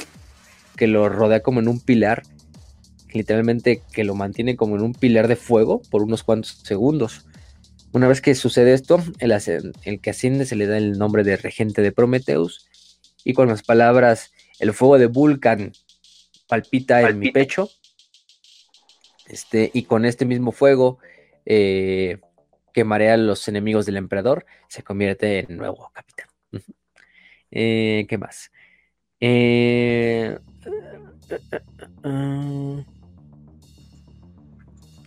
[0.76, 2.23] que lo rodea como en un pilar.
[3.12, 7.24] Literalmente que lo mantiene como en un pilar de fuego por unos cuantos segundos
[7.92, 11.83] una vez que sucede esto el, que asciende se le da el nombre de regente
[11.83, 12.68] de Prometheus
[13.25, 15.73] y con las palabras el fuego de Vulcan
[16.49, 17.70] palpita, en mi pecho.
[19.28, 20.99] Este, y con este mismo fuego
[21.44, 22.18] eh,
[22.73, 26.28] que marea a los enemigos del emperador, se convierte en nuevo capitán.
[27.50, 28.50] Eh, ¿Qué más?
[29.20, 30.39] Eh,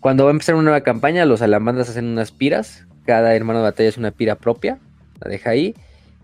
[0.02, 2.86] cuando va a empezar una nueva campaña, los salamandras hacen unas piras.
[3.06, 4.80] Cada hermano de batalla es una pira propia.
[5.24, 5.76] La deja ahí.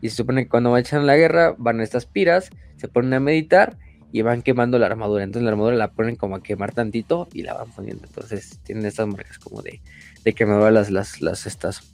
[0.01, 3.13] Y se supone que cuando vayan a la guerra, van a estas piras, se ponen
[3.13, 3.77] a meditar
[4.11, 5.23] y van quemando la armadura.
[5.23, 8.07] Entonces la armadura la ponen como a quemar tantito y la van poniendo.
[8.07, 9.79] Entonces tienen estas marcas como de,
[10.23, 11.93] de quemadura las, las, las, estas,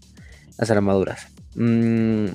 [0.57, 1.27] las armaduras.
[1.55, 2.27] Mm.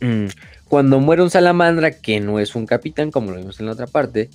[0.68, 3.86] Cuando muere un salamandra que no es un capitán, como lo vimos en la otra
[3.86, 4.28] parte,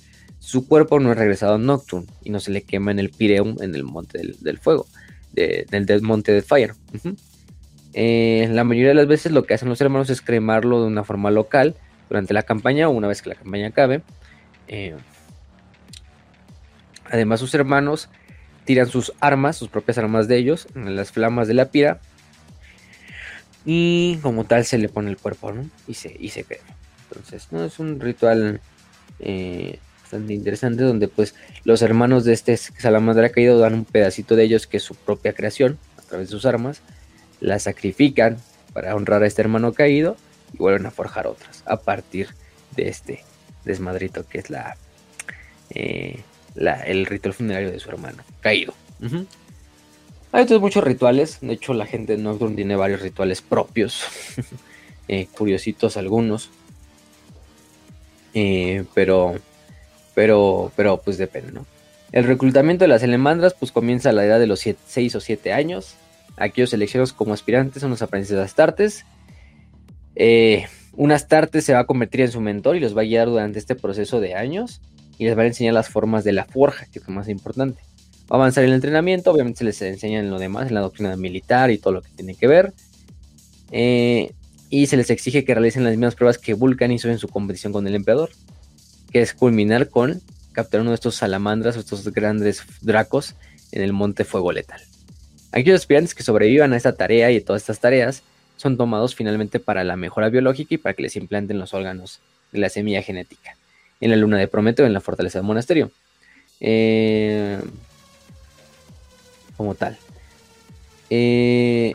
[0.44, 3.56] su cuerpo no es regresado a Nocturne y no se le quema en el Pireum,
[3.60, 4.86] en el monte del, fuego,
[5.32, 6.74] de- del, del monte de Fire.
[7.94, 11.02] Eh, la mayoría de las veces lo que hacen los hermanos es cremarlo de una
[11.04, 11.76] forma local
[12.08, 14.02] durante la campaña o una vez que la campaña acabe.
[14.68, 14.94] Eh,
[17.10, 18.08] además, sus hermanos
[18.64, 22.00] tiran sus armas, sus propias armas de ellos, en las flamas de la pira.
[23.64, 25.68] Y como tal se le pone el cuerpo, ¿no?
[25.88, 26.64] Y se, y se quema.
[27.10, 28.60] Entonces, no es un ritual
[29.20, 31.34] eh, bastante interesante, donde pues
[31.64, 35.32] los hermanos de este salamandra caído dan un pedacito de ellos que es su propia
[35.32, 36.82] creación, a través de sus armas,
[37.40, 38.36] la sacrifican
[38.74, 40.16] para honrar a este hermano caído
[40.52, 42.28] y vuelven a forjar otras a partir
[42.76, 43.24] de este
[43.64, 44.76] desmadrito que es la,
[45.70, 46.20] eh,
[46.54, 48.74] el ritual funerario de su hermano caído.
[50.32, 54.02] Hay otros muchos rituales, de hecho la gente de Nocturne tiene varios rituales propios,
[55.08, 56.50] eh, curiositos algunos,
[58.34, 59.36] eh, pero,
[60.14, 61.66] pero, pero pues depende, ¿no?
[62.12, 65.52] El reclutamiento de las elemandras pues comienza a la edad de los 6 o 7
[65.52, 65.96] años.
[66.36, 69.04] Aquellos seleccionados como aspirantes son los aprendices de Astartes.
[70.14, 73.28] Eh, un Astarte se va a convertir en su mentor y los va a guiar
[73.28, 74.80] durante este proceso de años
[75.18, 77.82] y les va a enseñar las formas de la forja, que es lo más importante.
[78.30, 80.80] Va a avanzar en el entrenamiento, obviamente se les enseña en lo demás, en la
[80.80, 82.72] doctrina militar y todo lo que tiene que ver.
[83.72, 84.32] Eh,
[84.70, 87.72] y se les exige que realicen las mismas pruebas que Vulcan hizo en su competición
[87.72, 88.30] con el emperador,
[89.14, 90.20] que es culminar con
[90.50, 93.36] capturar uno de estos salamandras estos grandes dracos
[93.70, 94.80] en el monte Fuego Letal.
[95.52, 98.24] Aquellos aspirantes que sobrevivan a esta tarea y a todas estas tareas
[98.56, 102.18] son tomados finalmente para la mejora biológica y para que les implanten los órganos
[102.50, 103.56] de la semilla genética
[104.00, 105.92] en la luna de Prometeo en la fortaleza del monasterio.
[106.58, 107.60] Eh,
[109.56, 109.96] como tal.
[111.08, 111.94] Eh,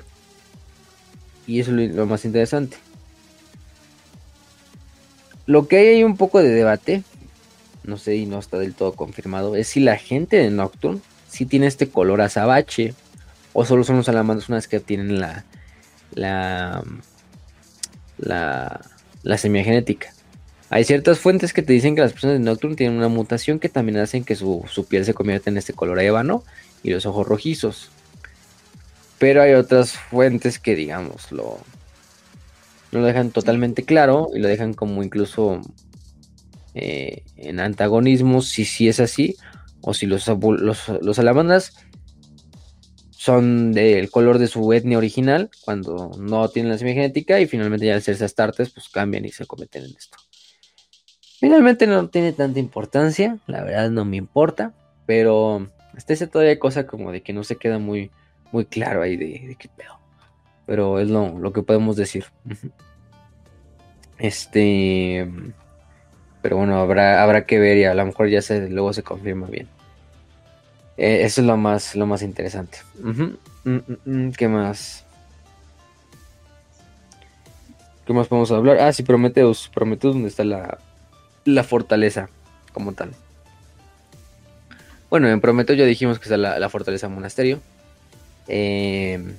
[1.48, 2.78] y eso es lo, más interesante.
[5.48, 7.04] Lo que hay ahí un poco de debate,
[7.84, 11.46] no sé y no está del todo confirmado, es si la gente de Nocturne si
[11.46, 12.94] tiene este color azabache
[13.54, 15.46] o solo son los salamandras que tienen la
[16.14, 16.84] la
[18.18, 18.82] la,
[19.24, 20.14] la semigenética.
[20.72, 23.70] Hay ciertas fuentes que te dicen que las personas de Nocturne tienen una mutación que
[23.70, 26.44] también hacen que su, su piel se convierta en este color ébano
[26.84, 27.90] y los ojos rojizos.
[29.18, 31.58] Pero hay otras fuentes que, digamos, lo,
[32.92, 35.60] lo dejan totalmente claro y lo dejan como incluso
[36.74, 39.36] eh, en antagonismo, si sí es así,
[39.82, 41.74] o si los, los, salamandras
[43.12, 47.96] son del color de su etnia original, cuando no tienen la semigenética, y finalmente ya
[47.96, 50.18] al serse astartes, pues cambian y se cometen en esto.
[51.40, 54.74] Finalmente no tiene tanta importancia, la verdad no me importa,
[55.06, 58.12] pero hasta ese todavía hay cosa como de que no se queda muy,
[58.52, 60.00] muy claro ahí de, qué pedo.
[60.66, 62.26] Pero es lo, que podemos decir.
[64.18, 65.30] Este.
[66.42, 69.48] Pero bueno, habrá, habrá que ver y a lo mejor ya se, luego se confirma
[69.48, 69.68] bien.
[70.98, 72.80] Eh, eso es lo más, lo más interesante.
[73.02, 73.24] Mm,
[73.64, 75.06] mm, mm, ¿Qué más?
[78.06, 78.80] ¿Qué más podemos hablar?
[78.80, 79.70] Ah, sí, Prometeus.
[79.74, 80.80] Prometeus, donde está la,
[81.46, 82.30] la fortaleza
[82.74, 83.12] como tal.
[85.10, 87.60] Bueno, en Prometeo ya dijimos que está la fortaleza monasterio.
[88.50, 89.36] Em,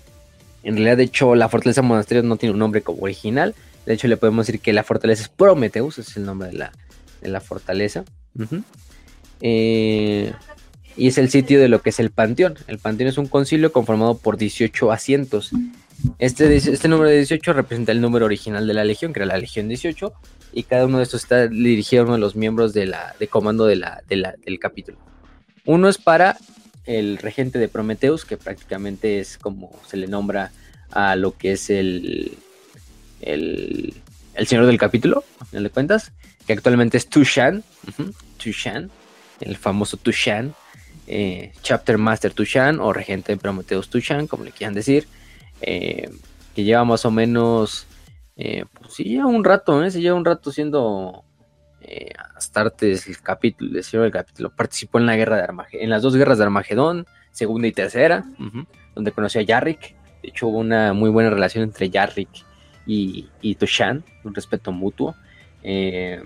[0.62, 3.54] en realidad, de hecho, la fortaleza monasterio no tiene un nombre como original.
[3.90, 6.70] De hecho, le podemos decir que la fortaleza es Prometheus, es el nombre de la,
[7.22, 8.04] de la fortaleza.
[9.40, 10.32] Eh,
[10.96, 12.54] y es el sitio de lo que es el panteón.
[12.68, 15.50] El panteón es un concilio conformado por 18 asientos.
[16.20, 19.38] Este, este número de 18 representa el número original de la legión, que era la
[19.38, 20.12] legión 18,
[20.52, 23.26] y cada uno de estos está dirigido a uno de los miembros de, la, de
[23.26, 24.98] comando de la, del capítulo.
[25.66, 26.36] Uno es para
[26.86, 30.52] el regente de Prometheus, que prácticamente es como se le nombra
[30.92, 32.38] a lo que es el,
[33.20, 33.94] el,
[34.46, 36.12] señor del capítulo, a final de cuentas,
[36.46, 37.62] que actualmente es Tushan,
[38.42, 38.90] Tushan,
[39.40, 40.54] el famoso Tushan,
[41.06, 45.06] eh, Chapter Master Tushan o regente de Prometheus Tushan, como le quieran decir,
[45.60, 46.10] eh,
[46.54, 47.86] que lleva más o menos,
[48.36, 51.24] eh, pues sí, lleva un rato, se lleva un rato siendo
[51.80, 56.16] eh, Astartes, el capítulo, el capítulo, participó en la guerra de Armagedón, en las dos
[56.16, 58.24] guerras de Armagedón, segunda y tercera,
[58.94, 59.94] donde conoció a Yarrick.
[60.22, 62.49] De hecho, hubo una muy buena relación entre Yarrick
[62.92, 65.14] y, Tushan, un respeto mutuo,
[65.62, 66.22] eh,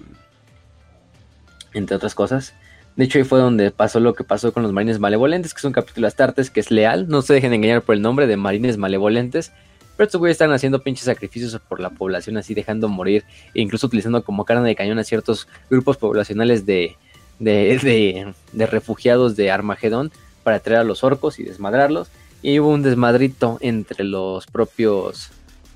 [1.74, 2.54] entre otras cosas.
[2.96, 5.64] De hecho, ahí fue donde pasó lo que pasó con los marines malevolentes, que es
[5.64, 7.08] un capítulo de Astartes que es leal.
[7.08, 9.52] No se dejen engañar por el nombre de marines malevolentes.
[9.96, 13.86] Pero estos güeyes están haciendo pinches sacrificios por la población, así dejando morir, e incluso
[13.86, 16.96] utilizando como carne de cañón a ciertos grupos poblacionales de,
[17.38, 20.10] de, de, refugiados de Armagedón
[20.42, 22.08] para traer a los orcos y desmadrarlos.
[22.42, 25.30] Y hubo un desmadrito entre los propios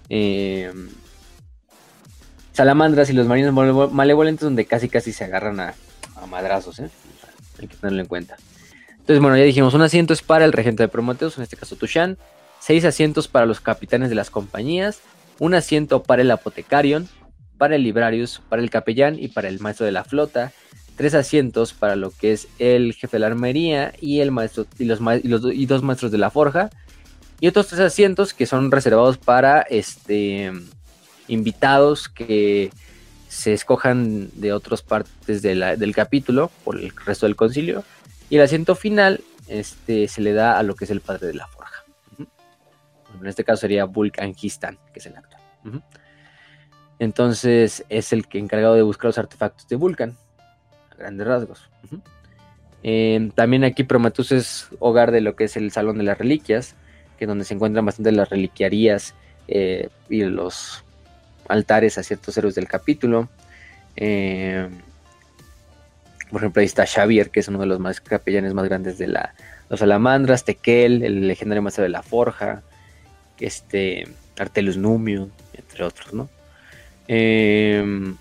[0.09, 0.73] eh,
[2.53, 3.55] salamandras y los marinos
[3.93, 5.75] malevolentes, donde casi casi se agarran a,
[6.29, 6.81] madrazos.
[6.81, 6.91] ¿eh?
[7.61, 8.37] Hay que tenerlo en cuenta.
[8.91, 11.77] Entonces, bueno, ya dijimos, un asiento es para el regente de Prometheus, en este caso
[11.77, 12.19] Tushan
[12.61, 15.01] seis asientos para los capitanes de las compañías,
[15.39, 17.09] un asiento para el apotecarion,
[17.57, 20.53] para el librarius, para el capellán y para el maestro de la flota,
[20.97, 24.85] tres asientos para lo que es el jefe de la armería y el maestro y
[24.85, 25.01] los,
[25.53, 26.71] y dos maestros de la forja
[27.41, 30.53] y otros tres asientos que son reservados para este
[31.29, 32.71] invitados que
[33.29, 37.85] se escojan de otras partes del capítulo por el resto del concilio.
[38.31, 41.35] Y el asiento final este, se le da a lo que es el padre de
[41.35, 41.85] la forja.
[43.21, 45.43] En este caso sería Vulcan Histan, que es el actual.
[46.99, 50.17] Entonces es el que encargado de buscar los artefactos de Vulcan,
[50.91, 51.71] a grandes rasgos.
[52.83, 56.77] Em, también aquí Prometheus es hogar de lo que es el Salón de las Reliquias,
[57.19, 59.15] que donde se encuentran bastante las reliquiarías
[59.49, 60.85] eh, y los
[61.49, 63.29] altares a ciertos héroes del capítulo.
[63.97, 64.71] Em,
[66.31, 69.09] por ejemplo, ahí está Xavier, que es uno de los más capellanes más grandes de
[69.09, 69.35] la,
[69.69, 72.63] los salamandras, Tekel, el legendario maestro de la forja,
[73.41, 74.07] este,
[74.39, 76.29] Artelus Numio, entre otros, ¿no?
[77.09, 78.17] Em,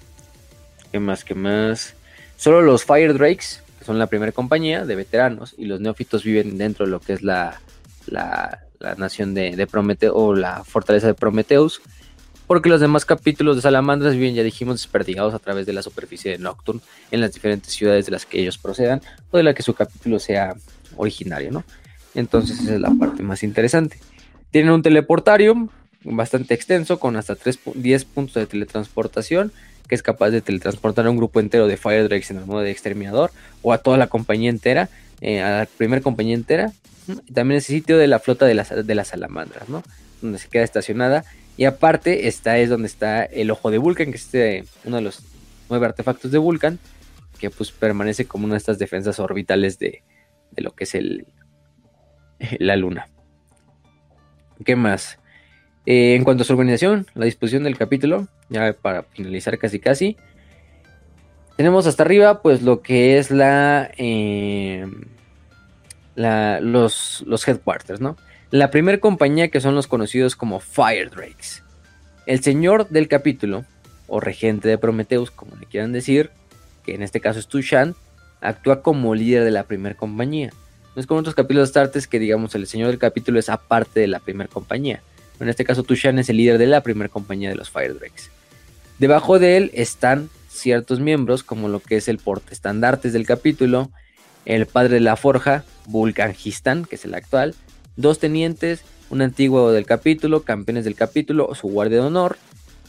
[0.91, 1.23] ¿Qué más?
[1.23, 1.93] ¿Qué más?
[2.37, 6.57] Solo los Fire Drakes, que son la primera compañía de veteranos, y los neófitos viven
[6.57, 7.59] dentro de lo que es la,
[8.05, 8.66] la,
[8.97, 11.81] nación de, Prometeo, o la fortaleza de Prometeus,
[12.45, 16.31] porque los demás capítulos de Salamandras viven, ya dijimos, desperdigados a través de la superficie
[16.31, 16.81] de Nocturne
[17.11, 20.19] en las diferentes ciudades de las que ellos procedan, o de la que su capítulo
[20.19, 20.55] sea
[20.95, 21.63] originario, ¿no?
[22.15, 23.99] Entonces esa es la parte más interesante.
[24.51, 25.69] Tienen un teleportario
[26.03, 29.51] bastante extenso con hasta 3, 10 puntos de teletransportación
[29.87, 32.61] que es capaz de teletransportar a un grupo entero de Fire Drakes en el modo
[32.61, 33.31] de exterminador
[33.61, 34.89] o a toda la compañía entera,
[35.21, 36.71] eh, a la primera compañía entera.
[37.33, 39.83] También ese sitio de la flota de las, de las salamandras, ¿no?
[40.21, 41.23] Donde se queda estacionada.
[41.55, 45.01] Y aparte, está es donde está el ojo de Vulcan, que es este, uno de
[45.01, 45.23] los
[45.69, 46.79] nueve artefactos de Vulcan,
[47.39, 50.03] que pues permanece como una de estas defensas orbitales de,
[50.51, 51.27] de lo que es el,
[52.59, 53.07] la luna.
[54.65, 55.19] ¿Qué más?
[55.85, 60.17] Eh, en cuanto a su organización, la disposición del capítulo, ya para finalizar casi casi,
[61.57, 64.85] tenemos hasta arriba pues lo que es la, eh,
[66.15, 68.15] los, los headquarters, ¿no?
[68.51, 71.63] La primera compañía que son los conocidos como Fire Drakes.
[72.27, 73.65] El señor del capítulo,
[74.07, 76.29] o regente de Prometheus, como le quieran decir,
[76.85, 77.95] que en este caso es Tushan,
[78.39, 80.51] actúa como líder de la primera compañía.
[80.95, 83.99] No es como otros capítulos de Astartes que digamos el señor del capítulo es aparte
[83.99, 85.01] de la primera compañía.
[85.39, 88.29] En este caso, Tushan es el líder de la primera compañía de los Fire Drakes.
[88.99, 93.89] Debajo de él están ciertos miembros, como lo que es el portestandartes del capítulo,
[94.45, 97.55] el padre de la forja, Vulcan Histan, que es el actual,
[97.95, 102.37] dos tenientes, un antiguo del capítulo, campeones del capítulo, su guardia de honor,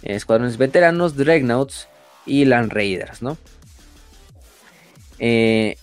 [0.02, 1.88] escuadrones veteranos, Dreadnoughts
[2.26, 3.36] y Land Raiders, ¿no?
[5.18, 5.76] Eh,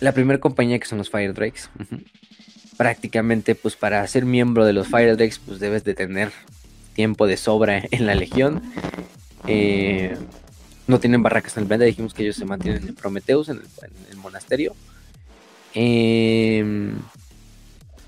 [0.00, 1.68] la primera compañía que son los Fire Drakes
[2.80, 6.32] prácticamente pues para ser miembro de los Fire Drakes pues debes de tener
[6.94, 8.62] tiempo de sobra en la legión.
[9.46, 10.16] Eh,
[10.90, 13.62] no tienen barracas en el planeta, dijimos que ellos se mantienen en Prometheus, en
[14.10, 14.74] el, monasterio.
[15.74, 16.92] Eh,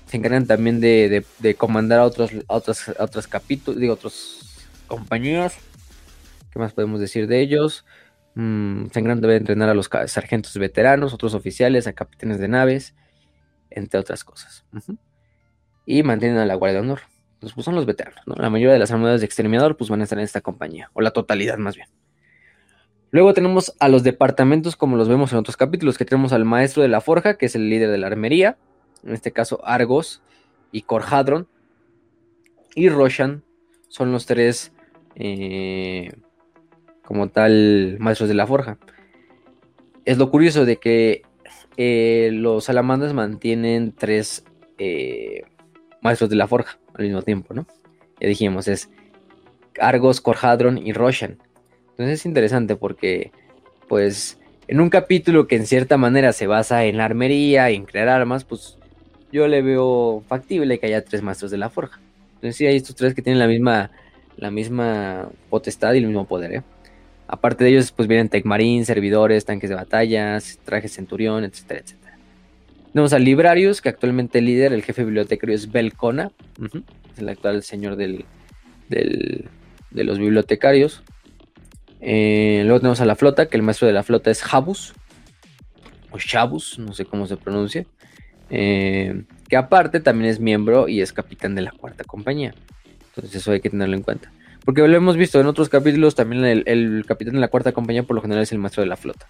[0.07, 1.25] se encargan también de,
[1.57, 5.55] comandar a otros, otros, otros capítulos, digo, otras compañías.
[6.51, 7.85] ¿Qué más podemos decir de ellos?
[8.35, 12.93] Mm, se encargan de entrenar a los sargentos veteranos, otros oficiales, a capitanes de naves
[13.75, 14.65] entre otras cosas.
[15.85, 17.01] Y mantienen a la Guardia de Honor.
[17.39, 18.35] Pues, pues son los veteranos, ¿no?
[18.35, 21.01] La mayoría de las armadas de exterminador pues van a estar en esta compañía, o
[21.01, 21.89] la totalidad más bien.
[23.13, 26.81] Luego tenemos a los departamentos como los vemos en otros capítulos, que tenemos al maestro
[26.81, 28.57] de la forja, que es el líder de la armería,
[29.03, 30.23] en este caso Argos
[30.71, 31.47] y Corhadron,
[32.73, 33.43] y Roshan
[33.87, 34.71] son los tres
[35.13, 36.11] eh,
[37.05, 38.79] como tal maestros de la forja.
[40.05, 41.21] Es lo curioso de que
[41.77, 44.43] eh, los salamandras mantienen tres
[44.79, 45.43] eh,
[46.01, 47.67] maestros de la forja al mismo tiempo, ¿no?
[48.19, 48.89] Ya dijimos, es
[49.79, 51.37] Argos, Corhadron y Roshan.
[51.93, 53.31] Entonces es interesante porque,
[53.87, 58.09] pues, en un capítulo que en cierta manera se basa en la armería, en crear
[58.09, 58.77] armas, pues
[59.31, 61.99] yo le veo factible que haya tres maestros de la forja.
[62.35, 63.91] Entonces sí hay estos tres que tienen la misma,
[64.37, 66.63] la misma potestad y el mismo poder, ¿eh?
[67.27, 72.17] Aparte de ellos, pues vienen Tecmarín, servidores, tanques de batallas, trajes centurión, etcétera, etcétera.
[72.91, 76.31] Tenemos a Librarius, que actualmente el líder, el jefe bibliotecario es Belcona,
[77.13, 78.25] es el actual señor del,
[78.87, 81.03] de los bibliotecarios.
[82.05, 84.93] Eh, luego tenemos a la flota, que el maestro de la flota es Jabus,
[86.11, 87.85] o Shabus, no sé cómo se pronuncia.
[88.49, 92.53] Eh, que aparte también es miembro y es capitán de la cuarta compañía.
[93.07, 94.31] Entonces eso hay que tenerlo en cuenta.
[94.65, 98.15] Porque lo hemos visto en otros capítulos, también el, capitán de la cuarta compañía por
[98.15, 99.27] lo general es el maestro de la flota.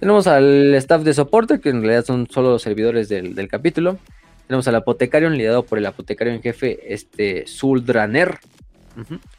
[0.00, 3.98] Tenemos al staff de soporte, que en realidad son solo los servidores del, capítulo.
[4.46, 8.38] Tenemos al apotecario, liderado por el apotecario en jefe, este Zuldraner,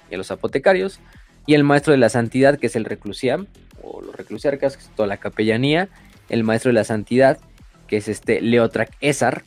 [0.09, 0.99] y a los apotecarios.
[1.45, 3.47] Y el maestro de la santidad, que es el reclusiam,
[3.81, 5.89] o los reclusiarcas, que es toda la capellanía.
[6.29, 7.39] El maestro de la santidad,
[7.87, 9.43] que es este Leotrac Esar.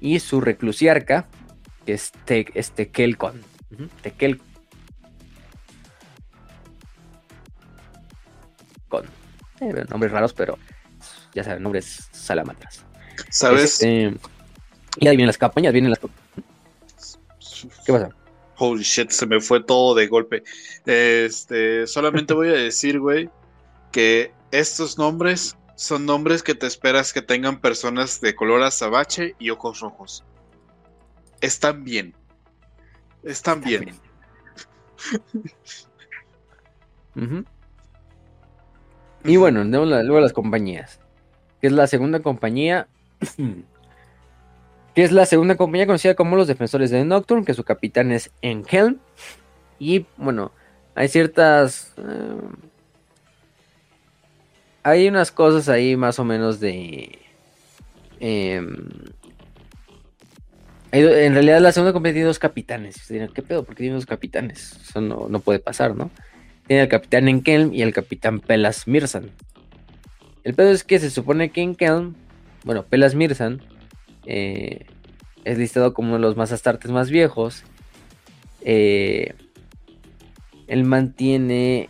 [0.00, 1.26] Y su reclusiarca,
[1.84, 2.12] que es
[2.54, 3.40] este Kelcon.
[4.02, 4.40] Tekel.
[8.92, 9.06] con
[9.60, 10.58] eh, nombres raros, pero
[11.34, 12.84] ya saben, nombres salamandras.
[13.30, 13.82] ¿Sabes?
[13.82, 14.14] Este,
[14.98, 16.00] y ahí vienen las campañas, vienen las...
[17.86, 18.10] ¿Qué pasa?
[18.64, 20.44] Holy shit, se me fue todo de golpe.
[20.86, 23.28] Este, solamente voy a decir, güey,
[23.90, 29.50] que estos nombres son nombres que te esperas que tengan personas de color azabache y
[29.50, 30.24] ojos rojos.
[31.40, 32.14] Están bien.
[33.24, 33.90] Están bien.
[39.24, 41.00] Y bueno, luego las compañías.
[41.60, 42.86] Que es la segunda compañía.
[44.94, 48.30] que es la segunda compañía conocida como los Defensores de Nocturne, que su capitán es
[48.42, 48.98] Enhelm.
[49.78, 50.52] Y bueno,
[50.94, 51.92] hay ciertas.
[51.96, 52.36] eh,
[54.82, 57.18] hay unas cosas ahí más o menos de.
[58.20, 58.76] em,
[60.92, 63.06] en realidad la segunda compañía tiene dos capitanes.
[63.08, 63.64] ¿qué pedo?
[63.64, 64.78] ¿Por qué tiene dos capitanes?
[64.82, 66.10] Eso no, no puede pasar, ¿no?
[66.66, 69.30] Tiene al capitán Enkelm y el capitán Pelas Mirsan.
[70.44, 72.14] El pedo es que se supone que Enkelm,
[72.64, 73.62] bueno, Pelas Mirsan,
[74.26, 74.86] eh,
[75.44, 77.64] es listado como uno de los más astartes más viejos.
[78.60, 79.34] Eh,
[80.66, 81.88] él mantiene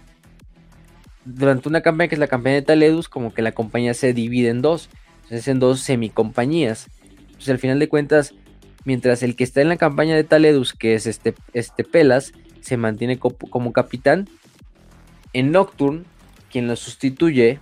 [1.25, 4.49] durante una campaña que es la campaña de Taledus, como que la compañía se divide
[4.49, 4.89] en dos,
[5.25, 6.89] entonces en dos semicompañías.
[7.27, 8.35] Entonces al final de cuentas,
[8.85, 12.77] mientras el que está en la campaña de Taledus, que es este, este Pelas, se
[12.77, 14.28] mantiene co- como capitán,
[15.33, 16.05] en Nocturne,
[16.51, 17.61] quien lo sustituye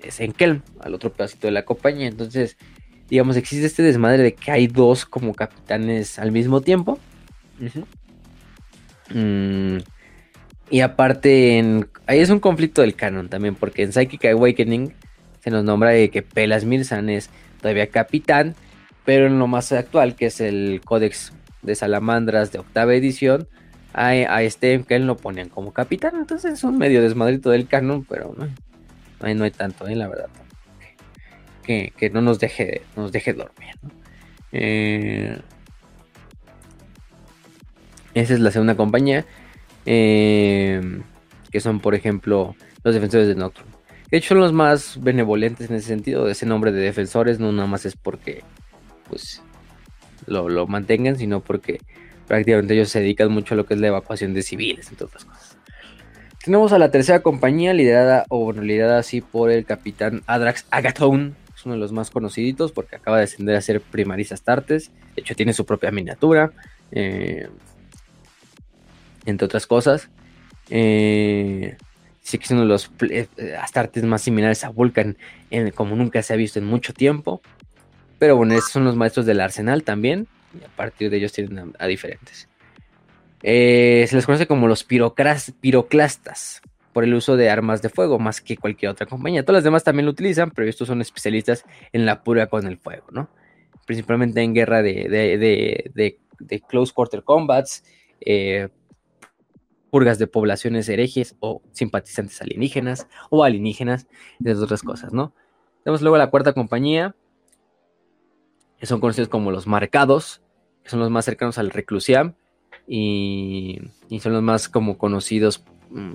[0.00, 2.06] es Enkelm, al otro pedacito de la compañía.
[2.06, 2.56] Entonces,
[3.08, 6.98] digamos, existe este desmadre de que hay dos como capitanes al mismo tiempo.
[9.10, 9.78] Mm,
[10.70, 14.92] y aparte, en, ahí es un conflicto del canon también, porque en Psychic Awakening
[15.40, 18.54] se nos nombra de que Pelas Mirsan es todavía capitán,
[19.04, 23.46] pero en lo más actual, que es el Códex de Salamandras de octava edición,
[23.92, 26.14] a, a este que él lo ponían como capitán.
[26.16, 29.94] Entonces es un medio desmadrito del canon, pero no, no hay, no hay tanto, eh,
[29.94, 30.28] la verdad.
[31.64, 33.74] Que, no nos deje, nos deje dormir.
[34.52, 35.38] Eh,
[38.14, 39.24] esa es la segunda compañía.
[39.86, 40.80] eh,
[41.50, 43.70] que son, por ejemplo, los defensores de Nocturne.
[44.10, 46.28] De hecho, son los más benevolentes en ese sentido.
[46.28, 48.42] Ese nombre de defensores no nada más es porque
[49.08, 49.42] pues
[50.26, 51.80] lo, lo mantengan, sino porque
[52.26, 55.24] prácticamente ellos se dedican mucho a lo que es la evacuación de civiles, entre otras
[55.24, 55.58] cosas.
[56.44, 61.36] Tenemos a la tercera compañía liderada, o bueno, liderada así por el capitán Adrax Agathon,
[61.64, 65.34] uno de los más conocidos porque acaba de ascender a ser primarista Astartes, de hecho
[65.34, 66.52] tiene su propia miniatura,
[66.90, 67.48] eh,
[69.24, 70.10] entre otras cosas.
[70.70, 71.76] Eh,
[72.22, 73.26] sí que es uno de los eh,
[73.60, 75.16] Astartes más similares a Vulcan,
[75.50, 77.40] en- como nunca se ha visto en mucho tiempo.
[78.18, 80.26] Pero bueno, estos son los maestros del arsenal también.
[80.60, 82.48] Y a partir de ellos tienen a, diferentes.
[83.42, 86.62] Se les conoce como los piroclastas
[86.94, 89.44] por el uso de armas de fuego, más que cualquier otra compañía.
[89.44, 92.78] Todas las demás también lo utilizan, pero estos son especialistas en la pura con el
[92.78, 93.28] fuego, ¿no?
[93.86, 95.36] Principalmente en guerra de, de,
[95.94, 97.84] de- de- close quarter combats,
[98.20, 98.68] eh,
[99.90, 104.06] purgas de poblaciones herejes o simpatizantes alienígenas o alienígenas,
[104.38, 105.34] entre otras cosas, ¿no?
[105.84, 107.14] Tenemos luego la cuarta compañía,
[108.78, 110.42] que son conocidos como los marcados,
[110.82, 112.34] que son los más cercanos al reclusiam
[112.88, 115.64] y, y son los más como conocidos,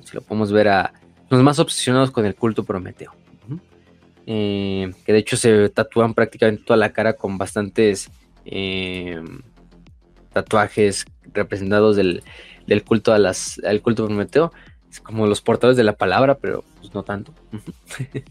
[0.04, 0.94] si lo podemos ver, a
[1.30, 3.14] los más obsesionados con el culto prometeo.
[4.32, 8.12] Eh, que de hecho se tatúan prácticamente toda la cara con bastantes
[8.46, 9.20] eh,
[10.32, 12.22] tatuajes representados del,
[12.68, 14.52] del culto a las, al culto prometeo.
[14.90, 17.34] Es como los portadores de la palabra, pero pues no tanto.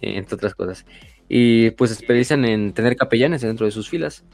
[0.00, 0.84] Eh, entre otras cosas.
[1.28, 4.24] Y pues se especializan en tener capellanes dentro de sus filas.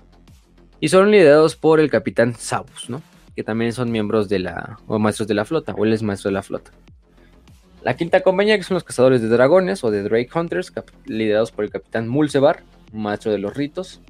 [0.81, 3.02] Y son liderados por el capitán Sabus, ¿no?
[3.41, 6.28] Que también son miembros de la, o maestros de la flota, o él es maestro
[6.28, 6.73] de la flota.
[7.83, 10.70] La quinta compañía, que son los cazadores de dragones o de Drake Hunters,
[11.07, 14.02] liderados por el capitán Mulsebar, maestro de los ritos.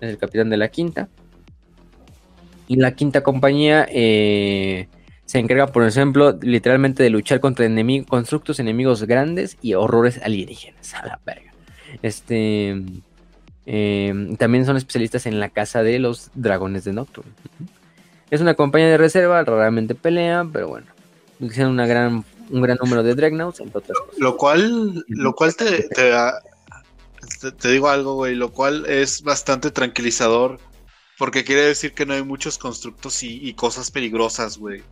[0.00, 1.10] Es el capitán de la quinta.
[2.66, 4.88] Y la quinta compañía eh,
[5.26, 10.94] se encarga, por ejemplo, literalmente de luchar contra enemi- constructos enemigos grandes y horrores alienígenas.
[10.94, 11.52] A la verga.
[12.00, 12.82] Este.
[13.66, 17.32] eh, también son especialistas en la caza de los dragones de Nocturne.
[18.30, 20.86] Es una compañía de reserva, raramente pelean, pero bueno.
[21.40, 24.18] Una gran, un gran número de Dreadnoughts, entre otras cosas.
[24.18, 26.40] Lo cual, lo cual te, te, da-
[27.40, 30.58] te- te digo algo, güey, lo cual es bastante tranquilizador.
[31.18, 34.82] Porque quiere decir que no hay muchos constructos y, y cosas peligrosas, güey.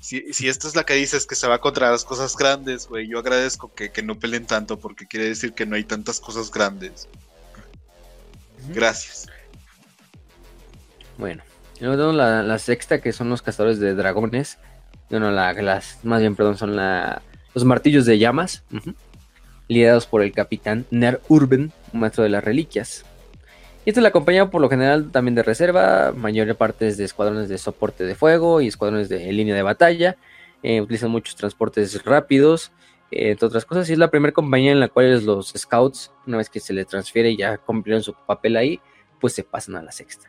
[0.00, 3.08] Si, si esta es la que dices que se va contra las cosas grandes, güey,
[3.08, 6.50] yo agradezco que, que no peleen tanto porque quiere decir que no hay tantas cosas
[6.50, 7.08] grandes.
[8.68, 9.26] Gracias.
[11.18, 11.42] Bueno,
[11.80, 12.14] luego tenemos
[12.46, 14.58] la, sexta, que son los cazadores de dragones.
[15.10, 17.22] Bueno, la, las, más bien, perdón, son la,
[17.54, 18.64] los martillos de llamas,
[19.68, 23.04] liderados por el capitán Ner Urben, maestro de las reliquias.
[23.84, 27.04] Y esta es la compañía por lo general también de reserva, mayor parte es de
[27.04, 30.16] escuadrones de soporte de fuego y escuadrones de línea de batalla.
[30.64, 32.72] Eh, utilizan muchos transportes rápidos,
[33.12, 33.88] eh, entre otras cosas.
[33.88, 36.88] Y es la primera compañía en la cual los scouts, una vez que se les
[36.88, 38.80] transfiere y ya cumplieron su papel ahí,
[39.20, 40.28] pues se pasan a la sexta.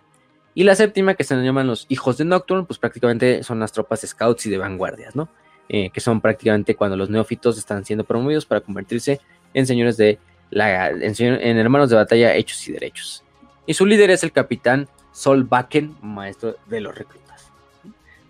[0.58, 4.02] Y la séptima, que se llaman los hijos de Nocturne, pues prácticamente son las tropas
[4.02, 5.30] scouts y de vanguardias, ¿no?
[5.70, 9.22] Eh, que son prácticamente cuando los neófitos están siendo promovidos para convertirse
[9.54, 10.18] en señores de
[10.50, 13.24] la, en, hermanos de batalla hechos y derechos.
[13.68, 17.52] Y su líder es el capitán Sol Bakken, maestro de los reclutas.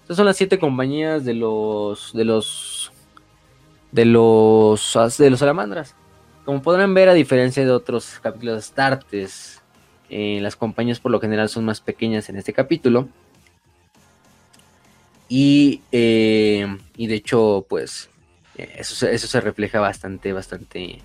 [0.02, 2.92] Estas son las siete compañías de los de los
[3.94, 5.96] de los de los salamandras.
[6.44, 9.64] Como podrán ver, a diferencia de otros capítulos de Astartes,
[10.10, 13.10] eh, las compañías por lo general son más pequeñas en este capítulo.
[15.30, 18.10] Y, eh, y de hecho, pues
[18.56, 21.02] eso, eso, se refleja bastante, bastante,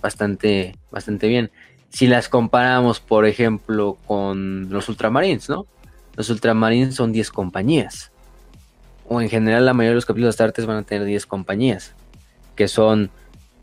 [0.00, 1.50] bastante, bastante bien.
[1.90, 5.66] Si las comparamos, por ejemplo, con los Ultramarines, ¿no?
[6.14, 8.12] Los Ultramarines son 10 compañías.
[9.08, 11.94] O en general la mayoría de los capítulos de Astartes van a tener 10 compañías.
[12.54, 13.10] Que son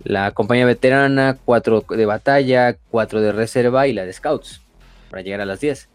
[0.03, 4.62] la compañía veterana, 4 de batalla, 4 de reserva y la de scouts.
[5.14, 5.90] Para llegar a las 10.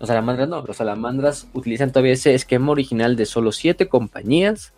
[0.00, 4.72] Los salamandras no, los salamandras utilizan todavía ese esquema original de solo 7 compañías,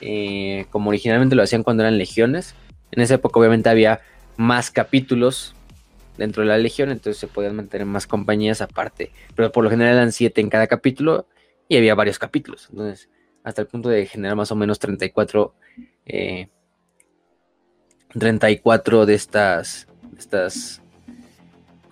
[0.00, 2.54] eh, como originalmente lo hacían cuando eran legiones.
[2.90, 4.00] En esa época obviamente había
[4.38, 5.54] más capítulos
[6.16, 9.96] dentro de la legión, entonces se podían mantener más compañías aparte, pero por lo general
[9.96, 11.26] eran 7 en cada capítulo
[11.68, 13.10] y había varios capítulos, entonces
[13.44, 15.54] hasta el punto de generar más o menos 34
[18.14, 20.81] 34 eh, de estas, de estas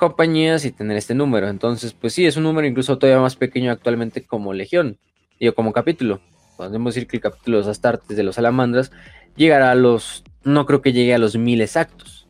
[0.00, 1.48] compañías y tener este número.
[1.48, 4.98] Entonces, pues sí, es un número incluso todavía más pequeño actualmente como Legión,
[5.38, 6.20] digo, como capítulo.
[6.56, 8.90] Podemos decir que el capítulo de los Astartes de los Salamandras
[9.36, 12.26] llegará a los, no creo que llegue a los mil exactos.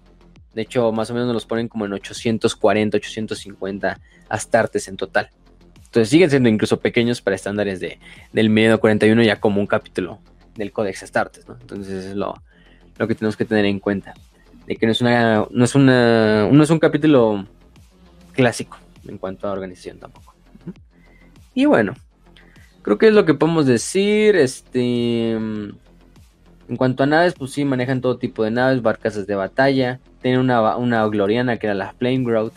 [0.53, 5.31] De hecho, más o menos nos los ponen como en 840, 850 Astartes en total.
[5.77, 7.99] Entonces siguen siendo incluso pequeños para estándares de,
[8.33, 10.21] del medio 41 ya como un capítulo
[10.55, 11.57] del Codex Astartes, ¿no?
[11.61, 12.41] Entonces es lo,
[12.99, 14.15] lo que tenemos que tener en cuenta.
[14.67, 17.47] De que no es una, no es una, no es un capítulo
[18.33, 20.35] clásico en cuanto a organización tampoco.
[21.55, 21.95] Y bueno,
[22.83, 24.37] creo que es lo que podemos decir.
[24.37, 30.01] Este, en cuanto a naves, pues sí, manejan todo tipo de naves, barcazas de batalla.
[30.23, 32.55] Tienen una, una gloriana que era la Flame Growth.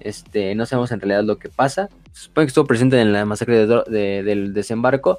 [0.00, 1.88] Este, no sabemos en realidad lo que pasa.
[2.12, 5.18] Se supone que estuvo presente en la masacre del desembarco.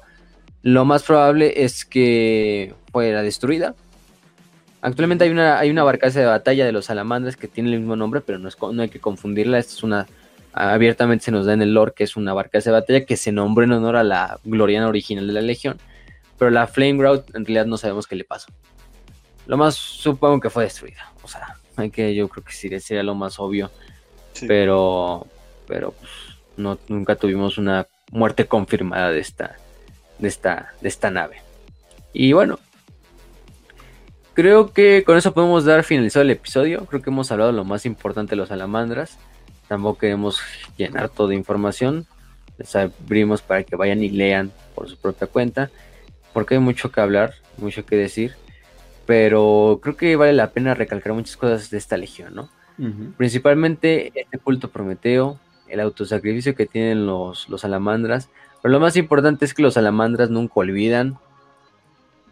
[0.62, 3.74] Lo más probable es que fuera destruida.
[4.82, 7.94] Actualmente hay una, hay una barcaza de batalla de los salamandras que tiene el mismo
[7.94, 9.58] nombre, pero no, es, no hay que confundirla.
[9.58, 10.08] Esta es una.
[10.52, 13.32] Abiertamente se nos da en el lore que es una barcaza de batalla que se
[13.32, 15.78] nombró en honor a la gloriana original de la Legión.
[16.36, 18.48] Pero la Flame Route en realidad no sabemos qué le pasó.
[19.46, 21.12] Lo más supongo que fue destruida.
[21.22, 23.70] O sea, hay que, yo creo que sí, sería lo más obvio.
[24.48, 25.28] Pero,
[25.68, 26.10] pero pues,
[26.56, 29.56] no, nunca tuvimos una muerte confirmada de esta,
[30.18, 31.36] de esta, de esta nave.
[32.12, 32.58] Y bueno,
[34.34, 36.86] Creo que con eso podemos dar finalizado el episodio.
[36.86, 39.18] Creo que hemos hablado de lo más importante de los salamandras.
[39.68, 40.40] Tampoco queremos
[40.78, 42.06] llenar toda información.
[42.56, 45.70] Les abrimos para que vayan y lean por su propia cuenta.
[46.32, 48.32] Porque hay mucho que hablar, mucho que decir.
[49.04, 52.48] Pero creo que vale la pena recalcar muchas cosas de esta legión, ¿no?
[53.16, 55.38] Principalmente este culto prometeo,
[55.68, 58.30] el autosacrificio que tienen los, los salamandras.
[58.62, 61.18] Pero lo más importante es que los salamandras nunca olvidan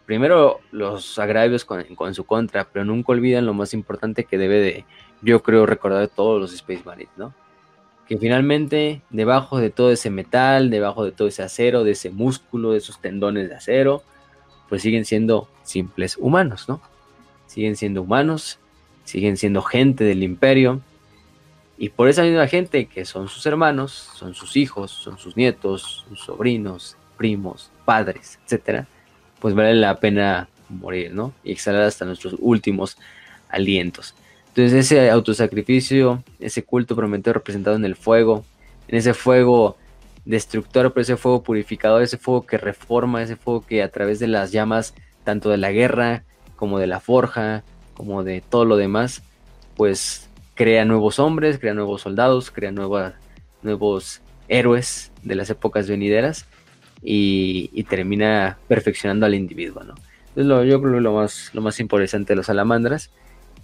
[0.05, 4.85] primero los agravios con, su contra, pero nunca olvidan lo más importante que debe de,
[5.21, 7.33] yo creo, recordar todos los Space Marines, ¿no?
[8.07, 12.71] Que finalmente, debajo de todo ese metal, debajo de todo ese acero, de ese músculo,
[12.71, 14.03] de esos tendones de acero,
[14.67, 16.81] pues siguen siendo simples humanos, ¿no?
[17.47, 18.59] Siguen siendo humanos,
[19.03, 20.81] siguen siendo gente del imperio,
[21.81, 26.05] y por esa misma gente que son sus hermanos, son sus hijos, son sus nietos,
[26.07, 28.87] sus sobrinos, primos, padres, etcétera,
[29.41, 31.33] pues vale la pena morir, ¿no?
[31.43, 32.97] Y exhalar hasta nuestros últimos
[33.49, 34.15] alientos.
[34.49, 38.45] Entonces ese autosacrificio, ese culto prometido representado en el fuego,
[38.87, 39.77] en ese fuego
[40.23, 44.27] destructor, pero ese fuego purificador, ese fuego que reforma, ese fuego que a través de
[44.27, 46.23] las llamas, tanto de la guerra
[46.55, 47.63] como de la forja,
[47.95, 49.23] como de todo lo demás,
[49.75, 56.45] pues crea nuevos hombres, crea nuevos soldados, crea nuevos héroes de las épocas venideras
[57.03, 59.95] y, termina perfeccionando al individuo, ¿no?
[60.35, 63.09] Es lo, yo creo lo más, lo más interesante de los salamandras.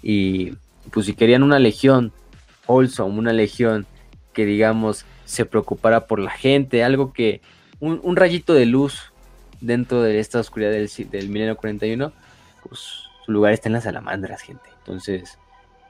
[0.01, 0.53] Y
[0.91, 2.11] pues si querían una legión
[2.66, 3.85] wholesome, una legión
[4.33, 7.41] que digamos se preocupara por la gente, algo que,
[7.80, 9.11] un, rayito de luz
[9.61, 12.11] dentro de esta oscuridad del, del milenio 41,
[12.64, 12.80] pues
[13.25, 14.69] su lugar está en las salamandras, gente.
[14.80, 15.38] Entonces,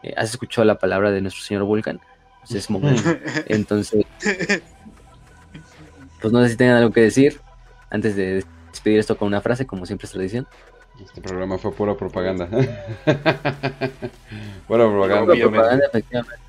[0.03, 1.99] eh, ¿has escuchado la palabra de nuestro señor Vulcan?
[2.41, 3.03] Pues es momento.
[3.47, 4.05] Entonces,
[6.21, 7.39] pues no sé si tengan algo que decir
[7.89, 10.47] antes de despedir esto con una frase, como siempre es tradición.
[11.03, 12.47] Este programa fue pura propaganda.
[14.67, 15.33] pura propaganda.
[15.33, 16.43] Pura propaganda, efectivamente.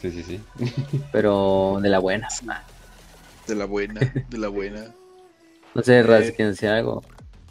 [0.00, 0.40] Sí, sí, sí.
[1.10, 2.28] Pero de la buena.
[3.46, 4.86] De la buena, de la buena.
[5.74, 7.02] No sé, Raz, eh, ¿quieren decir algo?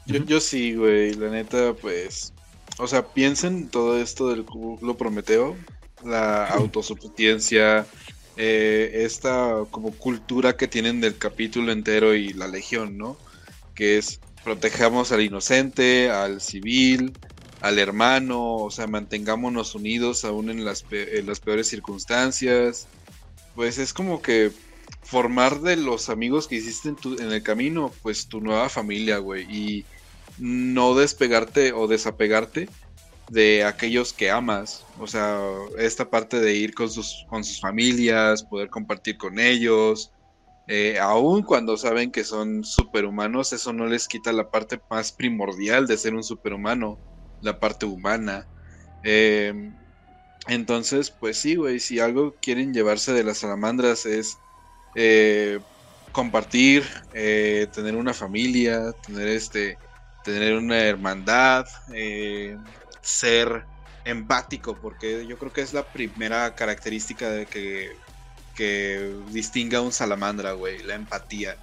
[0.05, 2.33] Yo, yo sí, güey, la neta, pues.
[2.77, 5.57] O sea, piensen todo esto del culo Prometeo,
[6.05, 7.87] la autosuficiencia,
[8.43, 13.15] eh, esta como cultura que tienen del capítulo entero y la legión, ¿no?
[13.75, 17.13] Que es protejamos al inocente, al civil,
[17.59, 22.87] al hermano, o sea, mantengámonos unidos aún en las, en las peores circunstancias.
[23.53, 24.51] Pues es como que
[25.03, 29.43] formar de los amigos que hiciste en, en el camino, pues tu nueva familia, güey.
[29.55, 29.85] Y
[30.39, 32.69] no despegarte o desapegarte
[33.31, 34.89] de aquellos que amas.
[34.97, 35.39] O sea,
[35.77, 40.13] esta parte de ir con sus, con sus familias, poder compartir con ellos.
[40.67, 45.87] Eh, aún cuando saben que son superhumanos, eso no les quita la parte más primordial
[45.87, 47.01] de ser un superhumano,
[47.39, 48.49] la parte humana.
[49.03, 49.77] Em,
[50.47, 54.41] entonces, pues sí, güey, si algo quieren llevarse de las salamandras es
[54.95, 55.59] eh,
[56.11, 59.79] compartir, eh, tener una familia, tener este,
[60.23, 62.57] tener una hermandad, eh,
[63.01, 63.65] ser
[64.05, 67.91] empático, porque yo creo que es la primera característica de que,
[68.55, 71.57] que distinga a un salamandra, güey, la empatía.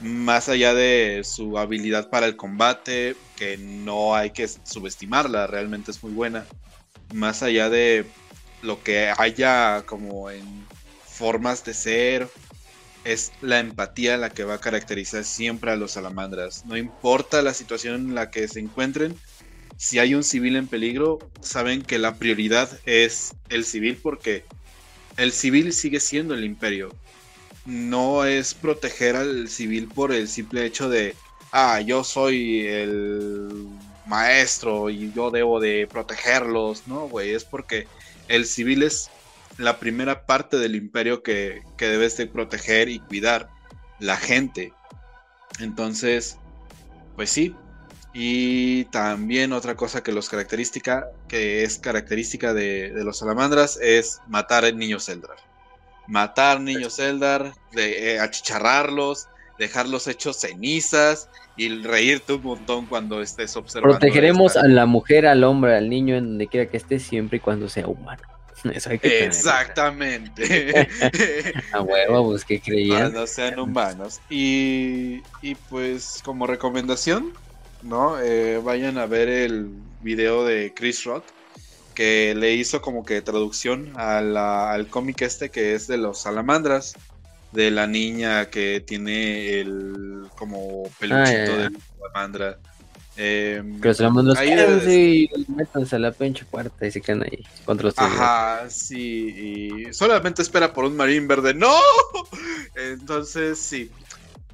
[0.00, 6.02] Más allá de su habilidad para el combate, que no hay que subestimarla, realmente es
[6.02, 6.44] muy buena.
[7.12, 8.06] Más allá de
[8.62, 10.66] lo que haya como en
[11.06, 12.28] formas de ser
[13.04, 16.64] es la empatía la que va a caracterizar siempre a los salamandras.
[16.64, 19.16] No importa la situación en la que se encuentren,
[19.76, 24.44] si hay un civil en peligro, saben que la prioridad es el civil porque
[25.16, 26.90] el civil sigue siendo el imperio.
[27.66, 31.14] No es proteger al civil por el simple hecho de,
[31.52, 33.68] ah, yo soy el
[34.06, 37.30] maestro y yo debo de protegerlos, ¿no, güey?
[37.30, 37.86] Es porque
[38.28, 39.10] el civil es
[39.58, 43.48] la primera parte del imperio que, que debes de proteger y cuidar,
[43.98, 44.72] la gente.
[45.60, 46.36] Entonces,
[47.16, 47.54] pues sí.
[48.16, 54.72] Y también otra cosa que los característica, que es característica de, los salamandras, es matar
[54.72, 55.36] niños Eldar.
[56.06, 59.26] Matar niños Eldar, de, eh, achicharrarlos,
[59.58, 63.98] dejarlos hechos cenizas y reírte un montón cuando estés observando.
[63.98, 67.40] Protegeremos a la mujer, al hombre, al niño, en donde quiera que esté, siempre y
[67.40, 68.22] cuando sea humano.
[68.72, 70.88] Exactamente.
[71.72, 73.12] A huevo, pues que creían.
[73.12, 74.20] no sean humanos.
[74.30, 77.32] Y, y pues como recomendación,
[77.84, 78.20] ¿no?
[78.20, 79.68] Eh, vayan a ver el
[80.02, 81.24] video de Chris Rock
[81.94, 86.94] que le hizo como que traducción al cómic este que es de los salamandras
[87.52, 92.58] de la niña que tiene el como peluchito ah, de salamandra
[93.16, 98.68] eh, los y métanse a la pinche puerta y se quedan ahí contra los Ajá,
[98.68, 101.54] sí, y solamente espera por un marín verde.
[101.54, 101.76] ¡No!
[102.74, 103.88] Entonces, sí.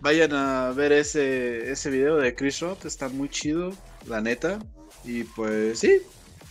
[0.01, 3.73] Vayan a ver ese, ese video de Chris Rock, está muy chido,
[4.09, 4.59] la neta.
[5.05, 5.99] Y pues sí,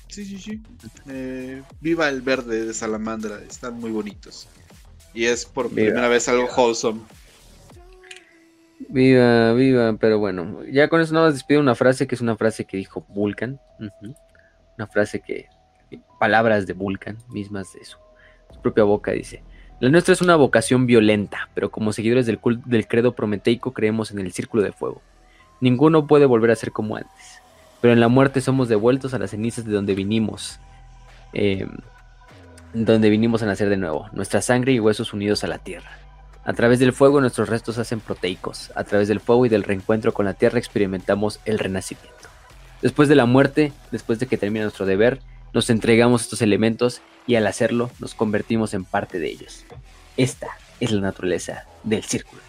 [0.07, 0.61] sí, sí, sí.
[1.09, 4.47] Eh, viva el verde de Salamandra, están muy bonitos.
[5.13, 7.01] Y es por primera vez algo wholesome.
[8.87, 12.37] Viva, viva, pero bueno, ya con eso nada más despido una frase que es una
[12.37, 13.59] frase que dijo Vulcan.
[14.77, 15.47] Una frase que,
[16.19, 17.97] palabras de Vulcan, mismas de su,
[18.53, 19.43] su, propia boca, dice.
[19.79, 24.19] La nuestra es una vocación violenta, pero como seguidores del, del credo prometeico creemos en
[24.19, 25.01] el círculo de fuego.
[25.61, 27.41] Ninguno puede volver a ser como antes,
[27.81, 30.59] pero en la muerte somos devueltos a las cenizas de donde vinimos.
[31.33, 31.67] Eh,
[32.73, 35.97] donde vinimos a nacer de nuevo, nuestra sangre y huesos unidos a la tierra.
[36.43, 38.71] A través del fuego nuestros restos hacen proteicos.
[38.75, 42.29] A través del fuego y del reencuentro con la tierra experimentamos el renacimiento.
[42.81, 45.19] Después de la muerte, después de que termina nuestro deber,
[45.53, 49.63] nos entregamos estos elementos y al hacerlo nos convertimos en parte de ellos.
[50.17, 50.47] Esta
[50.79, 52.41] es la naturaleza del círculo.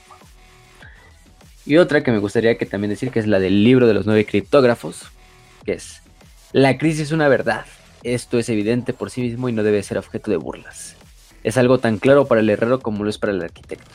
[1.67, 4.07] Y otra que me gustaría que también decir que es la del libro de los
[4.07, 5.03] nueve criptógrafos,
[5.67, 6.01] que es,
[6.53, 7.67] la crisis es una verdad.
[8.05, 10.97] Esto es evidente por sí mismo y no debe ser objeto de burlas.
[11.45, 13.91] Es algo tan claro para el herrero como lo es para el arquitecto.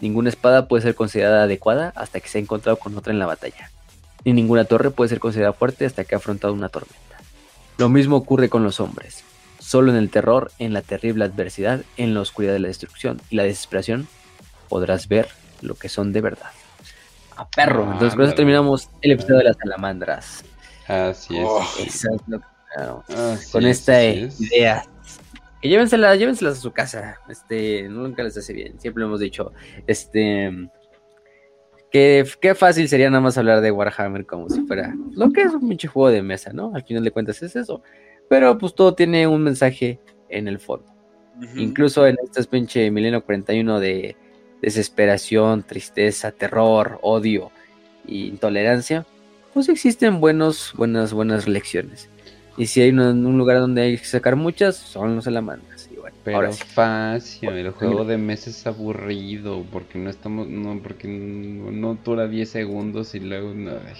[0.00, 3.26] Ninguna espada puede ser considerada adecuada hasta que se ha encontrado con otra en la
[3.26, 3.70] batalla.
[4.24, 6.98] Ni ninguna torre puede ser considerada fuerte hasta que ha afrontado una tormenta.
[7.76, 9.22] Lo mismo ocurre con los hombres.
[9.68, 13.36] Solo en el terror, en la terrible adversidad, en la oscuridad de la destrucción y
[13.36, 14.08] la desesperación,
[14.70, 15.28] podrás ver
[15.60, 16.48] lo que son de verdad.
[17.36, 17.82] A perro.
[17.92, 20.42] Entonces con eso terminamos el episodio de las salamandras.
[20.86, 21.44] Así es.
[21.46, 21.62] Oh.
[21.80, 22.40] Exacto,
[22.74, 23.04] claro.
[23.08, 24.40] Así Con es, esta es.
[24.40, 24.84] idea.
[25.60, 27.18] Y llévenselas, llévenselas a su casa.
[27.28, 28.80] Este, nunca les hace bien.
[28.80, 29.52] Siempre hemos dicho.
[29.86, 30.50] Este.
[31.90, 35.52] Que, qué fácil sería nada más hablar de Warhammer como si fuera lo que es
[35.52, 36.72] un pinche juego de mesa, ¿no?
[36.74, 37.82] Al final de cuentas es eso.
[38.28, 39.98] Pero pues todo tiene un mensaje
[40.28, 40.86] en el fondo.
[41.42, 41.58] Ujú.
[41.58, 44.16] Incluso en este pinche milenio 41 de
[44.60, 47.50] desesperación, tristeza, terror, odio
[48.06, 49.06] e intolerancia,
[49.54, 52.08] pues existen buenos, buenas, buenas lecciones.
[52.56, 55.88] Y si hay un lugar donde hay que sacar muchas, son los salamandas.
[55.92, 56.64] Y bueno, Pero ahora sí.
[56.64, 62.26] fácil, el juego de mesa es aburrido porque no estamos, no, porque no, no dura
[62.26, 63.94] 10 segundos y luego no, ay.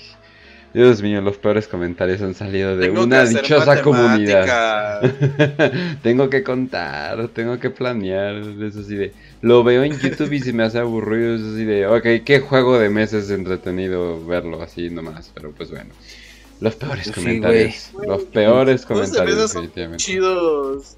[0.74, 5.00] Dios mío, los peores comentarios han salido de Tengo una dichosa comunidad.
[6.02, 10.52] tengo que contar, tengo que planear, es así de, lo veo en YouTube y se
[10.52, 14.90] me hace aburrido, es así de, ok, qué juego de mesa es entretenido verlo así
[14.90, 15.90] nomás, pero pues bueno.
[16.60, 20.05] Los peores Sí, comentarios, los peores comentarios definitivamente.
[20.05, 20.97] Chidos.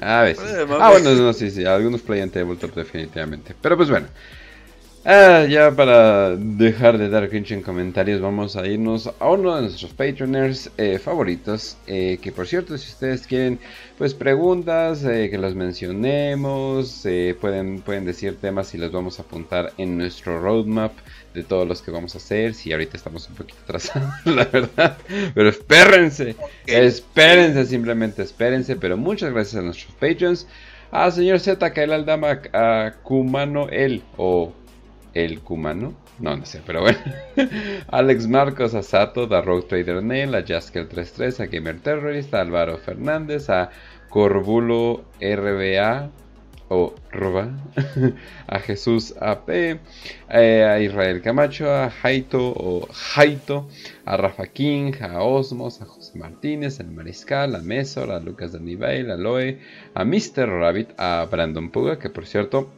[0.00, 0.66] A veces.
[0.80, 3.54] Ah, bueno, no, sí, sí, algunos play en tabletop definitivamente.
[3.60, 4.08] Pero pues bueno.
[5.06, 9.62] Ah, ya para dejar de dar cringe en comentarios, vamos a irnos a uno de
[9.62, 11.76] nuestros Patreoners eh, favoritos.
[11.86, 13.58] eh, que por cierto, si ustedes quieren,
[13.98, 19.22] pues preguntas, eh, que las mencionemos, eh, pueden, pueden decir temas y los vamos a
[19.24, 20.92] apuntar en nuestro roadmap
[21.34, 22.54] de todos los que vamos a hacer.
[22.54, 24.96] Si ahorita estamos un poquito atrasados, la verdad.
[25.34, 26.34] Pero espérense.
[26.66, 28.76] Espérense, simplemente espérense.
[28.76, 30.46] Pero muchas gracias a nuestros patrons.
[30.90, 34.52] A señor Z, Kael Aldama, a Kumano El o
[35.14, 35.94] El Kumano.
[36.18, 36.98] No, no sé, pero bueno.
[37.88, 42.78] Alex Marcos, a Sato, a Rogue Trader Nail, a Jaskel33, a Gamer Terrorist, a Álvaro
[42.78, 43.70] Fernández, a
[44.10, 46.10] Corbulo RBA
[46.68, 47.50] o Roba,
[48.46, 53.68] a Jesús AP, eh, a Israel Camacho, a Jaito o Jaito,
[54.04, 58.60] a Rafa King, a Osmos, a José Martínez, al Mariscal, a Mesor, a Lucas de
[58.60, 59.58] Nivel, a Loe,
[59.94, 60.46] a Mr.
[60.48, 62.70] Rabbit, a Brandon Puga, que por cierto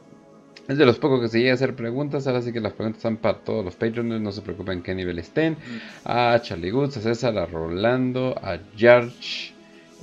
[0.69, 2.99] es de los pocos que se llega a hacer preguntas, ahora sí que las preguntas
[2.99, 5.57] están para todos los Patreons, no se preocupen en qué nivel estén.
[6.05, 9.53] A Charlie Goods, a César, a Rolando, a George,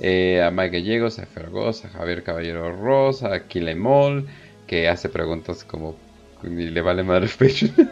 [0.00, 4.26] eh, a Mike Gallegos, a Fergoz, a Javier Caballero Rosa, a Kilemol,
[4.66, 5.96] que hace preguntas como
[6.42, 7.90] y le vale madre el Patreon.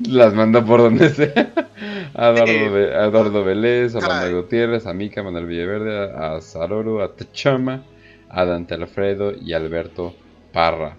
[0.08, 1.52] Las manda por donde sea.
[2.14, 4.34] A Eduardo, Eh, a Vélez, a Manuel.
[4.42, 7.82] Gutiérrez, a Mika, Manuel Villaverde, a Saroru, a Tachama,
[8.28, 10.14] a Dante Alfredo y a Alberto
[10.52, 10.96] Parra.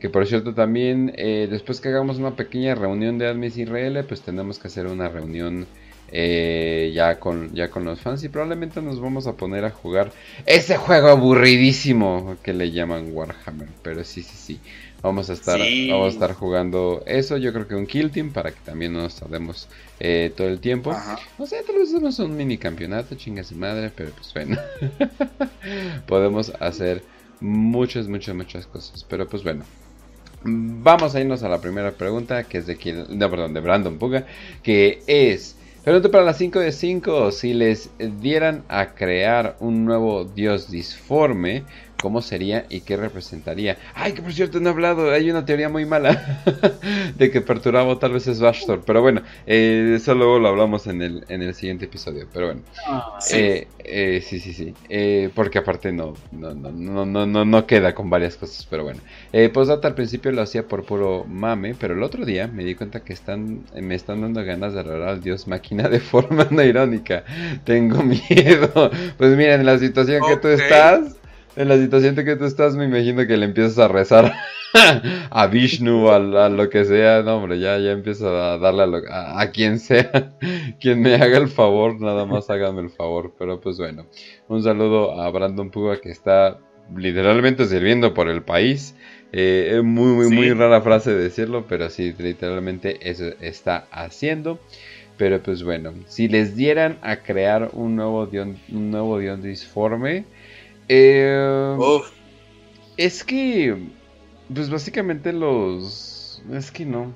[0.00, 4.22] Que por cierto también, eh, después que hagamos una pequeña reunión de Admis Israel, pues
[4.22, 5.66] tenemos que hacer una reunión
[6.08, 10.12] eh, ya, con, ya con los fans y probablemente nos vamos a poner a jugar
[10.46, 13.68] ese juego aburridísimo que le llaman Warhammer.
[13.82, 14.60] Pero sí, sí, sí.
[15.02, 15.90] Vamos a estar, Sí.
[15.90, 19.00] vamos a estar jugando eso, yo creo que un Kill Team para que también no
[19.02, 20.90] nos tardemos eh, todo el tiempo.
[20.92, 21.18] Ajá.
[21.38, 24.58] No sé, tal vez hacemos un mini campeonato, chinga su madre, pero pues bueno.
[26.06, 27.02] Podemos hacer
[27.40, 29.04] muchas, muchas, muchas cosas.
[29.04, 29.64] Pero pues bueno.
[30.42, 33.98] Vamos a irnos a la primera pregunta, que es de, quien, no, perdón, de Brandon
[33.98, 34.26] Puga,
[34.62, 35.56] que es...
[35.84, 41.64] Pregunta para las 5 de 5, si les dieran a crear un nuevo dios disforme,
[42.00, 43.78] ¿cómo sería y qué representaría?
[43.94, 46.42] Ay, que por cierto no he hablado, hay una teoría muy mala
[47.16, 51.02] de que Perturabo tal vez es Bastor, pero bueno, eh, eso luego lo hablamos en
[51.02, 52.62] el, en el siguiente episodio, pero bueno.
[53.20, 53.36] Sí.
[53.36, 54.74] Eh, eh, sí, sí, sí.
[54.88, 58.84] Eh, porque aparte no, no, no, no, no, no, no queda con varias cosas, pero
[58.84, 59.00] bueno.
[59.32, 62.74] Eh, Postdata al principio lo hacía por puro mame, pero el otro día me di
[62.74, 66.62] cuenta que están, me están dando ganas de adorar al dios máquina de forma no
[66.62, 67.24] irónica.
[67.64, 68.90] Tengo miedo.
[69.16, 71.16] Pues mira, en la situación que tú estás,
[71.62, 74.32] en la situación en que tú estás, me imagino que le empiezas a rezar
[75.30, 76.16] a Vishnu, a,
[76.46, 77.22] a lo que sea.
[77.22, 80.32] No, hombre, ya, ya empiezo a darle a, lo- a, a quien sea,
[80.80, 83.32] quien me haga el favor, nada más hágame el favor.
[83.38, 84.06] Pero pues bueno,
[84.48, 86.58] un saludo a Brandon Puga que está
[86.96, 88.94] literalmente sirviendo por el país.
[89.32, 94.58] Eh, es muy, muy, rara frase decirlo, pero sí, literalmente eso está haciendo.
[95.16, 98.22] Pero pues bueno, si les dieran a crear un nuevo
[98.72, 100.24] un nuevo dion disforme,
[100.90, 101.76] eh,
[102.96, 103.76] es que,
[104.52, 106.42] pues básicamente los...
[106.52, 107.12] Es que no.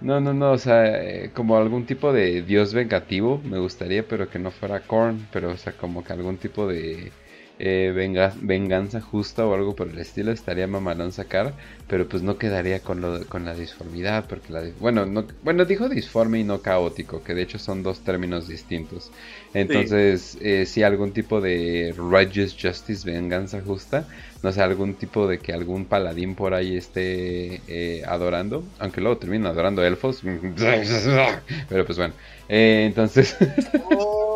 [0.00, 4.28] No, no, no, o sea, eh, como algún tipo de dios vengativo me gustaría, pero
[4.28, 7.12] que no fuera Korn, pero o sea, como que algún tipo de...
[7.58, 7.92] eh,
[8.40, 13.00] venganza justa o algo por el estilo, estaría mamalón sacar, pero pues no quedaría con,
[13.00, 17.34] lo, con la disformidad, porque la, bueno, no, bueno, dijo disforme y no caótico, que
[17.34, 19.10] de hecho son dos términos distintos.
[19.54, 24.08] Entonces, eh, si algún tipo de righteous justice, venganza justa,
[24.42, 29.18] no sé, algún tipo de que algún paladín por ahí esté eh, adorando, aunque luego
[29.18, 30.22] termina adorando elfos,
[31.68, 32.14] pero pues bueno,
[32.48, 33.36] eh, entonces...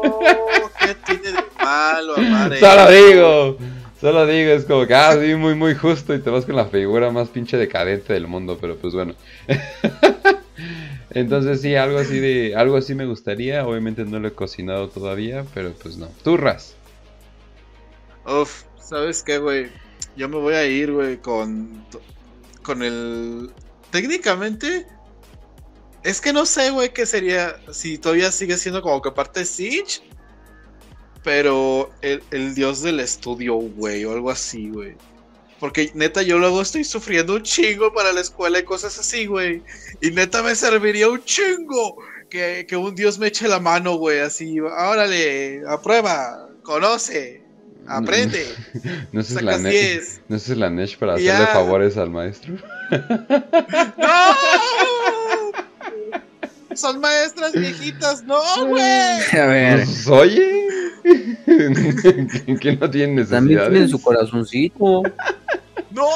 [0.02, 0.29] Oh, ¿Qué tiene de
[1.92, 3.58] malo amar Solo digo,
[4.00, 6.66] solo digo, es como que, ah, sí, muy, muy justo y te vas con la
[6.66, 9.14] figura más pinche decadente del mundo, pero pues bueno.
[11.10, 15.44] Entonces sí, algo así de, algo así me gustaría, obviamente no lo he cocinado todavía,
[15.54, 16.08] pero pues no.
[16.22, 16.74] Turras.
[18.26, 19.68] Uf, ¿sabes qué, güey?
[20.16, 21.84] Yo me voy a ir, güey, con,
[22.62, 23.50] con el...
[23.90, 24.86] Técnicamente,
[26.04, 30.00] es que no sé, güey, qué sería, si todavía sigue siendo como que parte Siege
[31.22, 34.94] pero el, dios del estudio, güey, o algo así, güey.
[35.58, 39.62] Porque neta, yo luego estoy sufriendo un chingo para la escuela y cosas así, güey.
[40.00, 41.98] Y neta me serviría un chingo
[42.30, 44.20] que, un dios me eche la mano, güey.
[44.20, 47.42] Así, órale, aprueba, conoce,
[47.86, 48.46] aprende.
[49.12, 52.54] ¿No es la Nesh, ¿No es la Nesh para hacerle favores al maestro?
[53.98, 55.19] ¡No!
[56.74, 58.82] Son maestras viejitas, no, güey.
[59.32, 59.84] A ver.
[59.84, 60.68] Pues, oye.
[62.60, 63.38] que no tienen necesidad.
[63.38, 65.02] También tienen su corazoncito.
[65.90, 66.08] ¡No!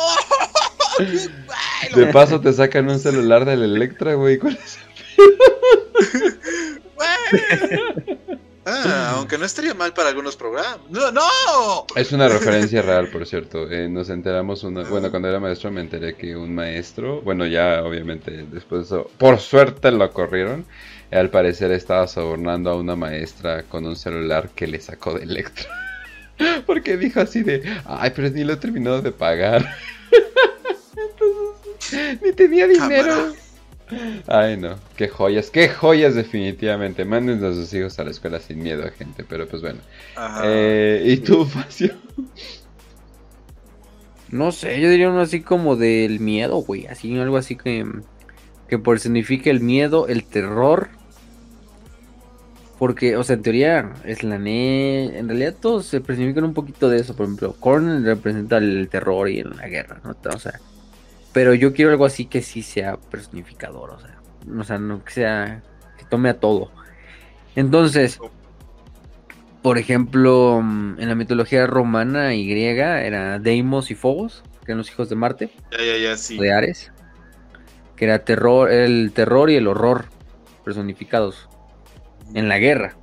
[1.94, 4.38] De paso te sacan un celular del Electra, güey.
[4.38, 4.78] ¿Cuál es
[8.66, 10.78] ah, aunque no estaría mal para algunos programas.
[10.90, 11.10] ¡No!
[11.10, 11.86] no!
[11.96, 13.70] Es una referencia real, por cierto.
[13.70, 17.82] Eh, nos enteramos, una, bueno, cuando era maestro me enteré que un maestro, bueno, ya
[17.82, 20.64] obviamente después de eso, por suerte lo corrieron
[21.14, 25.68] al parecer estaba sobornando a una maestra con un celular que le sacó de Electra.
[26.66, 29.64] Porque dijo así de, ay, pero ni lo he terminado de pagar.
[30.96, 33.34] Entonces, ni tenía dinero.
[34.26, 37.04] Ay, no, qué joyas, qué joyas definitivamente.
[37.04, 39.80] Manden a sus hijos a la escuela sin miedo, gente, pero pues bueno.
[40.44, 41.94] Eh, ¿Y tú, Facio?
[44.30, 46.86] No sé, yo diría uno así como del miedo, güey.
[46.86, 47.86] Así, algo así que,
[48.68, 50.88] que personifique el miedo, el terror
[52.78, 55.18] porque, o sea, en teoría es la NE.
[55.18, 57.14] En realidad todos se personifican un poquito de eso.
[57.14, 60.14] Por ejemplo, Korn representa el terror y la guerra, ¿no?
[60.34, 60.60] O sea,
[61.34, 64.18] pero yo quiero algo así que sí sea personificador, o sea,
[64.58, 65.62] o sea, no que sea
[65.98, 66.70] que tome a todo.
[67.56, 68.18] Entonces,
[69.60, 74.90] por ejemplo, en la mitología romana y griega era Deimos y Phobos, que eran los
[74.90, 75.50] hijos de Marte.
[75.72, 76.38] Ya, ya, ya, sí.
[76.38, 76.92] De Ares.
[77.96, 80.06] Que era terror, el terror y el horror
[80.64, 81.48] personificados
[82.32, 82.94] en la guerra.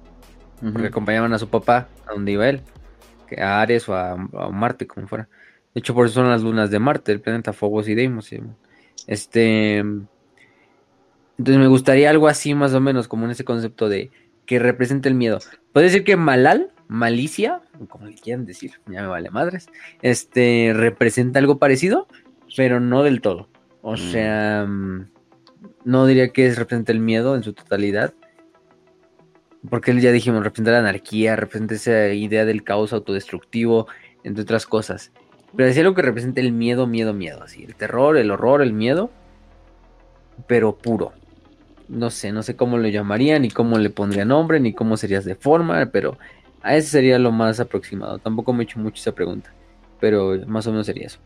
[0.62, 2.62] Porque acompañaban a su papá a donde iba él.
[3.28, 4.16] Que a Ares o a,
[4.52, 5.28] Marte, como fuera.
[5.74, 8.30] De hecho, por eso son las lunas de Marte, el planeta Phobos y Deimos.
[9.08, 9.78] Este.
[9.78, 14.12] Entonces me gustaría algo así, más o menos, como en ese concepto de
[14.46, 15.40] que represente el miedo.
[15.74, 19.70] Puede decir que Malal, malicia, como le quieran decir, ya me vale madres,
[20.02, 22.08] este representa algo parecido,
[22.58, 23.48] pero no del todo.
[23.82, 23.98] O mm.
[23.98, 24.68] sea,
[25.86, 28.14] no diría que representa el miedo en su totalidad,
[29.70, 33.88] porque él ya dijimos, representa la anarquía, representa esa idea del caos autodestructivo,
[34.24, 35.12] entre otras cosas.
[35.56, 38.74] Pero decía algo que representa el miedo, miedo, miedo, así, el terror, el horror, el
[38.74, 39.12] miedo,
[40.48, 41.14] pero puro.
[41.90, 45.20] No sé, no sé cómo lo llamaría, ni cómo le pondría nombre, ni cómo sería
[45.20, 46.18] de forma, pero
[46.62, 48.20] a ese sería lo más aproximado.
[48.20, 49.54] Tampoco me he hecho mucho esa pregunta,
[50.00, 51.20] pero más o menos sería eso.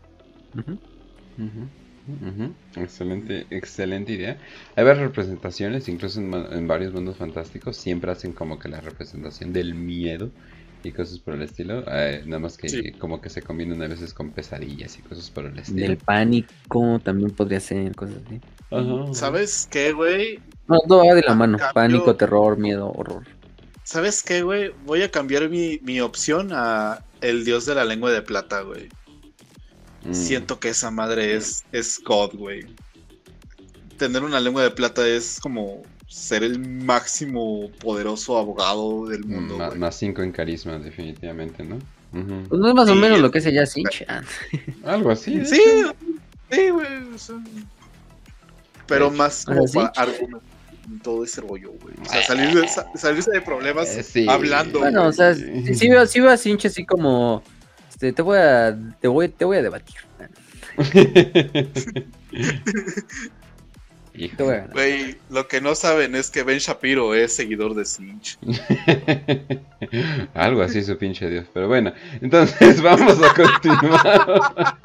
[2.76, 4.38] Excelente, excelente idea.
[4.76, 9.74] Hay varias representaciones, incluso en, varios mundos fantásticos, siempre hacen como que la representación del
[9.74, 10.30] miedo
[10.86, 11.84] y cosas por el estilo.
[11.88, 15.46] Eh, nada más que como que se combinan a veces con pesadillas y cosas por
[15.46, 15.86] el estilo.
[15.86, 18.40] Del pánico también podría ser cosas así.
[19.12, 20.40] ¿Sabes qué, güey?
[20.68, 21.58] No, todo va de la mano.
[21.74, 23.24] Pánico, terror, miedo, horror.
[23.84, 24.72] ¿Sabes qué, güey?
[24.84, 28.88] Voy a cambiar mi, mi opción a el dios de la lengua de plata, güey.
[30.04, 30.14] Mm.
[30.14, 32.66] Siento que esa madre es, es God, güey.
[33.96, 39.58] Tener una lengua de plata es como ser el máximo poderoso abogado del mundo.
[39.76, 41.78] más 5 en carisma, definitivamente, ¿no?
[42.10, 44.06] Pues no es más o menos lo que es ya Sinch.
[44.84, 45.44] Algo así.
[45.44, 45.60] Sí,
[46.50, 46.86] sí, güey.
[48.86, 50.12] Pero más como para
[51.02, 51.94] todo ese rollo, güey.
[52.00, 54.78] O sea, salir de, salirse de problemas eh, hablando.
[54.78, 57.42] Bueno, o sea, sí, veo, sí veo a Sinch así como
[57.90, 59.96] este, te voy a, te voy, te voy a debatir.
[64.72, 68.38] Güey, lo que no saben es que Ben Shapiro es seguidor de Cinch.
[70.34, 71.46] Algo así su pinche Dios.
[71.52, 74.76] Pero bueno, entonces vamos a continuar.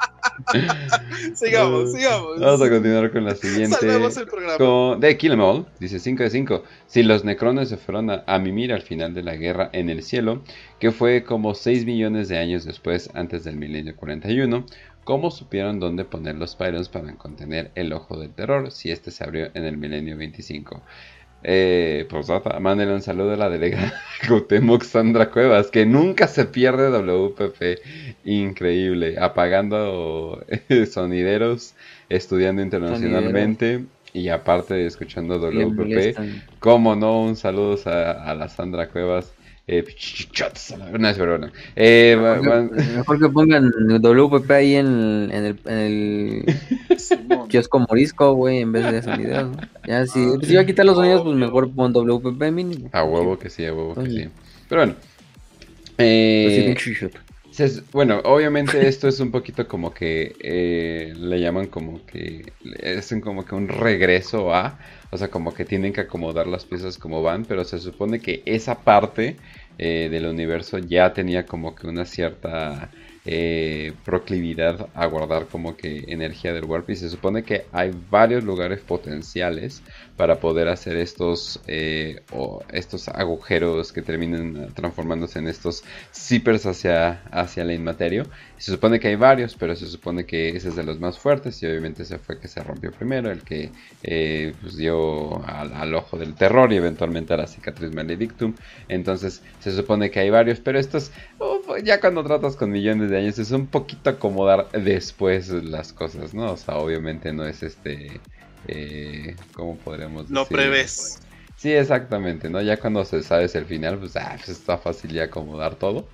[1.36, 2.40] sigamos, sigamos.
[2.40, 3.78] Vamos a continuar con la siguiente.
[3.80, 4.58] Salvemos el programa.
[4.58, 6.64] Con- de Kill 'Em All, dice 5 de 5.
[6.88, 10.04] Si los necrones se fueron a, a mimir al final de la guerra en el
[10.04, 10.44] cielo,
[10.80, 14.66] que fue como 6 millones de años después, antes del milenio 41,
[15.04, 19.24] ¿cómo supieron dónde poner los Pyrons para contener el ojo del terror si este se
[19.24, 20.82] abrió en el milenio 25?
[21.44, 22.28] Eh, pues
[22.60, 23.92] mándenle un saludo a la delegada
[24.28, 28.26] Cuauhtémoc Sandra Cuevas, que nunca se pierde WPP.
[28.26, 29.16] Increíble.
[29.20, 31.74] Apagando eh, sonideros,
[32.10, 36.18] estudiando internacionalmente y aparte escuchando WPP.
[36.60, 39.34] Cómo no, un saludo a, a la Sandra Cuevas.
[39.68, 39.86] Eh,
[40.78, 41.50] la- no, es verdad.
[41.76, 42.18] Eh,
[42.96, 47.48] Mejor que pongan WPP ahí en, en el, en el Simón.
[47.48, 49.56] kiosco morisco, güey, en vez de sonidos.
[49.56, 49.62] ¿no?
[49.88, 52.90] Ya, si, pues, si iba a quitar los sonidos, pues mejor pon WPP mínimo.
[52.92, 54.30] a huevo que sí, a huevo que sí.
[54.68, 54.96] Pero bueno.
[55.96, 56.76] Pues sí, Eh,
[57.92, 63.46] bueno, obviamente esto es un poquito como que eh, le llaman como que es como
[63.46, 64.80] que un regreso a,
[65.12, 68.42] o sea, como que tienen que acomodar las piezas como van, pero se supone que
[68.46, 69.38] esa parte
[69.78, 72.90] eh, del universo ya tenía como que una cierta
[73.26, 78.44] eh, proclividad a guardar como que energía del warp y se supone que hay varios
[78.44, 79.84] lugares potenciales
[80.22, 85.84] para poder hacer estos eh, o estos agujeros que terminan transformándose en estos
[86.14, 88.28] zippers hacia, hacia la inmaterio.
[88.60, 91.64] Se supone que hay varios, pero se supone que ese es de los más fuertes
[91.64, 93.72] y obviamente ese fue el que se rompió primero, el que
[94.04, 98.54] eh, pues, dio al, ojo del terror y eventualmente a la cicatriz maledictum.
[98.90, 101.12] Entonces se supone que hay varios, pero estos
[101.84, 106.52] ya cuando tratas con millones de años es un poquito acomodar después las cosas, ¿no?
[106.52, 108.22] O sea, obviamente no es este...
[108.68, 110.34] Eh, ¿Cómo podríamos decir?
[110.34, 111.20] No prevés.
[111.58, 112.62] Sí, exactamente, ¿no?
[112.62, 116.08] Ya cuando se sabes el final, pues, ah, pues está fácil ya acomodar todo.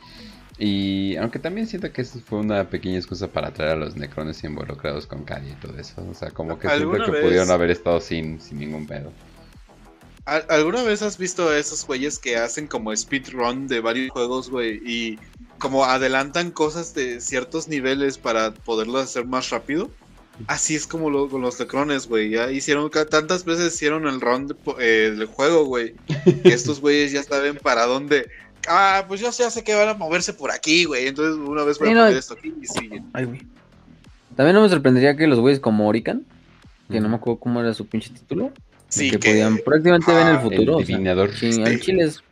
[0.59, 4.43] Y aunque también siento que eso fue una pequeña excusa para traer a los necrones
[4.43, 6.03] involucrados con Cady y todo eso.
[6.09, 9.11] O sea, como que siento ¿Alguna que vez- pudieron haber estado sin, sin ningún pedo.
[10.25, 14.49] ¿Al- ¿Alguna vez has visto a esos güeyes que hacen como speedrun de varios juegos,
[14.49, 14.81] güey?
[14.85, 15.19] Y
[15.59, 19.89] como adelantan cosas de ciertos niveles para poderlo hacer más rápido.
[20.45, 22.29] Así es como lo- con los necrones, güey.
[22.29, 25.95] Ya hicieron, tantas veces hicieron el run de po- eh, del juego, güey.
[26.43, 28.29] Que estos güeyes ya saben para dónde.
[28.69, 31.07] Ah, pues yo ya sé que van a moverse por aquí, güey.
[31.07, 32.01] Entonces una vez voy a no.
[32.01, 33.05] poner esto aquí y siguen.
[33.13, 33.41] Ay, güey.
[34.35, 36.23] También no me sorprendería que los güeyes como Orican,
[36.91, 38.51] que no me acuerdo cómo era su pinche título,
[38.89, 39.29] Sí, que, que.
[39.31, 40.61] podían prácticamente ver en el Ah, futuro.
[40.77, 41.31] El o sea, divinador.
[41.33, 41.79] sí, Sí.
[41.79, 42.23] chile es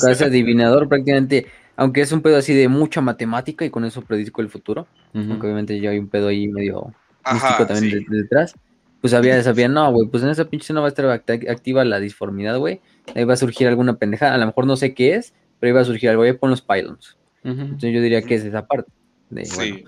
[0.00, 4.40] casi adivinador prácticamente, aunque es un pedo así de mucha matemática y con eso predizco
[4.40, 5.30] el futuro, Ujú.
[5.32, 6.94] aunque obviamente ya hay un pedo ahí medio
[7.32, 8.06] místico también sí.
[8.08, 8.54] de- detrás.
[9.00, 11.84] Pues había, sabía, no, güey, pues en esa pinche no va a estar act- activa
[11.84, 12.80] la disformidad, güey.
[13.14, 15.82] Ahí va a surgir alguna pendejada, a lo mejor no sé qué es, pero va
[15.82, 17.16] a surgir algo, ahí pon los pylons.
[17.42, 18.90] Entonces yo diría que es esa parte.
[19.28, 19.84] De, bueno, Sí.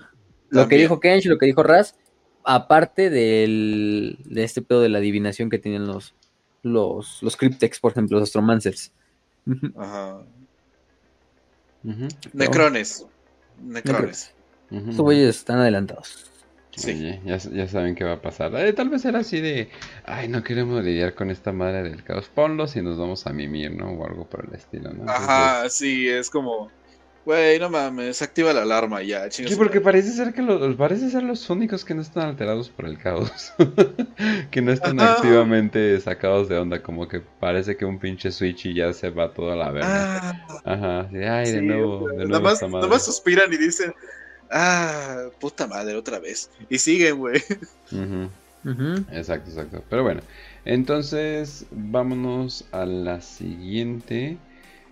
[0.49, 1.95] lo que dijo Kench, lo que dijo Raz,
[2.43, 6.13] aparte del, de este pedo de la adivinación que tienen los,
[6.61, 8.91] los, los Cryptex, por ejemplo, los Astromancers.
[9.75, 10.21] Ajá.
[12.33, 13.05] Necrones.
[13.63, 14.33] Necrones.
[14.69, 16.26] Estos güeyes están adelantados.
[16.77, 16.91] Sí.
[16.91, 18.55] Oye, ya, ya saben qué va a pasar.
[18.55, 19.69] Eh, tal vez era así de,
[20.05, 22.29] ay, no queremos lidiar con esta madre del caos.
[22.33, 23.91] Ponlos y nos vamos a mimir, ¿no?
[23.91, 25.01] O algo por el estilo, ¿no?
[25.01, 26.69] Entonces- Ajá, sí, es como.
[27.25, 31.23] Güey, no mames, activa la alarma ya, Sí, porque parece ser que los, parece ser
[31.23, 33.51] los únicos que no están alterados por el caos.
[34.51, 35.15] que no están Ajá.
[35.15, 36.81] activamente sacados de onda.
[36.81, 40.19] Como que parece que un pinche switch y ya se va todo a la verga.
[40.21, 43.93] Ah, Ajá, sí, ay, de nuevo, de nada más, nada más suspiran y dicen.
[44.51, 46.49] Ah, puta madre, otra vez.
[46.69, 47.41] Y siguen, güey.
[49.11, 49.83] Exacto, exacto.
[49.89, 50.21] Pero bueno,
[50.65, 54.37] entonces vámonos a la siguiente.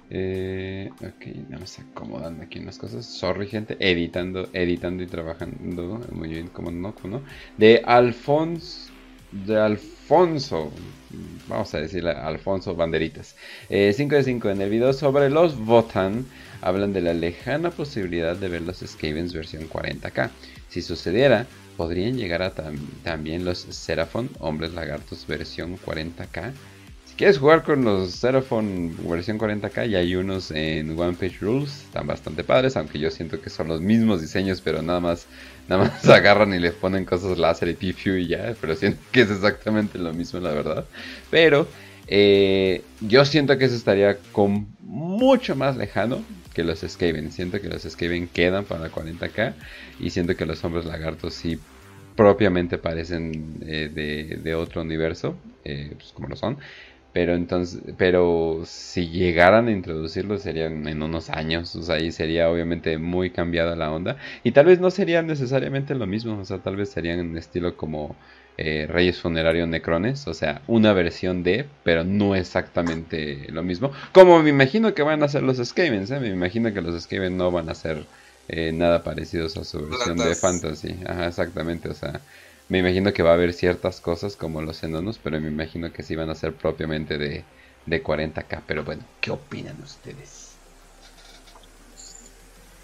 [0.09, 3.05] Eh, ok, nada más acomodando aquí unas cosas.
[3.05, 3.75] Sorry, gente.
[3.79, 6.01] Editando, editando y trabajando.
[6.11, 7.23] Muy bien, como no, como no.
[7.57, 8.91] De Alfonso.
[9.31, 10.71] De Alfonso.
[11.47, 13.35] Vamos a decirle Alfonso Banderitas.
[13.69, 14.49] 5 de 5.
[14.49, 16.25] En el video sobre los Votan.
[16.65, 20.31] Hablan de la lejana posibilidad de ver los Skavens versión 40k.
[20.67, 21.45] Si sucediera,
[21.77, 26.53] podrían llegar a tam- también los Seraphon, hombres lagartos versión 40k.
[27.05, 31.83] Si quieres jugar con los Seraphon versión 40k, ya hay unos en One Page Rules,
[31.83, 35.27] están bastante padres, aunque yo siento que son los mismos diseños, pero nada más,
[35.67, 39.21] nada más agarran y les ponen cosas láser y pifiu y ya, pero siento que
[39.21, 40.83] es exactamente lo mismo, la verdad.
[41.29, 41.67] Pero
[42.07, 46.23] eh, yo siento que eso estaría con mucho más lejano
[46.55, 47.31] que los Skaven.
[47.31, 49.53] Siento que los Skaven quedan para 40k
[49.99, 51.59] y siento que los hombres lagartos sí
[52.15, 53.89] propiamente parecen eh,
[54.43, 56.57] de, otro universo, eh, pues como lo son.
[57.13, 62.49] Pero entonces, pero si llegaran a introducirlo serían en unos años, o sea, ahí sería
[62.49, 64.17] obviamente muy cambiada la onda.
[64.43, 67.77] Y tal vez no sería necesariamente lo mismo, o sea, tal vez serían en estilo
[67.77, 68.15] como
[68.57, 73.91] eh, Reyes Funerario Necrones, o sea, una versión de, pero no exactamente lo mismo.
[74.13, 76.19] Como me imagino que van a ser los Skavens, ¿eh?
[76.19, 78.05] me imagino que los Skavens no van a ser
[78.47, 80.95] eh, nada parecidos a su versión de Fantasy.
[81.05, 82.21] Ajá, exactamente, o sea,
[82.69, 86.03] me imagino que va a haber ciertas cosas como los enanos, pero me imagino que
[86.03, 87.43] sí van a ser propiamente de,
[87.85, 88.61] de 40k.
[88.65, 90.55] Pero bueno, ¿qué opinan ustedes?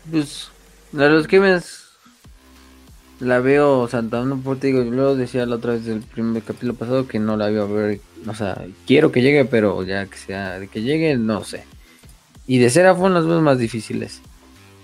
[0.09, 0.49] Pues,
[0.91, 1.80] los Skavens
[3.21, 6.73] la veo, o sea, no por digo, yo decía la otra vez del primer capítulo
[6.73, 10.17] pasado que no la iba a ver, o sea, quiero que llegue, pero ya que
[10.17, 11.63] sea de que llegue, no sé.
[12.47, 14.21] Y de Seraphon las veo más difíciles.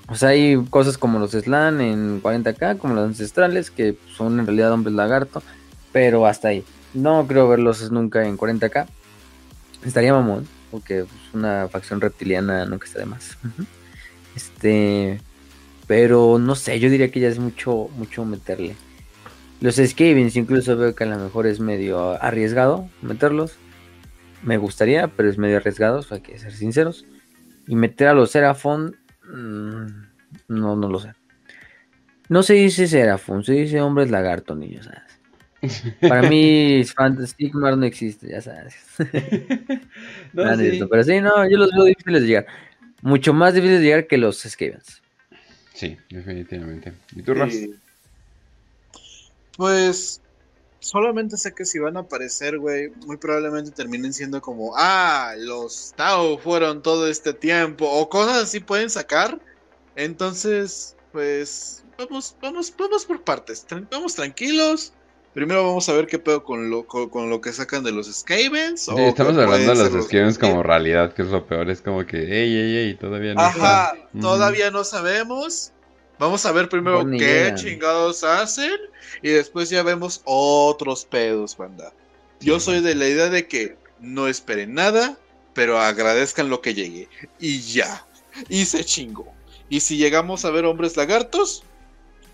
[0.07, 4.45] O sea, hay cosas como los Slan en 40k, como los ancestrales, que son en
[4.45, 5.41] realidad hombres lagarto,
[5.91, 6.63] pero hasta ahí.
[6.93, 8.87] No creo verlos nunca en 40k.
[9.83, 13.37] Estaría mamón, porque una facción reptiliana nunca está de más.
[14.35, 15.19] Este,
[15.87, 18.75] pero no sé, yo diría que ya es mucho, mucho meterle.
[19.59, 23.55] Los Skavens incluso veo que a lo mejor es medio arriesgado meterlos.
[24.43, 27.05] Me gustaría, pero es medio arriesgado, hay que ser sinceros.
[27.67, 28.95] Y meter a los Seraphon
[29.29, 29.87] Mm,
[30.47, 31.13] no, no lo sé.
[32.29, 35.95] No se dice Serafón, se dice hombres lagarto, niños, ¿sabes?
[36.01, 38.75] Para mí, Fantastic no existe, ya sabes.
[40.33, 42.47] no, pero sí, no, yo los veo difíciles de llegar.
[43.01, 45.01] Mucho más difíciles de llegar que los Skavens.
[45.77, 46.91] Sí, definitivamente.
[47.15, 47.53] ¿Y tú, Ras?
[49.55, 50.21] Pues
[50.79, 55.93] solamente sé que si van a aparecer, güey, muy probablemente terminen siendo como, ah, los
[55.95, 59.39] Tao fueron todo este tiempo, o cosas así pueden sacar.
[59.95, 64.93] Entonces, pues, vamos, vamos, vamos por partes, vamos tranquilos.
[65.37, 68.87] Primero vamos a ver qué pedo con lo, con, lo que sacan de los Skavens.
[68.87, 72.57] estamos hablando de los Skavens como realidad, que es lo peor, es como que, ey,
[72.57, 75.73] ey, ey, todavía no Ajá, todavía no sabemos.
[76.17, 78.79] Vamos a ver primero qué chingados hacen
[79.21, 81.93] y después ya vemos otros pedos, banda.
[82.39, 85.19] Yo soy de la idea de que no esperen nada,
[85.53, 87.09] pero agradezcan lo que llegue.
[87.39, 88.07] Y ya.
[88.49, 89.27] Y se chingó.
[89.69, 91.61] Y si llegamos a ver hombres lagartos,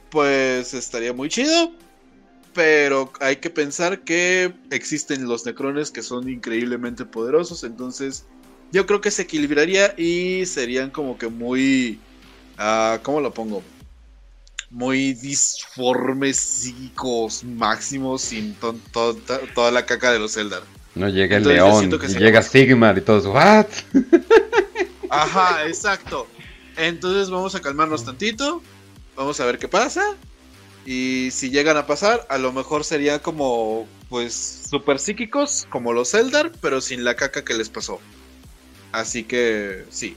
[0.10, 1.74] pues estaría muy chido.
[2.54, 7.64] Pero hay que pensar que existen los necrones que son increíblemente poderosos.
[7.64, 8.26] Entonces,
[8.72, 12.00] yo creo que se equilibraría y serían como que muy.
[12.60, 13.64] Uh, ¿Cómo lo pongo?
[14.74, 20.64] muy disformes psíquicos máximos sin toda la caca de los Eldar.
[20.96, 23.68] No llega el león, y llega Sigmar y todos, ¿what?
[25.10, 26.28] Ajá, exacto.
[26.76, 28.64] Entonces vamos a calmarnos tantito,
[29.16, 30.02] vamos a ver qué pasa.
[30.86, 34.34] Y si llegan a pasar, a lo mejor serían como, pues,
[34.70, 38.00] super psíquicos, como los Eldar, pero sin la caca que les pasó.
[38.92, 40.16] Así que, sí.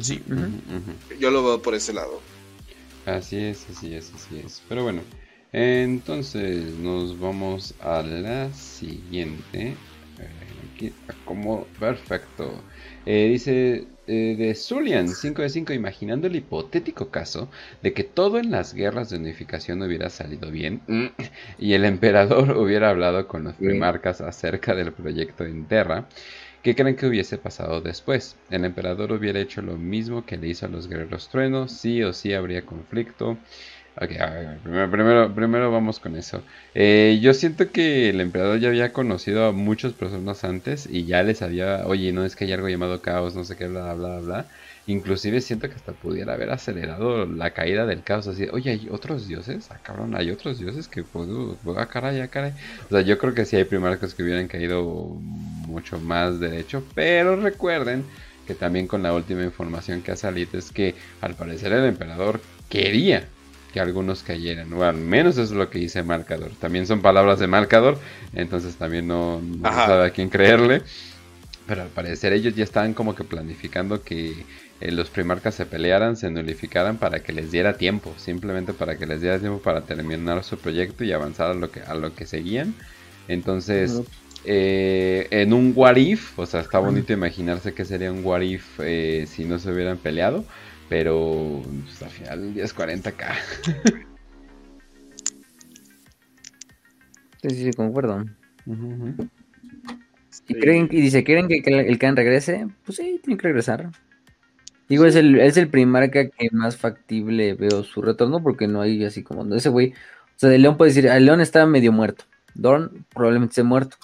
[0.00, 0.20] sí.
[1.18, 2.20] Yo lo veo por ese lado.
[3.06, 4.62] Así es, así es, así es.
[4.68, 5.02] Pero bueno,
[5.52, 9.74] entonces nos vamos a la siguiente.
[10.74, 10.92] Aquí,
[11.24, 12.64] como perfecto.
[13.06, 17.48] Eh, dice eh, de Zulian 5 de 5, imaginando el hipotético caso
[17.80, 20.82] de que todo en las guerras de unificación hubiera salido bien
[21.58, 26.08] y el emperador hubiera hablado con los primarcas acerca del proyecto en Terra.
[26.62, 28.36] ¿Qué creen que hubiese pasado después?
[28.50, 31.70] ¿El emperador hubiera hecho lo mismo que le hizo a los guerreros truenos?
[31.70, 33.38] ¿Sí o sí habría conflicto?
[34.02, 34.12] Ok,
[34.62, 36.42] primero, primero, vamos con eso.
[36.74, 41.22] Eh, yo siento que el emperador ya había conocido a muchas personas antes y ya
[41.22, 44.20] les había, oye, no es que hay algo llamado caos, no sé qué, bla, bla,
[44.20, 44.48] bla.
[44.86, 48.26] Inclusive siento que hasta pudiera haber acelerado la caída del caos.
[48.26, 49.70] Así, oye, ¿hay otros dioses?
[49.70, 51.28] Ah, cabrón, hay otros dioses que, pues,
[51.76, 52.52] ah, caray, ah, caray.
[52.86, 56.82] O sea, yo creo que sí hay primarcas que hubieran caído mucho más derecho.
[56.94, 58.06] Pero recuerden
[58.46, 62.40] que también con la última información que ha salido es que al parecer el emperador
[62.70, 63.28] quería
[63.72, 66.50] que algunos cayeran, o al menos eso es lo que dice Marcador.
[66.58, 67.98] También son palabras de Marcador,
[68.34, 70.82] entonces también no, no sabe a quién creerle.
[71.66, 74.44] Pero al parecer ellos ya estaban como que planificando que
[74.80, 79.06] eh, los primarcas se pelearan, se nulificaran para que les diera tiempo, simplemente para que
[79.06, 82.26] les diera tiempo para terminar su proyecto y avanzar a lo que, a lo que
[82.26, 82.74] seguían.
[83.28, 84.02] Entonces,
[84.44, 88.80] eh, en un what if, o sea, está bonito imaginarse que sería un what if
[88.80, 90.44] eh, si no se hubieran peleado,
[90.90, 93.34] pero pues, al final es 40k.
[97.42, 98.24] sí, sí, concuerdo.
[100.48, 102.66] ¿Y, creen, y dice, ¿quieren que el Khan regrese?
[102.84, 103.90] Pues sí, tiene que regresar.
[104.88, 109.04] Digo, es el, es el primarca que más factible veo su retorno porque no hay
[109.04, 109.92] así como ese güey.
[109.92, 112.24] O sea, el león puede decir, el león está medio muerto.
[112.54, 113.96] Dorn probablemente esté muerto.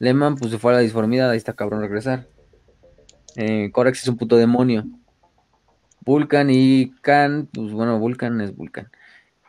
[0.00, 2.26] Lehman, pues se fue a la disformidad, ahí está cabrón regresar.
[3.36, 4.84] Eh, Corax es un puto demonio.
[6.06, 8.88] Vulcan y Khan, pues bueno, Vulcan es Vulcan.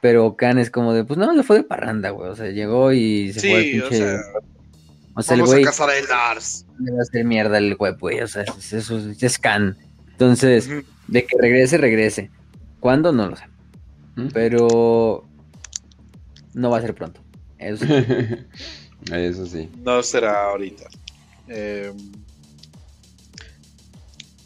[0.02, 2.30] Pero Khan es como de, pues no, le fue de parranda, güey.
[2.30, 3.98] O sea, llegó y se fue al Sí, o pinche.
[3.98, 4.20] sea,
[5.16, 6.66] O sea, el vamos güey a cazar a Eldars.
[6.80, 8.20] le va a hacer mierda el web, güey.
[8.22, 9.78] O sea, es- eso es, es Khan.
[10.12, 10.70] Entonces,
[11.08, 12.30] de que regrese, regrese.
[12.80, 13.12] ¿Cuándo?
[13.12, 13.46] No lo sé.
[14.16, 14.28] ¿Mm?
[14.34, 15.28] Pero
[16.54, 17.22] no va a ser pronto.
[17.60, 17.94] Eso sí.
[19.12, 19.70] Eso sí.
[19.84, 20.86] No será ahorita.
[21.48, 21.94] Eh,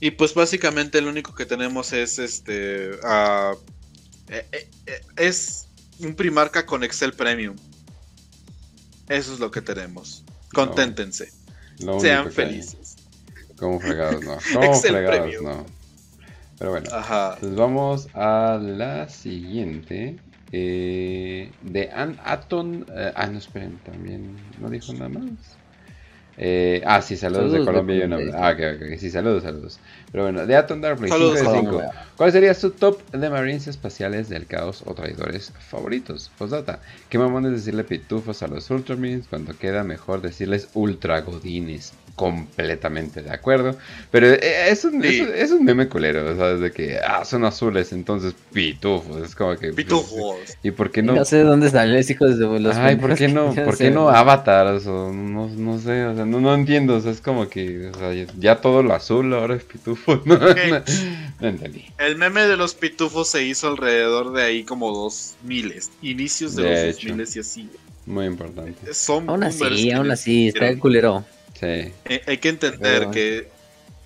[0.01, 2.91] y pues básicamente lo único que tenemos es este.
[3.03, 3.53] ah,
[4.30, 5.67] eh, eh, eh, es
[5.99, 7.55] un Primarca con Excel Premium.
[9.07, 10.23] Eso es lo que tenemos.
[10.53, 11.31] Conténtense.
[11.99, 12.95] Sean felices.
[13.57, 14.38] Como fregados, no.
[14.53, 15.45] Como Excel fregados, Premium.
[15.45, 15.65] no.
[16.57, 16.89] Pero bueno.
[16.91, 17.38] Ajá.
[17.39, 20.17] Pues vamos a la siguiente.
[20.51, 22.85] eh, de An Aton.
[23.15, 24.35] ah, no, esperen, también.
[24.59, 25.60] ¿No dijo nada más?
[26.44, 28.16] Eh, ah, sí, saludos, de Saludos de Colombia y una.
[28.18, 28.36] Colombia.
[28.36, 29.80] Ah, ok, ok, sí, saludos, saludos.
[30.11, 31.90] Pero bueno, de Darkblade, Saludos, 5 de Colombia.
[31.93, 32.06] 5.
[32.17, 36.30] ¿Cuál sería su top de Marines espaciales del caos o traidores favoritos?
[36.38, 36.80] Postdata.
[37.09, 41.93] ¿Qué mamones decirle pitufos a los Ultramarines cuando queda mejor decirles ultragodines?
[42.15, 43.75] Completamente de acuerdo.
[44.11, 45.19] Pero eh, es un, Sí.
[45.19, 46.59] es, un- es un meme culero, ¿sabes?
[46.59, 49.17] De que, ah, son azules, entonces pitufos.
[49.23, 49.72] Es como que.
[49.73, 50.38] Pitujos.
[50.64, 51.25] ¿Y por qué No, no?
[51.25, 53.53] sé de dónde salen los hijos de los Ay, ¿por qué no.
[53.53, 54.85] ¿por qué no avatars?
[54.88, 57.98] O no, no sé, o sea, no, no entiendo, o sea, es como que, o
[57.98, 60.38] sea, ya todo lo azul ahora es pitufo, no, no,
[61.39, 61.85] no entendí.
[61.97, 65.91] El meme de los pitufos se hizo alrededor de ahí como dos miles.
[66.01, 67.07] Inicios de, De los hecho.
[67.07, 67.69] dos miles y así.
[68.05, 71.23] Muy importante, Son Aún así, aún así, está el culero.
[71.53, 71.65] sí,
[72.05, 73.47] Eh, hay que entender Pero- que,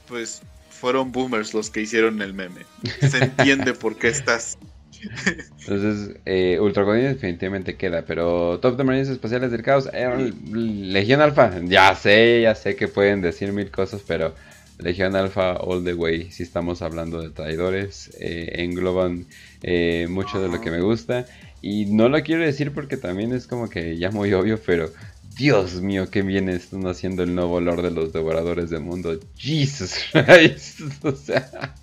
[0.08, 2.62] pues, fueron boomers los que hicieron el meme.
[3.10, 4.58] Se entiende por qué estás.
[5.68, 11.22] entonces, eh, Ultra Godin definitivamente queda, pero Top de Marines Espaciales del Caos, eh, Legión
[11.22, 14.36] Alpha, ya sé, ya sé que pueden decir mil cosas, pero
[14.80, 19.26] Legión Alpha all the way, si estamos hablando de traidores, eh, engloban
[19.64, 21.26] eh, mucho de lo que me gusta.
[21.62, 24.92] Y no lo quiero decir porque también es como que ya muy obvio, pero
[25.38, 29.20] Dios mío, qué bien están haciendo el nuevo Lord de los Devoradores del Mundo.
[29.38, 30.82] Jesus Christ.
[31.04, 31.74] O sea,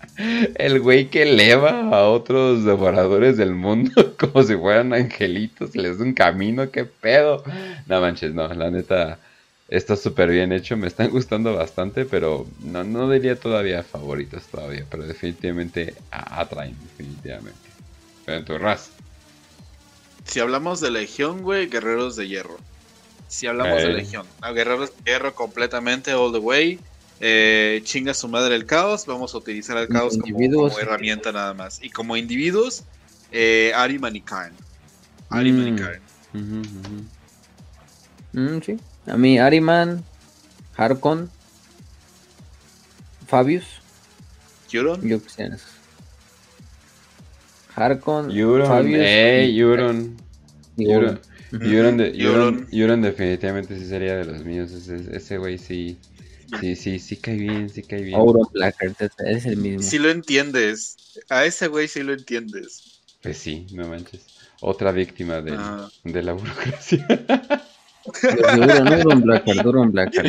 [0.55, 6.05] el güey que eleva a otros devoradores del mundo como si fueran angelitos, les da
[6.05, 7.45] un camino, qué pedo.
[7.87, 9.19] No manches, no, la neta
[9.73, 14.85] está súper bien hecho, me están gustando bastante, pero no, no diría todavía favoritos todavía,
[14.91, 17.59] pero definitivamente a- atraen, definitivamente.
[18.27, 18.91] Pero en tu raza.
[20.25, 22.59] Si hablamos de Legión, güey, Guerreros de Hierro.
[23.29, 23.93] Si hablamos de.
[23.95, 26.79] Legión, Guerreros de Hierro completamente all the way.
[27.21, 29.07] Eh, chinga su madre el caos.
[29.07, 31.83] Vamos a utilizar el caos como, herramienta nada más.
[31.83, 32.85] Y como individuos,
[33.31, 33.73] eh,
[34.21, 34.55] Karn.
[35.31, 35.71] Ariman y
[36.33, 37.09] Mm.
[38.33, 38.79] Mm, sí.
[39.07, 40.05] A mí, Ariman,
[40.77, 41.31] Harkon,
[43.27, 43.65] Fabius,
[44.73, 45.01] Euron.
[45.07, 45.45] yo que sé.
[45.47, 45.63] esos.
[47.75, 49.01] Harkon, Euron, Fabius.
[49.03, 50.17] ey, y- Euron.
[50.77, 50.87] y.
[50.87, 51.65] Ujú.
[51.65, 54.71] Euron, de- definitivamente sí sería de los míos.
[54.73, 55.99] Ese, ese güey sí,
[56.61, 58.15] sí, sí, sí cae bien, sí cae bien.
[58.19, 59.83] Auron Blackheart, es- es el mismo.
[59.83, 60.97] Si lo entiendes.
[61.29, 63.01] A ese güey sí lo entiendes.
[63.23, 64.23] Pues sí, no manches.
[64.61, 65.91] Otra víctima del- Ah.
[66.05, 67.07] de la burocracia.
[68.05, 70.29] Los de Euron, Euron Blackheart, Euron Blackheart.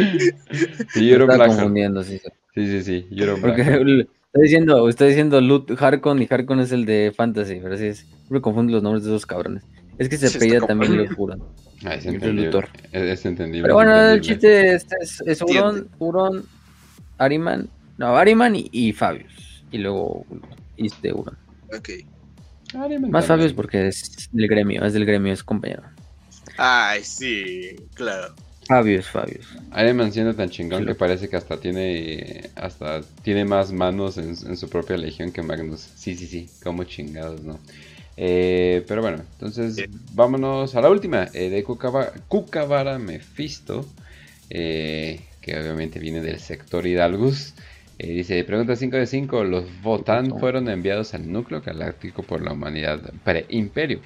[0.93, 1.49] Sí, Euron Estaba Blackheart.
[1.49, 2.19] confundiendo, sí.
[2.19, 2.29] sí.
[2.55, 3.81] Sí, sí, sí, Euron Porque Blackheart.
[3.81, 7.85] el- está diciendo, está diciendo Lut Harkon y Harkon es el de Fantasy, pero sí
[7.85, 7.99] es.
[7.99, 9.63] Siempre confundo los nombres de esos cabrones.
[9.97, 11.43] Es que se Sí, como- también los Huron.
[11.85, 12.45] Ah, es el entendible.
[12.45, 12.69] Luthor.
[12.91, 13.61] Es, es entendible.
[13.63, 14.33] Pero bueno, es el entendible.
[14.33, 15.87] chiste este es, es Huron.
[15.99, 16.45] Huron,
[17.17, 19.63] Ariman, no, Ariman y, y Fabius.
[19.71, 20.25] Y luego
[20.77, 21.37] este Huron.
[21.77, 21.89] Ok.
[22.75, 23.49] Ariman Más también.
[23.49, 25.83] Fabius porque es del gremio, es del gremio, es compañero.
[26.57, 28.33] Ay, sí, claro.
[28.67, 29.45] Fabius, Fabius.
[29.71, 34.29] Ariman siendo tan chingón Sí, que parece que hasta tiene hasta tiene más manos en,
[34.29, 35.81] en su propia legión que Magnus.
[35.95, 37.59] Sí, sí, sí, como chingados, ¿no?
[38.15, 39.83] Eh, pero bueno, entonces
[40.13, 43.85] vámonos a la última, eh, de Kukabara Mephisto,
[44.49, 47.53] eh, que obviamente viene del sector Hidalgus.
[47.99, 52.53] Eh, dice, pregunta 5 de 5, los Votan fueron enviados al núcleo galáctico por la
[52.53, 53.99] humanidad pre-imperio.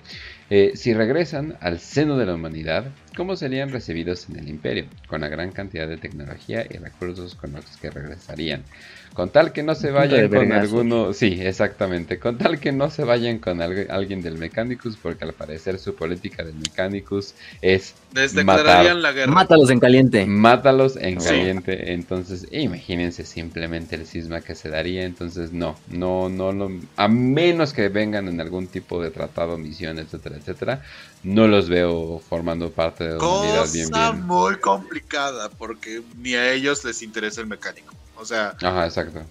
[0.49, 5.21] Eh, si regresan al seno de la humanidad, cómo serían recibidos en el imperio, con
[5.21, 8.69] la gran cantidad de tecnología y recursos con los que regresarían.
[9.13, 13.03] Con tal que no se vayan con alguno, sí, exactamente, con tal que no se
[13.03, 17.95] vayan con alguien del Mechanicus, porque al parecer su política del Mechanicus es
[18.43, 18.95] matar.
[18.95, 19.31] la guerra.
[19.31, 20.25] Mátalos en caliente.
[20.25, 21.93] Mátalos en caliente.
[21.93, 25.05] Entonces, imagínense simplemente el cisma que se daría.
[25.05, 29.99] Entonces, no, no, no, no, a menos que vengan en algún tipo de tratado, misión,
[29.99, 30.81] etcétera, etcétera,
[31.23, 34.27] no los veo formando parte de una unidad bien, bien.
[34.27, 37.93] muy complicada, porque ni a ellos les interesa el mecánico.
[38.17, 38.55] O sea.
[38.61, 39.21] Ajá, exacto.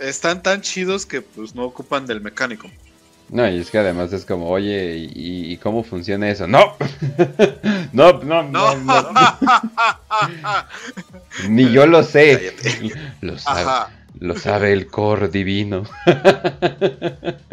[0.00, 2.68] Están tan chidos que pues no ocupan del mecánico.
[3.30, 6.46] No, y es que además es como, oye, ¿y, cómo funciona eso?
[6.48, 6.76] No,
[7.92, 9.02] no, no, no, no.
[11.48, 12.54] Ni yo lo sé.
[13.20, 15.84] Lo sabe, lo sabe el core divino.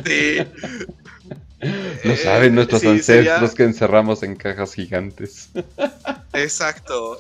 [0.06, 0.40] sí.
[2.04, 5.50] Lo saben nuestros ancestros que encerramos en cajas gigantes.
[6.34, 7.20] Exacto.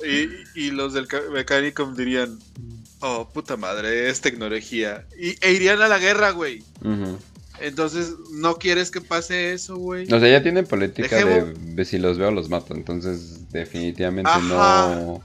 [0.55, 2.39] Y, los del Mechanicum dirían:
[2.99, 5.05] Oh, puta madre, es tecnología.
[5.19, 6.63] Y, e irían a la guerra, güey.
[7.59, 10.11] Entonces, ¿no quieres que pase eso, güey?
[10.11, 12.73] O sea, ya tienen política de, si los veo los mato.
[12.73, 15.23] Entonces, definitivamente no,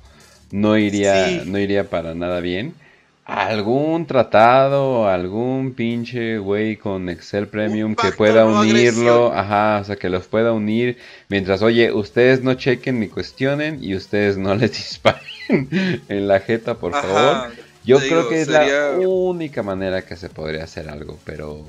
[0.50, 2.74] no iría, no iría para nada bien
[3.26, 10.08] algún tratado, algún pinche güey con Excel Premium que pueda unirlo, ajá, o sea, que
[10.08, 10.96] los pueda unir
[11.28, 16.78] mientras, oye, ustedes no chequen ni cuestionen y ustedes no les disparen en la jeta,
[16.78, 17.52] por favor.
[17.84, 21.66] Yo creo que es la única manera que se podría hacer algo, pero...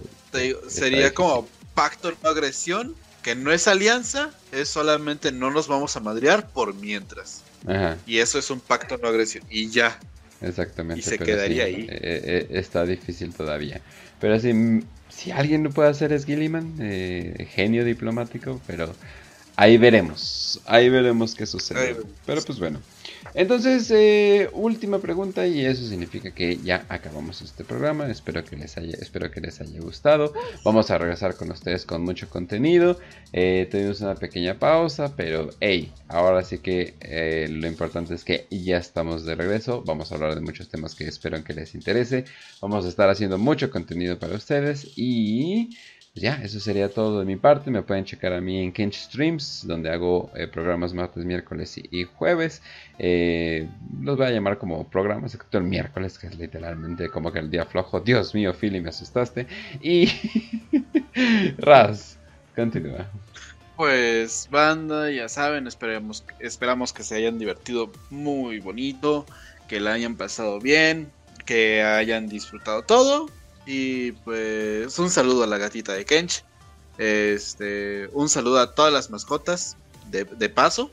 [0.68, 6.02] sería como pacto no agresión, que no es alianza, es solamente no nos vamos a
[6.02, 7.42] madrear por mientras.
[7.68, 7.98] Ajá.
[8.06, 9.44] Y eso es un pacto no agresión.
[9.50, 10.00] Y ya,
[10.41, 10.99] Exactamente.
[10.99, 11.88] Y se quedaría ahí.
[11.90, 13.82] Eh, eh, está difícil todavía.
[14.19, 18.93] Pero si, si alguien lo puede hacer es Gilliman, eh, genio diplomático, pero
[19.56, 20.61] ahí veremos.
[20.66, 21.98] Ahí veremos qué sucede.
[22.25, 22.80] Pero pues bueno.
[23.34, 28.10] Entonces, eh, última pregunta y eso significa que ya acabamos este programa.
[28.10, 30.34] Espero que les haya, espero que les haya gustado.
[30.64, 32.98] Vamos a regresar con ustedes con mucho contenido.
[33.34, 38.48] Eh, tuvimos una pequeña pausa, pero hey, ahora sí que eh, lo importante es que
[38.50, 39.84] ya estamos de regreso.
[39.86, 42.26] Vamos a hablar de muchos temas que espero que les interese.
[42.62, 45.78] Vamos a estar haciendo mucho contenido para ustedes y
[46.18, 47.70] pues ya, eso sería todo de mi parte.
[47.70, 52.06] Me pueden checar a mí en Kench Streams, donde hago eh, programas martes, miércoles y,
[52.06, 52.64] jueves.
[52.98, 53.70] Eh,
[54.02, 57.52] los voy a llamar como programas, excepto el miércoles, que es literalmente como que el
[57.52, 58.00] día flojo.
[58.00, 59.46] Dios mío, Philly, me asustaste.
[59.80, 60.10] Y.
[61.60, 62.18] Raz,
[62.56, 63.06] continúa.
[63.76, 69.28] Pues, banda, ya saben, esperemos, esperamos que se hayan divertido muy bonito,
[69.68, 71.12] que la hayan pasado bien,
[71.46, 73.30] que hayan disfrutado todo.
[73.68, 76.46] Y pues un saludo a la gatita de Kench.
[76.98, 79.76] Este, un saludo a todas las mascotas
[80.10, 80.90] de, paso.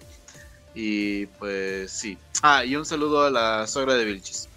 [0.74, 2.18] Y pues sí.
[2.42, 4.48] Ah, y un saludo a la suegra de Vilchis.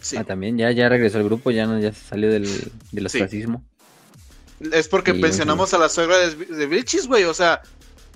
[0.00, 0.16] Sí.
[0.16, 3.62] Ah, también ya, ya regresó al grupo, ya no, ya salió del, del ostracismo.
[4.72, 7.24] Es porque mencionamos a la suegra de, de Vilchis, güey.
[7.24, 7.60] O sea,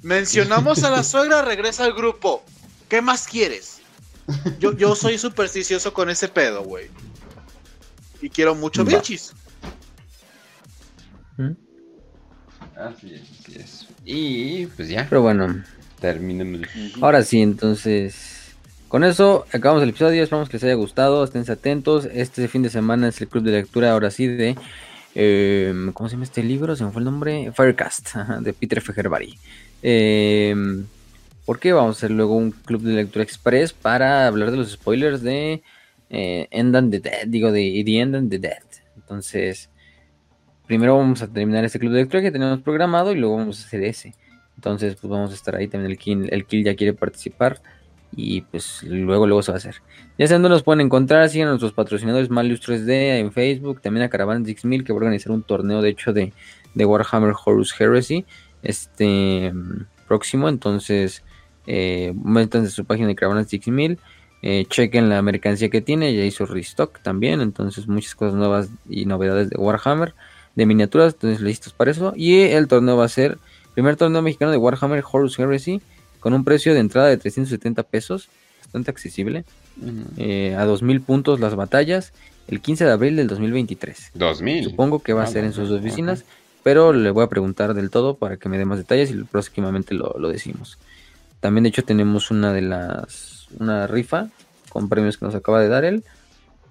[0.01, 2.43] mencionamos a la suegra, regresa al grupo.
[2.89, 3.74] ¿Qué más quieres?
[4.59, 6.87] Yo, yo soy supersticioso con ese pedo, güey.
[8.23, 9.33] Y quiero mucho bichis.
[11.37, 11.53] ¿Mm?
[12.77, 13.87] Así es, así es.
[14.05, 15.07] Y pues ya.
[15.09, 15.63] Pero bueno.
[16.01, 16.69] Terminemos.
[17.01, 18.55] Ahora sí, entonces.
[18.89, 20.23] Con eso acabamos el episodio.
[20.23, 21.25] Esperamos que les haya gustado.
[21.25, 22.09] Estén atentos.
[22.13, 23.93] Este fin de semana es el club de lectura.
[23.93, 24.57] Ahora sí, de.
[25.15, 26.77] Em, ¿Cómo se llama este libro?
[26.77, 27.53] Se me fue el nombre.
[27.53, 29.39] Firecast, de Peter Fejerbari.
[29.83, 30.55] Eh,
[31.45, 34.71] ¿Por qué vamos a hacer luego un club de lectura express para hablar de los
[34.73, 35.63] spoilers de
[36.11, 38.63] eh, End and the Dead, digo, de The End and the Dead.
[38.97, 39.71] Entonces,
[40.67, 43.67] primero vamos a terminar este club de lectura que tenemos programado y luego vamos a
[43.67, 44.15] hacer ese.
[44.55, 45.91] Entonces, pues vamos a estar ahí también.
[45.91, 47.61] El Kill, el Kill ya quiere participar
[48.17, 49.77] y pues luego, luego se va a hacer.
[50.17, 54.05] Ya saben dónde nos pueden encontrar, siguen a nuestros patrocinadores Malius 3D en Facebook, también
[54.05, 56.33] a Caravan 6000 que va a organizar un torneo de hecho de,
[56.75, 58.25] de Warhammer Horus Heresy
[58.63, 59.53] este
[60.07, 60.49] próximo.
[60.49, 61.25] Entonces,
[61.67, 63.99] eh, métanse su página de Caravana 6000.
[64.43, 66.15] Eh, chequen la mercancía que tiene.
[66.15, 67.41] Ya hizo restock también.
[67.41, 70.15] Entonces, muchas cosas nuevas y novedades de Warhammer.
[70.55, 71.15] De miniaturas.
[71.15, 72.13] Entonces, listos para eso.
[72.17, 73.39] Y el torneo va a ser.
[73.75, 75.81] Primer torneo mexicano de Warhammer Horus Heresy.
[76.21, 78.29] Con un precio de entrada de 370 pesos.
[78.61, 79.45] Bastante accesible.
[80.17, 82.13] Eh, a 2000 puntos las batallas.
[82.47, 84.13] El 15 de abril del 2023.
[84.15, 84.65] 2000.
[84.65, 86.25] Supongo que va a ah, ser en sus oficinas.
[86.63, 89.95] Pero le voy a preguntar del todo para que me dé más detalles y próximamente
[89.95, 90.79] lo, lo decimos.
[91.45, 94.29] También de hecho tenemos una de las, una rifa
[94.71, 96.03] con premios que nos acaba de dar él,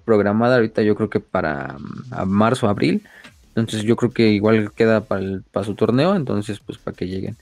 [0.03, 3.03] programada ahorita yo creo que para mm, marzo, abril.
[3.49, 7.37] Entonces yo creo que igual queda para, para su torneo, entonces pues para que lleguen.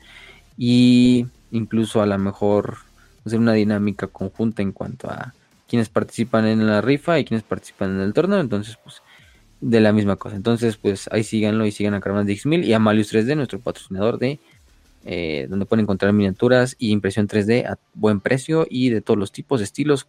[0.58, 2.80] Y incluso a lo mejor
[3.26, 5.34] hacer una dinámica conjunta en cuanto a
[5.69, 9.01] quienes participan en la rifa y quienes participan en el torneo, entonces pues
[9.61, 10.35] de la misma cosa.
[10.35, 13.61] Entonces pues ahí síganlo y sigan a Carmen de X1000 y a Malius 3D, nuestro
[13.61, 14.42] patrocinador de
[15.04, 19.32] eh, donde pueden encontrar miniaturas y impresión 3D a buen precio y de todos los
[19.32, 20.08] tipos, estilos,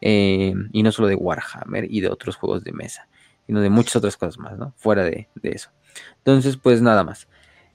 [0.00, 3.08] eh, y no solo de Warhammer y de otros juegos de mesa,
[3.46, 4.74] sino de muchas otras cosas más, ¿no?
[4.76, 5.70] Fuera de, eso.
[6.18, 7.26] Entonces, pues nada más.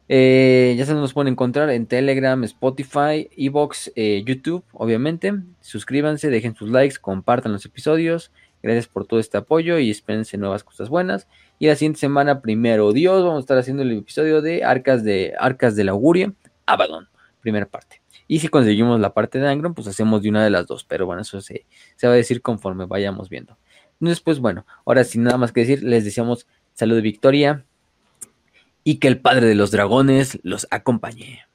[0.09, 5.33] Eh, ya se nos pueden encontrar en Telegram, Spotify, Evox, YouTube, obviamente.
[5.59, 8.31] Suscríbanse, dejen sus likes, compartan los episodios.
[8.61, 11.27] Gracias por todo este apoyo y espérense nuevas cosas buenas.
[11.59, 15.33] Y la siguiente semana, primero Dios, vamos a estar haciendo el episodio de Arcas de
[15.37, 16.33] Arcas del Augurio
[16.65, 17.07] Abaddon,
[17.41, 18.01] primera parte.
[18.27, 20.83] Y si conseguimos la parte de Angron, pues hacemos de una de las dos.
[20.85, 23.57] Pero bueno, eso se, se va a decir conforme vayamos viendo.
[23.99, 27.65] Entonces, pues bueno, ahora sin nada más que decir, les deseamos salud y victoria.
[28.83, 31.45] Y que el Padre de los Dragones los acompañe.